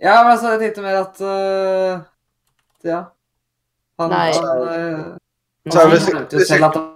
Ja, 0.04 0.20
men 0.24 0.32
altså, 0.34 0.54
jeg 0.56 0.62
tenkte 0.64 0.86
mer 0.86 1.02
at 1.04 1.22
øh, 1.22 2.00
Ja. 2.84 3.02
Han, 4.02 4.10
Nei. 4.10 4.32
han, 4.34 4.64
øh, 4.68 5.04
Så 5.72 5.88
hvis 5.89 6.07
jeg- 6.07 6.26
hvis 6.28 6.49
jeg- 6.49 6.89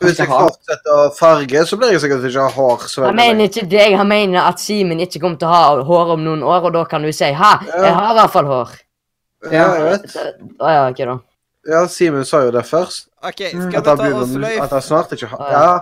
Hvis 0.00 0.16
jeg 0.18 0.28
fortsetter 0.28 0.92
å 0.96 1.10
farge, 1.18 1.66
så 1.68 1.76
blir 1.76 1.90
jeg 1.92 2.00
sikkert 2.00 2.24
ikke 2.24 2.40
ha 2.40 2.48
hår 2.48 2.78
så 2.88 3.02
Han 3.04 3.18
Jeg 3.18 3.36
mener 3.36 3.44
ikke 3.48 3.68
deg, 3.68 3.96
han 3.96 4.08
mener 4.08 4.40
at 4.48 4.56
Simen 4.58 4.98
ikke 5.00 5.20
kommer 5.20 5.36
til 5.38 5.48
å 5.48 5.52
ha 5.52 5.82
hår 5.84 6.12
om 6.14 6.24
noen 6.24 6.42
år, 6.42 6.64
og 6.64 6.72
da 6.72 6.84
kan 6.86 7.02
du 7.02 7.12
si 7.12 7.24
'ha, 7.32 7.60
jeg 7.66 7.92
har 7.94 8.10
i 8.14 8.18
hvert 8.18 8.30
fall 8.32 8.44
hår'. 8.44 8.78
Ja, 9.52 9.74
jeg 9.74 9.82
vet. 9.82 10.16
Å 10.60 10.68
ja, 10.68 10.88
ok 10.88 10.96
da. 10.96 11.18
Ja, 11.68 11.86
Simen 11.86 12.24
sa 12.24 12.40
jo 12.42 12.50
det 12.50 12.64
først. 12.64 13.08
OK, 13.22 13.36
skal 13.50 13.70
vi 13.70 13.80
ta 13.82 13.92
og 13.92 14.28
sløyfe? 14.28 14.62
at 14.62 14.70
han 14.70 14.80
snart 14.80 15.12
ikke 15.12 15.26
har 15.28 15.50
Ja, 15.50 15.80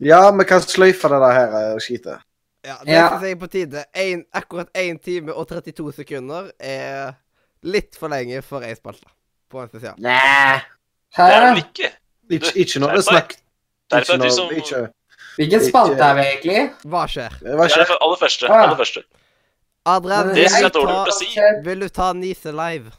ja. 0.00 0.30
vi 0.32 0.44
kan 0.44 0.60
sløyfe 0.60 1.08
det 1.08 1.20
der 1.20 1.32
her 1.32 1.74
eh, 1.74 1.78
skitet. 1.78 2.18
Ja, 2.64 2.74
det 2.84 2.92
Ja. 2.92 3.08
synes 3.08 3.22
jeg 3.22 3.30
er 3.30 3.36
på 3.36 3.50
tide. 3.50 3.84
En, 3.94 4.24
akkurat 4.34 4.68
1 4.74 5.00
time 5.02 5.32
og 5.32 5.46
32 5.48 5.92
sekunder 5.92 6.50
er 6.60 7.14
litt 7.62 7.94
for 7.96 8.08
lenge 8.08 8.42
for 8.42 8.60
ei 8.62 8.74
spalte 8.74 9.06
på 9.48 9.62
en 9.62 9.68
spesial. 9.68 9.94
Nei. 9.98 10.60
Det 11.16 11.28
er 11.28 11.46
vel 11.46 11.62
ikke. 11.62 11.92
Ikke, 12.32 12.52
ikke 12.64 12.80
når 12.80 12.94
det 12.96 13.00
er 13.02 13.08
snakk 13.10 13.34
ikke 13.92 14.16
når, 14.16 14.30
som 14.32 14.52
ikke, 14.56 14.78
Hvilken 15.36 15.64
spalte 15.64 16.04
er 16.04 16.16
vi 16.16 16.24
egentlig? 16.28 16.62
Hva 16.92 17.02
skjer? 17.08 17.34
Hva 17.40 17.66
skjer? 17.68 17.82
Ja, 17.82 17.88
det 17.88 17.94
er 17.96 18.02
aller 18.06 18.18
første. 18.20 18.48
Ah. 18.48 18.64
Aller 18.66 18.78
første. 18.80 19.02
Adrian, 19.92 20.32
Det 20.36 20.44
er 20.46 20.52
så 20.54 20.68
du 20.68 20.76
dårlig 20.78 20.96
gjort 20.96 21.12
å 21.12 21.16
si. 21.16 21.28
vil 21.66 21.80
du 21.82 21.88
ta 21.88 22.08
Nise 22.16 22.52
live? 22.54 22.92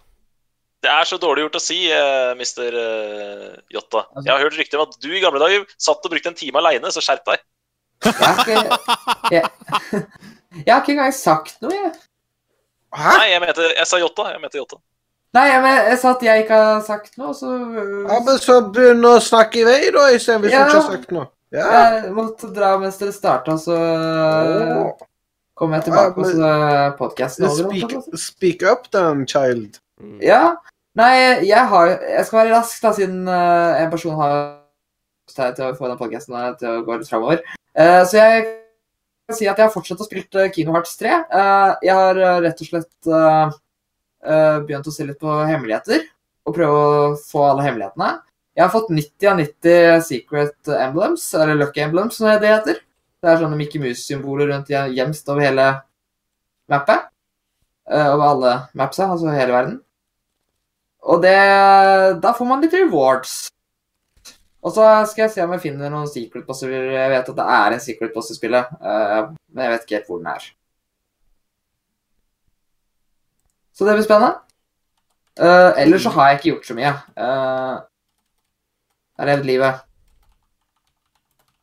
Det 0.83 0.91
er 0.91 1.07
så 1.07 1.17
dårlig 1.21 1.45
gjort 1.45 1.55
å 1.55 1.61
si, 1.63 1.77
uh, 1.95 2.33
mister 2.35 2.75
uh, 2.75 3.51
Jotta. 3.71 4.03
Jeg 4.19 4.33
har 4.33 4.41
hørt 4.43 4.57
rykter 4.59 4.81
om 4.81 4.89
at 4.89 4.97
du 4.99 5.07
i 5.13 5.21
gamle 5.23 5.39
dager 5.39 5.63
satt 5.79 6.03
og 6.03 6.11
brukte 6.11 6.33
en 6.33 6.35
time 6.35 6.59
aleine, 6.59 6.91
så 6.91 7.03
skjerp 7.05 7.23
deg. 7.29 7.45
Jeg 8.03 8.17
har 8.19 8.41
ikke, 8.43 8.79
jeg, 9.31 10.01
jeg 10.57 10.73
har 10.73 10.81
ikke 10.81 10.95
engang 10.97 11.13
sagt 11.15 11.61
noe, 11.63 11.77
jeg. 11.77 11.93
Hæ? 12.93 13.13
Nei, 13.15 13.29
jeg 13.31 13.41
mente 13.41 13.69
Jeg 13.71 13.89
sa 13.89 13.99
Jotta. 14.01 14.27
Jeg 14.33 14.41
mente 14.43 14.59
Jotta. 14.59 14.81
Nei, 15.33 15.47
men, 15.63 15.79
jeg 15.89 15.97
sa 15.97 16.11
at 16.13 16.23
jeg 16.27 16.43
ikke 16.43 16.57
har 16.61 16.81
sagt 16.85 17.15
noe, 17.17 17.33
så 17.33 17.49
Ja, 17.49 18.19
men 18.21 18.37
så 18.41 18.59
begynn 18.73 19.05
å 19.09 19.15
snakke 19.23 19.63
i 19.63 19.65
vei, 19.65 19.79
da, 19.93 20.09
istedenfor 20.13 20.45
hvis 20.45 20.53
Ja. 20.53 20.65
du 20.65 20.69
ikke 20.69 20.81
har 20.81 20.91
sagt 20.91 21.11
noe. 21.11 21.27
Ja. 21.53 21.71
Jeg 22.01 22.13
måtte 22.13 22.53
dra 22.53 22.77
mens 22.81 22.97
dere 22.97 23.13
starta, 23.13 23.57
så 23.57 23.77
Åh. 23.77 25.07
kommer 25.57 25.77
jeg 25.77 25.85
tilbake, 25.89 26.17
Ja, 26.17 26.37
men- 26.37 26.97
podkasten. 26.97 27.49
Speak, 27.49 27.95
speak 28.15 28.63
up, 28.63 28.91
then, 28.91 29.25
child. 29.25 29.79
Mm. 30.01 30.19
Ja. 30.21 30.55
Nei, 30.95 31.41
jeg 31.47 31.67
har 31.67 31.87
Jeg 31.87 32.25
skal 32.25 32.39
være 32.45 32.55
rask, 32.55 32.81
da, 32.81 32.91
siden 32.93 33.27
uh, 33.27 33.81
en 33.81 33.89
person 33.89 34.15
har 34.15 34.59
til 35.27 35.65
å 35.65 35.75
få 35.77 35.87
den 35.89 35.97
podkasten 35.97 36.57
til 36.59 36.69
å 36.69 36.85
gå 36.85 36.97
litt 36.99 37.09
framover. 37.09 37.39
så 37.75 38.13
jeg 38.13 38.43
kan 39.27 39.37
si 39.37 39.47
at 39.47 39.57
jeg 39.57 39.65
har 39.65 39.73
fortsatt 39.73 40.01
å 40.03 40.05
spille 40.05 40.27
uh, 40.35 40.51
Kino 40.53 40.73
Hearts 40.75 40.97
3. 40.99 41.25
Uh, 41.31 41.75
jeg 41.81 41.95
har 41.95 42.17
eh, 42.17 42.41
rett 42.43 42.61
og 42.61 42.67
slett 42.67 43.07
eh, 43.07 43.13
eh, 43.15 43.51
begynt 44.23 44.87
å 44.87 44.93
se 44.93 45.03
litt 45.07 45.19
på 45.19 45.31
hemmeligheter, 45.47 46.05
og 46.47 46.55
prøve 46.55 46.83
å 46.83 47.07
få 47.19 47.41
alle 47.49 47.65
hemmelighetene. 47.65 48.11
Jeg 48.53 48.63
har 48.63 48.73
fått 48.73 48.91
90 48.93 49.29
av 49.31 49.39
90 49.41 50.03
secret 50.07 50.73
emblems, 50.77 51.25
eller 51.33 51.57
lucky 51.57 51.81
emblems, 51.83 52.19
som 52.19 52.29
det 52.29 52.51
heter. 52.51 52.83
Det 53.23 53.31
er 53.31 53.39
sånne 53.41 53.57
Mickey 53.57 53.81
Mouse-symboler 53.81 54.51
rundt 54.51 54.69
gjemst 54.69 55.29
over 55.31 55.45
hele 55.45 55.67
mappet. 56.69 57.09
Eh, 57.89 58.09
over 58.13 58.25
alle 58.27 58.53
mapsa, 58.79 59.07
altså 59.09 59.31
hele 59.33 59.55
verden. 59.55 59.79
Og 61.03 61.21
det 61.23 62.21
Da 62.21 62.33
får 62.33 62.47
man 62.47 62.61
litt 62.61 62.73
rewards. 62.73 63.49
Og 64.63 64.71
så 64.71 64.83
skal 65.07 65.25
jeg 65.25 65.31
se 65.33 65.43
om 65.43 65.51
jeg 65.51 65.65
finner 65.65 65.91
noen 65.91 66.07
secret 66.07 66.45
bosser. 66.47 66.71
Jeg 66.71 67.09
vet 67.11 67.29
at 67.29 67.39
det 67.39 67.47
er 67.55 67.73
en 67.75 67.83
secret 67.83 68.13
boss 68.13 68.31
i 68.31 68.37
spillet, 68.37 68.69
eh, 68.79 69.31
men 69.51 69.65
jeg 69.65 69.73
vet 69.73 69.83
ikke 69.83 69.97
helt 69.97 70.11
hvor 70.11 70.21
den 70.21 70.31
er. 70.31 70.45
Så 73.73 73.85
det 73.87 73.95
blir 73.97 74.05
spennende. 74.05 74.37
Uh, 75.39 75.73
ellers 75.81 76.03
så 76.05 76.11
har 76.13 76.29
jeg 76.29 76.39
ikke 76.39 76.49
gjort 76.51 76.67
så 76.69 76.75
mye. 76.77 76.93
Uh, 77.17 77.81
jeg 79.13 79.23
har 79.23 79.31
levd 79.31 79.49
livet. 79.49 79.81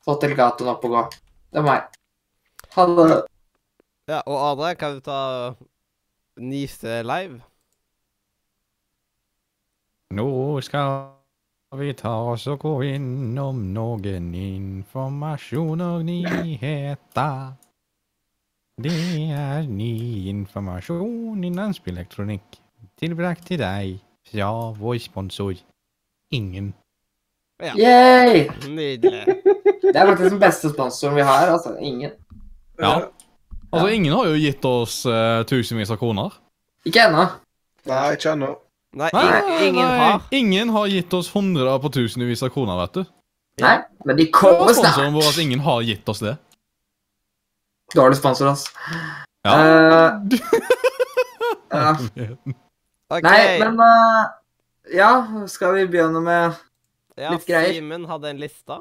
Fått 0.06 0.24
delegatoen 0.24 0.72
opp 0.72 0.84
og 0.88 0.96
gå. 0.96 1.04
Det 1.50 1.62
var 1.62 1.68
meg. 1.68 2.00
Ha 2.74 2.86
det. 2.96 3.20
Ja, 4.10 4.20
og 4.26 4.36
Adrian, 4.48 4.76
kan 4.80 4.98
du 4.98 5.00
ta 5.06 5.20
Nise 6.40 7.02
live? 7.06 7.40
Nå 10.10 10.58
skal 10.66 11.10
vi 11.78 11.92
ta 11.94 12.16
oss 12.32 12.48
og 12.50 12.64
gå 12.64 12.72
innom 12.96 13.68
noen 13.74 14.32
informasjon 14.34 15.84
og 15.86 16.06
nyheter. 16.08 17.52
Det 18.80 18.92
er 19.36 19.66
ny 19.68 20.28
informasjon 20.30 21.42
innen 21.44 21.72
spillelektronikk, 21.76 22.56
tilbrakt 22.96 23.44
til 23.50 23.58
deg 23.60 23.98
fra 24.30 24.52
vår 24.78 24.96
sponsor 25.04 25.58
Ingen. 26.32 26.70
Ja. 27.60 27.74
Yay! 27.74 28.46
Nydelig. 28.70 29.24
Det 29.82 29.96
er 29.96 30.06
faktisk 30.06 30.30
den 30.30 30.40
beste 30.40 30.70
sponsoren 30.70 31.16
vi 31.18 31.24
har. 31.26 31.50
altså. 31.50 31.74
Ingen. 31.80 32.12
Ja. 32.78 33.10
Altså, 33.72 33.88
ingen 33.88 34.14
har 34.14 34.28
jo 34.30 34.38
gitt 34.38 34.64
oss 34.64 35.00
uh, 35.10 35.42
tusenvis 35.50 35.90
av 35.90 35.98
kroner. 36.00 36.36
Ikke 36.86 37.02
ennå. 37.08 37.26
Nei, 37.90 38.04
ikke 38.14 38.32
ennå. 38.32 38.52
Nei, 38.96 39.10
Nei, 39.12 39.66
ingen 39.66 39.82
nei, 39.82 39.98
har. 39.98 40.22
Ingen 40.30 40.72
har 40.74 40.86
gitt 40.90 41.12
oss 41.18 41.28
hundre 41.34 41.74
på 41.82 41.90
tusenvis 41.98 42.46
av 42.46 42.54
kroner, 42.54 42.78
vet 42.86 43.00
du. 43.00 43.02
Nei, 43.60 43.76
men 44.06 44.16
de 44.22 44.30
kommer 44.32 44.70
snart. 44.70 44.94
sponsoren 44.94 45.18
vår 45.18 45.28
at 45.34 45.42
ingen 45.42 45.66
har 45.66 45.82
gitt 45.84 46.08
oss 46.08 46.22
det. 46.24 46.38
Dårlig 47.94 48.18
sponsor, 48.20 48.52
ass. 48.52 48.66
Ja. 49.44 49.54
Uh, 49.56 50.36
ja. 51.70 51.94
OK. 53.10 53.24
Nei, 53.24 53.58
men 53.62 53.80
uh, 53.80 54.26
Ja, 54.94 55.10
skal 55.50 55.74
vi 55.78 55.86
begynne 55.90 56.20
med 56.22 56.58
ja, 57.18 57.32
litt 57.34 57.46
greier. 57.48 57.72
Simen 57.74 58.06
hadde 58.10 58.30
en 58.32 58.40
liste. 58.42 58.78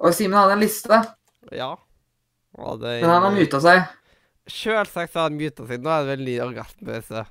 Og 0.00 0.16
Simen 0.16 0.38
hadde 0.38 0.58
en 0.58 0.64
liste, 0.64 1.02
Ja. 1.52 1.74
Hadde 2.58 2.96
men 3.00 3.10
han 3.10 3.24
har 3.24 3.34
muta 3.34 3.60
seg. 3.62 3.84
Sjølsagt 4.50 5.14
har 5.14 5.28
han 5.28 5.36
muta 5.38 5.66
seg. 5.68 5.82
Nå 5.84 5.92
er 5.92 6.02
det 6.02 6.10
vel 6.14 6.24
ny 6.26 6.34
orgasmepause. 6.42 7.24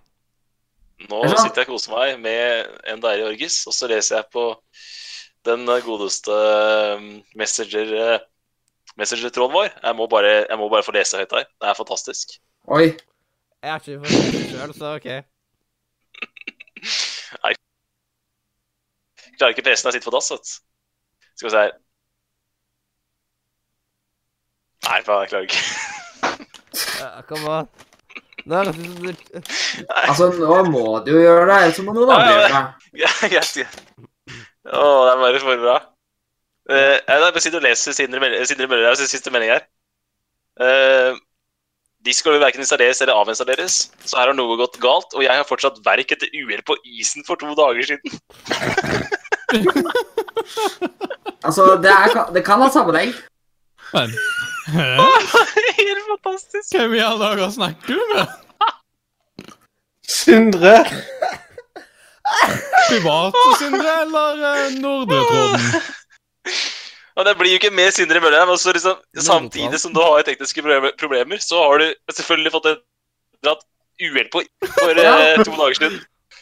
Nå 1.10 1.20
Er 1.24 1.36
sitter 1.36 1.64
jeg 1.64 1.70
og 1.70 1.76
koser 1.76 1.96
meg 1.96 2.18
med 2.24 2.80
en 2.92 3.04
deilig 3.04 3.28
orgis, 3.30 3.62
og 3.68 3.76
så 3.76 3.88
leser 3.92 4.20
jeg 4.20 4.30
på 4.36 4.46
den 5.48 5.64
godeste 5.86 6.36
um, 7.00 7.08
messenger 7.40 7.94
eh, 7.96 8.26
Messenger-tråden 9.00 9.56
vår. 9.56 9.70
Jeg 9.84 9.96
må, 9.98 10.08
bare, 10.12 10.34
jeg 10.50 10.58
må 10.60 10.68
bare 10.72 10.84
få 10.86 10.94
lese 10.96 11.18
høyt 11.20 11.34
her. 11.38 11.46
Det 11.62 11.68
er 11.72 11.78
fantastisk. 11.78 12.36
Oi. 12.68 12.88
Jeg 13.64 13.72
har 13.72 13.80
ikke 13.80 14.00
fått 14.04 14.34
det 14.36 14.44
sjøl, 14.52 14.74
så 14.76 14.86
OK. 15.00 15.10
Jeg 19.30 19.40
klarer 19.40 19.54
ikke 19.56 19.64
PC 19.70 19.84
når 19.86 19.94
jeg 19.94 19.96
sitter 20.02 20.10
på 20.10 20.16
dass, 20.18 20.30
vet 20.34 20.44
du. 20.44 20.52
Skal 21.40 21.48
vi 21.48 21.52
se 21.54 21.60
her. 21.64 21.70
Nei, 24.90 24.98
faen, 25.08 25.22
jeg 25.22 25.30
klarer 25.32 25.46
ikke. 25.48 25.62
Ja, 27.00 27.10
Kom 27.30 27.46
an. 27.54 27.70
Nå 28.50 28.64
det 28.66 28.74
du 28.76 28.82
Altså, 29.94 30.28
nå 30.40 30.58
må 30.72 30.84
du 31.06 31.12
jo 31.14 31.22
gjøre 31.22 31.46
det, 31.48 31.58
ellers 31.68 31.80
må 31.86 31.94
noen 31.96 32.12
andre 32.16 32.34
Ja, 32.34 32.40
ja, 32.42 32.42
gjøre 32.42 32.52
det. 32.58 32.64
Greit. 33.00 33.54
greit. 33.56 33.60
Å, 34.68 34.84
det 35.06 35.12
er 35.14 35.24
bare 35.24 35.42
for 35.46 35.64
bra. 35.64 35.78
Uh, 36.70 36.98
jeg 37.02 37.24
bare 37.26 37.42
sitter 37.42 37.60
og 37.60 37.66
leser 37.66 37.96
Sindre 37.98 38.22
Møller 38.22 38.46
Sindre 38.46 38.68
Møller 38.70 38.92
her, 38.92 39.10
siste 39.10 39.34
melding 39.34 39.56
her. 39.56 39.66
Uh, 40.60 41.18
de 42.06 42.14
skal 42.16 42.38
jo 42.38 42.42
verken 42.44 42.64
installeres 42.64 43.02
eller 43.04 43.18
avinstalleres, 43.20 43.90
så 44.06 44.20
her 44.22 44.30
har 44.32 44.38
noe 44.38 44.56
gått 44.60 44.78
galt, 44.84 45.12
og 45.18 45.26
jeg 45.26 45.36
har 45.36 45.48
fortsatt 45.48 45.82
verk 45.84 46.14
etter 46.16 46.32
uhell 46.32 46.62
på 46.68 46.78
isen 46.88 47.26
for 47.28 47.40
to 47.42 47.56
dager 47.58 47.84
siden. 47.94 48.10
Altså, 51.44 51.80
det, 51.84 51.88
er, 51.90 52.32
det 52.36 52.44
kan 52.46 52.60
ha 52.62 52.68
sammenheng. 52.72 53.14
Men? 53.94 54.12
Helt 55.80 56.04
fantastisk. 56.10 56.76
Hvem 56.76 56.94
i 56.94 57.00
alle 57.00 57.20
dager 57.24 57.50
snakker 57.50 57.94
du 57.94 58.02
med? 58.12 58.26
Sindre! 60.04 60.76
Private 62.90 63.46
Sindre, 63.60 63.94
eller 64.02 64.44
uh, 64.44 64.76
Nordre-tråden? 64.84 65.82
Og 67.20 67.26
det 67.28 67.34
blir 67.40 67.52
jo 67.52 67.60
ikke 67.60 67.74
mer 67.76 67.92
Sindre 67.92 68.22
Mølle. 68.24 68.46
men 68.48 68.58
så 68.58 68.72
liksom, 68.72 69.00
samtidig 69.18 69.80
som 69.82 69.94
du 69.94 70.00
har 70.00 70.22
tekniske 70.24 70.62
problemer, 71.00 71.38
så 71.44 71.60
har 71.66 71.82
du 71.82 71.88
selvfølgelig 72.16 72.52
fått 72.54 72.66
et 72.72 72.84
dratt 73.44 73.66
uhell 74.00 74.30
på 74.32 74.44
for 74.78 75.02
eh, 75.04 75.42
to 75.44 75.52
dager 75.52 75.76
siden. 75.80 75.98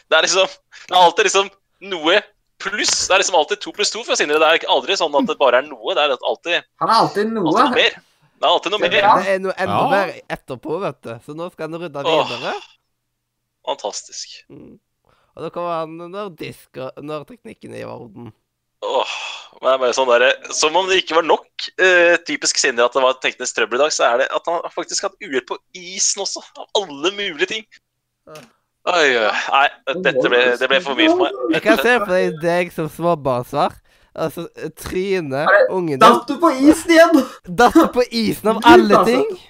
Det 0.08 0.16
er 0.18 0.22
liksom 0.28 0.46
Det 0.88 0.94
er 0.94 1.00
alltid 1.02 1.24
liksom 1.26 1.48
noe 1.92 2.20
pluss. 2.62 2.94
Det 3.08 3.14
er 3.16 3.22
liksom 3.24 3.36
alltid 3.40 3.60
to 3.64 3.72
pluss 3.74 3.90
to 3.90 4.04
for 4.06 4.14
Sindre. 4.18 4.38
Det 4.38 4.46
er 4.62 4.68
aldri 4.70 4.94
sånn 4.98 5.14
at 5.18 5.26
det 5.26 5.38
bare 5.40 5.58
er 5.62 5.66
noe. 5.66 5.94
Det 5.94 6.04
er 6.04 6.14
alltid, 6.16 6.62
Han 6.80 6.90
er 6.90 6.94
alltid 7.02 7.32
noe. 7.34 7.48
alltid 7.48 7.64
noe 7.64 7.74
mer. 7.74 7.98
Det 8.38 8.46
er 8.46 8.52
alltid 8.54 8.72
noe 8.72 8.80
mer. 8.84 8.90
Det 8.94 9.02
er 9.34 9.38
noe 9.42 9.54
enda 9.58 9.78
Ja. 9.82 9.88
mer 9.90 10.12
etterpå, 10.30 10.78
vet 10.80 11.00
du. 11.02 11.12
Så 11.26 11.34
nå 11.34 11.50
skal 11.52 11.70
han 11.70 11.80
rydde 11.82 12.04
Åh. 12.06 12.28
videre. 12.28 12.54
Fantastisk. 13.66 14.44
Mm. 14.50 14.78
Og 15.36 15.42
da 15.44 15.50
kommer 15.54 15.80
han 15.82 15.96
når, 16.12 16.30
disk, 16.38 16.78
når 17.02 17.24
teknikken 17.28 17.74
er 17.74 17.82
i 17.82 17.88
orden. 17.88 18.32
Åh, 18.86 19.14
men 19.58 19.66
det 19.66 19.72
er 19.74 19.80
bare 19.82 19.94
sånn 19.96 20.10
der, 20.12 20.24
Som 20.54 20.76
om 20.78 20.86
det 20.86 21.00
ikke 21.02 21.16
var 21.18 21.26
nok. 21.26 21.48
uh, 21.82 22.14
typisk 22.28 22.60
Sindre 22.60 22.86
at 22.86 22.94
det 22.94 23.02
var 23.02 23.18
teknisk 23.22 23.56
trøbbel 23.56 23.80
i 23.80 23.82
dag, 23.86 23.94
så 23.94 24.06
er 24.12 24.22
det 24.22 24.28
at 24.34 24.46
han 24.46 24.62
faktisk 24.74 25.02
har 25.02 25.10
hatt 25.10 25.26
uhell 25.26 25.44
på 25.48 25.58
isen 25.74 26.22
også. 26.22 26.44
Av 26.58 26.68
alle 26.82 27.10
mulige 27.16 27.50
ting. 27.50 27.66
Ja. 28.28 28.38
Oi, 28.88 29.08
nei, 29.52 29.66
dette 30.06 30.30
ble, 30.30 30.38
det 30.56 30.68
ble 30.70 30.78
for 30.80 30.96
mye 30.96 31.10
for 31.10 31.26
meg. 31.26 31.42
Jeg 31.58 31.64
kan 31.66 31.80
se 31.82 31.98
på 32.00 32.08
deg 32.08 32.38
deg 32.40 32.70
som 32.72 32.86
småbarnsfar. 32.88 33.74
Altså, 34.18 34.46
Trine, 34.78 35.44
ungen 35.70 35.98
din, 35.98 36.00
Datt 36.02 36.30
du 36.30 36.38
på 36.40 36.48
isen 36.56 36.94
igjen? 36.94 37.20
datt 37.60 37.76
på 37.94 38.02
isen 38.08 38.48
av 38.54 38.62
alle 38.66 38.96
altså. 39.02 39.12
ting. 39.12 39.42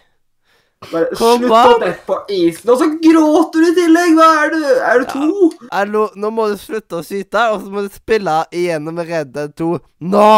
Bare 0.79 1.09
Kom 1.19 1.43
slutt 1.43 1.51
å 1.51 1.79
dette 1.83 2.05
på 2.07 2.17
isen, 2.31 2.71
og 2.71 2.79
så 2.79 2.87
gråter 3.03 3.65
du 3.65 3.67
i 3.67 3.75
tillegg! 3.75 4.13
Hva 4.15 4.27
er 4.45 4.53
du? 4.53 4.59
Er 4.79 5.01
du 5.03 5.07
to? 5.11 5.49
Hallo, 5.75 6.05
nå 6.15 6.31
må 6.31 6.45
du 6.53 6.55
slutte 6.61 7.01
å 7.01 7.05
skyte, 7.05 7.41
og 7.51 7.65
så 7.65 7.73
må 7.73 7.83
du 7.83 7.89
spille 7.91 8.37
igjennom 8.55 9.01
Red 9.03 9.33
Dead 9.35 9.57
2 9.59 9.73
nå! 10.15 10.29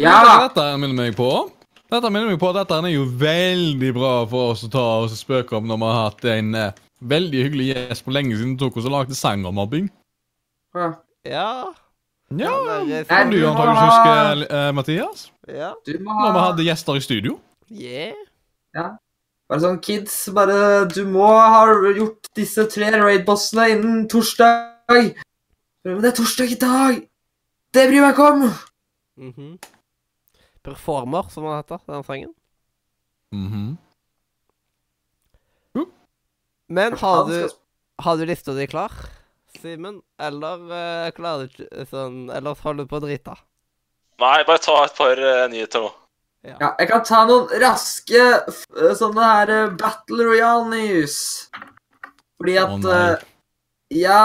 Ja! 0.00 0.14
Dette 0.46 0.64
minner 0.80 0.96
meg 1.02 1.16
på 1.18 1.28
Dette 1.90 2.08
minner 2.08 2.30
meg 2.30 2.38
på 2.40 2.48
at 2.52 2.62
dette 2.62 2.78
er 2.80 2.94
jo 2.94 3.04
veldig 3.20 3.90
bra 3.98 4.12
for 4.30 4.54
oss 4.54 4.62
å 4.64 4.70
ta 4.72 4.86
og 5.02 5.12
spøke 5.12 5.58
om 5.58 5.68
når 5.68 5.80
vi 5.82 5.90
har 5.90 6.00
hatt 6.06 6.24
en 6.32 6.54
eh, 6.56 6.80
veldig 7.12 7.44
hyggelig 7.44 7.66
gjest 7.74 8.06
for 8.06 8.14
lenge 8.16 8.38
siden 8.38 8.56
tok 8.60 8.78
oss 8.80 8.86
og 8.88 8.94
lagde 8.94 9.18
sang 9.18 9.44
om 9.50 9.58
mobbing. 9.60 9.90
Ja. 10.78 10.88
Ja. 11.28 11.46
Ja, 12.30 12.52
Han 12.54 12.86
er 12.94 13.04
du 13.34 13.40
antakeligvis 13.42 13.82
ha- 13.82 13.90
huske, 13.90 14.48
eh, 14.54 14.70
Mathias? 14.78 15.26
Ja. 15.50 15.72
Du 15.84 15.92
må 16.06 16.14
Når 16.22 16.32
vi 16.38 16.44
hadde 16.46 16.66
gjester 16.70 16.96
i 16.96 17.02
studio. 17.04 17.36
Yeah. 17.68 18.14
Bare 19.50 19.64
sånn, 19.64 19.80
kids, 19.82 20.14
bare 20.30 20.86
Du 20.86 21.02
må 21.10 21.26
ha 21.26 21.64
gjort 21.96 22.30
disse 22.38 22.68
tre 22.70 22.92
raid-bossene 22.94 23.66
innen 23.74 24.04
torsdag. 24.10 25.10
Men 25.86 26.02
det 26.04 26.12
er 26.12 26.18
torsdag 26.20 26.54
i 26.54 26.58
dag! 26.60 27.00
Det 27.74 27.86
bryr 27.90 28.04
meg 28.04 28.14
ikke 28.14 28.28
om! 28.30 28.44
Mhm. 29.20 29.52
Performer, 30.62 31.30
som 31.32 31.46
han 31.48 31.62
heter, 31.62 31.82
den 31.88 32.06
sangen. 32.06 32.34
Mhm. 33.34 33.78
Men 36.70 36.94
har 36.98 37.24
du, 37.26 37.48
har 37.98 38.16
du 38.16 38.26
lista 38.26 38.52
di 38.54 38.66
klar, 38.70 38.92
Simen? 39.58 40.02
Eller 40.22 40.60
uh, 40.70 41.10
klarer 41.10 41.48
du 41.50 41.64
ikke 41.64 41.86
sånn 41.90 42.28
Eller 42.30 42.54
holder 42.62 42.86
du 42.86 42.90
på 42.92 43.00
å 43.00 43.02
drite? 43.02 43.34
Nei, 44.22 44.36
bare 44.46 44.62
ta 44.62 44.76
et 44.84 44.94
par 44.94 45.18
uh, 45.18 45.48
nyheter 45.50 45.82
nå. 45.82 45.90
Ja, 46.46 46.70
jeg 46.78 46.88
kan 46.88 47.02
ta 47.04 47.24
noen 47.28 47.50
raske 47.60 48.20
eh, 48.20 48.92
sånne 48.96 49.26
her 49.28 49.50
eh, 49.52 49.72
Battle 49.80 50.24
Royale 50.24 50.70
news. 50.70 51.18
Fordi 52.40 52.56
at 52.56 52.72
oh, 52.72 52.86
uh, 52.88 53.24
Ja, 53.92 54.22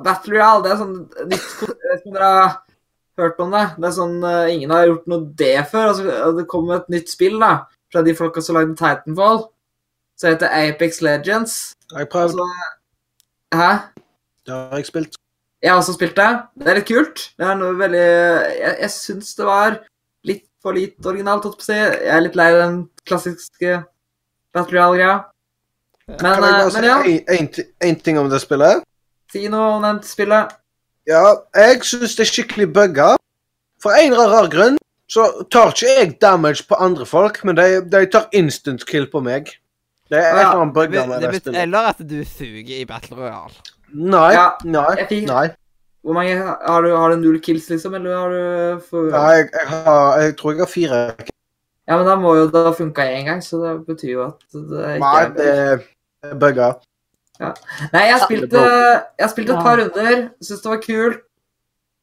Battle 0.00 0.38
Royale, 0.38 0.62
det 0.64 0.72
er 0.72 0.80
sånn 0.80 0.94
nytt 1.28 1.50
Jeg 1.68 1.98
dere 2.06 2.30
har 2.32 2.54
hørt 3.20 3.42
om 3.44 3.52
det. 3.52 3.66
Det 3.76 3.90
er 3.90 3.96
sånn 3.98 4.16
uh, 4.24 4.48
Ingen 4.48 4.72
har 4.72 4.88
gjort 4.88 5.10
noe 5.12 5.28
det 5.42 5.56
før. 5.68 5.90
Altså, 5.90 6.32
det 6.38 6.48
kommer 6.48 6.80
et 6.80 6.92
nytt 6.96 7.12
spill 7.12 7.36
da 7.42 7.52
fra 7.92 8.00
de 8.06 8.16
folka 8.16 8.40
som 8.40 8.56
lagde 8.56 8.78
Titanfall. 8.80 9.44
Så 10.16 10.32
heter 10.32 10.48
Apex 10.48 11.02
Legends. 11.04 11.58
Jeg 11.92 12.08
prøvde. 12.08 12.40
Altså, 12.40 13.58
hæ? 13.60 13.70
Det 14.48 14.56
har 14.56 14.80
jeg 14.80 14.88
spilt. 14.88 15.20
Jeg 15.62 15.70
har 15.70 15.78
også 15.84 15.92
spilt 15.94 16.16
det. 16.16 16.30
Det 16.56 16.72
er 16.72 16.80
litt 16.80 16.88
kult. 16.88 17.28
Det 17.36 17.46
er 17.46 17.58
noe 17.60 17.76
veldig 17.76 18.00
Jeg, 18.00 18.76
jeg 18.80 18.92
syns 18.96 19.36
det 19.36 19.44
var 19.46 19.76
for 20.62 20.72
lite 20.76 21.08
originalt, 21.10 21.44
holdt 21.44 21.58
på 21.58 21.64
å 21.64 21.68
si. 21.68 21.74
Jeg 21.74 22.06
er 22.16 22.20
litt 22.24 22.36
lei 22.38 22.50
den 22.54 22.88
klassiske 23.08 23.84
Battle 24.54 24.78
Royale-greia. 24.78 25.24
Men, 26.08 26.18
Kan 26.18 26.28
jeg 26.28 26.36
eh, 26.36 26.40
bare 26.42 26.64
men 26.64 26.70
si 26.70 26.86
ja, 26.86 26.98
en- 27.02 27.38
en 27.38 27.64
en 27.88 27.96
ting 27.96 28.18
om 28.18 28.28
det 28.30 28.40
spillet? 28.42 28.82
si 29.32 29.48
noe 29.48 29.76
om 29.78 29.82
det 29.82 30.04
spillet. 30.04 30.52
Ja, 31.08 31.34
jeg 31.56 31.80
syns 31.88 32.14
det 32.16 32.26
er 32.26 32.30
skikkelig 32.30 32.72
bugga. 32.74 33.16
For 33.82 33.90
en 33.96 34.12
eller 34.12 34.26
annen 34.26 34.34
rar 34.36 34.48
grunn 34.52 34.76
så 35.08 35.24
tar 35.50 35.72
ikke 35.72 35.88
jeg 35.88 36.18
damage 36.20 36.62
på 36.68 36.76
andre 36.80 37.04
folk, 37.06 37.42
men 37.44 37.56
de, 37.56 37.80
de 37.80 38.06
tar 38.06 38.28
instant 38.32 38.84
kill 38.86 39.06
på 39.06 39.22
meg. 39.22 39.50
Det 40.10 40.18
er 40.20 40.36
Ja, 40.36 40.52
Det, 40.52 40.72
bugga 40.74 41.06
med 41.06 41.20
det 41.22 41.30
det 41.32 41.40
spillet. 41.42 41.62
eller 41.62 41.78
at 41.90 41.98
du 42.06 42.24
suger 42.24 42.80
i 42.80 42.84
Battle 42.84 43.16
Royale. 43.16 43.54
Nei, 43.94 44.32
Ja, 44.34 44.50
nei, 44.64 44.96
jeg 44.96 45.08
fikk- 45.08 45.26
nei. 45.26 45.48
Hvor 46.02 46.16
mange 46.16 46.34
Har 46.34 46.82
du, 46.82 46.90
har 46.96 47.12
du 47.12 47.20
null 47.22 47.38
kills, 47.42 47.68
liksom? 47.70 47.94
Eller 47.94 48.16
har 48.16 48.32
du 48.34 48.80
for... 48.88 49.10
Nei, 49.12 49.36
jeg, 49.38 49.50
jeg, 49.54 49.68
har, 49.70 50.20
jeg 50.20 50.36
tror 50.38 50.52
jeg 50.52 50.64
har 50.64 50.70
fire. 50.70 51.02
Ja, 51.88 51.96
men 51.98 52.06
da 52.06 52.16
må 52.18 52.34
jo 52.38 52.46
det 52.50 52.62
ha 52.66 52.72
funka 52.74 53.06
én 53.06 53.26
gang, 53.26 53.42
så 53.42 53.60
det 53.62 53.74
betyr 53.86 54.12
jo 54.12 54.24
at 54.28 54.42
det 54.54 54.96
ikke 54.96 55.02
Nei, 55.02 55.20
er 55.22 55.36
det 55.36 55.52
er 56.30 56.40
bugga. 56.40 56.72
Nei, 57.42 58.04
jeg 58.06 58.20
spilte, 58.22 58.62
jeg 59.18 59.30
spilte 59.32 59.54
et 59.56 59.66
par 59.66 59.80
runder. 59.80 60.18
Syns 60.42 60.62
det 60.62 60.72
var 60.72 60.82
kult. 60.84 61.22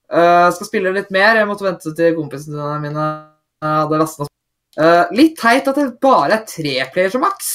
Uh, 0.09 0.49
skal 0.55 0.67
spille 0.67 0.91
litt 0.95 1.11
mer. 1.13 1.37
Jeg 1.37 1.47
måtte 1.47 1.67
vente 1.67 1.93
til 1.95 2.17
kompisene 2.17 2.75
mine 2.83 3.07
hadde 3.63 4.01
lasta. 4.01 4.27
Uh, 4.79 5.05
litt 5.15 5.37
teit 5.39 5.67
at 5.69 5.77
det 5.77 5.89
bare 6.03 6.39
er 6.39 6.45
tre 6.49 6.75
players 6.93 7.17
og 7.19 7.23
maks. 7.27 7.51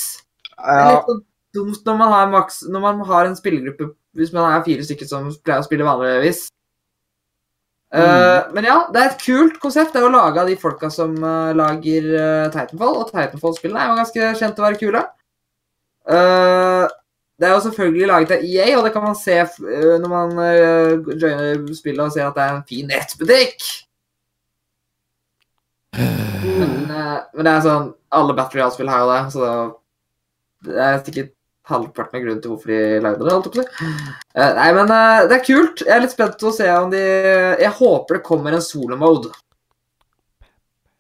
Ja, 0.57 0.95
litt 0.95 1.25
når 1.55 1.97
man 1.99 2.11
har 2.13 2.33
maks 2.33 2.63
Når 2.67 2.83
man 2.83 3.01
har 3.07 3.29
en 3.29 3.37
spillergruppe 3.39 3.93
Hvis 4.19 4.33
man 4.35 4.51
er 4.51 4.65
fire 4.67 4.85
stykker 4.87 5.09
som 5.09 5.31
pleier 5.45 5.63
å 5.63 5.67
spille 5.67 5.87
vanligvis. 5.87 6.49
Uh, 7.95 8.51
Men 8.55 8.67
ja, 8.67 8.79
det 8.91 9.01
er 9.01 9.13
et 9.13 9.23
kult 9.23 9.61
konsept. 9.63 9.93
Det 9.95 10.01
er 10.01 10.09
å 10.09 10.11
lage 10.11 10.41
av 10.43 10.51
de 10.51 10.57
folka 10.59 10.91
som 10.91 11.15
uh, 11.23 11.55
lager 11.55 12.09
uh, 12.11 12.51
Titanfall, 12.51 12.97
og 12.99 13.13
Titanfall-spillene 13.13 13.81
er 13.81 13.91
jo 13.91 13.99
ganske 14.01 14.31
kjent 14.41 14.59
å 14.59 14.65
være 14.67 14.81
kule. 14.81 15.03
Det 17.35 17.47
er 17.49 17.53
jo 17.55 17.63
selvfølgelig 17.65 18.09
laget 18.11 18.33
av 18.35 18.43
EA, 18.47 18.67
og 18.79 18.85
det 18.87 18.91
kan 18.95 19.05
man 19.07 19.15
se 19.19 19.39
når 19.65 20.11
man 20.11 20.35
joiner 21.17 21.63
spillet 21.75 22.03
og 22.05 22.13
ser 22.13 22.27
at 22.29 22.37
det 22.37 22.45
er 22.45 22.53
en 22.59 22.67
fin 22.69 22.91
nettbutikk. 22.91 23.65
Men, 25.95 26.75
men 26.93 27.41
det 27.41 27.55
er 27.55 27.65
sånn 27.65 27.89
Alle 28.15 28.37
Battery 28.37 28.63
House-spill 28.63 28.91
har 28.93 29.03
jo 29.03 29.09
det, 29.11 29.23
så 29.33 29.49
det 30.69 30.85
er 30.85 31.01
sikkert 31.07 31.33
halvparten 31.71 32.19
av 32.19 32.25
grunnen 32.25 32.43
til 32.45 32.53
hvorfor 32.53 32.73
de 32.73 33.01
lagde 33.05 33.25
det. 33.25 33.33
holdt 33.33 33.59
jeg. 33.61 33.67
Eh, 34.35 34.53
nei, 34.59 34.69
men 34.77 34.93
uh, 34.93 35.25
det 35.31 35.39
er 35.39 35.47
kult. 35.47 35.85
Jeg 35.85 35.95
er 35.97 36.05
litt 36.05 36.13
spent 36.13 36.37
på 36.41 36.51
å 36.51 36.57
se 36.57 36.69
om 36.77 36.91
de 36.93 37.03
Jeg 37.63 37.73
håper 37.79 38.19
det 38.19 38.27
kommer 38.27 38.57
en 38.57 38.65
solo-mode. 38.65 39.33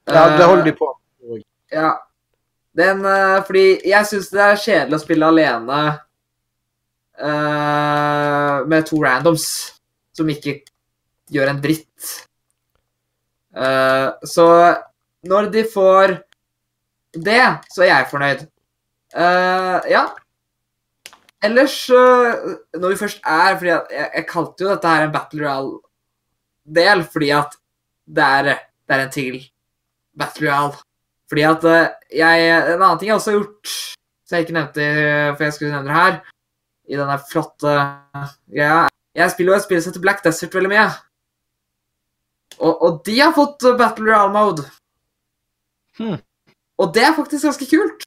ja, 0.08 0.24
det 0.38 0.48
holder 0.48 0.64
de 0.64 0.76
på. 0.78 0.90
Ja. 1.72 1.92
Den 2.74 3.04
eh, 3.06 3.38
Fordi 3.46 3.66
jeg 3.86 4.08
syns 4.10 4.32
det 4.34 4.42
er 4.42 4.58
kjedelig 4.60 4.98
å 4.98 5.04
spille 5.04 5.28
alene 5.30 5.80
eh, 7.18 8.56
med 8.66 8.88
to 8.88 8.98
randoms 9.02 9.46
som 10.14 10.30
ikke 10.30 10.58
gjør 11.34 11.52
en 11.52 11.62
dritt. 11.62 12.10
Eh, 13.54 14.08
så 14.26 14.48
når 15.24 15.50
de 15.54 15.64
får 15.70 16.16
det, 17.14 17.42
så 17.70 17.84
er 17.86 17.92
jeg 17.92 18.10
fornøyd. 18.10 18.44
Eh, 19.14 19.78
ja. 19.94 20.04
Ellers, 21.44 21.74
når 21.90 22.94
vi 22.94 23.00
først 23.00 23.20
er 23.20 23.56
fordi 23.58 23.70
jeg, 23.72 24.06
jeg 24.14 24.26
kalte 24.30 24.64
jo 24.64 24.70
dette 24.70 24.92
her 24.94 25.04
en 25.04 25.12
Battle 25.12 25.44
Royale-del 25.44 27.04
fordi 27.12 27.30
at 27.36 27.56
det 28.04 28.24
er, 28.24 28.48
det 28.88 28.96
er 28.96 29.02
en 29.04 29.12
til 29.12 29.36
Battle 30.16 30.48
Royale. 30.48 30.78
Fordi 31.28 31.44
at 31.48 31.64
eh, 31.64 31.88
jeg 32.20 32.48
En 32.74 32.82
annen 32.82 32.98
ting 33.00 33.08
jeg 33.08 33.16
også 33.16 33.32
har 33.32 33.38
gjort, 33.38 33.74
som 34.24 34.36
jeg 34.36 34.46
ikke 34.46 34.56
nevnte 34.58 34.86
for 35.34 35.44
jeg 35.44 35.56
skulle 35.56 35.72
nevne 35.72 35.90
det 35.90 35.98
her, 35.98 36.20
i 36.84 36.98
denne 37.00 37.18
flotte 37.30 37.74
greia 38.52 38.88
Jeg 39.16 39.32
spiller 39.32 39.54
jo 39.54 39.58
et 39.58 39.64
spill 39.64 39.82
som 39.82 39.92
heter 39.92 40.04
Black 40.04 40.24
Desert 40.24 40.54
veldig 40.54 40.72
mye. 40.72 40.88
Og, 42.58 42.72
og 42.72 43.02
de 43.06 43.18
har 43.20 43.34
fått 43.36 43.62
Battle 43.78 44.08
Royale-mode. 44.10 44.64
Hmm. 45.98 46.18
Og 46.78 46.90
det 46.94 47.04
er 47.06 47.14
faktisk 47.16 47.46
ganske 47.46 47.68
kult. 47.70 48.06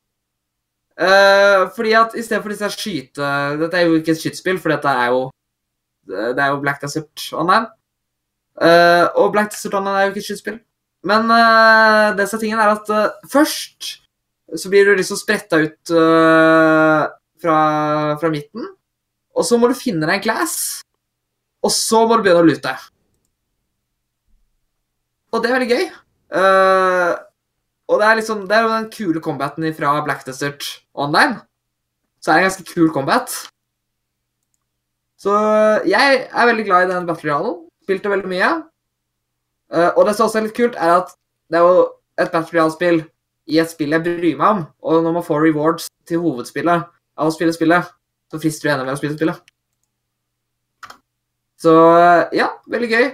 Eh, 0.97 1.67
fordi 1.75 1.91
at 1.93 2.15
i 2.17 2.23
stedet 2.25 2.41
for 2.41 2.49
disse 2.53 2.69
skyte... 2.73 3.25
Dette 3.61 3.77
er 3.77 3.85
jo 3.85 3.99
ikke 3.99 4.15
et 4.15 4.21
skytespill, 4.21 4.57
for 4.61 4.73
dette 4.73 4.89
er 4.89 5.11
jo 5.13 5.27
Det 6.07 6.39
er 6.39 6.53
jo 6.53 6.61
Black 6.63 6.81
Desert 6.81 7.27
Online. 7.35 7.67
Uh, 8.57 9.05
og 9.19 9.33
Black 9.35 9.51
Desert 9.51 9.75
Online 9.77 9.99
er 9.99 10.05
jo 10.07 10.13
ikke 10.13 10.23
et 10.23 10.27
skytespill. 10.29 10.59
Men 11.05 11.29
uh, 11.29 12.15
det 12.17 12.25
som 12.29 12.41
er 12.41 12.71
at 12.71 12.89
uh, 12.89 13.27
først 13.29 13.89
så 14.55 14.71
blir 14.71 14.87
du 14.87 14.95
liksom 14.95 15.19
spretta 15.19 15.59
ut 15.59 15.91
uh, 15.91 17.03
fra, 17.43 17.57
fra 18.17 18.31
midten. 18.31 18.65
Og 19.35 19.45
så 19.45 19.59
må 19.59 19.67
du 19.67 19.75
finne 19.77 20.07
deg 20.07 20.15
en 20.15 20.23
class. 20.23 20.79
Og 21.61 21.73
så 21.75 22.05
må 22.07 22.17
du 22.17 22.23
begynne 22.23 22.41
å 22.41 22.47
lute. 22.47 22.73
Og 25.35 25.43
det 25.43 25.51
er 25.51 25.57
veldig 25.59 25.75
gøy. 25.75 25.85
Og 27.87 27.99
det 27.99 28.07
er 28.07 28.17
liksom 28.19 28.45
Det 28.47 28.55
er 28.55 28.63
jo 28.63 28.71
den 28.71 28.89
kule 28.91 29.21
combaten 29.23 29.67
fra 29.75 29.93
Black 30.05 30.25
Desert 30.25 30.63
Online. 30.97 31.37
Så 32.21 32.31
er 32.31 32.39
det 32.39 32.43
en 32.43 32.49
ganske 32.49 32.73
kul 32.73 32.89
combat. 32.93 33.33
Så 35.17 35.33
jeg 35.89 36.27
er 36.29 36.49
veldig 36.49 36.65
glad 36.65 36.87
i 36.87 36.93
den 36.93 37.05
battle 37.07 37.31
royalen. 37.31 37.59
Spilte 37.85 38.09
veldig 38.11 38.31
mye. 38.31 38.49
Eh, 39.73 39.91
og 39.95 40.05
det 40.07 40.15
som 40.15 40.27
også 40.27 40.41
er 40.41 40.47
litt 40.47 40.57
kult, 40.57 40.75
er 40.75 40.97
at 41.01 41.13
det 41.51 41.59
er 41.59 41.65
jo 41.65 41.85
et 42.17 42.33
battle 42.33 42.57
royale-spill 42.57 43.03
i 43.47 43.59
et 43.61 43.71
spill 43.71 43.95
jeg 43.95 44.03
bryr 44.05 44.39
meg 44.39 44.47
om. 44.47 44.65
Og 44.83 45.03
når 45.05 45.15
man 45.19 45.25
får 45.25 45.45
rewards 45.45 45.87
til 46.09 46.21
hovedspillet 46.23 46.89
av 47.17 47.29
å 47.29 47.33
spille 47.33 47.55
spillet, 47.55 47.93
så 48.31 48.41
frister 48.41 48.67
du 48.67 48.73
enda 48.73 48.87
mer 48.87 48.97
å 48.97 48.99
spille 48.99 49.17
spillet. 49.17 49.53
Så 51.57 51.73
ja, 52.37 52.51
veldig 52.69 52.89
gøy. 52.91 53.07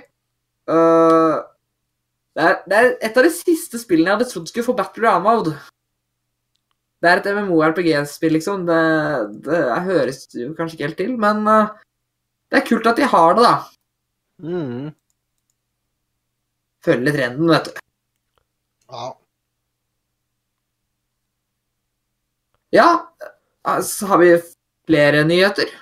Det, 2.33 2.43
er, 2.43 2.57
det 2.67 2.79
er 2.79 2.89
et 2.97 3.19
av 3.19 3.27
de 3.27 3.31
siste 3.31 3.79
spillene 3.79 4.09
jeg 4.09 4.17
hadde 4.17 4.29
trodd 4.31 4.49
skulle 4.49 4.67
få 4.67 4.75
Battle 4.75 5.05
Royale 5.05 5.23
Mode. 5.23 5.53
Det 7.03 7.11
er 7.11 7.19
et 7.19 7.25
MMO-RPG-spill, 7.35 8.37
liksom. 8.37 8.61
Det, 8.63 8.81
det 9.43 9.61
høres 9.89 10.21
jo 10.39 10.53
kanskje 10.55 10.77
ikke 10.77 10.87
helt 10.87 11.01
til, 11.01 11.15
men 11.19 11.41
uh, 11.43 11.73
det 12.47 12.61
er 12.61 12.67
kult 12.69 12.87
at 12.87 12.99
de 13.01 13.09
har 13.11 13.33
det, 13.35 13.43
da. 13.43 13.55
Mm. 14.39 14.85
Følger 16.87 17.17
trenden, 17.17 17.51
vet 17.51 17.67
du. 17.67 17.81
Ja. 18.93 19.09
Ja, 22.73 22.87
så 23.83 24.07
har 24.13 24.23
vi 24.23 24.31
flere 24.87 25.25
nyheter. 25.27 25.75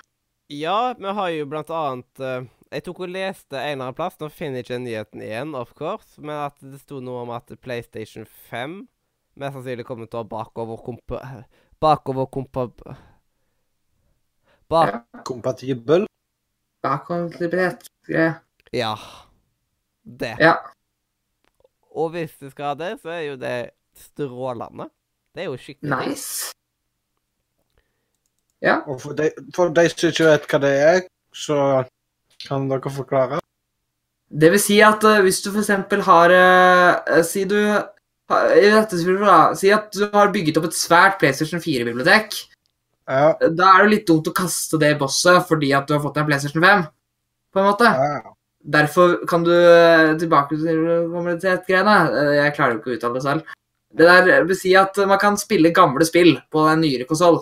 Ja, 0.50 0.94
vi 0.98 1.14
har 1.20 1.28
jo 1.32 1.46
blant 1.48 1.70
annet 1.72 2.20
uh, 2.20 2.42
Jeg 2.74 2.84
tok 2.84 3.04
og 3.06 3.14
leste 3.14 3.56
en 3.56 3.76
eller 3.76 3.92
annen 3.92 3.96
plass, 3.96 4.18
nå 4.18 4.26
finner 4.32 4.58
jeg 4.58 4.66
ikke 4.66 4.82
nyheten 4.82 5.22
igjen, 5.22 5.54
of 5.54 5.70
course, 5.78 6.18
men 6.18 6.48
at 6.48 6.58
det 6.60 6.82
sto 6.82 6.98
noe 7.04 7.22
om 7.22 7.32
at 7.36 7.54
PlayStation 7.62 8.26
5 8.50 8.82
mest 9.40 9.56
sannsynlig 9.56 9.86
kommer 9.88 10.08
til 10.08 10.20
å 10.20 10.22
ha 10.22 10.30
bakoverkompa... 10.30 11.20
Bakoverkompa... 11.82 12.68
Bak... 14.72 15.02
Kompatibel. 15.28 16.06
Bakoverkompatibilitet-greie. 16.82 18.32
Ja. 18.72 18.94
Det. 20.02 20.34
Ja. 20.40 20.56
Og 21.92 22.10
hvis 22.14 22.32
du 22.40 22.48
skal 22.50 22.72
ha 22.72 22.74
det, 22.78 22.92
så 23.02 23.12
er 23.12 23.22
jo 23.26 23.36
det 23.40 23.56
strålende. 23.98 24.88
Det 25.34 25.44
er 25.44 25.50
jo 25.50 25.60
skikkelig 25.60 26.08
Nice. 26.08 26.52
Ja. 28.62 28.80
Og 28.86 29.00
for 29.02 29.16
de, 29.18 29.30
for 29.54 29.72
de 29.74 29.88
som 29.90 30.12
ikke 30.12 30.28
vet 30.28 30.48
hva 30.50 30.60
det 30.62 30.72
er, 30.78 31.00
så 31.34 31.58
kan 32.46 32.68
dere 32.70 32.92
forklare. 32.92 33.40
Det 34.32 34.48
vil 34.54 34.62
si 34.62 34.78
at 34.80 35.04
uh, 35.04 35.20
hvis 35.24 35.42
du 35.44 35.50
eksempel 35.52 36.00
har 36.06 36.32
uh, 36.32 37.18
Si 37.26 37.44
du 37.44 37.58
i 38.58 38.68
dette 38.72 38.98
da, 39.20 39.38
Si 39.58 39.70
at 39.74 39.90
du 39.94 40.04
har 40.12 40.32
bygget 40.34 40.58
opp 40.60 40.68
et 40.68 40.78
svært 40.78 41.18
PlayStation 41.20 41.62
4-bibliotek. 41.62 42.36
Ja. 43.08 43.32
Da 43.50 43.72
er 43.76 43.84
det 43.84 43.92
litt 43.96 44.06
dumt 44.08 44.28
å 44.30 44.36
kaste 44.36 44.78
det 44.80 44.94
bosset 45.00 45.48
fordi 45.48 45.72
at 45.76 45.88
du 45.88 45.96
har 45.96 46.04
fått 46.04 46.20
en 46.20 46.28
PlayStation 46.28 46.62
5. 46.62 46.84
På 47.52 47.62
en 47.62 47.68
måte. 47.72 47.88
ja. 47.90 48.22
Derfor 48.62 49.16
kan 49.26 49.42
du 49.42 49.50
eh, 49.50 50.12
tilbake 50.20 50.54
til 50.54 50.84
kommunitet-greiene. 51.10 51.94
Eh, 52.14 52.36
Jeg 52.44 52.54
klarer 52.54 52.76
jo 52.76 52.78
ikke 52.78 52.92
å 52.92 52.94
uttale 52.94 53.18
det 53.18 53.22
selv. 53.24 53.48
Det 53.92 54.06
der 54.06 54.44
vil 54.46 54.56
si 54.56 54.70
at 54.78 54.94
man 55.02 55.18
kan 55.18 55.34
spille 55.36 55.72
gamle 55.74 56.06
spill 56.06 56.36
på 56.48 56.62
en 56.70 56.80
nyere 56.80 57.04
konsoll. 57.08 57.40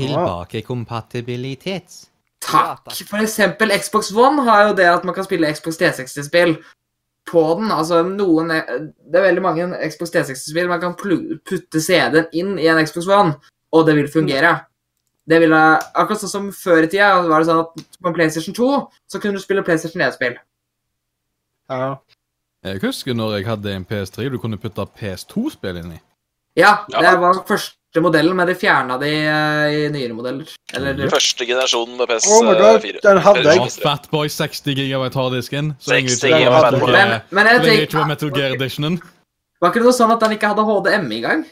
Tilbakekompatibilitet. 0.00 2.08
Takk. 2.42 2.88
For 3.06 3.20
eksempel 3.22 3.70
Xbox 3.76 4.10
One 4.16 4.42
har 4.48 4.70
jo 4.70 4.74
det 4.80 4.88
at 4.90 5.04
man 5.06 5.14
kan 5.14 5.28
spille 5.28 5.52
Xbox 5.54 5.76
360-spill 5.78 6.56
på 7.28 7.42
den. 7.58 7.70
Altså 7.70 8.02
noen 8.06 8.48
Det 8.50 9.18
er 9.18 9.26
veldig 9.28 9.42
mange 9.44 9.68
Xbox 9.90 10.10
360-spill 10.14 10.68
man 10.70 10.80
kan 10.82 10.94
putte 10.98 11.80
CD-en 11.80 12.28
inn 12.32 12.54
i 12.58 12.68
en 12.70 12.80
Xbox 12.86 13.06
One, 13.08 13.36
og 13.72 13.86
det 13.86 13.96
vil 13.96 14.08
fungere. 14.12 14.56
Det 15.28 15.38
ville, 15.38 15.58
akkurat 15.94 16.18
sånn 16.24 16.32
som 16.32 16.48
Før 16.56 16.82
i 16.82 16.88
tida 16.90 17.12
var 17.28 17.40
det 17.44 17.46
sånn 17.46 17.60
at 17.62 17.98
på 18.02 18.10
en 18.10 18.16
PlayStation 18.16 18.54
2 18.56 18.70
så 19.06 19.20
kunne 19.22 19.38
du 19.38 19.44
spille 19.44 19.62
PlayStation 19.62 20.02
1-spill. 20.02 20.38
ja. 21.70 21.94
Jeg 22.62 22.78
husker 22.78 23.14
når 23.14 23.32
jeg 23.40 23.46
hadde 23.48 23.72
en 23.74 23.84
PS3 23.84 24.28
du 24.30 24.36
kunne 24.38 24.58
putte 24.62 24.84
PS2-spill 24.98 25.80
inn 25.80 25.96
i. 25.96 26.00
Ja, 26.54 26.84
Ja. 26.92 27.00
det 27.02 27.20
var 27.20 27.40
første 27.48 27.74
modellen, 28.00 28.32
men 28.36 28.48
de 28.48 28.54
fjerna 28.56 28.96
de 29.00 29.08
eh, 29.12 29.74
i 29.76 29.80
nyere 29.92 30.14
modeller. 30.16 30.52
Eller 30.72 31.02
Første 31.12 31.44
generasjonen 31.44 31.98
med 32.00 32.08
PS4. 32.08 32.38
Oh 32.40 33.00
den 33.04 33.18
hadde 33.26 33.42
jeg. 33.44 33.72
Fatboy 33.82 34.30
60 34.32 34.78
gigabyte 34.78 35.20
harddisken. 35.20 35.74
Så 35.76 35.92
lenge 35.92 36.14
60 36.14 36.22
det 36.22 36.30
ikke 36.38 36.54
var 36.54 36.70
tenker 37.66 38.06
Metal 38.08 38.32
Gear 38.32 38.56
Editionen. 38.56 38.96
Var 39.60 39.70
ikke 39.70 39.82
det 39.82 39.90
noe 39.90 39.98
sånn 39.98 40.14
at 40.14 40.24
den 40.24 40.38
ikke 40.38 40.54
hadde 40.54 40.64
HDMI 40.66 41.18
engang? 41.20 41.44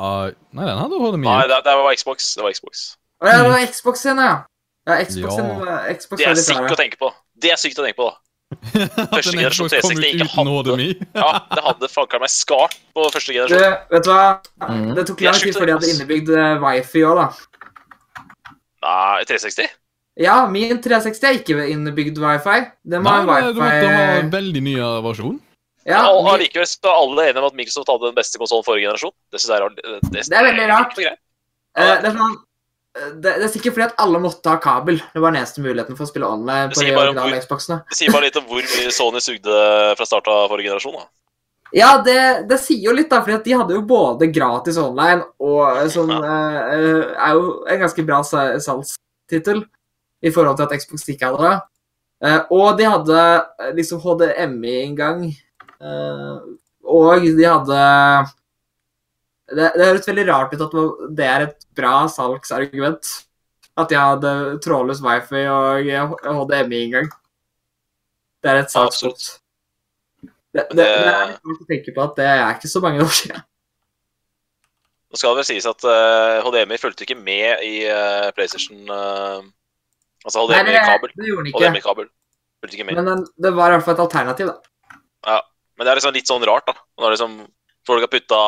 Uh, 0.00 0.32
nei, 0.56 0.64
den 0.64 0.80
hadde 0.80 1.02
HDMI. 1.04 1.26
Nei, 1.28 1.42
det, 1.52 1.60
det 1.66 1.76
var 1.76 2.00
Xbox. 2.00 2.32
Det 2.38 2.46
var 2.46 2.56
Xbox. 2.56 2.86
Å 3.20 3.28
ja, 3.28 3.36
det 3.44 3.52
var 3.52 3.68
Xbox 3.68 4.06
igjen, 4.06 4.24
ja. 4.24 4.32
Ja, 4.88 4.96
Xbox 5.04 5.36
Ja. 5.36 5.76
Xbox 5.92 6.22
Det 6.22 6.30
er 6.30 6.40
sykt 6.40 6.72
å 6.72 6.78
tenke 6.80 6.98
på. 6.98 7.12
Det 7.36 7.52
er 7.52 7.60
sykt 7.60 7.78
å 7.78 7.84
tenke 7.84 8.00
på, 8.00 8.08
da. 8.08 8.16
Første 8.50 9.32
generasjon 9.32 9.68
360 9.70 10.06
ikke 10.10 10.26
hadde- 10.34 10.86
Ja, 11.22 11.30
det 11.54 11.62
hadde 11.68 11.88
fanka 11.92 12.18
meg 12.22 12.32
skart 12.34 12.74
på 12.96 13.04
første 13.14 13.30
Du, 13.30 13.36
generasjon. 13.38 13.76
vet 13.94 14.04
du 14.04 14.10
hva? 14.10 14.24
Mm. 14.66 14.88
Det 14.98 15.04
tok 15.10 15.20
lang 15.26 15.38
tid 15.38 15.54
før 15.58 15.66
de 15.70 15.76
hadde 15.78 15.92
innebygd 15.94 16.32
eh, 16.34 16.56
wifi 16.64 17.04
òg, 17.06 17.20
da. 17.20 17.28
Nei, 18.80 19.22
360? 19.28 19.68
Ja, 20.20 20.34
min 20.50 20.80
360 20.82 21.28
er 21.28 21.38
ikke 21.38 21.68
innebygd 21.72 22.18
wifi. 22.20 22.58
Den 22.84 23.04
nei, 23.06 23.20
en 23.20 23.54
du 23.54 23.60
måtte 23.60 23.94
ha 23.94 24.02
en 24.18 24.32
veldig 24.32 24.62
ny 24.66 24.74
versjon. 25.06 25.38
Ja, 25.88 26.02
og 26.12 26.26
allikevel 26.34 26.66
så 26.68 26.90
er 26.90 26.98
alle 26.98 27.24
enige 27.30 27.40
om 27.40 27.48
at 27.48 27.56
Microsoft 27.56 27.88
hadde 27.88 28.10
den 28.10 28.16
beste 28.18 28.38
konsollen 28.40 28.66
forrige 28.66 28.84
generasjon. 28.90 29.14
Det 29.32 29.40
synes 29.40 29.54
jeg 29.54 29.64
er, 29.64 29.74
det, 30.10 30.26
Det 30.28 30.36
er 30.36 30.46
veldig 30.50 30.66
rart. 30.68 30.98
eh, 31.00 31.14
det, 31.80 32.10
er 32.10 32.18
sånn, 32.18 32.34
eh, 32.36 32.38
det, 32.94 33.22
det 33.38 33.44
er 33.46 33.52
sikkert 33.52 33.76
fordi 33.76 33.86
at 33.86 34.00
alle 34.02 34.18
måtte 34.22 34.50
ha 34.50 34.58
kabel. 34.62 34.98
Det 35.14 35.20
var 35.22 35.30
den 35.32 35.40
eneste 35.44 35.62
muligheten 35.62 35.96
for 35.98 36.04
å 36.06 36.10
spille 36.10 36.26
online 36.26 36.72
på 36.72 36.80
de 36.82 36.90
originale 36.98 37.38
Xboxene. 37.44 37.80
Det 37.90 37.98
sier 38.00 38.12
bare 38.14 38.26
litt 38.26 38.38
om 38.40 38.48
hvor 38.50 38.66
mye 38.66 38.92
Sony 38.92 39.22
sugde 39.22 39.58
fra 39.98 40.06
start 40.08 40.28
av 40.32 40.48
forrige 40.50 40.72
generasjon. 40.72 40.98
da. 40.98 41.06
Ja, 41.70 41.90
det, 42.02 42.48
det 42.50 42.56
sier 42.58 42.88
jo 42.88 42.92
litt, 42.98 43.06
da, 43.12 43.20
at 43.22 43.44
de 43.46 43.52
hadde 43.54 43.76
jo 43.76 43.84
både 43.86 44.26
gratis 44.34 44.74
online 44.82 45.22
og 45.38 45.76
eh, 45.78 45.84
sånn 45.94 46.10
eh, 46.10 46.56
eh, 46.74 47.12
Er 47.14 47.36
jo 47.38 47.44
en 47.70 47.78
ganske 47.84 48.02
bra 48.08 48.16
sa- 48.26 48.56
salgstittel 48.58 49.60
i 50.26 50.32
forhold 50.34 50.58
til 50.58 50.66
at 50.66 50.74
Xbox 50.82 51.06
ikke 51.14 51.30
hadde 51.30 51.44
det. 51.46 51.52
Eh, 52.26 52.40
og 52.58 52.74
de 52.80 52.88
hadde 52.90 53.20
eh, 53.22 53.70
liksom 53.78 54.02
HDMI-inngang. 54.02 55.22
eh, 55.78 56.34
og 56.90 57.22
de 57.38 57.46
hadde 57.46 57.78
det, 59.50 59.66
det 59.76 59.88
høres 59.88 60.08
veldig 60.08 60.26
rart 60.28 60.54
ut 60.54 60.64
at 60.66 60.78
det 61.18 61.26
er 61.26 61.44
et 61.48 61.68
bra 61.76 61.94
salgsargument. 62.10 63.10
At 63.80 63.90
de 63.90 63.98
hadde 63.98 64.32
trådløs 64.64 65.00
wifi 65.04 65.44
og 65.48 65.86
HDMI-inngang. 66.24 67.10
Det 68.40 68.50
er 68.50 68.62
et 68.62 68.72
salgspunkt. 68.72 69.28
Det, 70.50 70.64
det, 70.74 70.82
det 70.82 70.88
er 70.90 71.32
litt 71.36 71.62
å 71.62 71.68
tenke 71.68 71.94
på 71.94 72.02
at 72.02 72.16
det 72.18 72.26
er 72.26 72.44
ikke 72.56 72.70
så 72.70 72.82
mange 72.82 73.04
år 73.04 73.12
siden. 73.14 73.44
Nå 75.10 75.18
skal 75.18 75.34
det 75.34 75.42
vel 75.42 75.48
sies 75.48 75.66
at 75.66 75.86
uh, 75.86 76.38
HDMI 76.46 76.78
fulgte 76.78 77.06
ikke 77.06 77.18
med 77.18 77.62
i 77.66 77.82
uh, 77.90 78.30
PlayStation 78.34 78.78
uh, 78.90 79.42
Altså 80.26 80.44
HDMI-kabel. 80.44 81.14
HDMI-kabel 81.54 82.10
fulgte 82.60 82.76
ikke 82.76 82.86
med. 82.86 82.98
Men 82.98 83.08
den, 83.08 83.22
det 83.40 83.54
var 83.56 83.72
i 83.72 83.78
hvert 83.78 83.86
fall 83.86 83.96
et 83.96 84.04
alternativ, 84.04 84.50
da. 84.50 84.98
Ja, 85.26 85.38
Men 85.76 85.86
det 85.86 85.92
er 85.92 86.00
liksom 86.00 86.16
litt 86.16 86.28
sånn 86.30 86.44
rart, 86.46 86.66
da. 86.68 86.76
Når 87.00 87.16
liksom 87.16 87.38
folk 87.88 88.04
har 88.04 88.12
putta 88.12 88.40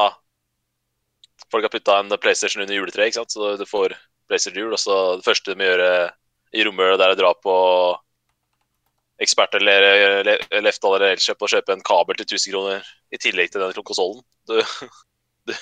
Folk 1.52 1.66
har 1.68 1.72
putta 1.74 1.98
en 2.00 2.12
PlayStation 2.22 2.62
under 2.64 2.74
juletreet, 2.78 3.10
ikke 3.12 3.20
sant. 3.20 3.34
Så 3.34 3.54
du 3.60 3.66
får 3.68 3.94
PlayStation 4.30 4.62
jul, 4.64 4.72
og 4.72 4.80
så 4.80 4.98
det 5.20 5.26
første 5.26 5.52
du 5.52 5.60
må 5.60 5.68
gjøre 5.68 5.90
i 6.56 6.64
romjula, 6.66 6.96
er 7.00 7.14
å 7.14 7.18
dra 7.18 7.32
på 7.36 7.56
ekspert 9.22 9.54
eller 9.58 10.24
le- 10.26 10.38
Lefdal 10.64 10.96
eller 10.96 11.14
Elkjøp 11.14 11.44
og 11.44 11.52
kjøpe 11.52 11.76
en 11.76 11.84
kabel 11.86 12.18
til 12.18 12.26
1000 12.26 12.54
kroner 12.54 12.88
i 13.14 13.20
tillegg 13.22 13.52
til 13.52 13.62
den 13.62 13.84
konsollen. 13.86 14.22
Du, 14.48 14.56
du, 15.46 15.54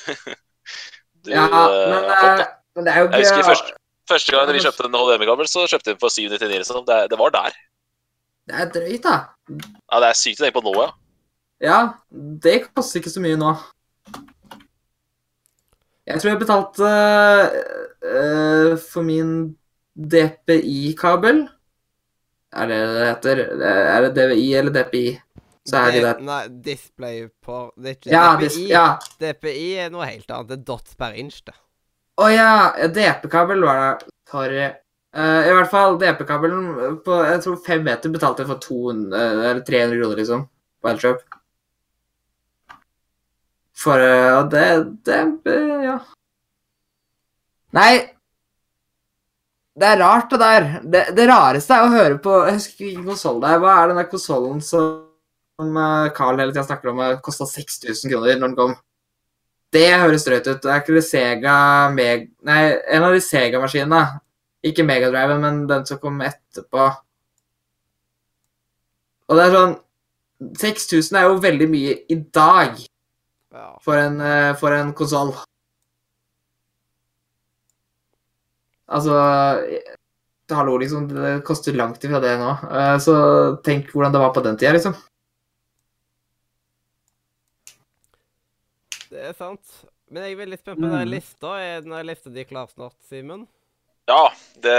du 1.26 1.34
Ja, 1.34 1.44
eh, 1.44 1.90
men, 1.90 2.06
fått, 2.08 2.44
eh, 2.44 2.46
men 2.78 2.86
det 2.88 2.94
er 2.94 3.02
jo 3.04 3.10
Jeg 3.10 3.26
husker 3.26 3.48
første, 3.50 3.74
første 4.08 4.36
gang 4.36 4.54
vi 4.54 4.62
kjøpte 4.64 4.86
en 4.88 4.96
HDMI-kabel, 5.02 5.50
så 5.50 5.66
kjøpte 5.66 5.90
vi 5.90 5.96
den 5.96 6.00
for 6.02 6.14
799. 6.14 6.70
Sånn. 6.70 6.86
Det, 6.88 7.00
det 7.12 7.20
var 7.20 7.34
der. 7.36 7.58
Det 8.50 8.56
er 8.62 8.72
drøyt, 8.78 9.04
da. 9.04 9.16
Ja, 9.50 10.00
Det 10.00 10.08
er 10.08 10.18
sykt 10.22 10.40
å 10.40 10.46
tenke 10.46 10.58
på 10.60 10.64
nå, 10.66 10.74
ja. 10.80 10.88
Ja, 11.60 11.78
det 12.40 12.54
koster 12.70 13.02
ikke 13.02 13.12
så 13.12 13.20
mye 13.20 13.36
nå. 13.36 13.52
Jeg 16.10 16.20
tror 16.20 16.30
jeg 16.32 16.40
betalte 16.42 16.90
uh, 18.02 18.76
for 18.90 19.06
min 19.06 19.32
DPI-kabel 19.94 21.42
Er 22.56 22.70
det 22.70 22.78
det 22.96 23.08
heter? 23.08 23.42
Er 23.62 24.06
det 24.06 24.12
DVI 24.16 24.46
eller 24.58 24.74
DPI? 24.74 25.04
Så 25.68 25.76
er 25.76 25.90
de 25.92 26.00
Det- 26.00 26.04
der. 26.08 26.20
Nei, 26.24 26.48
display 26.66 27.28
på 27.44 27.58
Det 27.76 27.86
er 27.90 27.94
ikke 27.98 28.10
Ja, 28.10 28.36
DPI. 28.40 28.68
ja. 28.72 28.86
DPI 29.20 29.66
er 29.84 29.90
noe 29.90 30.06
helt 30.08 30.30
annet. 30.30 30.48
Det 30.48 30.58
er 30.58 30.64
dots 30.64 30.94
per 30.98 31.12
inch, 31.14 31.42
det. 31.46 31.54
Å 32.18 32.26
ja, 32.34 32.72
DP-kabel 32.88 33.62
var 33.62 33.76
det. 34.00 34.08
Sorry. 34.30 34.64
Uh, 35.14 35.42
I 35.46 35.52
hvert 35.54 35.70
fall 35.70 35.98
DP-kabelen 35.98 36.98
på 37.04 37.20
jeg 37.26 37.42
tror 37.44 37.56
fem 37.66 37.84
meter 37.84 38.10
betalte 38.10 38.42
jeg 38.42 38.50
for 38.50 38.58
200, 38.62 39.14
eller 39.50 39.60
300 39.66 40.00
kroner, 40.00 40.16
liksom. 40.16 40.48
På 40.82 40.90
Elkjøp. 40.90 41.22
For 43.80 44.00
uh, 44.00 44.48
det, 44.52 44.64
det 45.08 45.20
eh, 45.48 45.84
Ja. 45.86 45.98
Nei 47.76 47.92
Det 49.78 49.86
er 49.86 50.00
rart, 50.02 50.32
det 50.32 50.40
der. 50.42 50.66
Det, 50.82 51.04
det 51.16 51.28
rareste 51.30 51.76
er 51.76 51.86
å 51.86 51.92
høre 51.94 52.18
på 52.20 52.34
Jeg 52.48 52.58
husker 52.58 52.88
ikke 52.90 53.06
konsoll 53.12 53.40
det 53.40 53.54
er. 53.54 53.62
Hva 53.62 53.76
er 53.78 53.90
den 53.90 54.00
der 54.02 54.10
konsollen 54.10 54.60
som 54.64 55.78
eh, 55.80 56.10
Carl 56.16 56.40
hele 56.40 56.52
tida 56.52 56.66
snakker 56.66 56.92
om 56.92 57.02
kosta 57.24 57.46
6000 57.48 58.12
kroner 58.12 58.40
når 58.40 58.50
den 58.50 58.58
kom? 58.58 58.74
Det 59.70 59.86
høres 60.02 60.26
drøyt 60.26 60.48
ut. 60.50 60.58
Det 60.64 60.72
er 60.72 60.82
ikke 60.82 60.96
det 60.96 61.04
Sega 61.06 61.54
Meg... 61.94 62.26
Nei, 62.44 62.58
en 62.90 63.06
av 63.06 63.14
de 63.14 63.22
Sega-maskinene 63.22 64.02
Ikke 64.66 64.84
Megadriven, 64.84 65.40
men 65.44 65.62
den 65.70 65.86
som 65.88 66.00
kom 66.02 66.18
etterpå. 66.26 66.90
Og 69.30 69.38
det 69.38 69.46
er 69.46 69.54
sånn 69.54 69.76
6000 70.58 71.20
er 71.20 71.28
jo 71.28 71.38
veldig 71.44 71.68
mye 71.70 71.94
i 72.10 72.16
dag. 72.34 72.80
For 73.82 73.98
en, 73.98 74.20
eh, 74.20 74.52
for 74.60 74.72
en 74.76 74.92
konsoll. 74.94 75.32
Altså 78.90 79.16
eh, 79.70 79.96
Hallo, 80.50 80.76
liksom. 80.82 81.04
Det 81.08 81.44
koster 81.46 81.76
langt 81.78 82.02
ifra 82.02 82.18
det 82.22 82.32
nå. 82.40 82.50
Eh, 82.74 82.96
Så 82.98 83.14
tenk 83.62 83.92
hvordan 83.94 84.12
det 84.12 84.18
var 84.22 84.32
på 84.34 84.42
den 84.42 84.56
tida, 84.58 84.72
liksom. 84.74 84.96
Det 89.10 89.22
er 89.30 89.34
sant. 89.38 89.62
Men 90.10 90.24
jeg 90.26 90.34
er 90.34 90.40
veldig 90.42 90.58
spent 90.58 90.78
på 90.80 90.88
den 90.90 91.06
Mm. 91.06 91.10
lista. 91.12 91.54
Er 91.62 91.80
den 91.82 92.06
lista 92.06 92.30
di 92.30 92.44
klar 92.44 92.66
snart, 92.66 92.94
Simen? 93.08 93.46
Ja, 94.08 94.32
det 94.58 94.74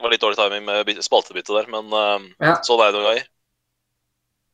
var 0.00 0.10
litt 0.10 0.20
dårlig 0.20 0.36
timing 0.38 0.64
med 0.64 0.88
spaltebyttet 1.06 1.54
der, 1.54 1.66
men 1.70 1.86
uh, 1.92 2.18
Ja. 2.40 2.56
det 2.58 2.70
er 2.70 2.90
det 2.90 2.94
noen 2.98 3.06
ganger. 3.06 3.28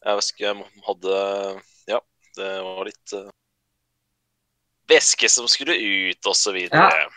Jeg 0.05 0.15
husker 0.21 0.45
jeg 0.45 0.65
hadde 0.87 1.63
det 2.37 2.51
var 2.65 2.85
litt 2.89 3.15
uh, 3.17 3.29
væske 4.91 5.29
som 5.33 5.49
skulle 5.51 5.75
ut, 5.77 6.27
og 6.29 6.37
så 6.37 6.53
videre. 6.55 6.91
Ja. 6.93 7.09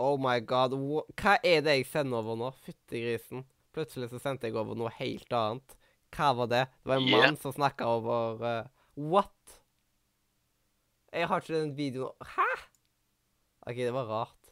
Oh 0.00 0.16
my 0.20 0.38
god. 0.40 0.72
Hva 1.20 1.36
er 1.44 1.60
det 1.66 1.74
jeg 1.80 1.86
sender 1.90 2.22
over 2.22 2.38
nå? 2.40 2.50
Fytti 2.64 3.02
grisen. 3.04 3.44
Plutselig 3.76 4.08
så 4.10 4.18
sendte 4.22 4.48
jeg 4.48 4.56
over 4.58 4.78
noe 4.78 4.90
helt 4.96 5.30
annet. 5.36 5.76
Hva 6.16 6.32
var 6.40 6.48
det? 6.50 6.64
Det 6.82 6.90
var 6.90 6.96
en 6.98 7.06
Yeah. 7.06 7.20
mann 7.28 7.36
som 7.38 7.52
snakka 7.54 7.86
over 7.86 8.40
uh, 8.42 8.66
What? 8.96 9.60
Jeg 11.12 11.26
har 11.28 11.40
ikke 11.42 11.54
den 11.58 11.76
videoen 11.76 12.14
Hæ? 12.34 12.48
OK, 13.66 13.76
det 13.76 13.92
var 13.94 14.08
rart. 14.08 14.50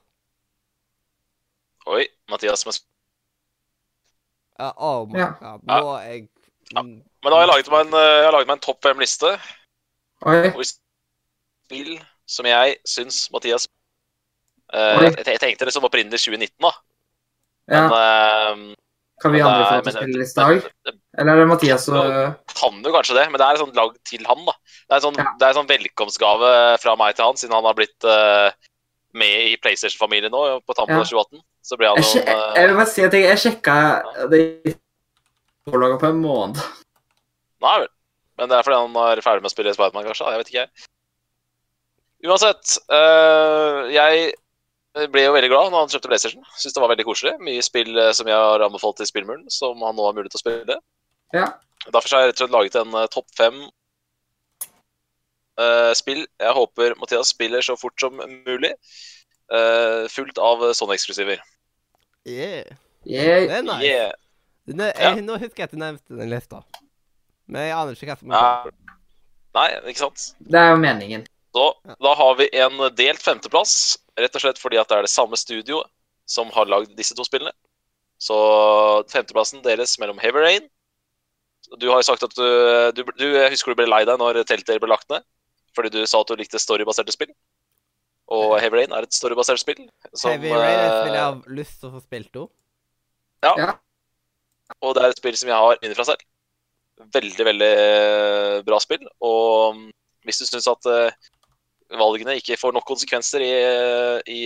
Oi, 1.88 2.04
Mathias. 2.28 2.66
Men, 2.66 2.74
uh, 4.60 4.72
oh 4.76 5.06
my 5.08 5.18
Ja. 5.18 5.30
god. 5.40 5.64
Nå 5.64 5.94
er 5.96 6.10
jeg 6.12 6.28
Ja. 6.74 6.82
men 6.84 7.00
da 7.24 7.34
har 7.36 7.46
jeg 7.46 7.50
laget 7.52 7.70
meg 7.72 7.86
en, 7.86 7.94
eh, 7.96 8.14
jeg 8.18 8.26
har 8.28 8.34
laget 8.36 8.48
meg 8.50 8.56
en 8.58 8.64
topp 8.66 8.82
fem-liste 8.84 9.30
Og 10.26 10.58
hvis 10.58 10.74
spill 11.68 11.94
som 12.28 12.44
jeg 12.48 12.76
syns 12.84 13.22
Mathias 13.32 13.64
Oi. 14.74 15.06
jeg, 15.06 15.14
jeg 15.24 15.40
tenkte 15.40 15.64
liksom 15.64 15.86
opprinnelig 15.88 16.20
2019, 16.20 16.50
da. 16.60 16.72
Ja. 17.72 17.80
Men 17.88 17.94
uh, 18.68 18.74
Kan 19.22 19.32
vi 19.32 19.40
andre 19.40 19.64
få 19.64 19.78
til 19.80 19.88
å 19.88 19.96
spille 19.96 20.26
i 20.26 20.34
dag? 20.36 20.66
Eller 21.18 21.32
er 21.32 21.40
det 21.40 21.46
Mathias 21.48 21.86
og 21.88 22.10
kan 22.52 22.76
jo 22.84 22.92
kanskje 22.92 23.16
det, 23.16 23.24
men 23.32 23.40
det 23.40 23.46
er 23.48 23.60
sånn 23.62 23.72
lag 23.76 23.96
til 24.06 24.26
han, 24.28 24.42
da. 24.44 24.54
Det 24.68 24.92
er 24.92 24.98
en 25.00 25.06
sånn, 25.06 25.16
Ja. 25.22 25.32
det 25.40 25.46
er 25.48 25.56
sånn 25.56 25.70
velkomstgave 25.72 26.50
fra 26.84 26.94
meg 27.00 27.16
til 27.16 27.24
han, 27.30 27.40
siden 27.40 27.56
han 27.56 27.64
har 27.64 27.78
blitt 27.80 28.04
uh, 28.04 28.52
med 29.16 29.54
i 29.54 29.56
PlayStation-familien 29.64 30.30
nå, 30.36 30.42
på 30.68 30.76
tampen 30.76 31.00
Ja. 31.00 31.00
av 31.00 31.08
2018. 31.08 31.40
Så 31.64 31.80
ble 31.80 31.88
han 31.88 31.96
jeg, 31.98 32.04
jo 32.04 32.12
sje- 32.20 32.28
eh, 32.28 32.44
jeg 32.60 32.68
vil 32.68 32.76
bare 32.78 32.92
si 32.92 33.04
at 33.08 33.16
jeg, 33.16 33.24
jeg 33.32 33.40
sjekka 33.46 33.78
det 34.30 34.42
forlaget 35.72 36.02
på 36.02 36.10
en 36.12 36.20
måned. 36.24 36.60
Nei 37.64 37.78
vel. 37.84 37.90
Men 38.38 38.50
det 38.50 38.58
er 38.58 38.66
fordi 38.66 38.78
han 38.78 38.98
er 39.02 39.22
ferdig 39.24 39.42
med 39.42 39.50
å 39.50 39.54
spille 39.54 39.74
Spiderman, 39.74 40.06
kanskje? 40.06 40.32
Jeg 40.32 40.42
vet 40.42 40.52
ikke. 40.52 40.66
jeg. 40.66 40.88
Uansett. 42.28 42.76
Øh, 42.94 43.88
jeg 43.94 45.08
ble 45.12 45.24
jo 45.24 45.34
veldig 45.34 45.50
glad 45.52 45.72
når 45.72 45.84
han 45.84 45.90
kjøpte 45.94 46.10
PlayStation. 46.10 46.46
Syns 46.58 46.76
det 46.76 46.82
var 46.82 46.92
veldig 46.92 47.06
koselig. 47.06 47.34
Mye 47.42 47.64
spill 47.66 47.98
eh, 47.98 48.12
som 48.16 48.30
jeg 48.30 48.38
har 48.38 48.64
anbefalt 48.66 49.02
i 49.02 49.08
Spillmuren, 49.10 49.46
som 49.54 49.82
han 49.86 49.98
nå 49.98 50.06
har 50.06 50.14
mulighet 50.16 50.34
til 50.36 50.40
å 50.40 50.44
spille. 50.44 50.78
Ja. 51.34 51.50
Derfor 51.88 52.14
har 52.14 52.24
jeg 52.24 52.32
rett 52.32 52.38
og 52.38 52.44
slett 52.44 52.56
laget 52.56 52.78
en 52.80 52.96
eh, 52.98 53.10
topp 53.14 53.28
fem 53.38 53.66
Uh, 55.58 55.90
spill 55.98 56.20
jeg 56.22 56.54
håper 56.54 56.92
Mathias 57.00 57.32
spiller 57.34 57.64
så 57.66 57.74
fort 57.74 57.98
som 57.98 58.20
mulig. 58.46 58.70
Uh, 59.50 60.06
fullt 60.12 60.38
av 60.38 60.62
sånne 60.76 60.94
eksklusiver. 60.94 61.40
Yeah. 62.28 62.76
Yeah. 63.02 63.48
Det 63.48 63.56
er 63.56 63.64
nice. 63.66 63.82
Yeah. 63.82 64.12
Er, 64.68 64.92
Ja. 64.92 65.14
jeg, 65.14 65.24
nå 65.28 65.38
husker 65.40 65.62
jeg 65.64 65.70
at 65.70 65.74
du 65.76 65.80
nevnte 65.80 66.18
den 66.20 66.30
lista. 66.32 66.62
Men 67.48 67.68
jeg 67.68 67.76
aner 67.78 67.96
ikke 67.96 68.10
hva 68.12 68.18
som 68.20 68.34
Ja. 68.36 68.70
Nei, 69.56 69.68
ikke 69.90 70.02
sant? 70.04 70.24
det 70.44 70.60
er 70.60 70.74
jo 70.74 70.80
meningen. 70.82 71.24
Så 71.56 71.64
da 72.04 72.10
har 72.14 72.34
vi 72.38 72.46
en 72.60 72.76
delt 72.94 73.22
femteplass, 73.24 73.96
rett 74.20 74.36
og 74.36 74.42
slett 74.44 74.60
fordi 74.60 74.76
at 74.78 74.90
det 74.90 74.98
er 74.98 75.06
det 75.06 75.10
samme 75.10 75.38
studio 75.40 75.80
som 76.28 76.50
har 76.54 76.68
lagd 76.68 76.92
disse 76.98 77.16
to 77.16 77.24
spillene. 77.24 77.54
Så 78.20 78.36
femteplassen 79.08 79.62
deles 79.64 79.96
mellom 79.98 80.18
Heavy 80.20 80.42
Rain. 80.44 80.68
Du 81.80 81.88
har 81.90 82.02
jo 82.02 82.06
sagt 82.06 82.22
at 82.26 82.34
du, 82.36 82.44
du, 82.96 83.02
du 83.18 83.26
jeg 83.32 83.50
husker 83.54 83.72
du 83.72 83.80
ble 83.80 83.88
lei 83.88 84.04
deg 84.08 84.20
når 84.20 84.42
teltet 84.48 84.80
ble 84.82 84.90
lagt 84.92 85.08
ned, 85.12 85.24
fordi 85.76 85.90
du 85.96 86.00
sa 86.06 86.20
at 86.20 86.30
du 86.30 86.36
likte 86.38 86.60
storybaserte 86.60 87.14
spill. 87.14 87.32
Og 88.28 88.58
Heavy 88.60 88.82
Rain 88.82 88.92
er 88.92 89.06
et 89.08 89.16
storybasert 89.16 89.62
spill. 89.62 89.86
Som, 90.12 90.34
Heavy 90.36 90.52
Rain 90.52 90.76
er 90.76 90.84
et 90.84 90.92
eh, 90.92 91.00
spill 91.00 91.16
jeg 91.16 91.24
har 91.24 91.58
lyst 91.60 91.78
til 91.80 91.88
å 91.88 91.94
få 91.96 92.04
spilt 92.04 92.40
òg. 92.44 92.50
Og 94.84 94.94
det 94.94 95.02
er 95.02 95.12
et 95.12 95.20
spill 95.20 95.38
som 95.38 95.50
jeg 95.50 95.58
har 95.58 95.80
innenfra 95.82 96.06
selv. 96.12 96.22
Veldig, 97.14 97.44
veldig 97.46 97.70
eh, 97.78 98.58
bra 98.66 98.78
spill. 98.82 99.04
Og 99.24 99.76
mm, 99.76 99.86
hvis 100.26 100.42
du 100.42 100.48
syns 100.48 100.68
at 100.70 100.88
eh, 100.90 101.28
valgene 101.98 102.36
ikke 102.38 102.58
får 102.60 102.74
nok 102.74 102.86
konsekvenser 102.88 103.44
i, 103.44 103.52
eh, 103.62 104.18
i 104.34 104.40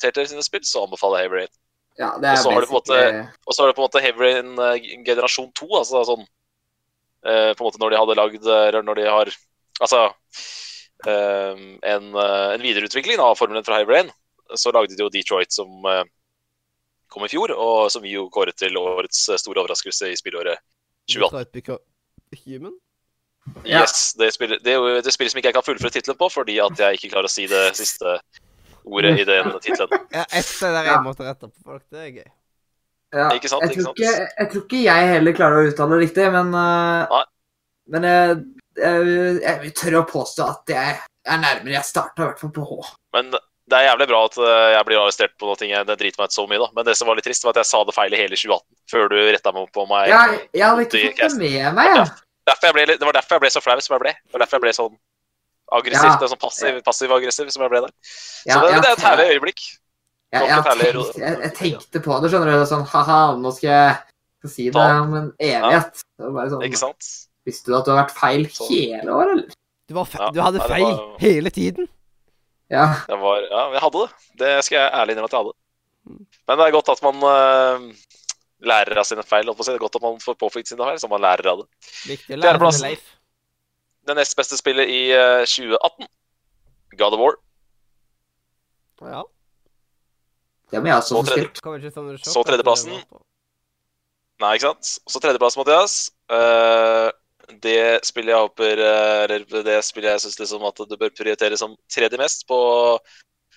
Telltale 0.00 0.28
sine 0.30 0.44
spill, 0.44 0.64
så 0.66 0.86
anbefaler 0.86 1.22
jeg 1.22 1.28
Heavy 1.28 1.40
Rain. 1.40 1.54
Ja, 1.96 2.10
det 2.20 2.34
Og 2.36 2.42
så 2.44 3.62
har 3.62 3.70
du 3.70 3.76
på 3.76 3.80
en 3.80 3.88
måte 3.88 4.02
Heavy 4.04 4.20
Rain 4.20 5.04
generasjon 5.06 5.52
2, 5.56 5.68
altså 5.78 6.02
sånn 6.04 6.26
På 7.24 7.30
en 7.30 7.64
måte 7.64 7.80
når 7.80 7.94
de 7.94 8.00
hadde 8.02 8.16
lagd 8.18 8.48
Eller 8.52 8.84
når 8.84 8.98
de 8.98 9.06
har 9.08 9.30
Altså 9.80 10.02
en, 11.08 11.62
en 11.80 12.60
videreutvikling 12.60 13.22
av 13.24 13.38
formelen 13.40 13.64
fra 13.64 13.78
Heavy 13.80 13.94
Rain. 13.94 14.12
Så 14.60 14.74
lagde 14.76 14.92
de 14.92 15.06
jo 15.06 15.08
Detroit, 15.12 15.56
som 15.56 15.88
kom 17.12 17.26
i 17.26 17.30
fjor, 17.30 17.52
og 17.54 17.90
som 17.92 18.04
vi 18.04 18.14
jo 18.16 18.26
kåret 18.32 18.58
til 18.58 18.76
årets 18.80 19.28
eh, 19.30 19.40
store 19.40 19.62
overraskelse 19.62 20.10
i 20.12 20.18
spillåret 20.18 20.62
2018. 21.12 21.78
Human? 22.44 22.74
Ja. 23.62 23.84
Yes, 23.84 24.12
det, 24.18 24.32
spiller, 24.34 24.58
det 24.62 24.72
er 24.72 24.80
jo 24.80 24.98
det 25.04 25.12
spillet 25.14 25.32
som 25.32 25.38
ikke 25.38 25.52
jeg 25.52 25.58
kan 25.58 25.66
fullføre 25.66 25.94
tittelen 25.94 26.18
på, 26.18 26.28
fordi 26.34 26.58
at 26.62 26.82
jeg 26.82 26.98
ikke 26.98 27.12
klarer 27.12 27.28
å 27.30 27.32
si 27.32 27.46
det 27.50 27.62
siste 27.78 28.16
ordet 28.82 29.14
i 29.22 29.28
den 29.28 29.52
tittelen. 29.62 30.02
Ja, 30.16 30.26
ett 30.26 30.48
sted 30.48 30.74
der 30.74 30.90
jeg 30.90 31.04
måtte 31.06 31.26
rette 31.26 31.46
på 31.46 31.62
folk. 31.62 31.84
Det 31.92 32.02
er 32.02 32.10
gøy. 32.10 32.26
ja. 33.14 33.30
Ikke 33.38 33.50
sant, 33.52 33.62
jeg, 33.62 33.76
ikke 33.76 33.84
tror 33.84 33.92
sant? 33.92 34.02
ikke, 34.02 34.28
jeg 34.40 34.52
tror 34.52 34.66
ikke 34.66 34.82
jeg 34.82 35.08
heller 35.14 35.38
klarer 35.38 35.62
å 35.62 35.70
uttale 35.70 35.94
det 35.94 36.04
riktig, 36.08 36.28
men 36.34 36.54
uh, 36.54 37.16
Nei. 37.16 37.24
Men 37.94 38.02
jeg, 38.02 38.38
jeg, 38.80 39.10
jeg 39.44 39.58
vil 39.62 39.74
tørre 39.78 40.00
å 40.00 40.08
påstå 40.10 40.46
at 40.50 40.72
jeg 40.74 40.94
er 40.98 41.42
nærmere. 41.42 41.76
Jeg 41.76 41.86
starta 41.86 42.24
i 42.24 42.26
hvert 42.26 42.40
fall 42.42 42.50
på 42.56 42.64
H. 42.66 42.88
Men 43.14 43.30
det 43.66 43.78
er 43.78 43.86
jævlig 43.88 44.06
bra 44.12 44.20
at 44.28 44.36
eh, 44.38 44.66
jeg 44.76 44.86
blir 44.86 45.00
arrestert 45.02 45.32
på 45.40 45.48
noe. 45.48 45.56
Jeg, 45.66 45.86
det 45.88 45.96
driter 45.98 46.20
meg 46.22 46.30
ut 46.30 46.36
så 46.36 46.44
mye, 46.46 46.60
da. 46.62 46.68
Men 46.76 46.84
det 46.86 46.94
som 46.98 47.08
var 47.10 47.18
litt 47.18 47.26
trist, 47.26 47.42
var 47.44 47.54
at 47.56 47.60
jeg 47.64 47.70
sa 47.72 47.80
det 47.88 47.94
feil 47.96 48.14
i 48.14 48.20
hele 48.20 48.36
2018, 48.38 48.62
før 48.92 49.08
du 49.10 49.16
retta 49.34 49.52
meg 49.56 49.66
opp 49.66 49.72
på 49.74 49.86
meg. 49.90 50.08
Ja, 50.12 50.20
jeg 50.54 50.62
hadde 50.66 50.86
ikke 50.86 51.02
fått 51.08 51.22
det 51.24 51.40
med 51.40 51.74
meg, 51.80 51.90
ja. 51.96 52.04
Derfor 52.46 52.68
jeg 52.70 52.76
ble, 52.78 52.84
det 52.94 53.02
var 53.08 53.16
derfor 53.18 53.34
jeg 53.38 53.42
ble 53.42 53.50
så 53.50 53.62
flau 53.64 53.76
som 53.82 53.96
jeg 53.96 54.02
ble. 54.04 54.12
Det 54.22 54.36
var 54.36 54.44
derfor 54.44 54.60
jeg 54.60 54.64
ble 54.68 54.74
sånn 54.78 54.94
aggressivt, 55.76 56.22
Ja. 56.22 56.28
sånn 56.30 56.38
passiv, 56.44 56.76
passiv-aggressiv 56.86 57.48
som 57.50 57.64
jeg 57.66 57.72
ble 57.72 57.80
der. 57.88 57.94
Ja, 58.46 58.54
så 58.54 58.60
det, 58.62 58.70
ja, 58.76 58.80
det 58.84 58.90
er 58.92 58.94
et 59.00 59.06
herlig 59.08 59.26
øyeblikk. 59.34 59.64
Jeg, 60.36 60.42
jeg, 60.46 60.62
herlig 60.66 60.90
tenkte, 60.92 61.20
jeg, 61.24 61.38
jeg 61.42 61.52
tenkte 61.58 62.02
på 62.06 62.20
det, 62.22 62.30
skjønner 62.30 62.52
du. 62.54 62.66
Sånn 62.70 62.86
ha-ha, 62.92 63.18
nå 63.40 63.50
skal 63.56 63.70
jeg 63.72 63.96
skal 64.44 64.52
si 64.52 64.68
det 64.74 64.86
om 65.02 65.14
en 65.18 65.28
evighet. 65.42 66.02
Det 66.06 66.22
var 66.28 66.34
bare 66.38 66.52
sånn, 66.54 66.64
Ikke 66.70 66.80
sant? 66.84 67.10
Visste 67.46 67.70
du 67.70 67.76
at 67.78 67.86
du 67.86 67.92
har 67.94 68.00
vært 68.04 68.14
feil 68.18 68.46
Så. 68.54 68.66
hele 68.70 69.10
året, 69.14 69.32
eller? 69.36 69.58
Du, 69.86 69.94
var 69.94 70.08
fe 70.10 70.18
Ja, 70.22 70.30
du 70.34 70.40
hadde 70.42 70.58
nei, 70.62 70.68
feil 70.70 70.86
var- 70.86 71.18
hele 71.22 71.50
tiden. 71.54 71.90
Ja. 72.72 72.86
Var, 73.06 73.46
ja, 73.46 73.62
jeg 73.76 73.82
hadde 73.84 74.02
det. 74.02 74.28
Det 74.42 74.52
skal 74.66 74.78
jeg 74.80 74.94
ærlig 75.00 75.14
innrømme 75.14 75.30
at 75.30 75.36
jeg 75.36 75.44
hadde. 75.44 75.56
Men 76.46 76.58
det 76.58 76.66
er 76.66 76.74
godt 76.74 76.90
at 76.94 77.02
man 77.04 77.22
uh, 77.26 77.86
lærer 78.70 79.02
av 79.02 79.06
sine 79.08 79.24
feil. 79.26 79.46
Det 79.46 79.68
er 79.74 79.82
godt 79.82 79.98
at 79.98 80.06
man 80.06 80.18
får 80.22 80.38
påfylt 80.40 80.70
sine 80.70 80.82
feil, 80.82 80.98
så 81.02 81.10
man 81.10 81.22
lærer 81.24 81.52
av 81.52 81.62
det. 81.62 81.68
Viktig 82.08 82.34
å 82.34 82.40
lære 82.40 82.50
Fjerdeplassen. 82.50 82.90
Leif. 82.90 83.14
Det 84.06 84.14
nest 84.18 84.36
beste 84.38 84.58
spillet 84.58 84.90
i 84.90 85.00
uh, 85.14 85.42
2018, 85.46 86.10
God 86.98 87.16
of 87.18 87.22
War. 87.22 87.40
Ja. 89.06 89.22
Det 90.70 90.82
må 90.82 90.90
jeg 90.90 90.98
også 90.98 91.14
Så 91.14 91.22
få 91.22 91.30
spilt. 91.30 92.26
Så 92.26 92.42
tredjeplassen. 92.46 92.94
Nei, 94.42 94.56
ikke 94.56 94.68
sant? 94.68 94.88
Så 95.08 95.20
tredjeplass, 95.22 95.56
Mathias. 95.56 95.94
Eh, 96.28 97.08
det 97.62 98.04
spillet 98.06 98.32
jeg 98.34 98.44
håper 98.46 98.80
eh, 98.82 99.20
Eller 99.24 99.62
det 99.66 99.76
spillet 99.86 100.16
jeg 100.16 100.24
syns 100.24 100.38
liksom 100.40 100.64
at 100.68 100.80
du 100.88 100.96
bør 100.96 101.12
prioritere 101.14 101.58
som 101.60 101.76
tredje 101.92 102.18
mest 102.20 102.46
på 102.48 102.58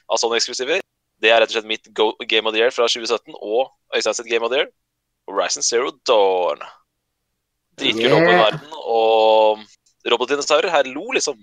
av 0.10 0.18
sånne 0.18 0.40
eksklusiver, 0.40 0.82
det 1.22 1.30
er 1.30 1.41
rett 1.41 1.52
og 1.52 1.60
slett 1.60 1.70
mitt 1.70 1.90
go 1.94 2.11
Game 2.26 2.49
of 2.49 2.56
the 2.56 2.61
Year 2.61 2.74
fra 2.74 2.88
2017 2.90 3.36
og 3.36 3.70
Øystein 3.94 4.18
sitt 4.18 4.30
Game 4.32 4.45
of 4.45 4.49
the 4.49 4.64
Year, 4.64 4.72
Horizon 5.30 5.66
Zero 5.66 5.91
Dawn. 6.07 6.64
Dritkul 7.80 8.10
Yeah. 8.10 8.18
åpen 8.18 8.40
verden 8.40 8.72
og 8.74 9.60
robotdinosaurer. 10.10 10.84
lo, 10.90 11.11
liksom. 11.11 11.38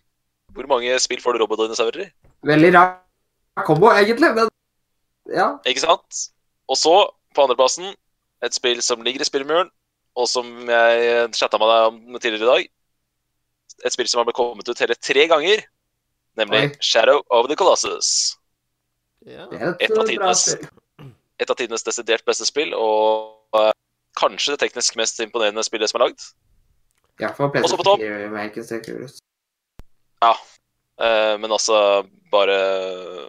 Hvor 0.52 0.66
mange 0.66 0.98
spill 0.98 1.20
får 1.22 1.32
du 1.32 1.38
robotdinosaurer 1.44 2.06
i? 2.06 2.10
Veldig 2.42 2.74
rar 2.74 3.64
kombo, 3.64 3.86
egentlig, 3.92 4.34
men 4.34 4.48
ja. 5.30 5.58
Ikke 5.66 5.80
sant? 5.80 6.30
Og 6.68 6.76
så, 6.76 7.10
på 7.34 7.42
andreplassen, 7.42 7.94
et 8.42 8.54
spill 8.54 8.82
som 8.82 9.02
ligger 9.02 9.20
i 9.20 9.24
spillmuren, 9.24 9.70
og 10.16 10.28
som 10.30 10.48
jeg 10.70 11.28
chatta 11.36 11.60
med 11.60 11.70
deg 11.72 11.88
om 11.90 12.18
tidligere 12.18 12.46
i 12.46 12.52
dag. 12.52 12.68
Et 13.84 13.92
spill 13.92 14.08
som 14.08 14.22
har 14.22 14.28
blitt 14.28 14.38
kommet 14.38 14.68
ut 14.68 14.80
hele 14.80 14.96
tre 14.96 15.26
ganger, 15.28 15.62
nemlig 16.40 16.62
Oi. 16.70 16.72
Shadow 16.80 17.20
of 17.30 17.50
the 17.50 17.56
Colossus. 17.58 18.36
Ja. 19.26 19.48
Er 19.52 19.74
et, 19.80 19.92
av 19.92 20.06
tidenes. 20.08 20.48
et 21.40 21.50
av 21.50 21.58
tidenes 21.58 21.84
desidert 21.84 22.24
beste 22.28 22.46
spill, 22.48 22.72
og 22.78 23.58
uh, 23.58 23.72
kanskje 24.16 24.54
det 24.54 24.64
teknisk 24.64 24.96
mest 24.96 25.20
imponerende 25.24 25.64
spillet 25.66 25.92
som 25.92 26.00
er 26.00 26.08
lagd. 26.08 26.28
Ja, 27.20 27.32
for 27.36 27.48
Også 27.48 27.76
på 27.76 27.84
topp. 27.84 28.00
PlayStation 28.00 28.28
4 28.28 28.32
American 28.32 28.64
ser 28.64 28.84
kul 28.84 29.04
ut. 29.04 29.22
Eh, 30.96 31.38
men 31.38 31.52
altså 31.52 32.06
bare 32.32 32.56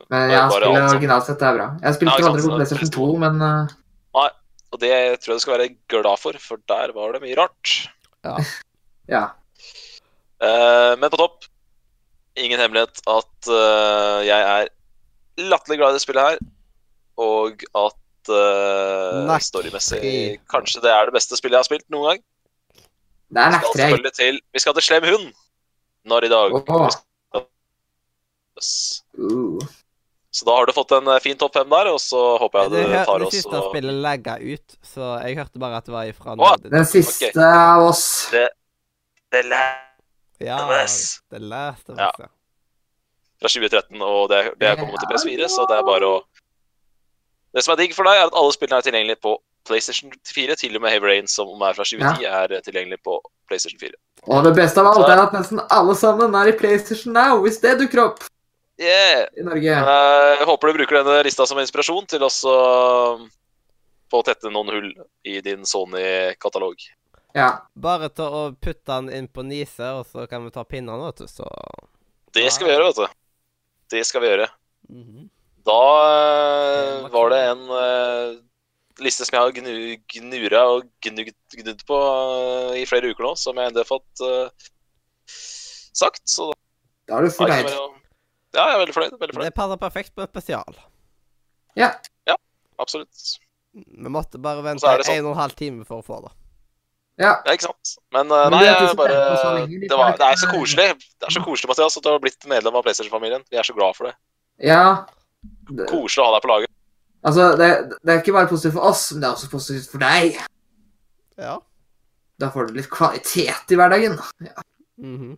Men 0.10 0.30
ja, 0.32 0.46
bare 0.48 0.52
spillet 0.52 0.84
alt 0.84 0.94
originalt 0.96 1.28
sett 1.28 1.42
er 1.44 1.56
bra. 1.58 1.68
Jeg 1.84 1.98
spilte 1.98 2.14
Ja, 2.14 2.20
jo 2.20 2.24
ikke 2.24 2.32
aldri 2.32 2.48
på 2.48 2.60
PlayStation 2.60 2.92
2, 2.96 3.08
men 3.24 3.42
uh, 3.44 4.30
Og 4.78 4.84
det 4.86 4.94
tror 5.24 5.34
jeg 5.34 5.40
du 5.40 5.42
skal 5.42 5.56
være 5.58 5.74
glad 5.90 6.20
for, 6.22 6.38
for 6.38 6.62
der 6.70 6.92
var 6.94 7.16
det 7.16 7.24
mye 7.26 7.38
rart. 7.40 7.76
ja. 9.10 9.26
Eh, 10.38 10.92
men 11.02 11.10
på 11.10 11.18
topp, 11.18 11.48
ingen 12.38 12.60
hemmelighet 12.62 13.00
at 13.10 13.48
uh, 13.50 14.20
jeg 14.22 14.38
er 14.38 14.68
latterlig 15.50 15.80
glad 15.80 15.96
i 15.96 15.98
det 15.98 16.04
spillet 16.04 16.28
her, 16.28 16.44
og 17.18 17.64
at 17.74 18.30
uh, 18.30 19.34
storymessig 19.42 20.38
kanskje 20.46 20.84
det 20.84 20.92
er 20.94 21.10
det 21.10 21.16
beste 21.18 21.40
spillet 21.40 21.58
jeg 21.58 21.64
har 21.64 21.70
spilt 21.72 21.88
noen 21.90 22.12
gang. 22.12 22.22
Det 23.34 23.42
er 23.42 23.50
Vi 23.50 23.58
skal 23.58 23.82
selvfølgelig 23.82 24.14
til 24.20 24.40
Vi 24.54 24.62
skal 24.62 24.78
til 24.78 24.88
Slem 24.92 25.10
hund 25.10 25.28
når 26.06 26.30
i 26.30 26.32
dag. 26.36 26.54
Oh. 26.54 26.86
Uh. 29.18 29.66
Så 30.38 30.46
da 30.46 30.54
har 30.54 30.66
du 30.66 30.74
fått 30.74 30.92
en 30.92 31.08
eh, 31.10 31.20
fin 31.24 31.38
topp 31.38 31.56
fem 31.58 31.70
der, 31.72 31.88
og 31.90 31.98
så 32.02 32.20
håper 32.38 32.68
jeg 32.68 32.70
du, 32.70 32.78
du 32.92 32.96
tar 33.10 33.24
det 33.24 33.30
siste 33.34 33.58
og 33.58 33.72
spillet 33.72 33.96
lagga 34.04 34.36
ut, 34.38 34.76
så 34.86 35.16
jeg 35.26 35.40
hørte 35.40 35.62
bare 35.64 35.80
at 35.82 35.88
det 35.88 35.96
var 35.96 36.12
ifra 36.12 36.36
oh. 36.38 36.52
Den 36.62 36.86
siste 36.86 37.32
av 37.42 37.88
oss. 37.88 38.04
The 39.34 39.42
Last 39.50 40.44
Ja, 40.46 40.60
of 40.62 40.76
Us 40.76 41.24
The 41.34 41.42
Last 41.42 41.90
of 41.90 41.98
Ja. 41.98 42.12
Us, 42.12 42.22
ja. 42.22 42.30
fra 43.42 43.50
2013, 43.50 43.98
og 43.98 44.30
det, 44.30 44.44
det 44.62 44.70
er 44.70 44.78
kommet 44.78 45.02
til 45.02 45.10
PS4, 45.10 45.50
så 45.56 45.66
det 45.66 45.80
er 45.80 45.90
bare 45.90 46.14
å 46.20 46.22
Det 47.58 47.66
som 47.66 47.74
er 47.74 47.82
digg 47.82 47.98
for 47.98 48.06
deg, 48.06 48.22
er 48.22 48.30
at 48.30 48.38
alle 48.38 48.54
spillene 48.54 48.78
er 48.78 48.86
tilgjengelige 48.92 49.24
på 49.26 49.36
PlayStation 49.66 50.14
4, 50.22 50.62
til 50.62 50.78
og 50.78 50.86
med 50.86 50.94
Heavy 50.94 51.16
Rain, 51.16 51.26
som 51.26 51.50
er 51.66 51.74
fra 51.74 51.82
2010, 51.82 52.30
er 52.30 52.58
tilgjengelig 52.62 53.02
på 53.10 53.18
PlayStation 53.50 53.82
4. 53.82 53.98
Og 54.30 54.46
det 54.46 54.54
beste 54.54 54.86
av 54.86 54.94
alt 54.94 55.10
er 55.10 55.26
at 55.26 55.34
nesten 55.34 55.66
alle 55.66 55.98
sammen 55.98 56.38
er 56.38 56.54
i 56.54 56.58
PlayStation 56.62 57.18
Now, 57.18 57.42
hvis 57.42 57.58
det 57.66 57.80
dukker 57.82 58.06
opp 58.12 58.28
Yeah! 58.78 59.26
i 59.38 59.44
Norge. 59.44 59.74
Eh, 59.74 60.32
Jeg 60.40 60.46
håper 60.46 60.70
du 60.70 60.78
bruker 60.78 61.00
denne 61.00 61.24
lista 61.26 61.48
som 61.50 61.60
inspirasjon 61.62 62.06
til 62.10 62.24
også 62.26 62.54
um, 63.18 63.26
få 64.12 64.22
tette 64.28 64.52
noen 64.54 64.70
hull 64.74 64.92
i 65.26 65.40
din 65.46 65.66
Sony-katalog. 65.66 66.84
Ja. 67.38 67.50
Bare 67.74 68.10
til 68.14 68.30
å 68.30 68.44
putte 68.54 68.86
den 68.94 69.10
inn 69.14 69.30
på 69.30 69.44
Nise, 69.46 69.90
og 69.98 70.06
så 70.10 70.28
kan 70.30 70.46
vi 70.46 70.54
ta 70.54 70.64
pinnene, 70.66 71.10
vet 71.10 71.26
du, 71.26 71.32
så 71.32 71.50
Det 72.34 72.46
skal 72.54 72.70
vi 72.70 72.76
gjøre, 72.76 72.92
vet 72.92 73.02
du. 73.02 73.18
Det 73.98 74.04
skal 74.08 74.24
vi 74.24 74.32
gjøre. 74.32 74.48
Mhm. 74.94 75.28
Da 75.68 75.82
eh, 76.08 77.10
var 77.12 77.34
det 77.34 77.42
en 77.50 77.64
uh, 77.68 78.38
liste 79.04 79.26
som 79.28 79.36
jeg 79.36 79.44
har 79.44 79.56
gnu, 79.58 79.98
gnura 80.14 80.62
og 80.78 80.86
gnugd, 81.04 81.36
gnudd 81.60 81.84
på 81.90 81.98
uh, 81.98 82.72
i 82.78 82.86
flere 82.88 83.12
uker 83.12 83.26
nå, 83.26 83.34
som 83.36 83.58
jeg 83.58 83.74
endelig 83.74 83.84
har 83.84 83.90
fått 83.90 84.24
uh, 84.24 84.70
sagt. 85.98 86.24
Så 86.30 86.54
Da 87.10 87.18
du 87.18 87.18
da 87.18 87.20
er 87.20 87.28
det 87.28 87.36
fornøyd. 87.36 87.97
Ja, 88.56 88.64
jeg 88.68 88.76
er 88.76 88.80
veldig 88.84 88.96
fornøyd. 88.96 89.12
Veldig 89.18 89.34
Det 89.34 89.40
fornøyd. 89.40 89.56
passer 89.58 89.78
perfekt 89.82 90.16
på 90.16 90.24
et 90.26 90.30
spesial. 90.32 90.80
Absolutt. 92.80 93.22
Vi 93.74 94.10
måtte 94.14 94.38
bare 94.38 94.62
vente 94.62 94.86
sånn. 94.86 95.02
en 95.18 95.26
og 95.26 95.32
en 95.34 95.40
halv 95.42 95.56
time 95.58 95.86
for 95.86 96.02
å 96.02 96.06
få 96.06 96.20
det. 96.28 96.30
Ja. 97.18 97.32
Ja, 97.46 97.54
ikke 97.56 97.66
sant. 97.66 97.94
Men, 98.14 98.30
uh, 98.30 98.44
Men 98.46 98.52
nei, 98.54 98.60
det 98.62 98.70
er 98.70 98.84
jeg 98.86 98.98
bare 99.00 99.16
så 99.42 99.54
det, 99.66 99.98
var, 99.98 100.12
det 100.20 100.26
er 100.28 100.38
så 100.38 100.50
koselig. 100.52 100.86
Det 101.18 101.26
er 101.26 101.34
så 101.34 101.42
koselig, 101.42 101.70
Mathias, 101.72 101.98
at 101.98 102.06
du 102.06 102.10
har 102.12 102.20
blitt 102.22 102.46
medlem 102.46 102.78
av 102.78 102.84
PlayStation-familien. 102.86 103.42
Vi 103.50 103.58
er 103.58 103.66
så 103.66 103.74
glad 103.74 103.98
for 103.98 104.10
det. 104.10 104.14
ja. 104.62 105.06
Det, 105.68 105.86
Koselig 105.90 106.22
å 106.22 106.28
ha 106.28 106.36
deg 106.36 106.44
på 106.46 106.50
laget. 106.52 106.70
altså, 107.26 107.48
det, 107.58 107.68
det 108.06 108.14
er 108.14 108.22
ikke 108.22 108.34
bare 108.38 108.50
positivt 108.52 108.76
for 108.78 108.90
oss, 108.90 109.04
men 109.14 109.22
det 109.24 109.28
er 109.28 109.36
også 109.36 109.50
positivt 109.52 109.90
for 109.92 110.04
deg. 110.06 110.38
Ja. 111.42 111.58
Da 112.42 112.50
får 112.54 112.70
du 112.70 112.78
litt 112.78 112.90
kvalitet 112.94 113.74
i 113.74 113.78
hverdagen. 113.80 114.18
Mhm. 115.02 115.36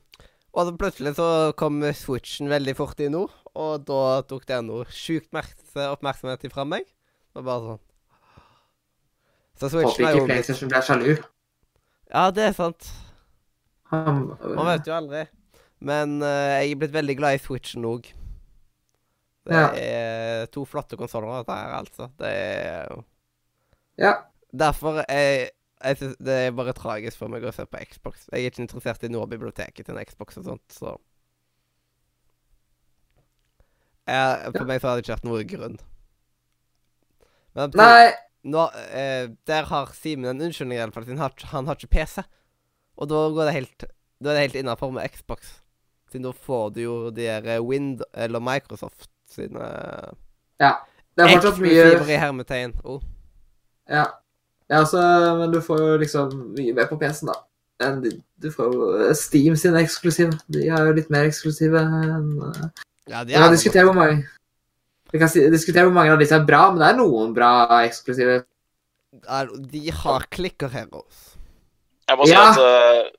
Og 0.53 0.65
så 0.65 0.73
plutselig 0.81 1.13
så 1.15 1.27
kom 1.59 1.81
Switchen 1.93 2.49
veldig 2.49 2.73
fort 2.77 2.99
i 3.05 3.09
nå, 3.11 3.21
og 3.55 3.83
da 3.85 4.21
tok 4.29 4.47
det 4.49 4.57
noe 4.65 4.85
sjukt 4.89 5.29
merks- 5.35 5.75
oppmerksomhet 5.93 6.43
ifra 6.49 6.65
meg. 6.65 6.87
Og 7.37 7.45
bare 7.45 7.59
sånn 7.67 7.81
Så 9.59 9.69
Switchen 9.73 10.05
er 10.07 10.15
jo 10.15 10.23
Håper 10.23 10.23
ikke 10.23 10.31
PlayStation 10.31 10.71
blir 10.71 10.85
sjalu. 10.87 11.11
Ja, 12.09 12.29
det 12.31 12.43
er 12.49 12.53
sant. 12.57 12.89
Han- 13.91 14.37
Man 14.55 14.65
vet 14.71 14.87
jo 14.87 14.93
aldri. 14.95 15.27
Men 15.81 16.21
uh, 16.21 16.59
jeg 16.59 16.71
er 16.73 16.79
blitt 16.81 16.93
veldig 16.95 17.15
glad 17.19 17.35
i 17.37 17.43
Switchen 17.43 17.85
òg. 17.85 18.09
Det 19.45 19.55
Ja. 19.55 19.69
er 19.73 20.45
to 20.51 20.65
flotte 20.65 20.97
konsoller, 20.97 21.39
dette 21.39 21.55
her, 21.55 21.71
altså. 21.79 22.09
Det 22.19 22.27
er 22.27 22.87
jo 22.89 23.03
Ja. 23.97 24.13
Derfor 24.55 25.03
er 25.07 25.49
jeg 25.83 25.97
synes 25.97 26.17
det 26.19 26.33
er 26.33 26.55
bare 26.55 26.73
tragisk 26.75 27.21
for 27.21 27.31
meg 27.31 27.45
å 27.47 27.53
se 27.55 27.65
på 27.65 27.81
Xbox. 27.91 28.25
Jeg 28.31 28.43
er 28.43 28.51
ikke 28.51 28.65
interessert 28.65 29.05
i 29.07 29.11
noe 29.11 29.27
biblioteket 29.31 29.87
til 29.87 29.95
en 29.95 30.07
Xbox 30.07 30.39
og 30.41 30.49
sånt, 30.49 30.65
så 30.75 30.97
jeg, 34.09 34.51
For 34.55 34.65
meg 34.65 34.81
så 34.81 34.89
har 34.89 34.97
det 34.97 35.05
ikke 35.05 35.15
vært 35.15 35.29
noe 35.29 35.45
grunn. 35.45 35.77
Men 37.57 37.73
Nei, 37.77 38.09
nå, 38.49 38.65
eh, 38.95 39.29
der 39.49 39.67
har 39.69 39.93
Simen 39.93 40.31
en 40.31 40.41
unnskyldning, 40.47 40.79
i 40.79 40.83
alle 40.83 40.95
fall, 40.95 41.05
siden 41.05 41.21
han, 41.21 41.35
han 41.51 41.69
har 41.69 41.77
ikke 41.77 41.93
PC. 41.93 42.23
Og 42.99 43.09
da 43.11 43.23
går 43.35 43.47
det 43.47 43.55
helt 43.55 43.85
Da 44.19 44.31
er 44.31 44.35
det 44.35 44.45
helt 44.49 44.57
innafor 44.59 44.91
med 44.91 45.07
Xbox. 45.13 45.53
Siden 46.11 46.25
da 46.25 46.33
får 46.35 46.73
du 46.75 46.81
jo 46.81 46.95
de 47.13 47.27
der 47.27 47.45
eh, 47.47 47.61
Wind 47.63 48.01
eller 48.13 48.41
Microsoft 48.43 49.07
sine 49.29 49.69
ja. 50.59 50.73
Det 51.15 51.23
er 51.23 51.35
fortsatt 51.37 51.61
mye 51.61 51.75
eksklusiver 51.75 52.11
i 52.11 52.17
hermetegn. 52.19 52.73
Oh. 52.83 53.03
Ja. 53.87 54.05
Ja 54.69 54.81
altså, 54.83 55.01
men 55.39 55.53
du 55.53 55.61
får 55.65 55.79
jo 55.81 55.93
liksom 56.03 56.33
mye 56.57 56.73
mer 56.77 56.89
på 56.89 56.97
PC-en, 57.01 57.31
da. 57.31 57.37
Du 58.43 58.49
får 58.51 58.73
jo 58.75 59.13
Steam 59.15 59.55
sin 59.57 59.77
eksklusiv. 59.79 60.33
De 60.51 60.67
er 60.67 60.89
jo 60.89 60.95
litt 60.97 61.09
mer 61.13 61.29
eksklusive 61.29 61.79
enn 61.79 62.33
uh, 62.43 62.67
Ja, 63.09 63.23
de 63.23 63.33
Vi 63.33 63.71
kan 63.71 63.79
er 63.81 63.87
hvor 63.87 63.95
mange 63.95 64.25
Vi 65.13 65.21
kan 65.21 65.31
si, 65.31 65.45
diskutere 65.49 65.87
hvor 65.87 65.95
mange 65.95 66.11
av 66.13 66.19
disse 66.21 66.35
er 66.35 66.45
bra, 66.45 66.67
men 66.69 66.83
det 66.83 66.89
er 66.91 66.99
noen 66.99 67.31
bra 67.33 67.51
eksklusive. 67.87 68.43
Ja, 69.23 69.45
De 69.47 69.83
har 70.03 70.27
klikker 70.29 70.69
heroes. 70.69 71.23
Jeg 72.09 72.19
må 72.19 72.27
si 72.27 72.35
Ja. 72.35 72.49
at 72.51 72.59
uh, 72.61 73.09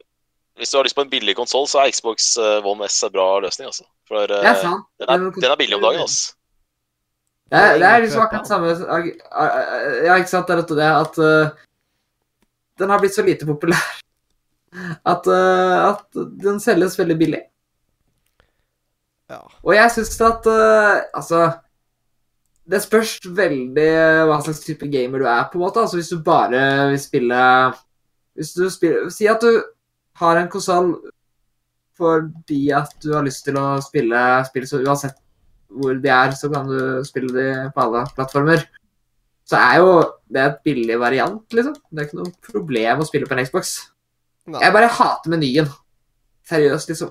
hvis 0.60 0.70
du 0.70 0.76
har 0.76 0.84
lyst 0.84 0.98
på 0.98 1.06
en 1.06 1.10
billig 1.10 1.34
konsoll, 1.38 1.66
så 1.66 1.80
er 1.80 1.90
Xbox 1.94 2.34
eh, 2.36 2.66
One 2.68 2.84
S 2.84 2.98
en 3.06 3.12
bra 3.14 3.40
løsning, 3.40 3.70
altså. 3.70 3.86
For 4.06 4.28
uh, 4.28 4.42
Det 4.44 4.60
den, 4.60 5.08
er, 5.08 5.30
den 5.40 5.50
er 5.50 5.56
billig 5.56 5.78
om 5.78 5.86
dagen, 5.86 6.02
altså. 6.04 6.34
Det 7.50 7.58
er, 7.58 7.78
det 7.82 7.86
er 7.86 8.04
liksom 8.04 8.22
akkurat 8.22 8.46
samme 8.46 8.68
Ja, 10.06 10.16
ikke 10.16 10.30
sant, 10.30 10.46
det 10.46 10.54
er 10.54 10.60
dette 10.62 10.76
det 10.78 10.90
at 10.90 11.16
uh, 11.18 11.64
den 12.78 12.92
har 12.92 13.02
blitt 13.02 13.16
så 13.16 13.24
lite 13.26 13.48
populær 13.48 13.80
at, 15.12 15.26
uh, 15.26 15.78
at 15.90 16.20
den 16.44 16.60
selges 16.62 16.94
veldig 16.98 17.16
billig. 17.18 17.42
Ja. 19.30 19.42
Og 19.66 19.74
jeg 19.74 19.90
syns 19.94 20.16
at 20.26 20.46
uh, 20.50 21.02
Altså 21.14 21.42
Det 22.70 22.80
spørs 22.82 23.12
veldig 23.24 23.90
hva 24.26 24.40
slags 24.42 24.62
type 24.64 24.88
gamer 24.90 25.22
du 25.22 25.26
er, 25.26 25.44
på 25.50 25.58
en 25.58 25.64
måte. 25.64 25.82
Altså 25.82 25.98
Hvis 25.98 26.10
du 26.10 26.22
bare 26.22 26.90
vil 26.90 26.98
spille 27.02 27.42
Hvis 28.34 28.54
du 28.54 28.64
spiller 28.70 29.10
Si 29.14 29.26
at 29.30 29.42
du 29.42 29.62
har 30.22 30.38
en 30.38 30.50
konsoll 30.50 30.94
fordi 32.00 32.70
at 32.72 32.94
du 33.04 33.10
har 33.12 33.24
lyst 33.26 33.44
til 33.44 33.58
å 33.60 33.74
spille 33.84 34.20
spill 34.48 34.64
så 34.68 34.78
uansett 34.80 35.18
hvor 35.70 35.96
de 36.02 36.10
er, 36.10 36.34
så 36.36 36.50
kan 36.52 36.68
du 36.68 37.04
spille 37.06 37.32
de 37.34 37.46
på 37.74 37.84
alle 37.84 38.04
plattformer. 38.16 38.66
Så 39.46 39.58
er 39.58 39.80
jo 39.80 39.94
det 40.30 40.42
et 40.44 40.60
billig 40.66 40.98
variant, 41.00 41.42
liksom. 41.56 41.74
Det 41.90 42.02
er 42.02 42.08
ikke 42.08 42.20
noe 42.20 42.34
problem 42.50 43.02
å 43.02 43.08
spille 43.08 43.26
på 43.26 43.34
en 43.36 43.42
Xbox. 43.46 43.72
Nei. 44.50 44.62
Jeg 44.62 44.74
bare 44.74 44.92
hater 44.94 45.32
menyen. 45.32 45.70
Seriøst, 46.50 46.92
liksom. 46.92 47.10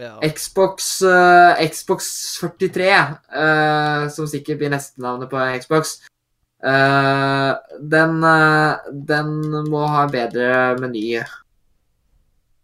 Ja. 0.00 0.14
Xbox, 0.24 1.02
uh, 1.04 1.58
Xbox 1.60 2.06
43, 2.40 2.92
uh, 3.36 4.06
som 4.14 4.28
sikkert 4.30 4.62
blir 4.62 4.72
nestenavnet 4.72 5.28
på 5.28 5.42
Xbox, 5.60 5.98
uh, 6.64 7.52
den, 7.80 8.16
eh, 8.24 8.88
den 9.10 9.34
må 9.68 9.84
ha 9.92 10.06
bedre 10.08 10.78
meny. 10.80 11.20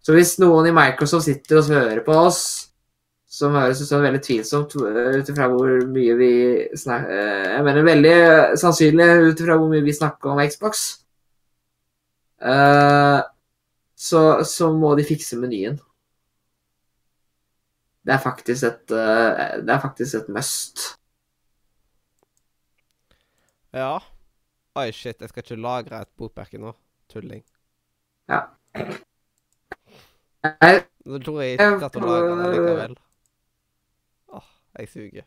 Så 0.00 0.14
hvis 0.16 0.36
noen 0.40 0.70
i 0.70 0.74
Microsoft 0.74 1.26
sitter 1.26 1.60
og 1.60 1.70
hører 1.74 2.00
på 2.06 2.16
oss, 2.28 2.65
som 3.36 3.56
høres 3.56 3.82
ut 3.82 3.88
som 3.90 4.04
veldig 4.04 4.20
tvilsomt 4.24 4.76
eh, 4.80 5.18
ut 5.20 5.30
ifra 5.32 5.48
hvor 5.52 5.72
mye 5.92 6.14
vi 6.16 6.30
snakker 6.78 7.18
Jeg 7.56 7.64
mener 7.66 7.84
veldig 7.86 8.14
sannsynlig 8.60 9.08
ut 9.28 9.42
ifra 9.44 9.58
hvor 9.60 9.68
mye 9.72 9.84
vi 9.84 9.94
snakker 9.96 10.32
om 10.32 10.40
Xbox, 10.48 10.84
eh, 12.40 13.20
så, 13.96 14.22
så 14.44 14.70
må 14.72 14.94
de 14.96 15.04
fikse 15.08 15.36
menyen. 15.40 15.76
Det 18.06 18.14
er 18.14 18.22
faktisk 18.22 18.68
et 18.68 18.92
eh, 18.94 19.56
Det 19.66 19.72
er 19.74 19.80
faktisk 19.82 20.20
et 20.22 20.28
must. 20.32 20.84
ja. 23.76 23.96
Oi, 24.76 24.90
shit, 24.92 25.16
jeg 25.20 25.30
skal 25.30 25.40
ikke 25.42 25.56
lagre 25.56 26.02
et 26.04 26.10
bokmerke 26.20 26.58
nå. 26.60 26.74
Tulling. 27.08 27.40
Ja. 28.28 28.42
Jeg, 30.44 30.82
Da 31.06 31.18
tror 31.24 31.40
jeg 31.40 31.52
ikke 31.56 31.86
at 31.86 31.94
jeg 31.96 32.02
lagre 32.04 32.34
det 32.42 32.50
likevel. 32.52 32.96
Jeg 34.78 34.88
suger. 34.92 35.24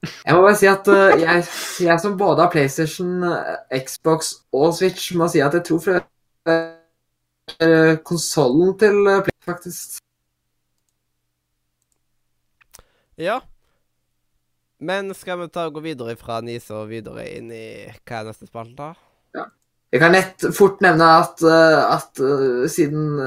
Jeg 0.00 0.32
må 0.34 0.40
bare 0.40 0.56
si 0.56 0.68
at 0.68 0.86
uh, 0.88 1.12
jeg, 1.20 1.44
jeg 1.84 2.00
som 2.00 2.16
både 2.18 2.40
har 2.40 2.52
PlayStation, 2.52 3.20
uh, 3.26 3.58
Xbox 3.76 4.32
og 4.56 4.72
Switch, 4.78 5.12
må 5.16 5.28
si 5.28 5.42
at 5.44 5.56
jeg 5.58 5.66
tror 5.68 5.82
flere 5.84 6.04
uh, 7.60 7.98
konsollen 8.08 8.72
til 8.80 8.96
uh, 9.04 9.20
Play, 9.26 9.36
faktisk. 9.44 10.00
Ja. 13.20 13.42
Men 14.80 15.12
skal 15.12 15.42
vi 15.42 15.50
ta 15.52 15.66
og 15.68 15.76
gå 15.76 15.84
videre 15.84 16.16
fra 16.16 16.40
Nise 16.40 16.72
og 16.72 16.88
videre 16.88 17.26
inn 17.34 17.52
i 17.52 17.84
hva 18.08 18.22
er 18.22 18.30
neste 18.30 18.48
spalte? 18.48 18.94
Jeg 19.90 20.00
kan 20.00 20.14
lett 20.14 20.44
fort 20.54 20.80
nevne 20.80 21.04
at, 21.18 21.42
at 21.42 22.20
siden 22.70 23.18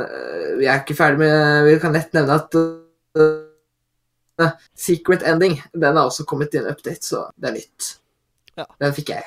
vi 0.57 0.65
er 0.65 0.79
ikke 0.79 0.95
ferdig 0.95 1.19
med 1.19 1.65
Vi 1.67 1.73
kan 1.83 1.91
lett 1.93 2.15
nevne 2.15 2.37
at 2.39 2.55
Secret 4.75 5.23
Ending 5.29 5.59
den 5.73 5.97
har 5.97 6.07
også 6.07 6.25
kommet 6.25 6.53
i 6.55 6.61
en 6.61 6.69
update, 6.71 7.05
så 7.05 7.27
det 7.37 7.51
er 7.51 7.57
nytt. 7.59 7.89
Ja. 8.57 8.67
Den 8.81 8.93
fikk 8.95 9.13
jeg. 9.13 9.25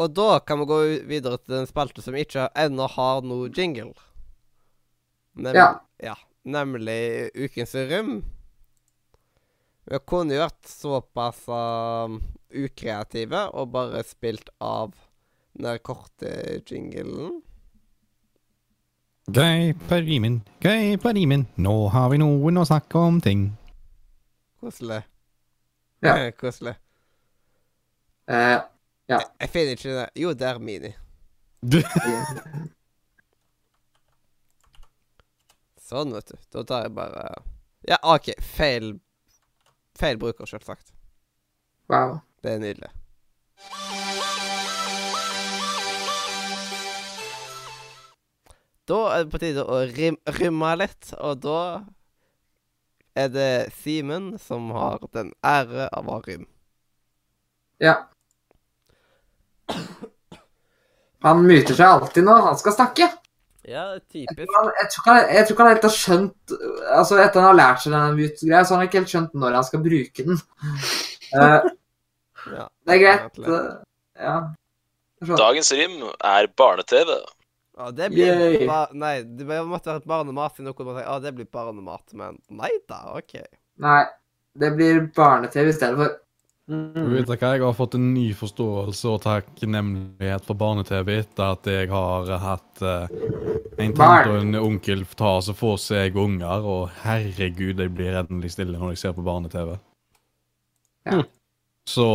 Og 0.00 0.14
da 0.16 0.38
kan 0.46 0.60
vi 0.62 0.68
gå 0.70 0.80
videre 1.10 1.38
til 1.42 1.58
den 1.58 1.68
spalte 1.68 2.02
som 2.04 2.16
ikke 2.16 2.48
ennå 2.58 2.86
har 2.94 3.22
noe 3.26 3.50
jingle. 3.52 3.92
Nem 5.36 5.56
Ja. 5.56 5.70
ja. 6.02 6.16
Nemlig 6.42 7.30
Ukens 7.36 7.74
rym. 7.74 8.22
Vi 9.84 9.98
kunne 10.06 10.34
jo 10.34 10.40
vært 10.40 10.70
såpass 10.70 11.42
uh, 11.50 12.16
ukreative 12.48 13.42
og 13.52 13.72
bare 13.74 14.02
spilt 14.06 14.48
av 14.60 14.94
den 15.52 15.66
der 15.66 15.80
korte 15.84 16.32
jinglen. 16.64 17.42
Gøy 19.30 19.74
på 19.86 20.00
rimen, 20.02 20.40
gøy 20.64 20.96
på 20.98 21.12
rimen, 21.14 21.44
nå 21.60 21.74
har 21.92 22.08
vi 22.10 22.18
noen 22.22 22.58
å 22.58 22.64
snakke 22.66 22.98
om 22.98 23.20
ting. 23.22 23.50
Koselig. 24.60 25.02
Ja. 26.04 26.30
Koselig. 26.40 26.74
Eh, 28.30 28.58
Jeg, 29.10 29.20
jeg 29.40 29.48
finner 29.50 29.70
ikke 29.74 29.94
det. 29.96 30.08
Jo, 30.22 30.32
det 30.38 30.46
er 30.48 30.58
Mini. 30.62 30.92
Sånn, 35.90 36.12
vet 36.14 36.30
du. 36.30 36.36
Da 36.54 36.62
tar 36.70 36.82
jeg 36.86 36.94
bare 36.96 37.24
Ja, 37.90 37.98
OK. 38.14 38.30
Feil 38.54 38.92
Feil 40.00 40.16
bruker, 40.22 40.46
selvsagt. 40.48 40.92
wow. 41.90 42.20
Det 42.40 42.54
er 42.54 42.58
nydelig. 42.62 42.88
Da 48.88 48.98
er 49.14 49.24
det 49.24 49.30
på 49.32 49.40
tide 49.42 49.62
å 49.70 49.80
rymme 50.34 50.70
litt, 50.80 51.12
og 51.22 51.42
da 51.44 51.58
er 53.18 53.28
det 53.32 53.50
Simen 53.80 54.32
som 54.38 54.70
har 54.74 55.00
den 55.14 55.32
ære 55.44 55.88
av 55.92 56.08
rym. 56.26 56.46
Ja. 57.80 57.96
Han 61.24 61.42
myter 61.44 61.76
seg 61.76 61.86
alltid 61.86 62.24
når 62.26 62.46
han 62.48 62.60
skal 62.60 62.76
snakke. 62.76 63.08
Ja, 63.68 63.84
typisk. 64.10 64.38
jeg, 64.40 64.88
tror 64.90 65.18
ikke 65.52 65.62
han, 65.62 65.68
helt 65.68 65.84
har 65.84 65.92
skjønt 65.92 66.52
Altså 66.96 67.18
Etter 67.20 67.42
han 67.42 67.50
har 67.50 67.58
lært 67.58 67.82
seg 67.82 67.92
denne 67.92 68.16
mute-greia, 68.16 68.62
så 68.64 68.72
har 68.74 68.80
han 68.80 68.88
ikke 68.88 69.02
helt 69.02 69.12
skjønt 69.12 69.36
når 69.36 69.58
han 69.58 69.66
skal 69.68 69.82
bruke 69.84 70.24
den. 70.30 70.40
Uh, 71.36 71.68
Ja. 72.56 72.64
det 72.88 72.94
er 72.94 73.00
greit. 73.02 73.38
eh, 73.52 73.72
ja. 74.24 74.38
Dagens 75.36 75.68
rim 75.76 75.98
er 76.24 76.48
barne-TV. 76.56 77.10
Ja, 77.80 77.90
det 77.90 78.10
blir 78.12 78.26
Yay. 78.26 78.66
Nei, 78.92 79.14
det 79.24 79.46
måtte 79.64 79.88
være 79.88 80.02
et 80.02 80.08
barnemat 80.10 80.58
i 80.60 80.64
noe 80.66 80.96
ja, 81.00 81.14
det 81.22 81.32
blir 81.32 81.46
barnemat, 81.48 82.12
men 82.12 82.36
nei 82.52 82.72
da, 82.90 82.98
OK. 83.16 83.38
Nei, 83.80 84.02
det 84.60 84.68
blir 84.76 85.06
barne-TV 85.16 85.70
i 85.70 85.76
stedet 85.78 85.96
for. 85.96 86.18
Mm. 86.70 87.16
vet 87.16 87.26
hva, 87.26 87.54
Jeg 87.56 87.64
har 87.64 87.74
fått 87.74 87.96
en 87.98 88.12
ny 88.14 88.28
forståelse 88.36 89.08
og 89.10 89.22
takknemlighet 89.24 90.44
for 90.46 90.60
barne-TV 90.60 91.16
etter 91.22 91.56
at 91.56 91.66
jeg 91.66 91.88
har 91.90 92.30
hatt 92.44 92.84
eh, 92.84 93.16
en 93.80 93.96
tante 93.96 94.30
og 94.30 94.38
en 94.44 94.60
onkel 94.60 95.02
ta 95.18 95.32
og 95.40 95.56
få 95.56 95.72
seg 95.80 96.18
unger, 96.20 96.62
og 96.62 96.92
herregud, 97.00 97.80
jeg 97.80 97.94
blir 97.96 98.20
endelig 98.20 98.52
stille 98.54 98.76
når 98.76 98.92
jeg 98.92 99.02
ser 99.06 99.16
på 99.16 99.24
barne-TV. 99.26 99.72
Ja. 101.08 101.24
Så 101.88 102.06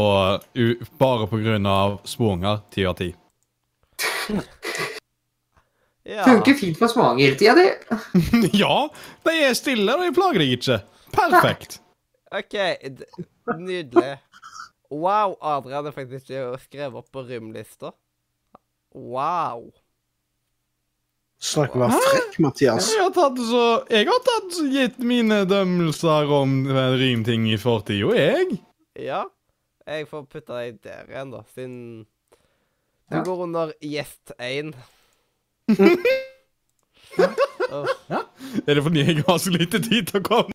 u 0.53 0.65
bare 1.01 1.27
på 1.27 1.41
grunn 1.41 1.65
av 1.67 1.97
småunger, 2.07 2.61
ti 2.71 2.85
av 2.85 2.99
ti. 3.01 3.15
Ja. 6.05 6.23
Funker 6.27 6.53
fint 6.53 6.77
for 6.77 6.91
småangertida 6.91 7.55
di. 7.57 7.65
ja! 8.61 8.75
De 9.25 9.33
er 9.47 9.55
stille, 9.57 9.89
og 9.95 10.03
de 10.05 10.11
plager 10.13 10.43
deg 10.43 10.51
ikke. 10.59 10.79
Perfekt. 11.15 11.79
OK, 12.35 12.55
d 12.99 13.07
nydelig. 13.57 14.15
Wow, 14.93 15.33
Adrian 15.41 15.87
er 15.89 15.95
faktisk 15.95 16.29
skrevet 16.29 16.99
opp 16.99 17.07
på 17.13 17.23
rymlista. 17.25 17.89
Wow. 18.93 19.71
Snakk 21.41 21.73
om 21.75 21.83
å 21.85 21.89
være 21.89 22.01
frekk, 22.05 22.37
Mathias. 22.45 22.87
Jeg 22.93 23.01
har 23.03 23.11
tatt 23.17 23.39
så 23.49 23.63
Jeg 23.91 24.07
har 24.07 24.21
tatt 24.29 24.53
så 24.55 24.65
gitt 24.71 25.01
mine 25.03 25.41
dømmelser 25.49 26.31
om 26.37 26.53
eh, 26.71 26.93
rimting 27.01 27.49
i 27.51 27.57
fortida, 27.59 28.13
jeg. 28.17 28.59
Ja, 29.09 29.25
jeg 29.89 30.07
får 30.09 30.23
putte 30.31 30.55
deg 30.55 30.77
der 30.85 31.09
igjen, 31.11 31.33
da, 31.33 31.41
siden 31.53 31.79
du 33.11 33.17
Ja. 33.17 33.23
går 33.27 33.43
under 33.49 33.73
gjest 33.83 34.31
1. 34.41 34.71
Er 38.67 38.77
det 38.77 38.83
fordi 38.85 39.01
jeg 39.05 39.23
har 39.27 39.37
så 39.41 39.49
lite 39.53 39.79
tid 39.81 40.07
til 40.11 40.21
å 40.21 40.25
komme? 40.25 40.53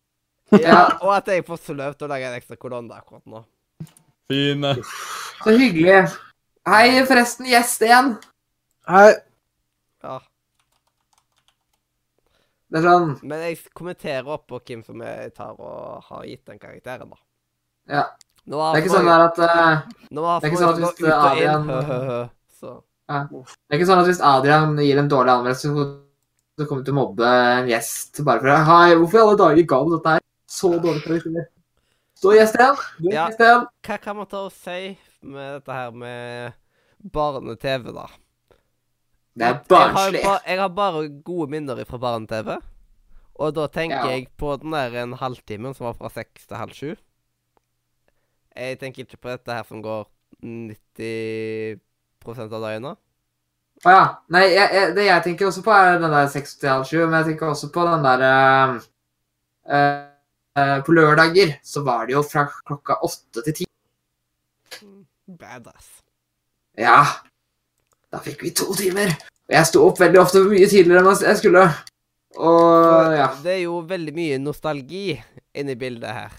Ja, 0.59 0.97
og 0.99 1.13
at 1.15 1.27
jeg 1.31 1.45
får 1.47 1.59
så 1.65 1.73
lov 1.75 1.93
til 1.95 2.07
å 2.07 2.11
lage 2.11 2.27
en 2.27 2.37
ekstra 2.39 2.57
kolonne 2.59 2.95
akkurat 2.97 3.23
nå. 3.29 3.43
Fine. 4.31 4.73
Så 5.43 5.53
hyggelig. 5.57 6.01
Hei, 6.67 6.87
forresten, 7.07 7.47
gjest 7.49 7.81
igjen. 7.83 8.13
Hei. 8.87 9.11
Ja. 10.03 10.17
Det 12.71 12.79
er 12.79 12.85
sånn 12.87 13.09
Men 13.27 13.41
jeg 13.43 13.57
kommenterer 13.77 14.27
opp 14.31 14.45
på 14.49 14.57
hvem 14.63 14.81
som 14.85 15.01
jeg 15.03 15.33
tar 15.35 15.53
og 15.59 16.05
har 16.07 16.21
gitt 16.29 16.45
den 16.47 16.59
karakteren, 16.61 17.11
da. 17.11 17.19
Ja. 17.91 18.03
Det 18.47 18.57
er 18.57 18.79
ikke 18.81 18.93
sånn 18.95 19.09
der 19.11 19.21
at 19.27 19.37
eh, 19.45 19.81
Nå 20.17 20.23
har 20.25 20.39
det 20.41 20.47
er 20.47 20.51
ikke 20.53 20.61
sånn 20.63 20.71
at 20.71 20.79
hvis 20.81 21.11
Adrian- 21.13 21.67
Så 23.11 23.55
Det 23.69 23.75
er 23.75 23.79
ikke 23.79 23.89
sånn 23.91 24.01
at 24.03 24.09
hvis 24.09 24.21
Adrian 24.23 24.77
gir 24.81 24.99
en 25.01 25.09
dårlig 25.11 25.33
anmeldelse, 25.35 25.71
så 26.59 26.67
kommer 26.67 26.83
du 26.83 26.89
til 26.89 26.93
å 26.95 26.99
mobbe 26.99 27.27
en 27.59 27.67
gjest 27.71 28.21
bare 28.27 28.39
for 28.43 28.65
Hei, 28.69 28.95
hvorfor 28.99 29.17
i 29.19 29.23
alle 29.25 29.37
dager 29.41 29.67
ga 29.71 29.79
du 29.85 29.91
dette 29.95 30.15
her? 30.15 30.23
Så 30.51 30.71
dårlig 30.83 31.03
karakter. 31.05 31.45
Så 32.21 32.33
gjest 32.37 32.55
igjen. 32.59 32.81
Du 33.01 33.09
Ja. 33.09 33.27
gjest 33.29 33.39
igjen. 33.39 33.67
hva 33.87 33.97
kan 34.01 34.15
man 34.17 34.27
ta 34.27 34.37
og 34.45 34.51
si 34.51 34.97
med 35.23 35.53
dette 35.61 35.73
her 35.73 35.91
med 35.91 36.53
barne-TV, 37.01 37.93
da? 37.93 38.07
Det 39.37 39.45
er 39.47 39.53
Jeg 39.53 39.53
har, 39.55 39.95
barnslig. 39.95 40.21
jeg 40.45 40.59
har 40.59 40.69
bare 40.69 41.07
gode 41.23 41.49
minner 41.49 41.85
fra 41.85 41.97
barne-TV. 41.97 42.57
Og 43.39 43.53
da 43.55 43.67
tenker 43.67 43.95
Ja. 44.05 44.07
jeg 44.17 44.27
på 44.37 44.59
den 44.61 44.71
der 44.71 45.01
en 45.03 45.13
halvtimen 45.13 45.73
som 45.73 45.85
var 45.87 45.93
fra 45.93 46.09
seks 46.09 46.45
til 46.45 46.57
halv 46.57 46.73
sju. 46.73 46.95
Jeg 48.55 48.79
tenker 48.79 49.05
ikke 49.05 49.17
på 49.21 49.29
dette 49.31 49.47
her 49.53 49.63
som 49.63 49.81
går 49.81 50.05
90 50.43 51.79
av 52.27 52.61
deg 52.67 52.85
Å 53.81 53.89
ja. 53.89 54.03
Nei, 54.33 54.43
jeg, 54.53 54.67
jeg, 54.75 54.93
det 54.97 55.07
jeg 55.07 55.23
tenker 55.25 55.49
også 55.49 55.63
på, 55.65 55.73
er 55.73 55.97
den 56.01 56.13
der 56.13 56.29
6 56.29 56.55
til 56.61 56.69
halv 56.69 56.85
sju, 56.85 56.99
men 57.01 57.17
jeg 57.19 57.31
tenker 57.31 57.49
også 57.49 57.71
på 57.73 57.85
den 57.87 58.05
der 58.05 58.25
uh, 58.27 58.75
uh, 59.71 59.81
eh, 60.61 60.77
På 60.85 60.93
lørdager 60.93 61.55
så 61.65 61.81
var 61.87 62.05
det 62.05 62.13
jo 62.13 62.21
fra 62.25 62.45
klokka 62.51 62.99
åtte 63.01 63.45
til 63.47 63.61
ti. 63.61 63.67
Badass. 65.25 66.01
Ja. 66.77 66.99
Da 68.11 68.19
fikk 68.21 68.43
vi 68.45 68.53
to 68.53 68.69
timer. 68.77 69.15
Og 69.49 69.55
jeg 69.55 69.69
sto 69.69 69.85
opp 69.87 70.01
veldig 70.01 70.19
ofte 70.21 70.43
mye 70.45 70.67
tidligere 70.69 71.01
enn 71.01 71.25
jeg 71.25 71.39
skulle. 71.41 71.65
Og 72.37 73.17
ja. 73.17 73.31
Det 73.43 73.55
er 73.57 73.63
jo 73.65 73.81
veldig 73.87 74.13
mye 74.15 74.37
nostalgi 74.43 75.15
inni 75.57 75.75
bildet 75.79 76.13
her. 76.15 76.37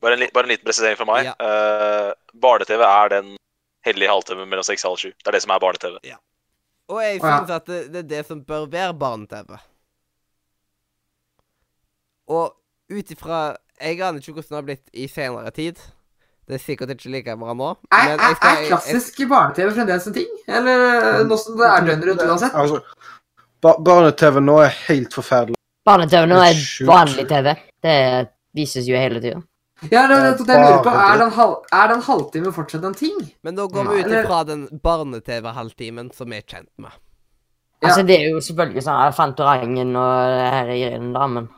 Bare 0.00 0.16
en, 0.16 0.24
bare 0.32 0.48
en 0.48 0.54
liten 0.54 0.64
presisering 0.64 0.96
fra 0.96 1.06
meg. 1.10 1.28
Ja. 1.28 1.36
Uh, 1.36 2.38
Barne-TV 2.40 2.82
er 2.86 3.12
den 3.18 3.34
hellige 3.86 4.10
halvtime 4.12 4.46
mellom 4.46 4.66
seks 4.66 4.84
og 4.84 4.94
halv 4.94 5.02
sju. 5.04 5.12
Det 5.16 5.30
er 5.30 5.36
det 5.36 5.42
som 5.44 5.54
er 5.54 5.62
barne-TV. 5.62 5.96
Og 6.90 7.02
jeg 7.04 7.20
ja. 7.20 7.36
syns 7.38 7.52
at 7.54 7.70
det, 7.70 7.80
det 7.94 8.02
er 8.04 8.08
det 8.16 8.24
som 8.26 8.42
bør 8.44 8.66
være 8.70 8.96
barne-TV. 8.98 9.56
Og 12.30 12.52
ut 12.90 13.10
ifra 13.10 13.40
Jeg 13.80 14.00
aner 14.04 14.20
ikke 14.20 14.34
hvordan 14.36 14.50
det 14.50 14.58
har 14.58 14.66
blitt 14.66 14.90
i 14.92 15.06
senere 15.08 15.50
tid. 15.56 15.78
Det 16.50 16.58
er 16.58 16.60
sikkert 16.60 16.90
ikke 16.92 17.12
like 17.14 17.36
bra 17.40 17.54
nå. 17.56 17.68
Er, 17.70 18.10
men 18.10 18.18
er, 18.18 18.24
jeg 18.26 18.36
skal- 18.36 18.56
er 18.56 18.66
klassisk 18.68 19.20
barne-TV 19.30 19.70
fremdeles 19.76 20.06
en 20.10 20.16
ting? 20.18 20.34
Eller 20.48 20.82
noe 20.84 21.24
nå 21.30 21.38
som 21.40 21.56
det 21.56 21.68
er 21.70 21.86
døgnet 21.86 22.08
rundt 22.10 22.24
uansett? 22.26 22.54
Altså, 22.54 22.82
ba 23.62 23.76
Barne-TV 23.86 24.40
nå 24.44 24.58
er 24.64 24.74
helt 24.88 25.14
forferdelig. 25.14 25.56
Barne-TV 25.86 26.26
nå 26.28 26.40
er 26.44 26.60
vanlig 26.90 27.24
TV. 27.30 27.54
Det 27.86 27.96
vises 28.52 28.88
jo 28.88 28.98
hele 28.98 29.22
tida. 29.22 29.40
Ja, 29.88 30.02
det, 30.08 30.16
det, 30.20 30.44
det 30.44 30.56
jeg 30.56 30.64
lurer 30.66 30.82
på, 30.84 30.92
er 30.92 31.20
den, 31.22 31.30
halv, 31.32 31.54
er 31.72 31.86
den 31.88 32.02
halvtime 32.04 32.50
fortsatt 32.52 32.84
en 32.84 32.96
ting? 32.96 33.20
Men 33.46 33.56
da 33.56 33.64
går 33.64 33.86
vi 33.88 34.02
ut 34.02 34.10
ifra 34.12 34.42
den 34.44 34.66
barne-TV-halvtimen 34.84 36.10
som 36.12 36.28
vi 36.28 36.36
er 36.36 36.44
kjent 36.44 36.68
med. 36.76 36.92
Ja. 37.80 37.88
Altså, 37.88 38.04
det 38.04 38.18
er 38.18 38.26
jo 38.28 38.42
selvfølgelig 38.44 38.84
sånn 38.84 39.16
Fantorangen 39.16 39.94
og 39.96 40.34
det 40.36 40.50
her 40.52 40.68
greiene, 40.68 41.14
da, 41.16 41.30
men 41.32 41.48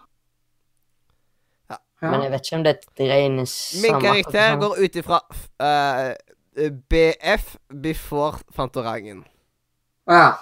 Ja. 1.72 1.80
Men 2.06 2.22
jeg 2.22 2.30
vet 2.32 2.46
ikke 2.46 2.56
om 2.60 2.64
det 2.66 2.76
regnes 2.98 3.52
Min 3.82 3.98
karakter 4.02 4.40
akkurat 4.52 4.62
går 4.62 4.80
ut 4.82 4.96
ifra 5.02 5.20
uh, 5.62 6.70
BF 6.90 7.52
before 7.82 8.42
Fantorangen. 8.54 9.26
Å 10.06 10.18
ja. 10.18 10.32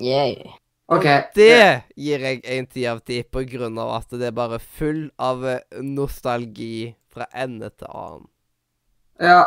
Yeah. 0.00 0.56
OK. 0.94 1.08
Det 1.36 1.58
gir 2.00 2.24
jeg 2.28 2.40
en 2.56 2.68
ti 2.70 2.86
av 2.90 3.02
ti 3.06 3.20
på 3.22 3.44
grunn 3.50 3.78
av 3.82 3.92
at 3.98 4.14
det 4.14 4.30
er 4.30 4.36
bare 4.36 4.60
full 4.62 5.06
av 5.22 5.44
eh, 5.48 5.60
nostalgi 5.82 6.94
fra 7.14 7.28
ende 7.32 7.70
til 7.74 7.90
annen. 7.90 8.26
Ja. 9.22 9.42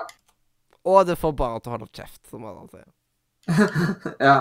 Og 0.88 1.04
det 1.08 1.18
får 1.20 1.36
bare 1.36 1.60
til 1.60 1.74
å 1.74 1.76
holde 1.76 1.90
kjeft, 1.92 2.22
som 2.30 2.46
han 2.48 2.70
sier. 2.72 2.88
ja. 4.30 4.38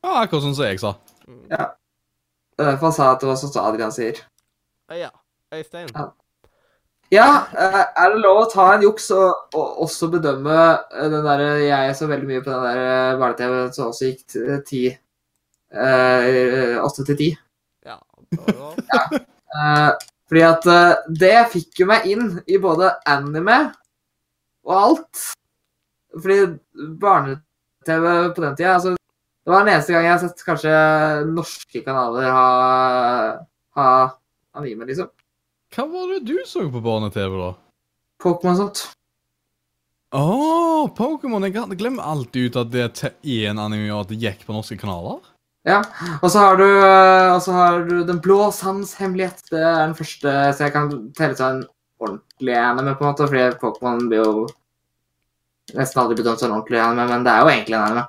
Ja, 0.00 0.12
akkurat 0.22 0.46
sånn 0.46 0.56
som 0.56 0.68
jeg 0.68 0.80
sa. 0.80 0.94
Det 1.26 1.58
er 1.58 2.72
derfor 2.72 2.90
han 2.90 2.96
sa 2.96 3.10
at 3.14 3.22
det 3.22 3.28
var 3.30 3.38
sånn 3.40 3.52
som 3.52 3.66
Adrian 3.66 3.94
sier. 3.94 4.22
Eh, 4.90 5.02
Ja. 5.04 5.10
Øystein. 5.50 5.88
Ja, 5.90 6.04
ja. 7.10 7.26
er 7.98 8.12
det 8.12 8.20
lov 8.22 8.44
å 8.44 8.50
ta 8.52 8.68
en 8.76 8.84
juks 8.84 9.08
og, 9.16 9.48
og 9.58 9.80
også 9.82 10.06
bedømme 10.12 10.58
eh, 10.94 11.08
den 11.10 11.24
derre 11.26 11.48
Jeg 11.64 11.96
så 11.98 12.06
veldig 12.06 12.28
mye 12.28 12.42
på 12.44 12.52
den 12.52 12.66
der 12.68 12.82
eh, 12.84 13.16
barne-TV 13.18 13.56
som 13.74 13.88
også 13.90 14.12
gikk 14.12 14.36
ti 14.68 14.84
eh, 14.92 15.00
Åtte 15.70 17.04
til 17.06 17.18
ti. 17.18 17.28
Ja. 17.86 17.98
Eh, 19.50 19.90
fordi 20.30 20.42
at 20.46 20.66
eh, 20.70 20.98
det 21.18 21.36
fikk 21.50 21.80
jo 21.82 21.88
meg 21.90 22.04
inn 22.06 22.36
i 22.46 22.58
både 22.62 22.92
anime 23.10 23.58
og 24.62 24.74
alt. 24.76 25.22
Fordi 26.14 26.36
barne-TV 27.02 28.04
på 28.36 28.44
den 28.44 28.54
tida 28.58 28.76
altså, 28.76 28.92
Det 28.94 29.50
var 29.50 29.64
den 29.64 29.72
eneste 29.74 29.94
gang 29.94 30.06
jeg 30.06 30.12
har 30.12 30.22
sett 30.22 30.44
kanskje 30.46 30.72
norske 31.30 31.82
kanaler 31.82 32.30
ha, 32.34 32.46
ha 33.78 33.88
anime, 34.58 34.86
liksom. 34.90 35.10
Hva 35.74 35.86
var 35.90 36.14
det 36.14 36.24
du 36.26 36.36
så 36.46 36.66
på 36.70 36.82
barne-TV, 36.82 37.34
da? 37.38 37.50
Pokémon 38.22 38.54
og 38.54 38.60
sånt. 38.60 38.84
Å, 40.14 40.24
Pokémon. 40.98 41.46
Jeg 41.46 41.78
glemmer 41.78 42.06
alltid 42.06 42.50
ut 42.50 42.62
at 42.62 42.72
det 42.74 42.86
er 43.06 43.50
en 43.50 43.62
anime 43.62 43.90
og 43.94 44.04
at 44.04 44.10
det 44.12 44.18
gikk 44.22 44.46
på 44.46 44.54
norske 44.54 44.78
kanaler. 44.78 45.22
Ja, 45.68 45.82
og 46.22 46.30
så 46.32 46.40
har 46.40 46.56
du, 46.56 46.64
eh, 46.64 47.50
har 47.52 47.82
du 47.84 48.04
Den 48.04 48.20
blå 48.20 48.50
sands 48.52 48.94
hemmelighet. 48.96 49.42
Det 49.50 49.60
er 49.60 49.86
den 49.86 49.94
første, 49.94 50.32
så 50.56 50.64
jeg 50.64 50.72
kan 50.72 50.88
telle 51.16 51.36
seg 51.36 51.50
en 51.50 51.66
ordentlig 52.00 52.56
anime, 52.56 52.94
på 52.96 53.04
en 53.04 53.10
måte, 53.10 53.28
fordi 53.28 53.58
Pokémon 53.60 54.08
blir 54.08 54.24
jo 54.24 54.46
nesten 55.76 56.00
aldri 56.00 56.16
bedømt 56.16 56.40
som 56.40 56.50
en 56.50 56.56
ordentlig 56.56 56.80
anime, 56.80 57.08
men 57.10 57.26
det 57.26 57.34
er 57.34 57.44
jo 57.44 57.52
egentlig 57.52 57.76
en 57.76 57.84
anime. 57.90 58.06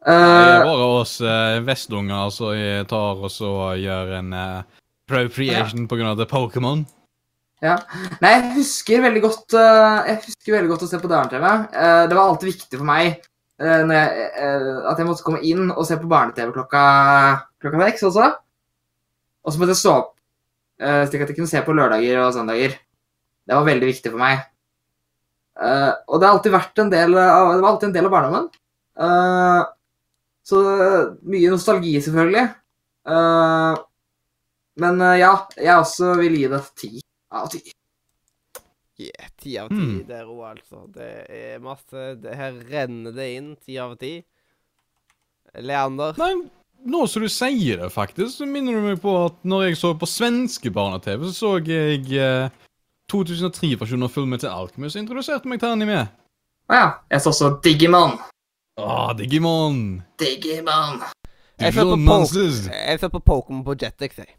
Det 0.00 0.12
er 0.16 0.64
bare 0.64 0.84
oss 1.00 1.18
uh, 1.20 1.60
vestunger 1.64 2.30
som 2.32 2.52
tar 2.88 3.18
og 3.20 3.32
så 3.32 3.50
gjør 3.76 4.14
en 4.20 4.30
uh, 4.32 4.62
appropriation 5.04 5.88
på 5.88 5.98
grunn 5.98 6.12
av 6.12 6.22
Pokémon. 6.28 6.84
Ja. 7.60 7.74
nei, 8.22 8.30
jeg 8.30 8.52
husker 8.54 9.02
veldig 9.04 9.20
godt 9.20 9.52
uh, 9.52 10.06
Jeg 10.08 10.22
husker 10.22 10.54
veldig 10.54 10.70
godt 10.70 10.84
å 10.86 10.88
se 10.88 11.00
på 11.00 11.10
Dæren-TV. 11.10 11.44
Uh, 11.74 12.04
det 12.08 12.16
var 12.16 12.22
alltid 12.22 12.52
viktig 12.54 12.78
for 12.78 12.88
meg 12.88 13.18
jeg, 13.60 14.28
eh, 14.40 14.68
at 14.88 14.98
jeg 14.98 15.08
måtte 15.08 15.24
komme 15.26 15.42
inn 15.44 15.68
og 15.70 15.84
se 15.86 15.98
på 16.00 16.08
barne-TV 16.08 16.52
klokka 16.54 16.84
klokka 17.60 17.82
seks 17.82 18.06
også. 18.08 18.28
Og 19.44 19.52
så 19.52 19.60
måtte 19.60 19.74
jeg 19.74 19.82
stå 19.82 19.96
opp, 19.96 20.14
eh, 20.80 21.02
slik 21.08 21.24
at 21.24 21.28
jeg 21.32 21.36
kunne 21.36 21.50
se 21.50 21.60
på 21.64 21.74
lørdager 21.76 22.22
og 22.22 22.32
søndager. 22.34 22.78
Det 23.46 23.56
var 23.56 23.68
veldig 23.68 23.90
viktig 23.90 24.12
for 24.12 24.20
meg. 24.20 24.46
Eh, 25.60 25.92
og 26.08 26.20
det 26.20 26.28
har 26.28 26.36
alltid 26.36 26.56
vært 26.56 26.78
en 26.78 26.92
del 26.92 27.18
av, 27.18 27.52
det 27.54 27.62
var 27.62 27.70
alltid 27.72 27.88
en 27.90 27.96
del 27.98 28.08
av 28.08 28.14
barndommen. 28.16 28.48
Eh, 29.00 29.62
så 30.50 30.62
mye 31.22 31.52
nostalgi, 31.52 31.94
selvfølgelig. 32.00 32.46
Eh, 33.08 33.74
men 34.80 35.04
eh, 35.04 35.18
ja, 35.20 35.34
jeg 35.56 35.76
også 35.76 36.14
vil 36.20 36.38
gi 36.38 36.48
det 36.52 36.62
ti 36.80 36.92
av 37.36 37.50
ti. 37.52 37.62
Yeah, 39.00 39.28
ti 39.40 39.56
av 39.60 39.70
ti 39.72 39.80
mm. 39.80 39.98
der 40.08 40.28
òg, 40.28 40.42
altså. 40.50 40.84
Det 40.92 41.10
er 41.32 41.60
masse 41.64 42.06
det, 42.20 42.34
Her 42.36 42.56
renner 42.68 43.14
det 43.16 43.28
inn 43.36 43.52
ti 43.56 43.78
av 43.80 43.94
ti. 44.00 44.18
Leander. 45.56 46.18
Nei, 46.20 46.34
nå 46.90 47.04
som 47.10 47.24
du 47.24 47.30
sier 47.32 47.80
det, 47.80 47.90
faktisk, 47.94 48.36
så 48.38 48.48
minner 48.48 48.76
du 48.76 48.84
meg 48.84 49.00
på 49.02 49.14
at 49.26 49.38
når 49.42 49.68
jeg 49.68 49.78
så 49.80 49.94
på 49.98 50.08
svenske 50.08 50.72
barne-TV, 50.74 51.26
så 51.28 51.34
så 51.34 51.52
jeg 51.66 52.04
eh, 52.14 52.52
2003-versjonen 53.10 54.06
av 54.06 54.14
filmen 54.14 54.40
til 54.40 54.52
Alchemist 54.52 54.96
og 54.98 55.04
introduserte 55.04 55.50
meg 55.50 55.62
til 55.62 55.74
anime. 55.74 56.04
Å 56.70 56.76
ja. 56.76 56.90
Jeg 57.10 57.24
så 57.24 57.32
også 57.32 57.54
Digimon. 57.64 58.18
Ah, 58.80 59.10
Digimon! 59.18 60.00
Digimon. 60.20 61.02
Jeg 61.60 61.74
så 61.74 63.10
på 63.10 63.18
på 63.18 63.24
Pokémon 63.26 63.64
på 63.64 63.74
Jetix, 63.80 64.20
jeg. 64.22 64.36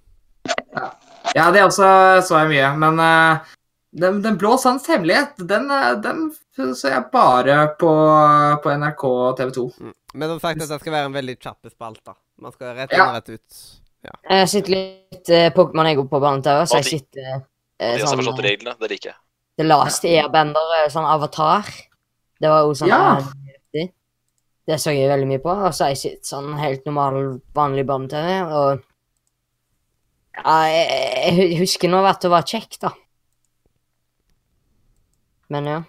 Ja, 1.36 1.52
det 1.52 1.64
også 1.64 1.86
så 2.26 2.42
jeg 2.42 2.50
mye, 2.56 2.72
men 2.80 3.00
eh, 3.04 3.52
den, 3.92 4.22
den 4.22 4.38
blå 4.38 4.58
sands 4.58 4.88
hemmelighet, 4.88 5.36
den, 5.38 5.72
eh, 5.72 5.92
den 6.02 6.76
ser 6.76 6.96
jeg 6.96 7.08
bare 7.12 7.58
på, 7.80 7.92
på 8.64 8.76
NRK 8.80 9.04
og 9.10 9.38
TV 9.38 9.52
2. 9.58 9.66
Men 10.14 10.34
som 10.34 10.42
sagt, 10.44 10.62
dette 10.62 10.80
skal 10.80 10.96
være 10.96 11.10
en 11.10 11.18
veldig 11.18 11.36
kjapp 11.40 11.72
spalte. 11.72 12.16
Man 12.42 12.56
skal 12.56 12.76
rett 12.78 12.96
inn 12.96 13.04
og 13.04 13.18
rett 13.18 13.34
ut. 13.36 13.64
Jeg 14.02 14.50
sitter 14.50 14.74
litt 14.74 15.30
uh, 15.30 15.50
Pokémon 15.54 15.86
jeg 15.92 16.00
går 16.00 16.08
på 16.10 16.22
banen 16.24 16.42
til, 16.46 16.64
så 16.66 16.80
jeg 16.80 16.88
sitter 16.88 17.20
De 17.22 17.36
uh, 17.38 17.92
har 17.92 18.02
sånn 18.02 18.22
forstått 18.24 18.42
reglene. 18.48 18.74
Det 18.80 18.90
liker 18.90 19.12
jeg. 19.12 19.20
The 19.60 19.68
Last 19.68 20.08
Airbender, 20.10 20.72
sånn 20.90 21.06
Avatar. 21.06 21.70
Det 22.42 22.50
var 22.50 22.66
jo 22.66 22.74
sånn 22.78 22.92
Ja. 22.92 23.04
Det 24.72 24.78
så 24.78 24.94
jeg 24.94 25.10
veldig 25.10 25.28
mye 25.28 25.42
på. 25.42 25.52
Og 25.52 25.74
så 25.74 25.88
har 25.88 25.94
jeg 25.94 26.00
sett 26.00 26.30
sånn 26.30 26.54
helt 26.62 26.86
normal, 26.88 27.42
vanlig 27.58 27.84
barne-TV, 27.90 28.28
og 28.56 28.84
ja, 30.38 30.58
jeg, 30.70 31.40
jeg 31.42 31.58
husker 31.60 31.92
nå 31.92 32.00
at 32.08 32.22
det 32.24 32.32
var 32.32 32.46
kjekt, 32.48 32.78
da. 32.86 32.94
Men 35.52 35.68
ja. 35.68 35.80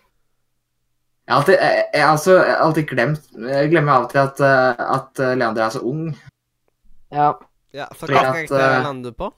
Jeg 1.29 1.37
alltid, 1.37 1.55
jeg, 1.55 1.85
jeg, 1.95 2.03
altså, 2.03 2.33
jeg 2.43 2.55
alltid 2.65 2.87
glemt 2.91 3.29
Jeg 3.47 3.69
glemmer 3.71 3.93
av 3.95 4.07
og 4.09 4.11
til 4.11 4.21
at, 4.25 4.41
uh, 4.43 4.81
at 4.97 5.21
eh, 5.23 5.37
Leander 5.39 5.63
er 5.69 5.75
så 5.75 5.83
ung. 5.87 6.09
Ja. 7.15 7.29
Ja, 7.73 7.87
for 7.97 8.11
hva 8.11 8.25
at, 8.25 8.27
karakter 8.27 8.59
eh, 8.59 8.83
lander 8.85 9.15
du 9.15 9.21
på? 9.23 9.29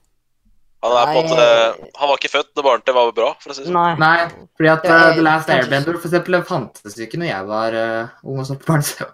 Han, 0.85 0.95
er 1.01 1.11
på 1.11 1.21
en 1.21 1.29
måte, 1.31 1.91
han 1.97 2.11
var 2.11 2.19
ikke 2.19 2.31
født 2.33 2.51
da 2.57 2.65
barne-TV 2.65 2.97
var 2.99 3.13
bra, 3.17 3.29
for 3.41 3.53
å 3.53 3.57
si 3.57 3.63
det 3.63 3.71
sånn. 3.71 3.77
Nei. 3.79 3.93
Nei, 4.01 4.49
fordi 4.59 4.71
at 4.73 4.89
er 4.89 5.05
The 5.17 5.23
Last 5.25 5.53
Airbender 5.53 5.97
for 5.97 6.11
eksempel, 6.11 6.39
fantes 6.49 6.99
ikke 7.01 7.21
når 7.21 7.31
jeg 7.31 7.47
var 7.49 7.77
uh, 7.79 8.17
ung 8.27 8.43
og 8.43 8.49
så 8.49 8.57
på 8.61 8.69
barne-TV. 8.69 9.07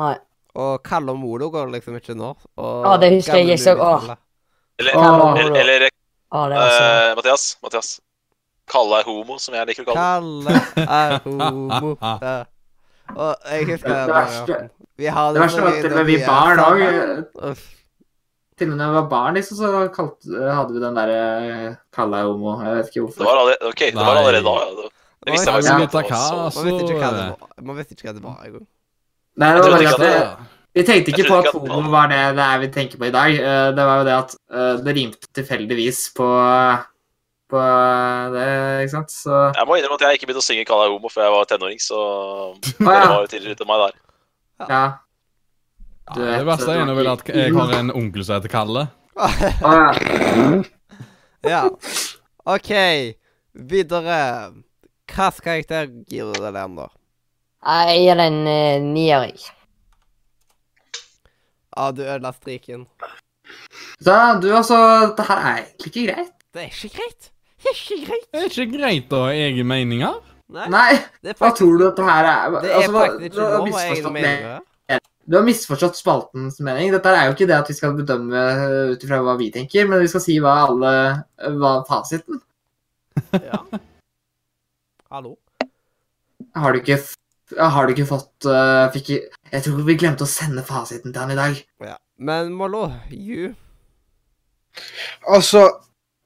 Nei. 0.00 0.14
Og 0.62 0.72
Kalle 0.84 1.12
og 1.12 1.20
Molo 1.20 1.50
går 1.52 1.68
liksom 1.74 1.98
ikke 1.98 2.16
nå. 2.16 2.30
Og 2.60 2.88
Å, 2.88 2.96
det 3.00 3.12
husker 3.16 3.40
jeg, 3.40 3.52
jeg 3.52 3.64
så-. 3.64 3.76
Eller, 4.80 4.96
eller, 4.96 5.60
eller 5.60 5.86
Å, 5.88 6.46
det 6.48 6.56
var 6.56 6.72
så 6.72 6.88
eh, 6.88 7.12
Mathias. 7.18 7.46
Mathias. 7.64 7.92
Kalle 8.70 9.00
er 9.02 9.08
homo, 9.08 9.36
som 9.42 9.54
jeg 9.56 9.66
liker 9.68 9.84
å 9.84 9.94
kalle 9.96 10.44
det. 10.46 10.60
Kalle 10.76 10.98
er 11.02 11.18
homo. 11.26 11.96
Ja. 12.22 12.38
Og 13.12 13.34
jeg 13.50 13.66
husker 13.66 13.90
Det 13.92 14.12
varianten. 14.14 14.68
Vi 14.96 15.06
har 15.10 15.32
Det 15.34 15.40
verste 15.42 15.62
var 15.64 15.72
at 15.74 15.80
til 15.82 15.90
og 15.92 15.96
med 15.98 16.06
vi 16.06 16.16
barn 16.24 16.60
òg 16.62 16.82
Til 18.56 18.68
og 18.68 18.70
med 18.70 18.78
da 18.78 18.86
vi 18.86 18.94
var 18.94 19.08
barn, 19.10 19.34
liksom, 19.36 19.58
så 19.58 19.82
kalte, 19.92 20.38
hadde 20.54 20.76
vi 20.76 20.80
den 20.84 20.96
derre 20.96 21.18
Kalle 21.92 22.20
er 22.22 22.30
homo. 22.30 22.54
Jeg 22.62 22.76
vet 22.78 22.86
ikke 22.92 22.94
Det 22.94 23.02
hvorfor. 23.02 23.26
var 23.26 23.40
allerede, 23.42 23.72
ok, 23.72 23.82
det 23.88 23.98
var 23.98 24.20
allerede 24.22 24.44
da, 24.46 24.54
ja. 24.62 24.70
Det, 24.78 24.88
det 25.26 25.34
visste 25.34 25.50
jeg 25.50 25.54
faktisk 25.56 25.72
ja. 25.72 25.78
ikke. 25.82 27.10
det 27.58 27.66
Man 27.66 27.76
visste 27.80 27.96
ikke 27.98 28.08
hva 28.08 28.14
det 28.16 28.24
var. 28.24 28.38
Det 28.38 28.48
engang. 28.52 28.66
Nei, 29.42 29.52
det 29.52 29.60
var 29.62 29.70
bare 29.72 29.92
at 29.92 30.02
det, 30.06 30.48
vi 30.72 30.82
tenkte 30.88 31.12
ikke 31.12 31.28
på 31.28 31.38
at 31.42 31.50
homo 31.52 31.90
var 31.92 32.08
det 32.12 32.22
det 32.38 32.46
er 32.46 32.62
vi 32.62 32.68
tenker 32.72 33.00
på 33.02 33.10
i 33.10 33.12
dag. 33.12 33.34
Eh, 33.36 33.68
Det 33.76 33.84
var 33.90 34.00
jo 34.00 34.04
det 34.08 34.16
at 34.16 34.34
eh, 34.52 34.74
det 34.86 34.94
rimte 34.96 35.28
tilfeldigvis 35.36 36.00
på, 36.16 36.28
på 37.52 37.62
det, 38.34 38.48
ikke 38.82 38.94
sant? 38.96 39.14
Så 39.14 39.38
Jeg 39.52 39.68
må 39.68 39.78
innrømme 39.78 39.98
at 40.00 40.04
jeg 40.06 40.18
ikke 40.18 40.28
begynte 40.30 40.42
å 40.42 40.48
synge 40.48 40.66
Kalle 40.68 40.88
er 40.88 40.94
homo 40.96 41.12
før 41.12 41.26
jeg 41.28 41.34
var 41.36 41.48
tenåring, 41.50 41.80
så 41.82 42.02
det 42.58 42.74
ja! 42.80 42.86
Det 42.88 43.08
var 43.12 43.20
jo 43.20 43.30
tidligere 43.34 43.58
ute 43.60 43.70
meg 43.70 43.86
der. 43.86 43.96
ja. 44.68 44.84
Ja, 46.12 46.14
det 46.18 46.44
verste 46.48 46.74
er 46.74 46.84
nå 46.84 46.94
vel 46.98 47.08
at 47.12 47.28
jeg 47.30 47.52
har 47.54 47.72
en 47.78 47.92
onkel 47.94 48.24
som 48.26 48.34
heter 48.40 48.50
Kalle. 48.52 48.88
Ja. 49.16 49.84
Ja. 51.42 51.62
OK. 52.44 52.70
Videre. 53.52 54.18
Hvilken 55.12 55.42
karakter 55.42 55.88
gir 56.08 56.28
du 56.30 56.38
deg 56.38 56.54
den, 56.54 56.76
da? 56.78 56.86
Jeg 57.66 58.04
gir 58.04 58.20
den 58.20 58.38
uh, 58.46 58.78
nier, 58.84 59.26
jeg. 59.26 59.42
Ja, 61.72 61.90
du 61.90 62.02
ødela 62.04 62.32
striken. 62.36 62.86
Da, 64.04 64.38
du, 64.40 64.48
altså 64.54 64.78
Det 65.16 65.26
her 65.28 65.40
er 65.42 65.58
egentlig 65.64 65.90
ikke 65.92 66.06
greit. 66.12 66.32
Det 66.52 66.62
er 66.62 66.70
ikke 66.70 66.92
greit. 66.96 67.30
Det 67.62 67.70
er 67.70 67.78
ikke 67.78 67.98
greit. 68.06 68.28
Det 68.32 68.40
er 68.42 68.50
ikke 68.50 68.68
greit 68.76 69.14
å 69.14 69.22
ha 69.26 69.32
egne 69.38 69.64
meninger. 69.68 70.20
Nei, 70.52 70.66
Nei, 70.68 70.88
er 71.24 71.38
hva 71.38 71.52
tror 71.56 71.78
du 71.78 71.86
dette 71.86 72.04
her 72.04 72.26
er? 72.28 72.58
det 72.58 72.68
er 72.68 72.74
Altså, 72.76 72.92
faktisk 72.92 73.20
du 73.20 73.26
ikke 73.30 73.46
har 73.46 73.54
lov 73.54 73.68
å 73.68 73.76
ha 73.78 73.84
egne 73.88 74.14
meninger. 74.18 74.60
Du 75.22 75.36
har 75.38 75.44
misforstått 75.46 75.96
spaltens 75.96 76.58
mening. 76.60 76.90
Dette 76.90 77.12
er 77.14 77.28
jo 77.28 77.36
ikke 77.36 77.46
det 77.46 77.54
at 77.60 77.68
vi 77.70 77.76
skal 77.78 77.94
bedømme 77.94 78.40
uh, 78.58 78.92
ut 78.92 79.04
ifra 79.06 79.20
hva 79.22 79.36
vi 79.38 79.52
tenker, 79.54 79.86
men 79.88 80.02
vi 80.02 80.10
skal 80.10 80.24
si 80.24 80.38
hva 80.42 80.56
alle 80.66 80.92
Hva 81.60 81.76
fasiten. 81.88 82.42
Ja. 83.38 83.60
Hallo? 85.12 85.36
Har 86.56 86.74
du 86.74 86.80
ikke 86.80 86.98
Har 87.58 87.86
du 87.86 87.92
ikke 87.94 88.08
fått 88.08 88.48
uh, 88.48 88.90
fikk, 88.94 89.12
Jeg 89.52 89.64
tror 89.64 89.82
vi 89.86 89.98
glemte 90.00 90.26
å 90.26 90.30
sende 90.30 90.64
fasiten 90.66 91.14
til 91.14 91.22
han 91.22 91.34
i 91.34 91.38
dag. 91.38 91.62
Ja. 91.84 91.96
Men 92.18 92.52
Mollo, 92.56 92.88
you 93.10 93.54
Altså, 95.28 95.66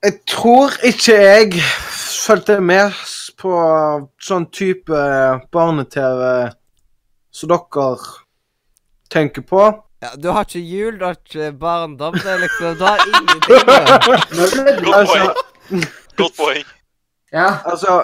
Jeg 0.07 0.21
tror 0.31 0.71
ikke 0.87 1.15
jeg 1.19 1.53
fulgte 1.91 2.61
med 2.63 2.93
på 3.41 3.55
sånn 4.23 4.45
type 4.55 5.01
barne-TV 5.53 6.21
som 7.35 7.51
dere 7.51 7.89
tenker 9.13 9.43
på. 9.49 9.65
Ja, 10.05 10.13
du 10.21 10.29
har 10.31 10.47
ikke 10.47 10.63
jul, 10.63 10.95
du 11.01 11.05
har 11.09 11.17
ikke 11.19 11.49
barndom. 11.59 12.15
Det 12.23 12.31
er 12.37 12.39
liksom 12.45 12.79
Du 12.79 12.85
har 12.87 13.03
ingenting. 13.03 13.43
Godt 14.87 14.95
Altså, 14.95 15.19
poeng. 15.19 15.85
Godt 16.21 16.37
poeng. 16.39 16.65
Ja. 17.35 17.49
altså 17.65 17.97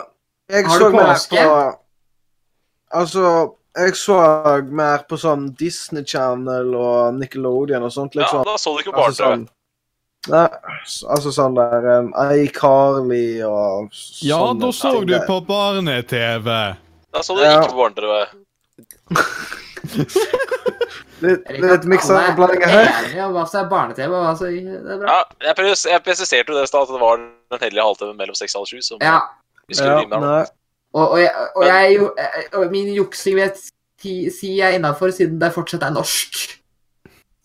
Jeg 0.51 0.67
Har 0.67 0.79
så 0.79 0.89
mer 0.91 1.15
på 1.31 1.47
Altså, 2.99 3.27
jeg 3.79 3.97
så 3.97 4.19
mer 4.69 5.05
på 5.09 5.17
sånn 5.17 5.47
Disney 5.57 6.03
Channel 6.05 6.75
og 6.77 7.15
Nickelodeon 7.17 7.87
og 7.87 7.93
sånt, 7.95 8.15
Ja, 8.19 8.21
liksom. 8.27 8.43
da 8.45 8.59
så 8.61 8.75
du 8.75 8.83
ikke 8.83 8.93
altså, 8.99 9.23
barne-TV. 9.23 9.47
sånn 9.47 9.47
Nei, 10.31 10.47
altså 11.11 11.33
sånn 11.35 11.57
der 11.59 11.87
um, 11.99 12.13
iCarly 12.15 13.41
og 13.43 13.89
s- 13.91 14.21
Ja, 14.23 14.37
sånne 14.39 14.61
da 14.61 14.69
så 14.77 14.93
ting 14.95 15.07
du 15.09 15.15
der. 15.17 15.25
på 15.27 15.41
barne-TV. 15.49 16.47
Da 17.13 17.23
så 17.27 17.35
du 17.35 17.43
Ja. 17.43 17.57
ikke 17.63 17.73
på 17.73 17.81
barne-TV. 17.81 18.13
Litt, 21.23 21.43
litt 21.55 21.85
blandinger 21.87 22.67
her. 22.71 22.89
enige 23.05 23.27
hva 23.35 23.45
som 23.51 23.61
er 23.65 23.69
barne-TV, 23.71 24.09
og 24.11 24.25
hva 24.27 24.33
som 24.39 24.47
det 24.51 24.95
er 24.95 24.99
bra. 25.03 25.13
Ja, 25.13 25.21
jeg, 25.49 25.55
pres 25.59 25.85
jeg 25.87 26.03
presiserte 26.07 26.51
jo 26.51 26.57
det 26.59 26.65
i 26.67 26.71
stad, 26.71 26.87
at 26.89 26.95
det 26.97 27.03
var 27.03 27.21
den 27.23 27.61
hellige 27.63 27.85
halvtimen 27.87 28.17
mellom 28.19 28.35
seks 28.39 28.55
og 28.57 28.63
halv 28.65 28.73
sju 28.73 28.81
som 28.83 28.99
Ja, 29.03 29.21
vi 29.69 29.75
skulle 29.79 29.93
Ja, 29.93 30.01
rime 30.03 30.15
her 30.19 30.23
nå. 30.25 30.33
nei. 30.33 30.47
og, 30.95 31.05
og, 31.13 31.19
jeg, 31.21 31.31
og 31.57 31.67
jeg 31.67 31.95
jo 31.99 32.09
jeg- 32.19 32.49
og 32.59 32.71
Min 32.73 32.91
juksing 32.95 33.35
vil 33.39 33.45
jeg 33.47 33.55
si, 34.03 34.15
si 34.31 34.57
jeg 34.59 34.73
er 34.73 34.79
innafor, 34.79 35.11
siden 35.15 35.39
det 35.39 35.53
fortsatt 35.55 35.83
er 35.87 35.95
norsk. 35.95 36.62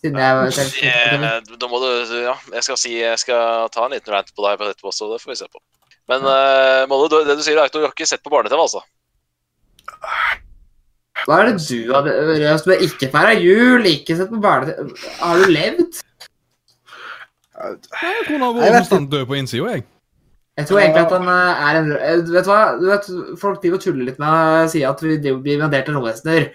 Siden 0.07 0.19
jeg 0.23 0.53
selv 0.55 1.25
Det, 1.47 1.59
da 1.61 1.69
må 1.71 1.81
du 1.83 1.89
Ja, 2.23 2.35
jeg 2.55 2.65
skal 2.65 2.79
si 2.79 2.95
Jeg 2.97 3.19
skal 3.21 3.67
ta 3.73 3.85
en 3.85 3.95
liten 3.95 4.15
rant 4.15 4.31
på 4.33 4.45
deg 4.45 4.63
etterpå 4.69 4.93
så 4.95 5.11
det 5.11 5.21
får 5.23 5.33
vi 5.33 5.39
se 5.41 5.49
på. 5.51 5.61
Men 6.07 6.23
uh, 6.23 6.87
Molde, 6.87 7.25
det 7.27 7.35
du 7.37 7.43
sier, 7.43 7.59
er 7.59 7.67
at 7.67 7.75
du 7.75 7.83
har 7.83 7.91
ikke 7.91 8.07
sett 8.07 8.23
på 8.23 8.31
barne-TV, 8.31 8.61
altså? 8.63 8.83
Hva 11.27 11.41
er 11.41 11.49
det 11.49 11.57
du 11.65 11.91
hadde 11.91 12.13
Røst 12.45 12.69
med 12.69 12.83
ikke 12.85 13.09
feira 13.11 13.33
jul, 13.35 13.83
ikke 13.89 14.15
sett 14.19 14.31
på 14.31 14.39
barne-TV 14.43 14.95
Har 15.19 15.41
du 15.41 15.51
levd? 15.51 16.01
Jeg 17.57 17.77
Jeg 18.29 18.39
vært 18.39 18.91
vet 18.91 19.11
død 19.11 19.23
på 19.25 19.37
innsida, 19.39 19.71
jeg. 19.73 19.87
Jeg 20.57 20.67
tror 20.67 20.79
egentlig 20.81 21.03
at 21.05 21.13
han 21.13 21.27
eh, 21.29 21.65
er 21.69 21.79
en 21.79 21.89
Vet 22.33 22.45
Du 22.45 22.51
hva? 22.51 22.61
Du 22.77 22.85
vet, 22.89 23.09
folk 23.41 23.59
driver 23.61 23.79
og 23.79 23.83
tuller 23.83 24.07
litt 24.09 24.21
med 24.21 24.29
å 24.29 24.69
si 24.71 24.83
at 24.85 25.03
vi 25.03 25.17
blir 25.21 25.57
invadert 25.57 25.89
av 25.89 25.97
romvesener. 25.97 26.47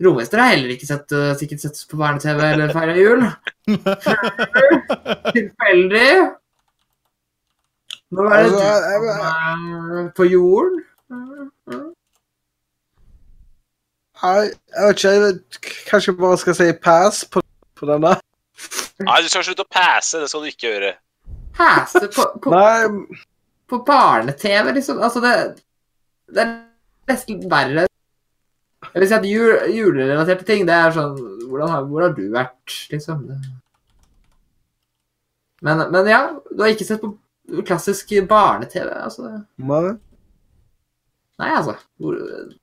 Romvesener 0.00 0.40
har 0.40 0.54
heller 0.54 0.72
ikke 0.72 0.88
sett, 0.88 1.12
eh, 1.12 1.32
sikkert 1.36 1.60
sett 1.60 1.80
på 1.90 1.98
barne-TV 2.00 2.40
eller 2.46 2.72
feira 2.72 2.94
jul. 2.96 3.24
Tilfeldig. 5.34 6.12
Nå 8.10 8.26
er 8.26 8.30
det 8.42 8.60
Altså, 8.60 8.62
du 9.00 9.10
som 9.10 9.98
er 10.00 10.08
på 10.16 10.26
jorden? 10.30 10.80
Nei, 14.20 14.40
jeg 14.48 14.86
vet 14.86 14.96
ikke. 14.96 15.12
Jeg 15.12 15.20
vet, 15.26 15.60
kanskje 15.90 16.12
jeg 16.12 16.18
bare 16.20 16.40
skal 16.40 16.56
si 16.58 16.70
pass 16.84 17.22
på, 17.24 17.44
på 17.78 17.88
denne. 17.92 18.16
Nei, 19.00 19.20
du 19.24 19.28
skal 19.32 19.44
slutte 19.46 19.64
å 19.64 19.72
passe, 19.72 20.20
det 20.20 20.28
skal 20.32 20.44
du 20.44 20.50
ikke 20.50 20.66
gjøre. 20.66 20.94
Passe 21.56 22.02
på, 22.12 22.26
på, 22.42 22.52
Nei, 22.52 23.20
på 23.70 23.80
barne-TV, 23.86 24.72
liksom. 24.76 25.00
Altså, 25.00 25.22
det, 25.24 25.36
det 26.34 26.44
er 26.44 26.52
nesten 27.12 27.46
verre. 27.52 27.89
Jeg 28.90 29.00
vil 29.02 29.08
si 29.10 29.14
at 29.16 29.26
jul, 29.28 29.50
julerelaterte 29.76 30.46
ting, 30.48 30.64
det 30.66 30.74
er 30.74 30.94
sånn 30.94 31.16
hvordan 31.50 31.70
har, 31.70 31.84
Hvor 31.90 32.04
har 32.06 32.14
du 32.16 32.24
vært, 32.32 32.74
liksom? 32.92 33.24
Men, 35.62 35.82
men 35.92 36.08
ja, 36.08 36.20
du 36.50 36.62
har 36.62 36.72
ikke 36.72 36.86
sett 36.88 37.02
på 37.02 37.10
klassisk 37.66 38.12
barne-TV, 38.30 38.88
altså. 39.04 39.30
nei. 39.58 39.96
Nei, 41.40 41.50
altså. 41.56 41.74
Hvor- 42.00 42.54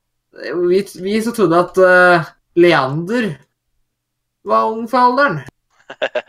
Vi, 0.70 0.80
vi 1.02 1.16
som 1.26 1.34
trodde 1.34 1.60
at 1.64 1.78
uh, 1.82 2.26
Leander 2.56 3.32
var 4.46 4.68
ung 4.70 4.88
for 4.90 4.98
alderen. 5.10 5.40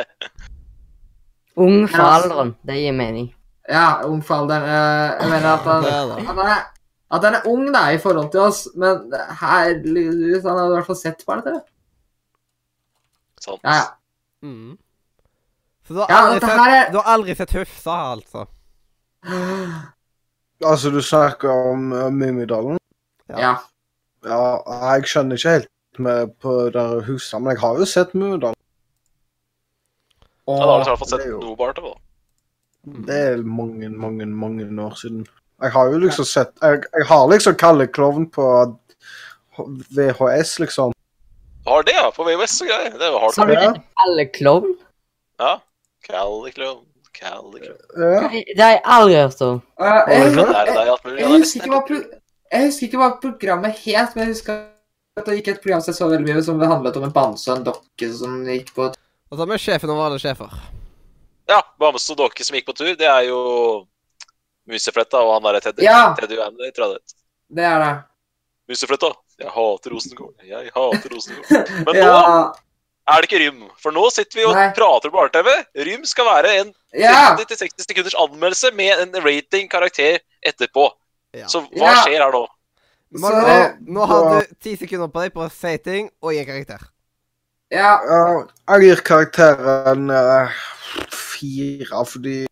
Ung 1.58 1.88
for 1.90 2.04
alderen. 2.06 2.54
Det 2.62 2.76
gir 2.78 2.92
mening. 2.94 3.34
Ja, 3.68 4.04
ung 4.06 4.20
for 4.24 4.44
alderen. 4.44 4.62
Uh, 4.62 5.16
jeg 5.18 5.30
mener 5.32 5.48
at 5.50 5.66
han, 5.66 5.84
han 6.28 6.38
er, 6.44 6.60
at 7.10 7.24
han 7.24 7.34
er 7.38 7.46
ung 7.48 7.70
da, 7.72 7.86
i 7.94 7.98
forhold 8.02 8.30
til 8.34 8.40
oss, 8.40 8.66
men 8.76 9.12
herligvis, 9.40 10.42
han 10.44 10.58
hadde 10.58 10.72
i 10.72 10.76
hvert 10.76 10.86
fall 10.90 10.98
sett 11.00 11.22
på 11.26 11.36
det. 11.46 11.54
Sant? 13.40 13.60
Ja, 13.64 13.76
ja. 13.78 13.86
Mm. 14.44 14.74
Så 15.88 15.94
du 15.94 16.00
har, 16.02 16.10
Ja, 16.12 16.18
aldri 16.26 16.40
sett, 16.44 16.58
er- 16.68 16.90
du 16.92 16.98
har 17.00 17.08
aldri 17.14 17.34
sett 17.38 17.52
Hufsa, 17.56 17.94
altså? 18.12 18.44
Altså, 20.64 20.90
du 20.90 21.00
snakker 21.02 21.48
om 21.72 21.92
uh, 21.92 22.08
Mummidalen? 22.10 22.78
ja. 23.28 23.54
Ja, 24.26 24.38
jeg 24.96 25.06
skjønner 25.06 25.38
ikke 25.38 25.50
helt 25.54 25.98
med 26.02 26.32
på 26.42 26.52
det 26.74 26.84
huset, 27.06 27.38
men 27.40 27.52
jeg 27.54 27.60
har 27.62 27.76
jo 27.78 27.84
sett 27.86 28.14
Mummidalen. 28.18 28.56
Ja, 30.48 30.56
da 30.58 30.66
har 30.66 30.80
du 30.82 30.88
i 30.88 30.88
hvert 30.90 30.98
fall 31.04 31.10
sett 31.12 31.26
noe 31.30 31.54
barne-TV. 31.56 31.92
da. 31.92 33.02
Det 33.06 33.18
er 33.28 33.42
mange, 33.46 33.88
mange, 33.94 34.26
mange 34.26 34.66
år 34.82 34.96
siden. 34.98 35.22
Jeg 35.58 35.74
har 35.74 35.88
jo 35.90 35.98
liksom 35.98 36.26
sett 36.28 36.52
Jeg, 36.62 36.84
jeg 36.94 37.06
har 37.08 37.24
liksom 37.32 37.56
Kalle 37.58 37.86
Klovn 37.90 38.28
på 38.30 38.44
VHS, 39.90 40.58
liksom. 40.62 40.92
Du 41.64 41.70
har 41.70 41.82
det, 41.82 41.96
ja? 41.96 42.10
På 42.14 42.24
VHS 42.24 42.60
og 42.62 42.70
greier. 42.70 42.92
Det 42.98 43.10
var 43.12 43.20
Har 43.24 43.32
Sa 43.34 43.44
du 43.44 43.52
Ja. 43.52 43.72
Kalle 44.02 44.24
klovn? 44.32 44.76
Ja. 45.38 45.58
Kalle 46.06 46.52
Klovn. 46.54 46.84
Ja. 47.18 47.34
Det 48.30 48.62
har 48.62 48.70
jeg 48.76 48.82
aldri 48.84 49.16
hørt 49.16 49.40
om. 49.42 49.60
jeg, 49.80 49.88
jeg, 50.06 50.30
er 50.38 50.68
jeg, 50.70 50.86
er 52.52 52.66
husker 52.68 52.86
ikke 52.86 53.00
hva 53.00 53.08
programmet 53.18 53.80
het, 53.82 54.14
men 54.14 54.28
jeg 54.28 54.36
husker 54.36 54.60
at 55.18 55.26
det 55.26 55.40
gikk 55.40 55.50
et 55.56 55.62
program 55.64 55.82
som 55.82 55.90
jeg 55.90 55.98
så 55.98 56.08
veldig 56.12 56.28
mye, 56.28 56.44
som 56.46 56.62
handlet 56.62 56.96
om 57.00 57.08
en 57.08 57.14
bamse 57.14 57.50
og 57.50 57.58
en 57.58 57.66
dokke 57.66 58.10
som 58.14 58.38
gikk 58.46 58.70
på 58.76 58.92
Og 58.92 59.40
så 59.40 59.46
med 59.50 59.60
sjefen 59.60 59.90
over 59.90 60.06
alle 60.06 60.22
sjefer. 60.22 60.54
Ja, 61.50 61.62
Bamse 61.80 62.12
og 62.14 62.20
Dokke 62.22 62.44
som 62.46 62.54
gikk 62.56 62.68
på 62.70 62.76
tur, 62.78 62.94
det 62.96 63.08
er 63.08 63.26
jo 63.26 63.40
Musefletta 64.68 65.20
og 65.24 65.34
han 65.36 65.46
derre 65.48 65.60
Teddy. 65.64 65.82
Ja. 65.86 66.14
Teddy 66.18 66.38
Andy, 66.44 66.70
tror 66.76 66.84
jeg 66.86 66.94
det 66.94 67.00
het. 67.00 67.14
Det 67.58 67.64
er 67.64 67.78
det. 67.84 67.92
Musefletta. 68.68 69.12
Jeg 69.40 69.52
hater 69.54 69.94
Rosenkål. 69.94 70.32
Jeg 70.44 70.72
hater 70.74 71.12
Rosenkål. 71.14 71.68
Men 71.86 72.00
nå 72.02 72.16
er 73.08 73.22
det 73.22 73.28
ikke 73.30 73.38
Rym. 73.46 73.62
For 73.80 73.94
nå 73.96 74.04
sitter 74.12 74.40
vi 74.40 74.44
og 74.44 74.52
Nei. 74.58 74.66
prater 74.76 75.08
på 75.08 75.16
barne-TV. 75.16 75.48
Rym 75.88 76.04
skal 76.10 76.26
være 76.28 76.50
en 76.60 76.72
ja. 76.92 77.30
50-60 77.38 77.86
sekunders 77.86 78.16
anmeldelse 78.20 78.72
med 78.76 79.00
en 79.06 79.16
rating-karakter 79.24 80.18
etterpå. 80.44 80.90
Ja. 81.38 81.46
Så 81.48 81.62
hva 81.70 81.94
Ja. 81.94 82.02
skjer 82.04 82.20
her 82.26 82.32
nå? 82.34 82.44
Magne, 83.22 83.54
Så- 83.56 83.92
nå 83.94 84.04
har 84.10 84.26
du 84.42 84.54
ti 84.60 84.74
sekunder 84.76 85.08
på 85.08 85.22
deg 85.24 85.32
på 85.32 85.46
å 85.46 85.50
si 85.50 85.78
ting 85.78 86.10
og 86.20 86.32
gi 86.34 86.40
en 86.42 86.46
karakter. 86.50 86.82
ja. 87.72 87.94
Ja, 88.04 88.44
jeg 88.76 88.80
gir 88.90 89.00
karakteren 89.04 90.10
uh, 90.10 90.50
fire, 91.08 92.04
fordi 92.04 92.46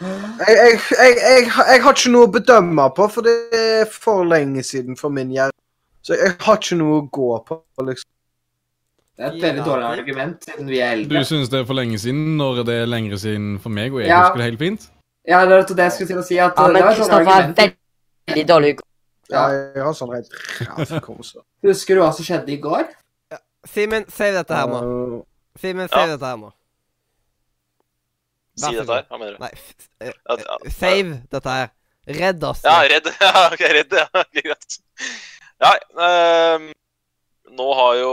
jeg, 0.00 0.56
jeg, 0.56 0.80
jeg, 0.98 1.16
jeg, 1.22 1.46
jeg 1.72 1.82
har 1.82 1.96
ikke 1.96 2.12
noe 2.14 2.26
å 2.28 2.32
bedømme 2.38 2.84
på, 2.96 3.08
for 3.10 3.26
det 3.26 3.34
er 3.58 3.88
for 3.90 4.24
lenge 4.28 4.62
siden 4.66 4.96
for 4.98 5.10
min 5.14 5.32
hjerne. 5.34 5.54
Så 6.06 6.14
jeg 6.16 6.36
har 6.40 6.60
ikke 6.60 6.78
noe 6.78 7.00
å 7.00 7.06
gå 7.12 7.30
på, 7.48 7.58
liksom. 7.84 8.08
Det 9.18 9.26
er 9.26 9.32
et 9.34 9.42
veldig 9.42 9.64
dårlig 9.66 9.86
argument, 9.98 10.44
siden 10.46 10.68
vi 10.70 10.78
er 10.78 10.92
eldre. 10.94 11.18
Du 11.18 11.26
syns 11.26 11.48
det 11.50 11.58
er 11.58 11.66
for 11.66 11.74
lenge 11.74 11.98
siden, 11.98 12.36
når 12.38 12.60
det 12.68 12.76
er 12.84 12.86
lengre 12.86 13.18
siden 13.18 13.56
for 13.58 13.74
meg, 13.74 13.90
og 13.96 14.00
jeg 14.04 14.08
Ja. 14.12 14.20
husker 14.22 14.38
det 14.38 14.44
helt 14.52 14.58
fint? 14.62 14.84
Ja, 15.26 15.40
det 15.44 15.56
er 15.58 15.64
det 15.74 15.78
jeg 15.88 15.92
skulle 15.92 16.08
til 16.12 16.18
å 16.22 16.22
si. 16.28 16.38
At 16.38 16.52
Ja, 16.56 16.66
det 16.68 16.72
men 16.72 16.82
Kristoffer 16.94 17.32
er 17.34 17.52
veldig, 17.58 18.44
dårlig 18.48 18.70
hukommelse. 18.76 18.84
Ja, 19.30 19.42
jeg 19.74 19.82
har 19.84 19.92
sånn 19.98 20.12
rett 20.14 20.30
ræv 20.78 20.94
hukommelse. 21.00 21.42
Husker 21.66 21.94
du 21.98 22.00
hva 22.00 22.12
som 22.14 22.24
skjedde 22.24 22.54
i 22.54 22.60
går? 22.62 22.86
Ja. 23.34 23.38
Simen, 23.66 24.06
save 24.08 24.38
dette 24.38 24.54
her 24.54 24.66
nå. 24.70 25.24
Simen, 25.60 25.88
Ja. 25.90 25.96
save 25.98 26.14
dette 26.14 26.24
her 26.30 26.36
nå. 26.36 26.52
Si 28.58 28.74
dette 28.74 28.96
her. 28.96 29.06
Hva 29.08 29.20
mener 29.20 29.36
du? 29.36 29.44
Nei, 29.44 29.52
eh, 30.02 30.12
eh, 30.34 30.72
save 30.74 31.20
dette 31.30 31.54
her. 31.54 31.70
Redd 32.18 32.44
oss. 32.48 32.64
Ja, 32.64 32.80
redd. 32.88 33.08
Ja, 33.20 33.46
ok, 33.52 33.64
redd, 33.76 33.96
ja. 34.00 34.06
okay, 34.22 34.44
greit. 34.44 34.78
Ja, 35.58 35.72
um, 36.54 36.68
nå 37.58 37.66
har 37.74 37.96
jo 37.98 38.12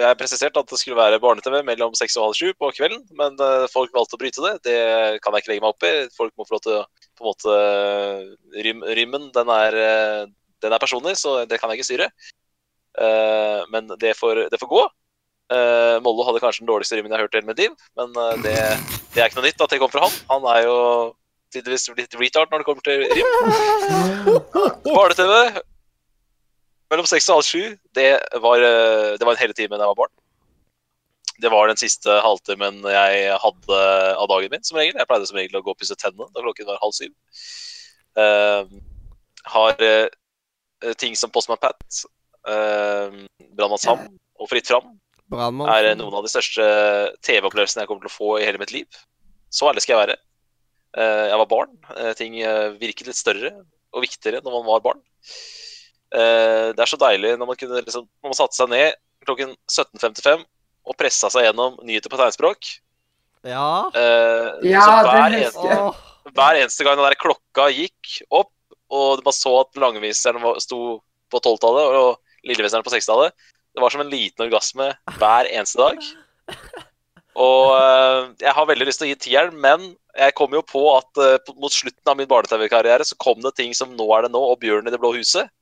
jeg 0.00 0.18
presisert 0.18 0.56
at 0.56 0.70
det 0.70 0.78
skulle 0.80 0.98
være 0.98 1.20
barne-TV 1.22 1.60
mellom 1.66 1.94
seks 1.98 2.16
og 2.16 2.28
halv 2.28 2.38
sju 2.38 2.52
på 2.58 2.70
kvelden, 2.76 3.02
men 3.18 3.36
eh, 3.42 3.66
folk 3.72 3.92
valgte 3.94 4.16
å 4.16 4.20
bryte 4.20 4.44
det. 4.44 4.54
Det 4.66 4.78
kan 5.24 5.34
jeg 5.34 5.44
ikke 5.44 5.52
legge 5.52 5.64
meg 5.64 5.74
opp 5.74 5.86
i. 5.86 5.94
Folk 6.16 6.32
må 6.34 6.46
få 6.46 6.56
lov 6.56 6.64
til 6.64 6.78
å 6.78 6.84
på 7.16 7.24
en 7.24 7.30
måte 7.30 8.62
rym, 8.64 8.82
Rymmen, 8.98 9.30
den 9.32 9.50
er, 9.52 9.76
den 10.60 10.74
er 10.76 10.82
personlig, 10.82 11.14
så 11.16 11.38
det 11.48 11.56
kan 11.60 11.72
jeg 11.72 11.80
ikke 11.80 11.88
styre. 11.88 12.10
Uh, 12.96 13.64
men 13.72 13.88
det 14.00 14.14
får, 14.16 14.46
det 14.52 14.60
får 14.60 14.72
gå. 14.72 14.84
Uh, 15.46 16.02
Mollo 16.02 16.24
hadde 16.26 16.40
kanskje 16.42 16.64
den 16.64 16.70
dårligste 16.72 16.98
rymmen 16.98 17.12
jeg 17.12 17.20
har 17.20 17.28
hørt 17.28 17.36
i 17.36 17.38
hele 17.38 17.50
mitt 17.50 17.60
liv, 17.62 17.74
men 17.98 18.16
uh, 18.18 18.34
det, 18.42 18.56
det 19.14 19.22
er 19.22 19.28
ikke 19.28 19.38
noe 19.38 19.46
nytt 19.46 19.62
at 19.62 19.72
det 19.72 19.78
kom 19.82 19.92
fra 19.92 20.08
han. 20.08 20.18
Han 20.32 20.48
er 20.56 20.64
jo 20.66 20.76
tydeligvis 21.54 21.88
litt 21.94 22.18
retard 22.18 22.50
når 22.50 22.62
det 22.62 22.68
kommer 22.68 22.86
til 22.86 23.04
rim. 23.06 23.30
Barne-TV 24.96 25.62
mellom 26.92 27.08
seks 27.08 27.26
og 27.30 27.40
halv 27.40 27.46
sju, 27.46 27.62
det 27.98 28.10
var, 28.42 28.62
eh, 28.62 29.16
det 29.18 29.26
var 29.26 29.34
en 29.34 29.42
hele 29.42 29.56
time 29.58 29.74
da 29.74 29.86
jeg 29.86 29.92
var 29.92 30.02
barn. 30.02 30.14
Det 31.42 31.50
var 31.52 31.68
den 31.68 31.80
siste 31.80 32.18
halvtimen 32.24 32.78
jeg 32.88 33.38
hadde 33.42 33.80
av 34.16 34.28
dagen 34.30 34.52
min, 34.52 34.62
som 34.64 34.78
regel. 34.78 34.96
Jeg 34.96 35.08
pleide 35.10 35.28
som 35.28 35.36
regel 35.36 35.58
å 35.58 35.64
gå 35.64 35.74
og 35.74 35.80
pusse 35.80 35.96
tennene 36.00 36.30
da 36.32 36.44
klokken 36.44 36.68
var 36.68 36.80
halv 36.80 36.94
syv. 36.96 37.12
Uh, 38.16 38.64
har 39.52 39.82
eh, 39.84 40.08
ting 40.96 41.12
som 41.18 41.30
Postman 41.30 41.60
Pat, 41.60 41.82
uh, 42.48 43.12
Brannmann 43.52 43.82
Sam 43.82 44.06
og 44.40 44.48
Fritt 44.48 44.70
Fram 44.70 44.94
Brannmann. 45.32 45.68
er 45.72 45.96
noen 45.98 46.14
av 46.14 46.24
de 46.26 46.30
største 46.30 46.64
TV-opplevelsene 47.26 47.82
jeg 47.84 47.90
kommer 47.90 48.06
til 48.06 48.12
å 48.12 48.16
få 48.16 48.30
i 48.40 48.46
hele 48.46 48.60
mitt 48.62 48.72
liv. 48.74 48.86
Så 49.50 49.66
ærlig 49.70 49.82
skal 49.84 49.96
jeg 49.96 50.02
være. 50.04 50.16
Eh, 50.96 51.24
jeg 51.32 51.40
var 51.42 51.50
barn. 51.50 51.72
Eh, 51.96 52.12
ting 52.18 52.38
eh, 52.40 52.70
virket 52.80 53.10
litt 53.10 53.18
større 53.18 53.52
og 53.96 54.04
viktigere 54.04 54.42
når 54.44 54.54
man 54.58 54.66
var 54.68 54.84
barn. 54.84 55.00
Eh, 56.14 56.72
det 56.76 56.82
er 56.84 56.90
så 56.90 56.98
deilig 57.00 57.34
når 57.40 57.50
man 57.50 57.58
kunne 57.58 57.82
liksom, 57.82 58.06
når 58.22 58.32
man 58.32 58.38
satte 58.38 58.58
seg 58.58 58.70
ned 58.70 58.94
klokken 59.26 59.54
17.55 59.66 60.44
og 60.86 60.94
pressa 61.00 61.30
seg 61.34 61.48
gjennom 61.48 61.80
nyheter 61.82 62.12
på 62.12 62.20
tegnspråk. 62.20 62.68
Ja. 63.46 63.90
Eh, 63.90 64.70
Ja, 64.70 64.84
så 64.84 64.92
det 65.02 65.10
hver, 65.10 65.34
husker 65.34 65.40
eneste, 65.40 65.66
jeg. 65.72 66.36
Hver 66.36 66.60
eneste 66.60 66.86
gang 66.86 67.00
den 67.00 67.08
der 67.08 67.18
klokka 67.18 67.66
gikk 67.74 68.20
opp, 68.30 68.52
og 68.94 69.24
man 69.26 69.34
så 69.34 69.52
at 69.64 69.78
langviseren 69.82 70.38
sto 70.62 70.78
på 71.32 71.40
12-tallet 71.42 71.98
og 71.98 72.46
lilleviseren 72.46 72.86
på 72.86 72.92
6-tallet, 72.94 73.34
det 73.76 73.82
var 73.84 73.92
som 73.92 74.00
en 74.00 74.10
liten 74.10 74.46
orgasme 74.46 74.88
hver 75.20 75.48
eneste 75.52 75.78
dag. 75.82 76.00
Og 77.36 77.74
eh, 77.76 78.20
jeg 78.40 78.54
har 78.56 78.68
veldig 78.70 78.86
lyst 78.88 79.02
til 79.02 79.10
å 79.10 79.10
gi 79.10 79.18
tieren, 79.26 79.58
men 79.60 79.90
jeg 80.16 80.32
kom 80.38 80.54
jo 80.56 80.62
på 80.64 80.82
at 80.94 81.20
eh, 81.20 81.50
mot 81.60 81.72
slutten 81.72 82.08
av 82.08 82.16
min 82.16 82.28
barne-TV-karriere 82.30 83.04
så 83.04 83.18
kom 83.20 83.42
det 83.44 83.52
ting 83.58 83.74
som 83.76 83.92
Nå 83.92 84.06
er 84.16 84.24
det 84.24 84.32
nå 84.32 84.40
og 84.40 84.56
Bjørn 84.62 84.88
i 84.88 84.94
det 84.94 85.00
blå 85.02 85.12
huset. 85.18 85.52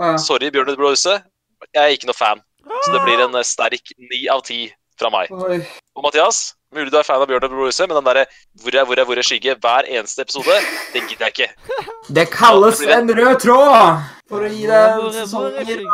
Ja. 0.00 0.14
Sorry, 0.16 0.48
Bjørn 0.54 0.70
i 0.70 0.72
det 0.72 0.80
blå 0.80 0.94
huset. 0.94 1.28
Jeg 1.68 1.82
er 1.82 1.92
ikke 1.92 2.08
noe 2.08 2.16
fan. 2.16 2.40
Så 2.64 2.94
det 2.94 3.02
blir 3.04 3.20
en 3.20 3.36
eh, 3.36 3.44
sterk 3.46 3.92
ni 4.00 4.24
av 4.32 4.40
ti 4.48 4.64
fra 4.96 5.12
meg. 5.12 5.28
Oi. 5.36 5.60
Og 5.98 6.06
Mathias, 6.06 6.54
mulig 6.72 6.90
du 6.92 6.98
er 6.98 7.06
fan 7.06 7.20
av 7.22 7.28
Bjørn 7.30 7.44
og 7.46 7.50
Bror 7.54 7.72
men 7.90 7.96
den 8.00 8.06
derre 8.08 8.24
hvor 8.62 8.74
er, 8.74 8.84
hvor 8.88 8.98
er, 8.98 9.04
hvor 9.08 9.18
er 9.20 9.26
skygge 9.26 9.54
hver 9.60 9.88
eneste 9.88 10.22
episode, 10.26 10.56
den 10.94 11.08
gidder 11.08 11.28
jeg 11.28 11.34
ikke. 11.36 11.48
Det 12.16 12.26
kalles 12.34 12.80
Ja, 12.82 12.86
det 13.00 13.02
en 13.02 13.10
rød 13.20 13.36
tråd! 13.44 14.02
For 14.32 14.42
å 14.42 14.48
gi 14.50 14.64
deg. 14.66 15.86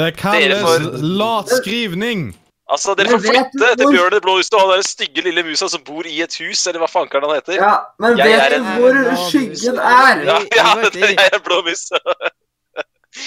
Det 0.00 0.08
kalles 0.16 0.62
får- 0.64 1.02
lat 1.20 1.48
skrivning. 1.60 2.30
Altså, 2.72 2.94
Dere 2.96 3.10
får 3.12 3.20
flytte 3.26 3.68
til 3.76 3.90
Bjørn 3.92 4.06
og 4.06 4.12
det 4.14 4.20
blå 4.24 4.34
huset 4.38 4.54
og 4.56 4.60
han 4.62 4.70
den 4.78 4.86
stygge 4.86 5.22
lille 5.26 5.42
musa 5.44 5.68
som 5.68 5.82
bor 5.84 6.06
i 6.08 6.14
et 6.24 6.34
hus, 6.40 6.62
eller 6.70 6.80
hva 6.80 6.88
fankeren 6.88 7.26
han 7.28 7.34
heter. 7.36 7.58
Ja, 7.60 7.72
men 8.00 8.16
Jeg 8.16 8.30
vet 8.32 8.52
en- 8.56 8.64
du 8.64 8.70
hvor 8.80 8.94
skyggen 9.28 9.76
er? 9.78 10.22
Ja, 10.24 10.38
ja, 10.56 10.68
det 10.94 11.02
er 11.02 11.26
er 11.36 11.42
blå 11.44 11.58
mus. 11.66 11.82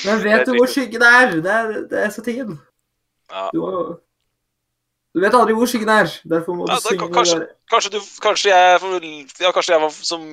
Men 0.05 0.23
vet 0.23 0.47
du 0.47 0.55
hvor 0.57 0.65
skyggen 0.71 1.03
er? 1.05 1.35
Det 1.45 1.51
er, 1.59 1.67
det 1.91 1.99
er 2.05 2.09
så 2.15 2.23
tingen. 2.25 2.57
Ja. 3.31 3.49
Du, 3.53 3.59
må- 3.61 3.99
du 5.15 5.21
vet 5.23 5.35
aldri 5.37 5.55
hvor 5.55 5.69
skyggen 5.71 5.89
er. 5.93 6.11
Derfor 6.27 6.57
må 6.57 6.65
du 6.67 6.73
Ja, 6.73 6.79
da, 6.81 6.91
synge 6.91 7.07
kanskje, 7.15 7.39
det 7.39 7.47
der. 7.47 7.57
kanskje, 7.71 7.91
du, 7.95 7.99
kanskje 8.21 8.51
jeg 8.51 9.41
ja, 9.45 9.51
kanskje 9.55 9.73
jeg 9.75 9.81
var 9.85 9.93
som 9.95 10.25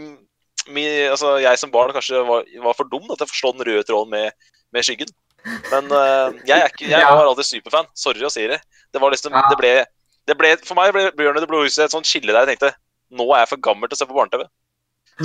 mi, 0.75 0.85
altså 1.11 1.37
jeg 1.43 1.59
som 1.59 1.71
barn 1.75 1.93
kanskje 1.95 2.21
var, 2.27 2.45
var 2.67 2.77
for 2.79 2.91
dum 2.91 3.07
da, 3.09 3.15
til 3.17 3.27
å 3.27 3.31
forstå 3.31 3.53
den 3.57 3.67
røde 3.71 3.85
tråden 3.89 4.11
med, 4.13 4.33
med 4.75 4.87
skyggen. 4.87 5.11
Men 5.73 5.89
uh, 5.91 6.35
jeg, 6.47 6.59
er 6.59 6.69
ikke, 6.71 6.87
jeg 6.91 7.01
Ja. 7.07 7.15
var 7.15 7.27
alltid 7.31 7.49
superfan. 7.49 7.89
Sorry 7.99 8.23
å 8.27 8.31
si 8.31 8.45
det. 8.51 8.61
Det 8.95 9.01
var 9.03 9.11
liksom, 9.15 9.35
Ja. 9.35 9.43
det 9.51 9.59
ble, 9.59 9.73
det 10.31 10.37
ble, 10.39 10.53
for 10.67 10.79
meg 10.79 10.93
ble 10.95 11.09
Bjørn 11.19 11.39
i 11.41 11.43
det 11.43 11.49
blå 11.51 11.65
huset 11.65 11.87
et 11.89 11.95
sånt 11.95 12.07
skille 12.07 12.31
der 12.35 12.45
jeg 12.47 12.55
tenkte 12.59 12.75
nå 13.13 13.27
er 13.35 13.43
jeg 13.43 13.51
for 13.53 13.61
gammel 13.67 13.91
til 13.91 13.99
å 13.99 14.01
se 14.03 14.07
på 14.09 14.15
barne-TV. 14.17 14.47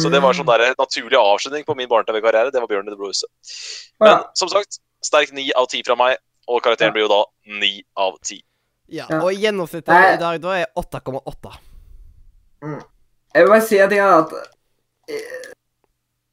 Så 0.01 0.09
det 0.11 0.19
var 0.19 0.35
sånn 0.35 0.49
der 0.49 0.73
naturlig 0.75 1.15
avslutning 1.15 1.63
på 1.63 1.75
min 1.79 1.87
barne-TV-karriere. 1.87 2.51
Det 2.51 2.59
var 2.59 2.67
Bjørn 2.67 2.89
i 2.89 2.91
det 2.91 2.97
blå 2.99 3.07
huset. 3.13 3.29
Men 4.03 4.25
som 4.35 4.49
sagt, 4.51 4.81
sterk 5.05 5.31
ni 5.37 5.45
av 5.55 5.69
ti 5.71 5.79
fra 5.87 5.95
meg, 5.95 6.17
og 6.51 6.59
karakteren 6.65 6.91
blir 6.95 7.05
jo 7.05 7.11
da 7.13 7.21
ni 7.61 7.71
av 7.95 8.17
ti. 8.27 8.41
Ja, 8.87 9.05
Ja. 9.09 9.19
og 9.21 9.33
gjennomsnittet 9.35 9.91
Nei. 9.91 10.13
i 10.15 10.19
dag 10.21 10.41
da 10.41 10.53
er 10.61 10.67
8,8. 10.79 11.57
Jeg 12.63 13.43
vil 13.43 13.51
bare 13.51 13.61
si 13.65 13.77
en 13.83 13.89
ting 13.91 13.99
at 14.01 14.31
eh, 15.11 15.51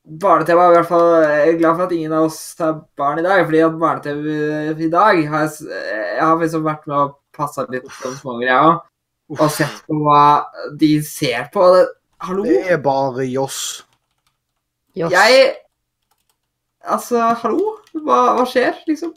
Barne-TV 0.05 0.61
er 0.61 0.71
i 0.71 0.77
hvert 0.77 0.89
fall 0.89 1.07
Jeg 1.25 1.49
er 1.55 1.59
glad 1.59 1.77
for 1.77 1.85
at 1.87 1.93
ingen 1.97 2.13
av 2.13 2.27
oss 2.29 2.39
har 2.61 2.79
barn 2.97 3.19
i 3.21 3.25
dag, 3.27 3.43
fordi 3.47 3.61
at 3.65 3.79
barne-TV 3.81 4.81
i 4.87 4.91
dag 4.93 5.21
har 5.33 5.47
jeg, 5.47 5.69
jeg 5.69 6.23
har 6.23 6.37
liksom 6.41 6.65
vært 6.67 6.87
med 6.87 6.97
og 6.97 7.15
passa 7.35 7.65
litt 7.73 7.89
som 8.01 8.15
småunger, 8.21 8.47
jeg 8.49 8.71
òg. 8.71 8.81
Og 9.35 9.51
sett 9.51 9.79
på 9.89 9.97
hva 10.05 10.25
de 10.79 10.91
ser 11.03 11.49
på. 11.53 11.65
Det, 11.75 11.85
hallo? 12.29 12.45
Det 12.45 12.61
er 12.77 12.81
bare 12.85 13.25
Joss. 13.27 13.83
Joss. 14.95 15.13
Jeg 15.13 15.55
Altså, 16.85 17.17
hallo? 17.41 17.79
Hva, 17.97 18.35
hva 18.37 18.45
skjer, 18.45 18.77
liksom? 18.85 19.15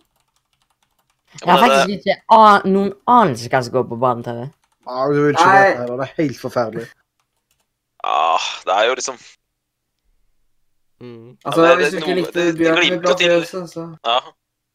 Jeg 1.41 1.49
har 1.49 1.64
eh, 1.64 1.69
faktisk 1.69 1.89
ikke 1.97 2.15
an 2.38 2.61
noen 2.73 2.93
anelse 3.07 3.49
hva 3.51 3.64
som 3.64 3.73
går 3.73 3.88
på 3.89 3.99
barne-TV. 3.99 4.45
Ja, 4.88 5.07
du 5.11 5.18
vil 5.23 5.34
ikke 5.34 5.45
Nei. 5.45 5.57
vite 5.68 5.81
heller. 5.81 5.97
Det 5.97 6.07
er 6.07 6.23
helt 6.23 6.39
forferdelig. 6.41 6.88
ah, 8.07 8.45
det 8.65 8.73
er 8.77 8.88
jo 8.88 8.95
liksom 9.01 9.18
Mm. 10.99 11.38
Altså, 11.45 11.61
Ja, 11.61 11.76
det- 11.76 11.77
Hvis 11.77 11.91
du 11.91 11.97
ikke 11.97 12.15
likte 12.15 12.57
Bjørn 12.57 13.18
til. 13.18 13.41
så 13.45 13.97
Ja. 14.03 14.19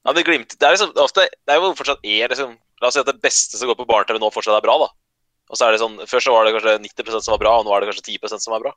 ja 0.07 0.13
det 0.13 0.25
glimter 0.25 0.57
Det 0.57 0.63
er 0.63 0.71
liksom 0.77 0.93
ofte 0.95 1.27
Det 1.27 1.49
er 1.51 1.55
jo 1.59 1.75
fortsatt 1.75 1.99
er 2.05 2.29
liksom 2.29 2.57
La 2.81 2.87
oss 2.87 2.95
si 2.95 3.01
at 3.01 3.07
det 3.07 3.21
beste 3.21 3.59
som 3.59 3.67
går 3.69 3.75
på 3.75 3.87
barne-TV 3.87 4.19
nå, 4.21 4.31
fortsatt 4.33 4.57
er 4.57 4.61
bra, 4.61 4.79
da. 4.79 4.89
Og 5.51 5.57
så 5.57 5.67
er 5.67 5.73
det 5.73 5.81
sånn 5.81 5.99
Før 6.07 6.21
så 6.23 6.31
var 6.33 6.45
det 6.45 6.55
kanskje 6.55 6.79
90% 6.79 7.23
som 7.23 7.33
var 7.33 7.39
bra, 7.39 7.59
og 7.59 7.67
nå 7.67 7.75
er 7.75 7.81
det 7.81 7.89
kanskje 7.91 8.19
10% 8.19 8.41
som 8.41 8.55
er 8.55 8.61
bra. 8.61 8.73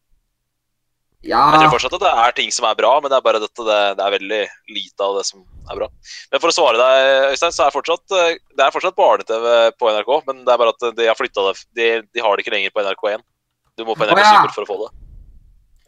Ja. 1.25 1.41
Jeg 1.55 1.63
tror 1.63 1.73
fortsatt 1.73 1.95
at 1.97 2.03
det 2.03 2.11
er 2.21 2.33
ting 2.37 2.51
som 2.53 2.67
er 2.69 2.75
bra, 2.77 2.91
men 3.01 3.09
det 3.09 3.17
er 3.17 3.23
bare 3.25 3.41
dette 3.41 3.63
det, 3.65 3.79
det 3.97 4.03
er 4.05 4.13
veldig 4.13 4.41
lite 4.75 5.05
av 5.05 5.15
det 5.17 5.23
som 5.25 5.41
er 5.41 5.79
bra. 5.79 5.87
Men 6.31 6.43
for 6.43 6.51
å 6.51 6.55
svare 6.55 6.77
deg, 6.77 7.31
Øystein, 7.31 7.55
så 7.55 7.65
er 7.65 7.73
fortsatt, 7.73 8.03
eh, 8.13 8.35
det 8.53 8.65
er 8.65 8.75
fortsatt 8.75 8.97
barne-TV 8.99 9.47
på 9.79 9.89
NRK, 9.95 10.11
men 10.27 10.43
det 10.45 10.53
er 10.53 10.61
bare 10.61 10.75
at 10.75 10.85
de 10.99 11.07
har 11.09 11.17
flytta 11.17 11.47
det 11.47 11.55
de, 11.79 11.89
de 12.05 12.23
har 12.23 12.35
det 12.35 12.45
ikke 12.45 12.53
lenger 12.53 12.75
på 12.75 12.85
NRK1. 12.85 13.25
Du 13.75 13.87
må 13.87 13.97
på 13.97 14.05
NRK 14.05 14.19
NRK 14.19 14.21
ja. 14.21 14.35
Super 14.37 14.55
for 14.55 14.67
å 14.67 14.69
få 14.69 14.77
det. 14.83 14.91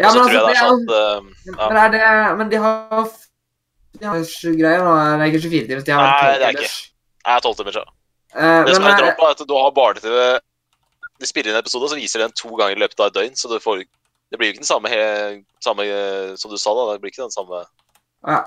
ja 0.01 0.09
men 0.09 0.23
altså, 0.23 0.33
det 0.33 0.55
er 0.55 0.59
sånn 0.61 0.83
at 0.83 0.91
uh, 0.93 1.29
ja. 1.51 1.69
Men 1.77 1.93
det 1.93 2.01
Men 2.41 2.51
de 2.51 2.63
har 2.65 3.13
De 3.97 4.09
har 4.09 4.25
greier 4.57 4.83
nå. 4.85 4.97
Det 4.97 5.27
er 5.27 5.31
ikke 5.31 5.45
24 5.45 5.69
timer, 5.69 5.85
de 5.85 5.95
har 5.97 6.09
Nei, 6.09 6.33
det 6.33 6.49
er 6.49 6.59
ikke. 6.59 6.73
Jeg 7.27 7.37
er 7.37 7.61
timer, 7.61 7.79
ja. 7.83 7.87
Uh, 8.35 8.65
Det 8.67 8.75
som 8.75 8.85
er 8.85 8.97
eh, 8.97 9.13
er 9.13 9.31
at 9.31 9.45
du 9.47 9.55
har 9.55 9.71
barne-TV 9.73 10.17
De 11.21 11.29
spiller 11.29 11.53
inn 11.53 11.57
en 11.57 11.63
episode, 11.63 11.87
så 11.89 11.97
viser 11.97 12.21
de 12.21 12.27
den 12.27 12.35
to 12.37 12.51
ganger 12.57 12.75
i 12.75 12.81
løpet 12.83 12.99
av 13.01 13.09
et 13.09 13.15
døgn. 13.15 13.37
Så 13.39 13.49
du 13.49 13.57
får, 13.63 13.85
det 14.31 14.39
blir 14.39 14.49
jo 14.49 14.55
ikke 14.57 14.63
den 14.65 14.69
samme, 14.69 14.91
samme 15.63 15.85
eh, 15.87 16.35
som 16.39 16.51
du 16.51 16.57
sa, 16.59 16.73
da. 16.75 16.93
Det 16.93 17.01
blir 17.03 17.13
ikke 17.13 17.23
den 17.25 17.33
samme 17.35 17.63
ja. 18.27 18.41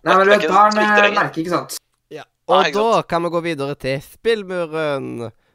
Nei, 0.00 0.14
men 0.16 0.24
du 0.24 0.30
vet, 0.32 0.44
ikke 0.46 0.54
barn 0.54 0.78
eh, 0.80 1.10
merker 1.12 1.42
ikke 1.42 1.52
sant. 1.52 1.76
Ja. 2.08 2.24
Nei, 2.48 2.56
Og 2.56 2.70
ikke 2.70 2.84
da 2.86 3.02
kan 3.10 3.24
vi 3.26 3.32
gå 3.34 3.42
videre 3.44 3.76
til 3.76 4.00
spillmuren. 4.00 5.08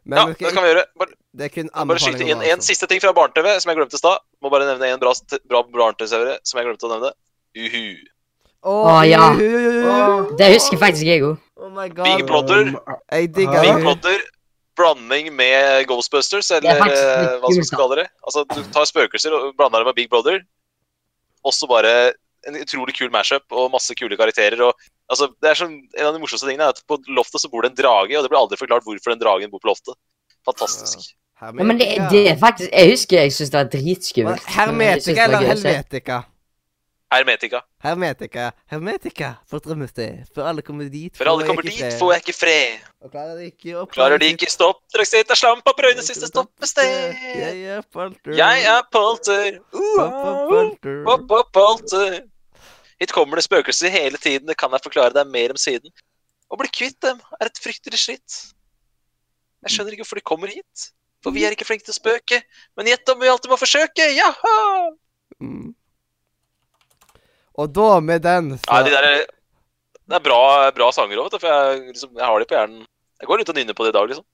Men 0.06 0.20
Ja, 0.20 0.26
vi 0.30 0.36
det 0.38 0.52
kan 0.54 0.62
vi 0.62 0.70
gjøre. 0.70 0.84
Bare, 1.02 1.16
Det 1.36 1.46
er 1.48 1.54
kun 1.56 1.70
bare 1.74 1.98
skyte 2.00 2.22
inn 2.22 2.30
anbefalinger. 2.30 2.54
en 2.54 2.62
siste 2.62 2.88
ting 2.88 3.02
fra 3.02 3.14
barne-TV 3.18 3.56
som 3.60 3.72
jeg 3.72 3.80
glemte 3.80 3.98
i 3.98 4.02
stad. 4.04 4.22
Må 4.42 4.52
bare 4.54 4.68
nevne 4.70 4.92
en 4.94 5.02
bra, 5.02 5.16
bra 5.50 5.64
barne-TV-serie 5.64 6.38
som 6.46 6.60
jeg 6.62 6.68
glemte 6.70 6.86
å 6.86 6.94
nevne. 6.94 7.12
Uhu. 7.58 7.88
Å 8.66 8.76
Å, 8.86 8.94
ja. 9.10 9.26
Oh. 9.34 10.30
Det 10.38 10.52
husker 10.54 10.78
faktisk 10.82 11.10
jeg 11.10 11.26
òg. 11.26 11.42
Oh 11.58 11.70
my 11.74 11.90
god. 11.90 12.06
Big 12.06 12.28
Plotter. 12.30 12.72
Jeg 13.12 13.34
digger 13.34 13.62
Big 13.66 13.82
Ja. 13.82 14.18
Blanding 14.76 15.32
med 15.36 15.86
Ghostbusters, 15.90 16.52
er 16.52 16.62
eller 16.62 16.82
faktisk 16.82 17.06
eh, 17.06 17.40
hva 17.42 17.54
skal 17.54 17.64
vi 17.64 17.80
kalle 17.80 17.98
det. 18.02 18.06
Altså, 18.28 18.44
du 18.52 18.62
tar 18.76 18.90
spøkelser 18.90 19.36
og 19.38 19.50
blander 19.58 19.84
det 19.84 19.90
med 19.90 19.98
Big 19.98 20.12
Brother. 20.12 20.42
Også 21.46 21.70
bare 21.70 21.96
en 22.46 22.60
utrolig 22.62 22.94
kul 22.98 23.10
mashup 23.14 23.56
og 23.56 23.72
masse 23.74 23.96
kule 23.98 24.18
karakterer. 24.20 24.62
Og, 24.68 24.88
altså, 25.10 25.32
det 25.42 25.52
er 25.52 25.62
sånn, 25.62 25.78
en 25.98 26.10
av 26.10 26.14
de 26.16 26.22
morsomste 26.22 26.50
tingene 26.50 26.68
er 26.68 26.76
at 26.76 26.84
på 26.90 27.00
loftet 27.18 27.42
så 27.42 27.50
bor 27.52 27.66
det 27.66 27.74
en 27.74 27.80
drage, 27.80 28.18
og 28.18 28.26
det 28.26 28.32
blir 28.32 28.42
aldri 28.42 28.60
forklart 28.60 28.86
hvorfor 28.86 29.16
den 29.16 29.24
dragen 29.24 29.54
bor 29.54 29.64
på 29.64 29.72
loftet. 29.72 29.98
Fantastisk. 30.46 31.16
Ja, 31.42 31.52
men 31.52 31.76
det, 31.80 31.90
det 32.14 32.22
er 32.32 32.38
faktisk 32.40 32.72
Jeg 32.72 32.92
husker 32.94 33.18
jeg 33.20 33.34
syntes 33.36 33.50
det 33.52 33.58
var 33.60 33.72
dritskummelt. 33.74 34.46
Hermetika 34.56 35.26
eller 35.26 35.44
gøy 35.44 35.50
helvetika? 35.52 36.20
Hermetika. 37.16 37.62
Hermetika. 37.84 38.50
Hermetika. 38.72 39.30
fortrømmes 39.50 39.94
det. 39.96 40.10
Før 40.36 40.50
alle 40.52 40.62
kommer 40.66 40.90
dit, 40.92 41.16
Før 41.18 41.32
alle 41.32 41.48
kommer 41.48 41.64
dit, 41.64 41.78
fred. 41.80 41.98
får 42.00 42.12
jeg 42.14 42.24
ikke 42.24 42.38
fred. 42.38 42.88
Og 43.02 43.12
klarer 43.14 43.38
de 43.40 43.50
ikke 43.52 43.76
å 43.80 43.86
Klarer 43.92 44.22
de 44.22 44.32
ikke 44.34 44.50
stopp, 44.52 44.82
er 44.96 45.36
slampa, 45.40 45.74
brøyne 45.78 46.04
siste 46.04 46.28
stoppested. 46.28 47.16
Jeg 47.40 47.62
er 47.78 47.86
polter. 47.94 48.36
Jeg 48.36 48.66
er 48.72 48.82
polter. 48.92 49.60
Uh. 49.74 50.76
Pop, 51.06 51.28
pop, 51.30 51.54
polter. 51.54 52.20
Hit 53.00 53.12
kommer 53.12 53.40
det 53.40 53.46
spøkelser 53.48 53.92
hele 53.92 54.18
tiden, 54.18 54.48
det 54.48 54.58
kan 54.58 54.72
jeg 54.72 54.84
forklare 54.84 55.14
deg 55.16 55.32
mer 55.32 55.56
om 55.56 55.60
siden. 55.60 55.92
Å 56.52 56.60
bli 56.60 56.70
kvitt 56.72 57.00
dem 57.04 57.20
er 57.40 57.50
et 57.50 57.60
fryktelig 57.60 58.00
slitt. 58.00 58.38
Jeg 59.66 59.74
skjønner 59.74 59.96
ikke 59.96 60.06
hvorfor 60.06 60.22
de 60.22 60.30
kommer 60.30 60.52
hit. 60.54 60.92
For 61.26 61.34
vi 61.34 61.42
er 61.44 61.56
ikke 61.56 61.66
flinke 61.66 61.88
til 61.88 61.96
å 61.96 61.98
spøke. 61.98 62.42
Men 62.78 62.92
gjett 62.92 63.10
om 63.10 63.18
vi 63.20 63.32
alltid 63.32 63.50
må 63.50 63.58
forsøke! 63.58 64.06
Jaha! 64.14 64.58
Mm. 65.42 65.74
Og 67.62 67.72
da, 67.72 67.90
med 68.04 68.24
den, 68.26 68.56
så 68.60 68.72
Nei, 68.72 68.84
de 68.88 68.94
der, 68.94 69.26
det 70.06 70.18
er 70.18 70.24
bra, 70.24 70.40
bra 70.76 70.90
sanger 70.94 71.22
òg, 71.24 71.36
for 71.40 71.48
jeg, 71.50 71.84
liksom, 71.94 72.12
jeg 72.18 72.26
har 72.28 72.40
de 72.42 72.48
på 72.50 72.58
hjernen. 72.58 72.82
Jeg 73.22 73.30
går 73.30 73.40
rundt 73.42 73.52
og 73.54 73.58
nynner 73.58 73.78
på 73.78 73.86
det 73.86 73.94
i 73.94 73.96
dag, 73.96 74.10
liksom. 74.12 74.26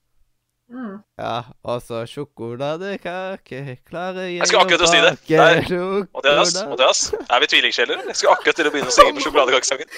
Mm. 0.72 0.96
Ja, 1.20 1.36
og 1.68 1.82
så 1.84 2.06
sjokoladekake 2.08 3.76
klare 3.90 4.30
jeg 4.32 4.48
skulle 4.48 4.64
akkurat 4.64 4.80
til 4.80 4.88
å 4.88 4.92
si 4.92 5.02
det. 5.04 5.12
Der. 5.28 6.06
Mathias, 6.16 6.54
Mathias, 6.70 7.02
er 7.28 7.44
vi 7.44 7.50
tvillingsjeler? 7.52 8.06
Jeg 8.08 8.20
skulle 8.20 8.36
akkurat 8.38 8.60
til 8.60 8.70
å 8.70 8.74
begynne 8.74 8.94
å 8.94 8.96
synge 8.96 9.18
på 9.18 9.26
sjokoladekakesangen. 9.26 9.92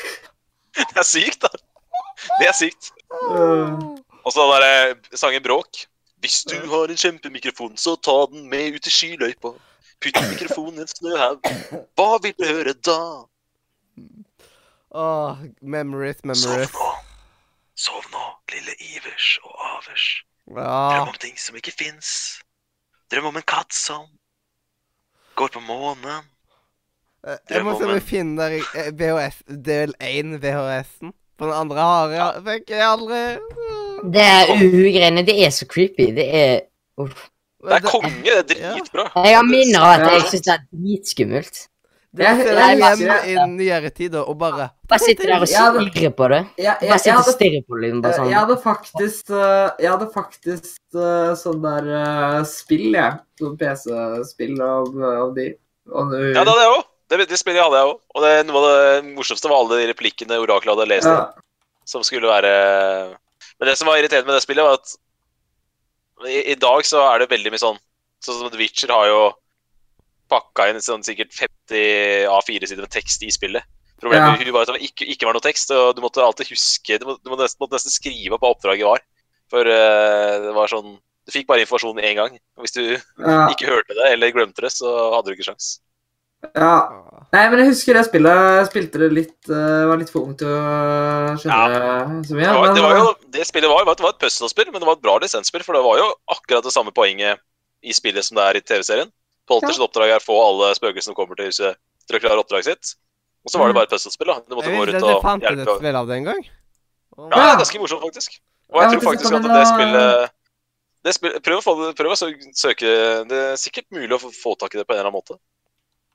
Det 0.74 0.98
er 0.98 1.06
sykt, 1.06 1.46
da. 1.46 1.52
Det 2.40 2.48
er 2.50 2.56
sykt. 2.58 2.90
Og 4.24 4.32
så 4.34 4.40
den 4.40 4.54
derre 4.56 5.20
sangen 5.20 5.46
Bråk. 5.46 5.86
Hvis 6.24 6.42
du 6.50 6.56
har 6.72 6.90
en 6.90 6.98
kjempemikrofon, 6.98 7.76
så 7.78 7.94
ta 8.00 8.16
den 8.32 8.48
med 8.50 8.78
ut 8.80 8.88
i 8.88 8.94
skiløypa. 8.94 9.54
Putt 10.02 10.20
mikrofonen 10.30 10.80
i 10.82 10.84
en 10.86 10.92
snøhaug. 10.92 11.52
Hva 11.98 12.10
vil 12.24 12.34
du 12.40 12.46
høre 12.48 12.74
da? 12.74 13.00
Åh, 14.94 15.38
memories, 15.62 16.24
memories. 16.24 16.70
Sov 16.70 16.78
nå. 16.78 16.90
Sov 17.76 18.04
nå, 18.14 18.26
lille 18.54 18.76
Ivers 18.94 19.40
og 19.44 19.56
Avers. 19.72 20.06
Ja. 20.54 20.76
Drøm 20.94 21.14
om 21.14 21.18
ting 21.22 21.40
som 21.40 21.58
ikke 21.58 21.74
fins. 21.74 22.12
Drøm 23.12 23.32
om 23.32 23.40
en 23.40 23.48
katt 23.48 23.74
som 23.74 24.06
går 25.40 25.56
på 25.56 25.64
månen. 25.66 26.30
Drøm 27.24 27.40
Jeg 27.50 27.66
må 27.66 27.78
se 27.80 27.88
om 27.88 27.96
jeg 27.96 28.06
finner 28.06 28.58
eh, 28.60 28.92
VHS, 28.94 29.42
del 29.66 29.96
1 30.04 30.38
VHS-en. 30.44 31.14
For 31.40 31.50
den 31.50 31.58
andre 31.58 31.86
har 31.90 32.14
jeg 32.14 32.44
fikk 32.46 32.74
jeg 32.76 32.86
aldri. 32.86 33.22
Det 34.14 34.22
er 34.22 34.52
uhu-greiene. 34.54 35.24
Det 35.26 35.40
er 35.42 35.50
så 35.56 35.66
creepy. 35.66 36.12
Det 36.14 36.28
er 36.38 36.60
Uff. 37.02 37.30
Det 37.64 37.78
er 37.78 37.86
konge, 37.88 38.24
det 38.24 38.34
er 38.60 38.74
dritbra. 38.74 39.06
Jeg 39.26 39.36
har 39.38 39.46
minner 39.48 39.80
av 39.80 39.94
at 39.94 40.12
jeg 40.12 40.26
syns 40.34 40.44
det 40.48 40.54
er 40.54 40.66
dritskummelt. 40.74 41.62
Det 42.14 42.22
Jeg- 42.28 42.38
ser 42.46 42.54
jeg 42.54 42.78
jeg 42.78 42.90
husker 42.94 43.24
igjen 43.26 43.54
i 43.54 43.58
nyere 43.58 43.90
tider 43.90 44.28
og 44.30 44.36
bare 44.38 44.70
Bare 44.88 45.00
sitter 45.02 45.32
der 45.32 45.42
og 45.42 45.48
stirrer 45.50 46.12
på 46.14 46.28
det. 46.30 46.42
Jeg, 46.58 46.66
jeg, 46.66 46.76
Bare 46.78 46.90
jeg, 46.92 47.00
sitter 47.02 47.18
og 47.18 47.34
stirrer 47.34 47.64
på 47.66 47.80
det. 47.82 47.90
Bare 48.04 48.14
sånn. 48.14 48.28
jeg 48.30 48.34
sånn. 48.34 48.40
hadde 48.44 48.58
faktisk 48.62 49.30
eh, 49.34 49.70
Jeg 49.80 49.90
hadde 49.90 50.08
faktisk 50.14 50.82
eh, 50.94 51.32
sånn 51.42 51.62
der 51.64 51.90
eh, 52.04 52.44
spill, 52.46 52.86
jeg. 52.94 53.18
Sånn 53.42 53.58
PC-spill 53.58 54.62
av, 54.62 54.92
av 55.24 55.34
de. 55.34 55.48
Og 55.90 56.12
nå 56.12 56.20
Ja, 56.36 56.44
det 56.44 56.54
hadde 56.54 56.68
jeg 56.68 56.76
òg. 56.78 56.84
Det, 57.10 57.22
det 57.34 57.40
spillet 57.42 57.64
hadde 57.66 57.82
jeg 57.82 57.90
òg. 57.90 57.98
Og 58.14 58.22
det, 58.28 58.34
noe 58.46 58.62
av 58.62 58.70
det 58.70 59.16
morsomste 59.16 59.50
var 59.50 59.64
alle 59.64 59.82
de 59.82 59.90
replikkene 59.90 60.38
oraklet 60.44 60.76
hadde 60.76 60.90
lest. 60.94 61.10
ja, 61.10 61.32
som 61.90 62.04
skulle 62.06 62.30
være 62.30 62.54
Men 63.60 63.68
det 63.70 63.78
som 63.78 63.88
var 63.90 63.98
irriterende 63.98 64.30
med 64.30 64.38
det 64.38 64.46
spillet, 64.46 64.64
var 64.64 64.78
at 64.78 64.94
i, 66.30 66.40
i 66.54 66.56
dag 66.60 66.86
så 66.88 67.02
er 67.12 67.24
det 67.24 67.32
veldig 67.34 67.54
mye 67.54 67.62
sånn 67.62 67.80
Sånn 68.24 68.38
som 68.40 68.52
The 68.54 68.56
Witcher 68.56 68.88
har 68.94 69.10
jo 69.10 69.24
pakka 70.32 70.70
inn 70.72 70.78
sånn 70.80 71.02
sikkert 71.04 71.34
50 71.36 72.30
A4-sider 72.32 72.86
med 72.86 72.94
tekst 72.94 73.26
i 73.28 73.32
spillet. 73.36 73.66
Problemet 74.00 74.40
Ja. 74.40 74.54
var 74.56 74.64
at 74.64 74.72
det 74.78 74.88
ikke, 74.88 75.08
ikke 75.12 75.28
var 75.28 75.36
noe 75.36 75.44
tekst, 75.44 75.72
og 75.76 75.96
du 75.96 76.02
måtte 76.04 76.24
alltid 76.24 76.48
huske 76.52 76.98
Du, 77.00 77.06
må, 77.06 77.18
du 77.20 77.32
måtte, 77.32 77.44
nesten, 77.44 77.60
måtte 77.60 77.76
nesten 77.76 77.92
skrive 77.92 78.36
opp 78.36 78.44
hva 78.46 78.54
oppdraget 78.56 78.88
var. 78.88 79.04
For 79.52 79.68
uh, 79.68 80.40
det 80.48 80.54
var 80.56 80.72
sånn 80.72 80.96
Du 81.28 81.32
fikk 81.36 81.48
bare 81.48 81.64
informasjonen 81.64 82.04
én 82.04 82.16
gang. 82.16 82.40
Og 82.56 82.66
hvis 82.66 82.76
du 82.76 82.84
ja, 82.96 83.48
ikke 83.52 83.68
hørte 83.70 83.96
det 83.96 84.10
eller 84.12 84.32
glemte 84.36 84.64
det, 84.66 84.72
så 84.76 84.92
hadde 85.14 85.28
du 85.28 85.36
ikke 85.36 85.52
sjans. 85.52 85.78
Ja. 86.52 86.76
Nei, 87.34 87.44
men 87.50 87.64
jeg 87.64 87.72
husker 87.72 87.98
det 87.98 88.04
spillet. 88.06 88.42
Jeg 88.60 88.66
spilte 88.70 89.00
det 89.02 89.08
litt 89.10 89.50
uh, 89.50 89.88
Var 89.90 89.98
litt 89.98 90.12
for 90.14 90.28
ung 90.28 90.36
til 90.38 90.52
å 90.54 90.58
skjønne 91.42 92.20
så 92.28 92.36
mye. 92.38 92.46
Det, 92.46 92.52
var, 92.54 92.68
men, 92.68 92.76
det, 92.78 92.84
var 92.86 93.00
jo, 93.00 93.08
det 93.34 93.48
spillet 93.50 93.72
var, 93.72 93.88
var, 93.88 93.98
det 93.98 94.06
var 94.06 94.14
et 94.14 94.22
puzzle-spill, 94.22 94.70
men 94.70 94.84
det 94.84 94.90
var 94.90 95.00
et 95.00 95.06
bra 95.06 95.16
lisensspill. 95.24 95.66
For 95.66 95.78
det 95.78 95.82
var 95.86 96.02
jo 96.02 96.12
akkurat 96.36 96.68
det 96.68 96.74
samme 96.76 96.94
poenget 96.94 97.42
i 97.84 97.96
spillet 97.96 98.28
som 98.28 98.38
det 98.38 98.46
er 98.46 98.60
i 98.60 98.64
TV-serien. 98.64 99.10
Polters 99.50 99.82
oppdrag 99.84 100.14
er 100.14 100.22
å 100.22 100.24
få 100.24 100.38
alle 100.40 100.70
spøkelsene 100.78 101.10
som 101.12 101.18
kommer 101.18 101.40
til 101.40 101.50
huset, 101.50 101.80
til 102.08 102.20
å 102.20 102.22
klare 102.24 102.44
oppdraget 102.44 102.70
sitt. 102.70 102.94
Og 103.44 103.52
så 103.52 103.60
var 103.60 103.72
det 103.72 103.80
bare 103.80 103.90
et 103.90 103.96
puzzle-spill. 103.96 104.30
da. 104.30 104.38
Du 104.46 104.56
måtte 104.56 104.70
Jeg 104.70 104.78
gå 104.78 104.86
visste 104.86 105.02
rundt 105.02 105.10
og 105.18 105.26
fantes 105.26 105.50
et 105.50 105.58
hjelpe. 105.58 105.80
spill 105.82 106.00
av 106.00 106.12
det 106.12 106.20
en 106.22 106.30
gang. 106.30 106.46
Ja, 107.18 107.34
det 107.34 107.42
er 107.50 107.60
ganske 107.64 107.82
morsomt, 107.82 108.06
faktisk. 108.06 108.38
Og 108.70 108.80
jeg 108.80 108.86
Ja, 108.86 108.94
tror 108.94 109.06
faktisk 109.10 109.36
at 109.38 109.50
det 109.50 109.66
spillet 109.74 110.32
det 111.04 111.12
spill, 111.18 111.34
prøv, 111.44 111.60
å 111.60 111.64
få, 111.66 111.74
prøv 111.98 112.14
å 112.14 112.16
søke 112.16 112.92
Det 113.28 113.40
er 113.50 113.58
sikkert 113.60 113.90
mulig 113.92 114.16
å 114.16 114.22
få, 114.22 114.30
få 114.32 114.54
tak 114.56 114.72
i 114.72 114.80
det 114.80 114.86
på 114.88 114.96
en 114.96 115.02
eller 115.02 115.10
annen 115.10 115.18
måte. 115.20 115.36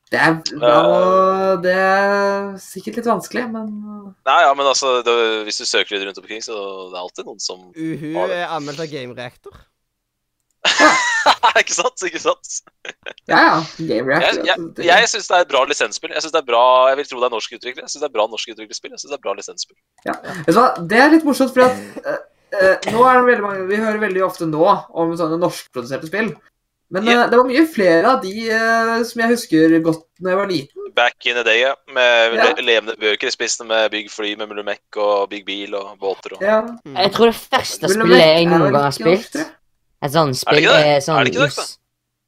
Det 0.08 0.16
er 0.24 0.36
bra, 0.56 1.56
det 1.60 1.72
er 1.76 2.52
sikkert 2.64 2.96
litt 3.00 3.08
vanskelig, 3.10 3.42
men 3.52 3.66
Nei, 4.24 4.38
ja, 4.46 4.52
men 4.56 4.64
altså, 4.70 5.02
det, 5.04 5.16
Hvis 5.44 5.58
du 5.60 5.66
søker 5.68 5.96
litt 5.98 6.06
rundt 6.08 6.20
omkring, 6.22 6.40
så 6.44 6.54
det 6.88 6.96
er 6.96 7.02
alltid 7.02 7.28
noen 7.28 7.42
som 7.44 7.66
Uhu 7.76 8.14
Har 8.16 8.30
det. 8.32 8.38
er 8.46 8.54
anmeldt 8.56 8.80
av 8.80 8.88
Game 8.92 9.12
Reactor. 9.18 9.52
Ikke 11.60 11.74
sant? 11.74 12.02
Ikke 12.06 12.20
sant? 12.22 12.48
Ja, 13.28 13.38
ja. 13.38 13.54
Game 13.88 14.08
Reactor. 14.08 14.40
jeg, 14.40 14.46
jeg, 14.48 14.64
det- 14.78 14.86
jeg 14.88 15.08
syns 15.12 15.28
det 15.28 15.36
er 15.38 15.44
et 15.46 15.52
bra 15.52 15.62
lisensspill. 15.68 16.12
Jeg 16.14 16.24
synes 16.24 16.34
det 16.36 16.40
er 16.42 16.48
bra, 16.48 16.62
jeg 16.90 16.98
vil 17.00 17.08
tro 17.10 17.20
det 17.22 17.28
er 17.28 17.34
norsk 17.36 17.54
utvikler. 17.58 17.84
Jeg 17.84 17.92
synes 17.92 18.02
det 18.04 18.08
er 18.10 18.16
bra 18.16 18.26
norsk 18.32 18.52
utviklerspill. 18.54 18.92
Jeg 18.94 19.02
synes 19.02 19.12
det 19.12 19.18
er 19.18 19.24
bra 19.28 19.34
lisensspill. 19.38 19.78
Vet 20.08 20.52
du 20.52 20.58
hva, 20.60 20.66
Det 20.92 21.00
er 21.04 21.14
litt 21.14 21.26
morsomt, 21.28 21.52
for 21.56 21.66
at 21.68 22.04
uh, 22.08 22.20
uh, 22.56 22.76
nå 22.94 23.04
er 23.04 23.18
det 23.20 23.24
veldig 23.30 23.44
mange, 23.46 23.66
Vi 23.70 23.80
hører 23.84 24.00
veldig 24.06 24.24
ofte 24.28 24.48
nå 24.48 24.64
om 25.04 25.12
sånne 25.20 25.40
norskproduserte 25.42 26.10
spill. 26.10 26.32
Men 26.90 27.04
yeah. 27.04 27.24
eh, 27.24 27.30
det 27.30 27.36
var 27.36 27.48
mye 27.48 27.64
flere 27.68 28.10
av 28.14 28.22
de 28.22 28.34
uh, 28.48 29.02
som 29.04 29.20
jeg 29.20 29.32
husker 29.34 29.74
godt 29.84 30.04
da 30.18 30.32
jeg 30.32 30.38
var 30.40 30.48
liten. 30.48 30.86
Back 30.96 31.26
in 31.28 31.36
the 31.36 31.44
day, 31.44 31.60
ja. 31.60 31.74
Med 31.94 32.34
Ja. 32.38 32.46
levende 32.64 32.94
bøker 32.98 33.28
i 33.28 33.32
spissen 33.34 33.68
med 33.68 33.90
Big 33.92 34.08
Fly 34.10 34.34
med 34.40 34.48
Mullumek 34.48 34.96
og 34.96 35.28
Big 35.30 35.44
Bil 35.46 35.74
og 35.78 35.98
båter 36.00 36.36
og 36.38 36.42
Ja. 36.42 36.62
Jeg 36.96 37.12
tror 37.12 37.30
det 37.30 37.36
første 37.36 37.92
spillet 37.92 38.18
jeg 38.24 38.44
er 38.44 38.48
noen 38.48 38.72
gang 38.72 38.88
har 38.88 38.96
spilt. 38.96 39.36
Et 39.36 40.12
sånt 40.14 40.44
Er 40.46 40.54
det 40.54 40.62
ikke 40.62 40.78
det? 40.78 40.86
er 40.86 41.00
sånn 41.04 41.18
Er 41.18 41.24
det 41.24 41.34
ikke 41.34 41.46
det, 41.46 41.68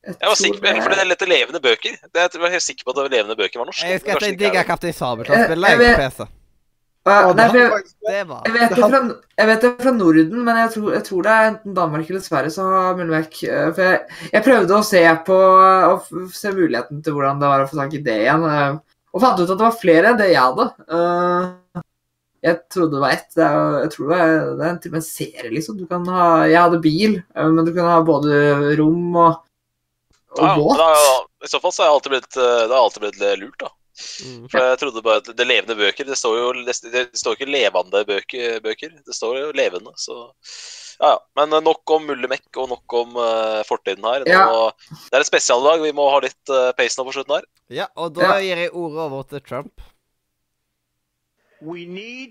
Jeg 0.00 0.16
Jeg 0.20 0.28
var 0.28 0.34
sikker 0.34 0.60
på, 0.60 0.82
for 0.82 0.94
det 0.96 1.06
lette 1.06 1.26
levende 1.28 1.60
bøker. 1.60 1.96
Det, 2.14 2.28
jeg 2.34 2.40
var 2.40 2.50
helt 2.50 2.62
sikker 2.62 2.84
på 2.84 2.94
at 2.96 3.10
levende 3.10 3.36
bøker 3.36 3.58
var 3.60 3.66
norsk. 3.68 3.82
Jeg 3.84 3.98
husker 4.00 4.16
at 4.16 4.22
jeg 4.22 4.32
er 4.32 4.36
digga. 4.44 4.62
Kaptein 4.64 4.92
Sabeltann-spillet 4.96 5.68
jeg 5.70 5.96
på 5.96 6.00
PC. 6.00 6.39
Nei, 7.08 7.14
jeg, 7.48 7.84
jeg, 8.44 8.52
vet 8.52 8.74
det 8.76 8.84
fra, 8.92 8.98
jeg 9.40 9.48
vet 9.48 9.62
det 9.64 9.70
fra 9.80 9.92
Norden, 9.96 10.42
men 10.44 10.58
jeg 10.60 10.70
tror, 10.74 10.90
jeg 10.92 11.04
tror 11.06 11.22
det 11.24 11.32
er 11.32 11.46
enten 11.48 11.76
Danmark 11.78 12.10
eller 12.12 12.20
Sverige 12.20 12.52
som 12.52 12.68
har 12.74 12.98
Mullemek. 12.98 13.38
eh, 13.48 13.70
For 13.72 13.86
jeg, 13.86 14.00
jeg 14.34 14.44
prøvde 14.44 14.76
å 14.76 14.84
se 14.84 15.00
på 15.30 15.38
å 15.40 15.94
se 16.36 16.52
muligheten 16.52 17.00
til 17.06 17.16
hvordan 17.16 17.40
det 17.40 17.48
var 17.48 17.64
å 17.64 17.70
få 17.70 17.80
tak 17.80 17.96
i 17.96 18.02
det 18.04 18.18
igjen. 18.26 18.44
eh, 18.44 18.76
Og 19.14 19.24
fant 19.24 19.40
ut 19.40 19.48
at 19.48 19.56
det 19.56 19.64
var 19.64 19.78
flere 19.80 20.12
enn 20.12 20.20
det 20.20 20.28
jeg 20.34 20.42
hadde. 20.44 20.68
Eh, 20.98 21.82
Jeg 22.42 22.56
trodde 22.72 22.94
det 22.96 23.00
var 23.02 23.10
ett. 23.16 23.26
Det 23.36 23.44
er, 23.44 23.72
jeg 23.84 23.90
tror 23.96 24.12
det 24.12 24.20
er, 24.26 24.36
det 24.60 24.68
er 24.68 24.76
til 24.80 24.88
og 24.90 24.94
med 24.94 25.00
en 25.02 25.08
serie, 25.08 25.50
liksom. 25.56 25.76
Du 25.80 25.86
kan 25.90 26.06
ha, 26.08 26.28
jeg 26.48 26.56
hadde 26.60 26.78
bil, 26.84 27.18
men 27.36 27.64
du 27.66 27.72
kan 27.76 27.84
ha 27.90 27.98
både 28.00 28.76
rom 28.78 29.16
og, 29.16 29.42
og 30.38 30.46
Ja, 30.46 30.54
båt. 30.56 30.78
da, 30.80 30.86
I 31.44 31.50
så 31.52 31.60
fall 31.60 31.72
så 31.72 31.82
har 31.82 31.90
jeg 31.90 31.96
alltid 31.98 32.14
blitt, 32.14 32.32
det 32.38 32.72
har 32.72 32.80
alltid 32.80 33.04
blitt 33.04 33.20
lurt, 33.42 33.58
da. 33.60 33.68
Mm. 34.24 34.44
For 34.50 34.62
jeg 34.64 34.80
trodde 34.80 35.02
bare 35.04 35.22
at 35.22 35.30
det 35.36 35.46
levende 35.46 35.76
bøker 35.78 36.08
Det 36.08 36.16
står 36.18 36.36
jo 36.38 36.48
det, 36.66 36.74
det 36.92 37.02
står 37.18 37.36
ikke 37.36 37.50
levende 37.50 38.04
bøker, 38.08 38.60
bøker. 38.64 38.94
Det 39.06 39.16
står 39.16 39.38
jo 39.38 39.50
levende, 39.56 39.92
så 40.00 40.18
ja, 41.00 41.14
ja. 41.14 41.18
Men 41.38 41.52
eh, 41.56 41.62
nok 41.64 41.94
om 41.96 42.04
Mullemek 42.10 42.60
og 42.60 42.68
nok 42.74 42.96
om 43.00 43.16
uh, 43.16 43.60
fortiden 43.68 44.04
her. 44.04 44.26
Nå, 44.26 44.34
Ja. 44.34 44.98
Det 45.08 45.16
er 45.16 45.24
et 45.24 45.30
spesialdag. 45.30 45.80
Vi 45.86 45.94
må 45.96 46.08
ha 46.12 46.20
litt 46.24 46.52
uh, 46.52 46.72
pace 46.76 47.00
nå 47.00 47.06
på 47.08 47.16
slutten 47.16 47.38
her. 47.38 47.48
Ja, 47.72 47.88
og 47.96 48.12
da 48.18 48.36
gir 48.44 48.60
jeg 48.66 48.74
ordet 48.76 49.06
over 49.06 49.24
til 49.30 49.40
Trump. 49.46 49.88
We 51.60 51.84
need 51.84 52.18